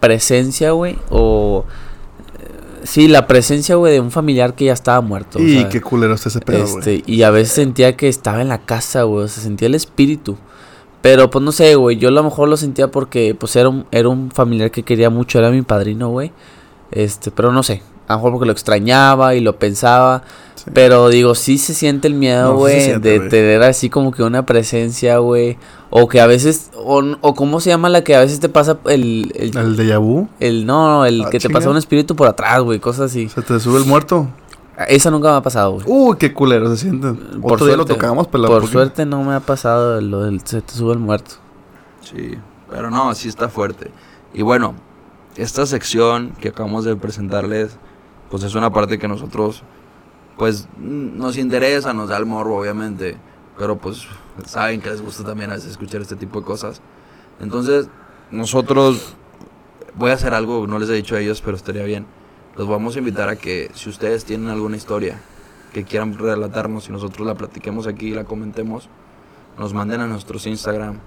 presencia, 0.00 0.70
güey. 0.72 0.96
O. 1.10 1.64
eh, 2.40 2.80
Sí, 2.84 3.08
la 3.08 3.26
presencia, 3.26 3.74
güey, 3.76 3.92
de 3.94 4.00
un 4.00 4.10
familiar 4.10 4.54
que 4.54 4.64
ya 4.66 4.72
estaba 4.72 5.00
muerto. 5.02 5.38
o 5.38 5.42
y 5.42 5.60
sea, 5.60 5.68
qué 5.68 5.80
culero 5.82 6.14
está 6.14 6.30
ese 6.30 6.40
pedo, 6.40 6.66
güey. 6.66 6.78
este, 6.78 7.02
y 7.06 7.22
a 7.22 7.30
veces 7.30 7.52
sentía 7.54 7.96
que 7.96 8.08
estaba 8.08 8.40
en 8.40 8.48
la 8.48 8.58
casa, 8.64 9.02
güey. 9.02 9.24
O 9.24 9.28
sea, 9.28 9.42
sentía 9.42 9.68
el 9.68 9.74
espíritu. 9.74 10.38
Pero 11.02 11.30
pues 11.30 11.42
no 11.44 11.52
sé, 11.52 11.74
güey. 11.76 11.96
Yo 11.96 12.08
a 12.08 12.12
lo 12.12 12.22
mejor 12.22 12.48
lo 12.48 12.56
sentía 12.56 12.90
porque 12.90 13.34
pues 13.38 13.56
era 13.56 13.68
un, 13.68 13.86
era 13.90 14.08
un 14.08 14.30
familiar 14.30 14.70
que 14.70 14.82
quería 14.82 15.08
mucho. 15.10 15.38
Era 15.38 15.50
mi 15.50 15.62
padrino, 15.62 16.10
güey. 16.10 16.30
Este, 16.90 17.30
pero 17.30 17.52
no 17.52 17.62
sé. 17.62 17.82
A 18.06 18.14
lo 18.14 18.18
mejor 18.18 18.32
porque 18.32 18.46
lo 18.46 18.52
extrañaba 18.52 19.34
y 19.34 19.40
lo 19.40 19.56
pensaba. 19.58 20.22
Sí. 20.56 20.64
Pero 20.74 21.08
digo, 21.08 21.34
sí 21.34 21.56
se 21.56 21.72
siente 21.72 22.06
el 22.08 22.14
miedo, 22.14 22.50
No, 22.52 22.56
güey. 22.58 22.82
siente, 22.82 23.18
de 23.18 23.28
tener 23.30 23.62
así 23.62 23.88
como 23.88 24.10
que 24.12 24.22
una 24.22 24.44
presencia, 24.44 25.16
güey. 25.18 25.56
O 25.88 26.06
que 26.06 26.20
a 26.20 26.26
veces. 26.26 26.70
O, 26.76 27.02
o 27.22 27.34
cómo 27.34 27.60
se 27.60 27.70
llama 27.70 27.88
la 27.88 28.04
que 28.04 28.14
a 28.14 28.20
veces 28.20 28.40
te 28.40 28.48
pasa 28.50 28.78
el. 28.86 29.32
El, 29.36 29.56
El 29.56 29.76
déjà 29.78 29.98
vu. 29.98 30.28
el- 30.38 30.66
no, 30.66 30.86
no, 30.88 31.06
el 31.06 31.22
Ah, 31.22 31.30
que 31.30 31.38
te 31.38 31.48
pasa 31.48 31.70
un 31.70 31.78
espíritu 31.78 32.14
por 32.14 32.28
atrás, 32.28 32.60
güey. 32.62 32.78
Cosas 32.78 33.10
así. 33.10 33.28
Se 33.30 33.40
te 33.40 33.58
sube 33.58 33.78
el 33.78 33.86
muerto. 33.86 34.28
Esa 34.88 35.10
nunca 35.10 35.30
me 35.30 35.36
ha 35.36 35.42
pasado, 35.42 35.72
güey. 35.72 35.84
Uy, 35.86 36.16
qué 36.16 36.32
culero 36.32 36.68
se 36.70 36.76
siente. 36.76 37.12
Por 37.40 37.54
Otro 37.54 37.66
día 37.66 37.76
lo 37.76 37.82
suerte, 37.82 37.94
tocamos, 37.94 38.28
pero 38.28 38.46
Por 38.46 38.66
suerte 38.66 39.04
no 39.04 39.22
me 39.22 39.34
ha 39.34 39.40
pasado 39.40 40.00
lo 40.00 40.22
del 40.22 40.40
se 40.40 40.62
te 40.62 40.72
sube 40.72 40.92
el 40.92 40.98
muerto. 40.98 41.36
Sí, 42.00 42.38
pero 42.70 42.90
no, 42.90 43.14
sí 43.14 43.28
está 43.28 43.48
fuerte. 43.48 43.90
Y 44.32 44.42
bueno, 44.42 44.74
esta 45.36 45.66
sección 45.66 46.32
que 46.40 46.48
acabamos 46.48 46.84
de 46.84 46.96
presentarles, 46.96 47.76
pues 48.30 48.42
es 48.42 48.54
una 48.54 48.72
parte 48.72 48.98
que 48.98 49.08
nosotros, 49.08 49.62
pues 50.38 50.68
nos 50.78 51.36
interesa, 51.36 51.92
nos 51.92 52.08
da 52.08 52.16
el 52.16 52.26
morbo, 52.26 52.58
obviamente, 52.58 53.16
pero 53.58 53.76
pues 53.76 54.06
saben 54.46 54.80
que 54.80 54.90
les 54.90 55.02
gusta 55.02 55.24
también 55.24 55.50
a 55.50 55.54
veces 55.54 55.72
escuchar 55.72 56.00
este 56.00 56.16
tipo 56.16 56.40
de 56.40 56.46
cosas. 56.46 56.80
Entonces, 57.40 57.88
nosotros, 58.30 59.14
voy 59.94 60.10
a 60.10 60.14
hacer 60.14 60.32
algo, 60.32 60.66
no 60.66 60.78
les 60.78 60.88
he 60.88 60.94
dicho 60.94 61.16
a 61.16 61.20
ellos, 61.20 61.42
pero 61.42 61.56
estaría 61.56 61.84
bien. 61.84 62.06
Los 62.56 62.68
vamos 62.68 62.96
a 62.96 62.98
invitar 62.98 63.28
a 63.28 63.36
que 63.36 63.70
si 63.74 63.88
ustedes 63.88 64.24
tienen 64.24 64.48
alguna 64.48 64.76
historia 64.76 65.20
que 65.72 65.84
quieran 65.84 66.18
relatarnos 66.18 66.88
y 66.88 66.92
nosotros 66.92 67.26
la 67.26 67.34
platiquemos 67.34 67.86
aquí 67.86 68.08
y 68.08 68.14
la 68.14 68.24
comentemos, 68.24 68.88
nos 69.58 69.72
manden 69.72 70.00
a 70.00 70.06
nuestros 70.06 70.46
Instagram 70.46 70.98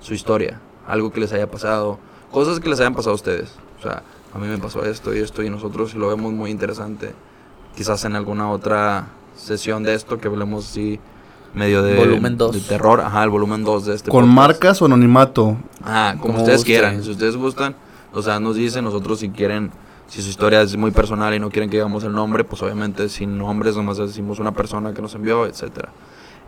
su 0.00 0.14
historia, 0.14 0.60
algo 0.86 1.10
que 1.12 1.20
les 1.20 1.32
haya 1.32 1.50
pasado, 1.50 1.98
cosas 2.30 2.60
que 2.60 2.68
les 2.68 2.80
hayan 2.80 2.94
pasado 2.94 3.12
a 3.12 3.14
ustedes. 3.16 3.54
O 3.78 3.82
sea, 3.82 4.02
a 4.34 4.38
mí 4.38 4.46
me 4.46 4.58
pasó 4.58 4.84
esto 4.84 5.14
y 5.14 5.18
esto 5.18 5.42
y 5.42 5.50
nosotros 5.50 5.94
lo 5.94 6.08
vemos 6.08 6.32
muy 6.32 6.50
interesante. 6.50 7.12
Quizás 7.76 8.04
en 8.04 8.14
alguna 8.14 8.50
otra 8.50 9.08
sesión 9.36 9.82
de 9.82 9.94
esto 9.94 10.18
que 10.18 10.28
hablemos 10.28 10.68
así 10.70 11.00
medio 11.54 11.82
de 11.82 11.96
Volumen 11.96 12.36
dos. 12.36 12.52
de 12.52 12.60
terror, 12.60 13.00
ajá, 13.00 13.24
el 13.24 13.30
volumen 13.30 13.64
2 13.64 13.86
de 13.86 13.94
este 13.94 14.10
Con 14.10 14.22
podcast. 14.22 14.36
marcas 14.36 14.82
o 14.82 14.84
anonimato. 14.84 15.56
Ah, 15.82 16.12
como, 16.20 16.34
Como 16.34 16.38
ustedes 16.40 16.58
guste. 16.60 16.72
quieran. 16.72 17.02
Si 17.02 17.10
ustedes 17.10 17.36
gustan, 17.36 17.74
o 18.12 18.22
sea, 18.22 18.38
nos 18.38 18.54
dicen 18.56 18.84
nosotros 18.84 19.18
si 19.20 19.30
quieren, 19.30 19.70
si 20.10 20.22
su 20.22 20.28
historia 20.28 20.60
es 20.60 20.76
muy 20.76 20.90
personal 20.90 21.32
y 21.34 21.38
no 21.38 21.50
quieren 21.50 21.70
que 21.70 21.76
digamos 21.76 22.02
el 22.02 22.12
nombre, 22.12 22.42
pues 22.42 22.60
obviamente 22.62 23.08
sin 23.08 23.38
nombres 23.38 23.76
nomás 23.76 23.96
decimos 23.96 24.40
una 24.40 24.52
persona 24.52 24.92
que 24.92 25.00
nos 25.00 25.14
envió, 25.14 25.46
etcétera. 25.46 25.90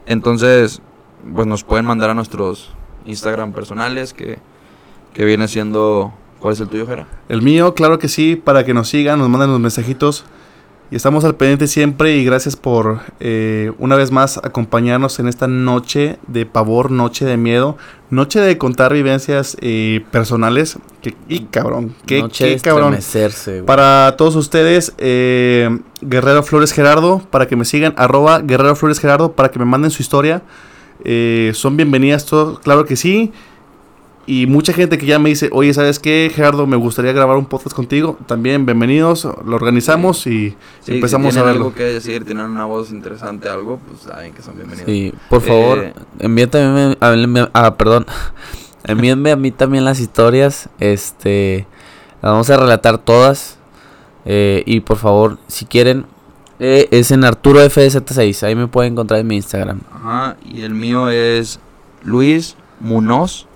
Entonces, 0.05 0.83
pues 1.33 1.47
nos 1.47 1.63
pueden 1.63 1.87
mandar 1.87 2.11
a 2.11 2.15
nuestros 2.15 2.73
Instagram 3.07 3.53
personales 3.53 4.13
que, 4.13 4.41
que 5.15 5.25
viene 5.25 5.47
siendo... 5.47 6.13
¿Cuál 6.41 6.55
es 6.55 6.61
el 6.61 6.69
tuyo, 6.69 6.89
Jera? 6.89 7.07
El 7.29 7.41
mío, 7.41 7.73
claro 7.75 8.01
que 8.01 8.09
sí, 8.09 8.35
para 8.35 8.65
que 8.65 8.75
nos 8.75 8.89
sigan, 8.89 9.21
nos 9.21 9.29
manden 9.29 9.53
los 9.53 9.61
mensajitos. 9.61 10.25
Y 10.93 10.97
estamos 10.97 11.25
al 11.25 11.37
pendiente 11.37 11.69
siempre 11.69 12.19
y 12.19 12.23
gracias 12.23 12.55
por 12.55 13.01
eh, 13.19 13.73
una 13.79 13.97
vez 13.97 14.11
más 14.11 14.37
acompañarnos 14.37 15.19
en 15.21 15.27
esta 15.27 15.49
noche 15.49 16.19
de 16.27 16.45
pavor, 16.45 16.91
noche 16.91 17.25
de 17.25 17.39
miedo, 17.39 17.79
noche 18.11 18.41
de 18.41 18.59
contar 18.59 18.93
vivencias 18.93 19.57
eh, 19.63 20.05
personales. 20.11 20.77
Que, 21.01 21.15
y 21.31 21.45
cabrón, 21.45 21.95
qué, 22.05 22.21
Noche 22.21 22.57
qué 22.57 22.61
cabrón. 22.61 22.99
güey. 23.15 23.63
Para 23.65 24.17
todos 24.19 24.37
ustedes, 24.37 24.93
eh, 24.99 25.79
Guerrero 26.03 26.43
Flores 26.43 26.73
Gerardo, 26.73 27.23
para 27.31 27.49
que 27.49 27.57
me 27.57 27.65
sigan, 27.65 27.95
arroba 27.97 28.41
Guerrero 28.41 28.77
Flores 28.77 29.01
Gerardo, 29.01 29.33
para 29.33 29.51
que 29.51 29.59
me 29.59 29.65
manden 29.65 29.91
su 29.91 30.03
historia. 30.03 30.43
Eh, 31.05 31.53
son 31.55 31.75
bienvenidas 31.79 32.27
todos, 32.27 32.59
claro 32.59 32.85
que 32.85 32.97
sí. 32.97 33.33
Y 34.25 34.47
mucha 34.47 34.73
gente 34.73 34.99
que 34.99 35.07
ya 35.07 35.19
me 35.19 35.31
dice, 35.31 35.49
oye, 35.53 35.75
¿sabes 35.75 35.99
qué, 35.99 36.31
Gerardo? 36.33 36.65
Me 36.69 36.77
gustaría 36.77 37.13
grabar 37.13 37.37
un 37.37 37.47
podcast 37.47 37.75
contigo. 37.75 38.17
También, 38.27 38.65
bienvenidos. 38.65 39.25
Lo 39.45 39.57
organizamos 39.57 40.27
y 40.29 40.57
Sí, 40.81 40.93
empezamos 40.95 41.33
si 41.35 41.41
a 41.41 41.43
tienen 41.43 41.55
verlo. 41.55 41.65
algo 41.67 41.75
que 41.77 41.83
decir, 41.85 42.25
tienen 42.25 42.47
una 42.47 42.65
voz 42.65 42.93
interesante, 42.93 43.49
algo, 43.49 43.81
pues 43.89 44.03
saben 44.03 44.33
que 44.33 44.41
son 44.41 44.55
bienvenidos. 44.55 44.87
Sí, 44.89 45.13
por 45.29 45.41
favor, 45.43 45.79
Eh, 45.81 45.93
envíenme, 46.21 46.97
a 47.01 47.11
mí- 47.17 47.49
ah, 47.53 47.75
perdón, 47.77 48.07
envíenme 48.85 49.33
a 49.33 49.37
mí 49.37 49.51
también 49.51 49.85
las 49.85 49.99
historias, 49.99 50.69
este, 50.79 51.67
las 52.23 52.31
vamos 52.31 52.49
a 52.49 52.57
relatar 52.59 52.99
todas, 52.99 53.59
eh, 54.25 54.63
y 54.67 54.81
por 54.81 54.99
favor, 54.99 55.39
si 55.49 55.65
quieren, 55.65 56.07
eh, 56.61 56.87
es 56.93 57.11
en 57.11 57.25
Arturo 57.25 57.61
FZ6, 57.61 58.45
ahí 58.45 58.55
me 58.55 58.69
pueden 58.69 58.93
encontrar 58.93 59.19
en 59.19 59.27
mi 59.27 59.35
Instagram. 59.35 59.81
Ajá, 59.93 60.37
y 60.49 60.63
el 60.63 60.75
mío 60.75 61.09
es 61.11 61.59
Luis 62.05 62.55
Munoz. 62.79 63.49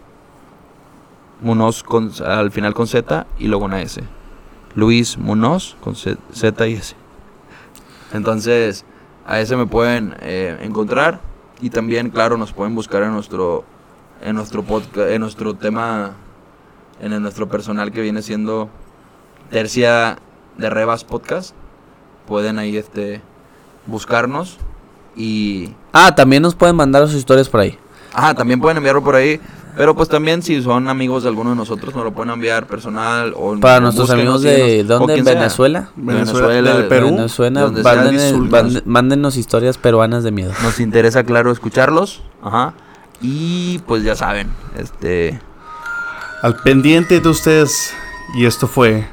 Munoz 1.46 1.82
con, 1.84 2.10
al 2.26 2.50
final 2.50 2.74
con 2.74 2.86
Z 2.88 3.26
y 3.38 3.46
luego 3.46 3.64
una 3.66 3.80
S. 3.80 4.02
Luis 4.74 5.16
Munoz 5.16 5.76
con 5.80 5.94
Z, 5.94 6.20
Z 6.32 6.66
y 6.66 6.74
S. 6.74 6.94
Entonces, 8.12 8.84
a 9.26 9.40
ese 9.40 9.56
me 9.56 9.66
pueden 9.66 10.16
eh, 10.20 10.58
encontrar. 10.62 11.20
Y 11.60 11.70
también, 11.70 12.10
claro, 12.10 12.36
nos 12.36 12.52
pueden 12.52 12.74
buscar 12.74 13.02
en 13.02 13.12
nuestro 13.12 13.64
en 14.22 14.34
nuestro 14.34 14.62
podcast, 14.62 15.10
en 15.10 15.20
nuestro 15.20 15.54
tema, 15.54 16.12
en 17.00 17.12
el- 17.12 17.22
nuestro 17.22 17.48
personal 17.48 17.92
que 17.92 18.00
viene 18.00 18.22
siendo 18.22 18.68
Tercia 19.50 20.18
de 20.58 20.70
Rebas 20.70 21.04
Podcast. 21.04 21.54
Pueden 22.26 22.58
ahí 22.58 22.76
este 22.76 23.20
buscarnos 23.86 24.58
y 25.14 25.74
Ah, 25.92 26.14
también 26.14 26.42
nos 26.42 26.54
pueden 26.54 26.76
mandar 26.76 27.06
sus 27.06 27.16
historias 27.16 27.48
por 27.48 27.60
ahí. 27.60 27.78
Ajá, 28.12 28.34
también 28.34 28.60
pueden 28.60 28.78
enviarlo 28.78 29.02
por 29.04 29.14
ahí. 29.14 29.40
Pero 29.76 29.94
pues 29.94 30.08
también 30.08 30.42
si 30.42 30.62
son 30.62 30.88
amigos 30.88 31.22
de 31.24 31.28
alguno 31.28 31.50
de 31.50 31.56
nosotros, 31.56 31.94
nos 31.94 32.02
lo 32.04 32.12
pueden 32.12 32.32
enviar 32.32 32.66
personal 32.66 33.34
o 33.36 33.58
Para 33.60 33.80
nuestros 33.80 34.08
amigos 34.10 34.40
de, 34.40 34.84
¿dónde? 34.84 35.22
sea. 35.22 35.34
Venezuela. 35.34 35.90
Venezuela, 35.96 36.74
del 36.76 36.88
Perú. 36.88 37.10
Venezuela, 37.16 37.66
manden- 37.68 38.82
mándenos 38.86 39.36
historias 39.36 39.76
peruanas 39.76 40.24
de 40.24 40.30
miedo. 40.32 40.52
Nos 40.62 40.80
interesa, 40.80 41.24
claro, 41.24 41.52
escucharlos. 41.52 42.22
Ajá. 42.42 42.72
Y 43.20 43.78
pues 43.86 44.02
ya 44.02 44.16
saben, 44.16 44.48
este... 44.78 45.40
Al 46.42 46.56
pendiente 46.62 47.20
de 47.20 47.28
ustedes. 47.28 47.92
Y 48.34 48.44
esto 48.46 48.66
fue. 48.68 49.06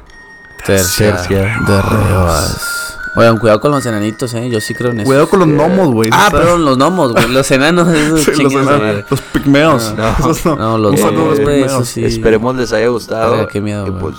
Tercia 0.66 1.16
Tercia 1.18 1.60
de 1.68 1.82
Rebas. 1.82 2.83
Oigan, 3.16 3.38
cuidado 3.38 3.60
con 3.60 3.72
los 3.72 3.86
enanitos, 3.86 4.34
eh. 4.34 4.50
Yo 4.50 4.60
sí 4.60 4.74
creo 4.74 4.92
en 4.92 5.02
eso. 5.02 5.06
Cuidado 5.08 5.30
con 5.30 5.40
los 5.40 5.48
gnomos, 5.48 5.92
güey. 5.92 6.10
Ah, 6.12 6.30
perdón, 6.32 6.66
los 6.66 6.78
gnomos, 6.78 7.12
güey. 7.14 7.28
Los 7.30 7.50
enanos, 7.52 7.88
esos 7.94 8.22
Sí, 8.24 8.42
los, 8.44 8.54
enanos, 8.54 9.06
los 9.10 9.22
pigmeos. 9.22 9.94
No, 9.96 10.10
Esos 10.20 10.46
no. 10.46 10.56
no, 10.56 10.78
los 10.80 10.96
pigmeos. 11.00 11.72
eso 11.72 11.86
sí. 11.86 12.04
Esperemos 12.06 12.56
les 12.56 12.74
haya 12.74 12.88
gustado. 12.88 13.32
Verga, 13.32 13.48
qué 13.48 13.62
miedo, 13.62 13.86
y 13.88 13.92
pues 13.92 14.16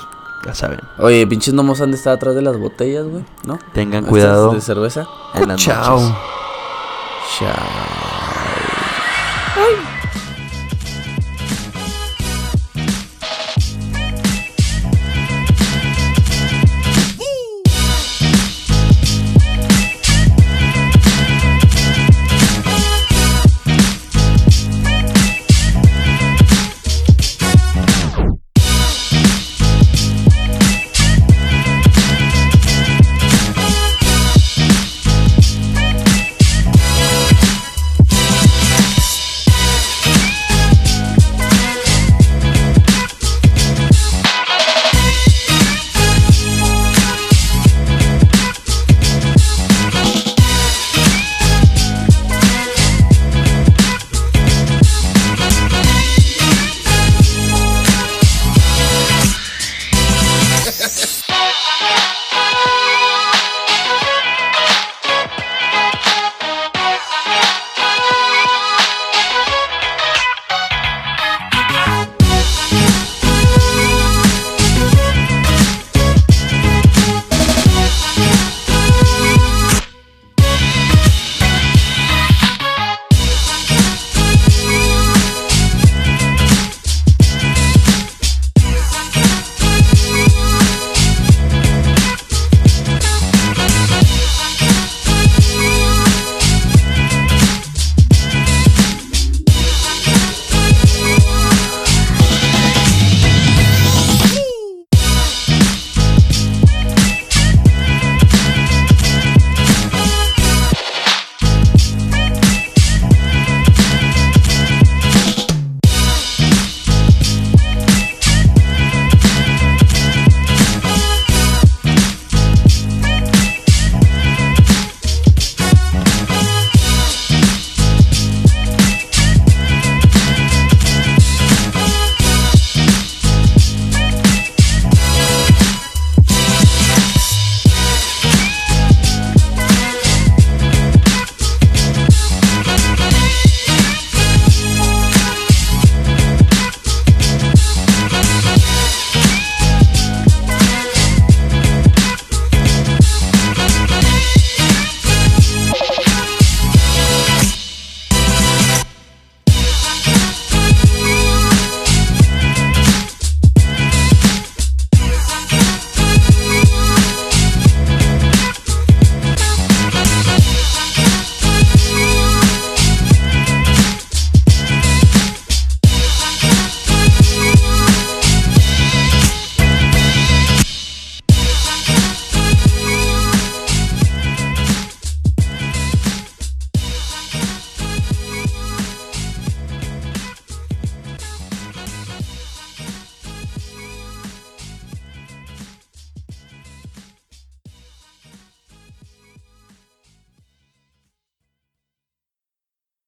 ya 0.47 0.55
saben. 0.55 0.81
Oye, 0.99 1.27
pinches 1.27 1.55
gnomos 1.55 1.81
han 1.81 1.91
de 1.91 1.97
estar 1.97 2.13
atrás 2.15 2.35
de 2.37 2.43
las 2.43 2.57
botellas, 2.57 3.05
güey, 3.07 3.25
¿no? 3.47 3.59
Tengan 3.73 4.05
cuidado 4.05 4.53
De 4.53 4.61
cerveza. 4.61 5.07
en 5.35 5.49
las 5.49 5.61
Chao. 5.61 5.99
noches. 6.01 6.15
Chao. 7.41 7.55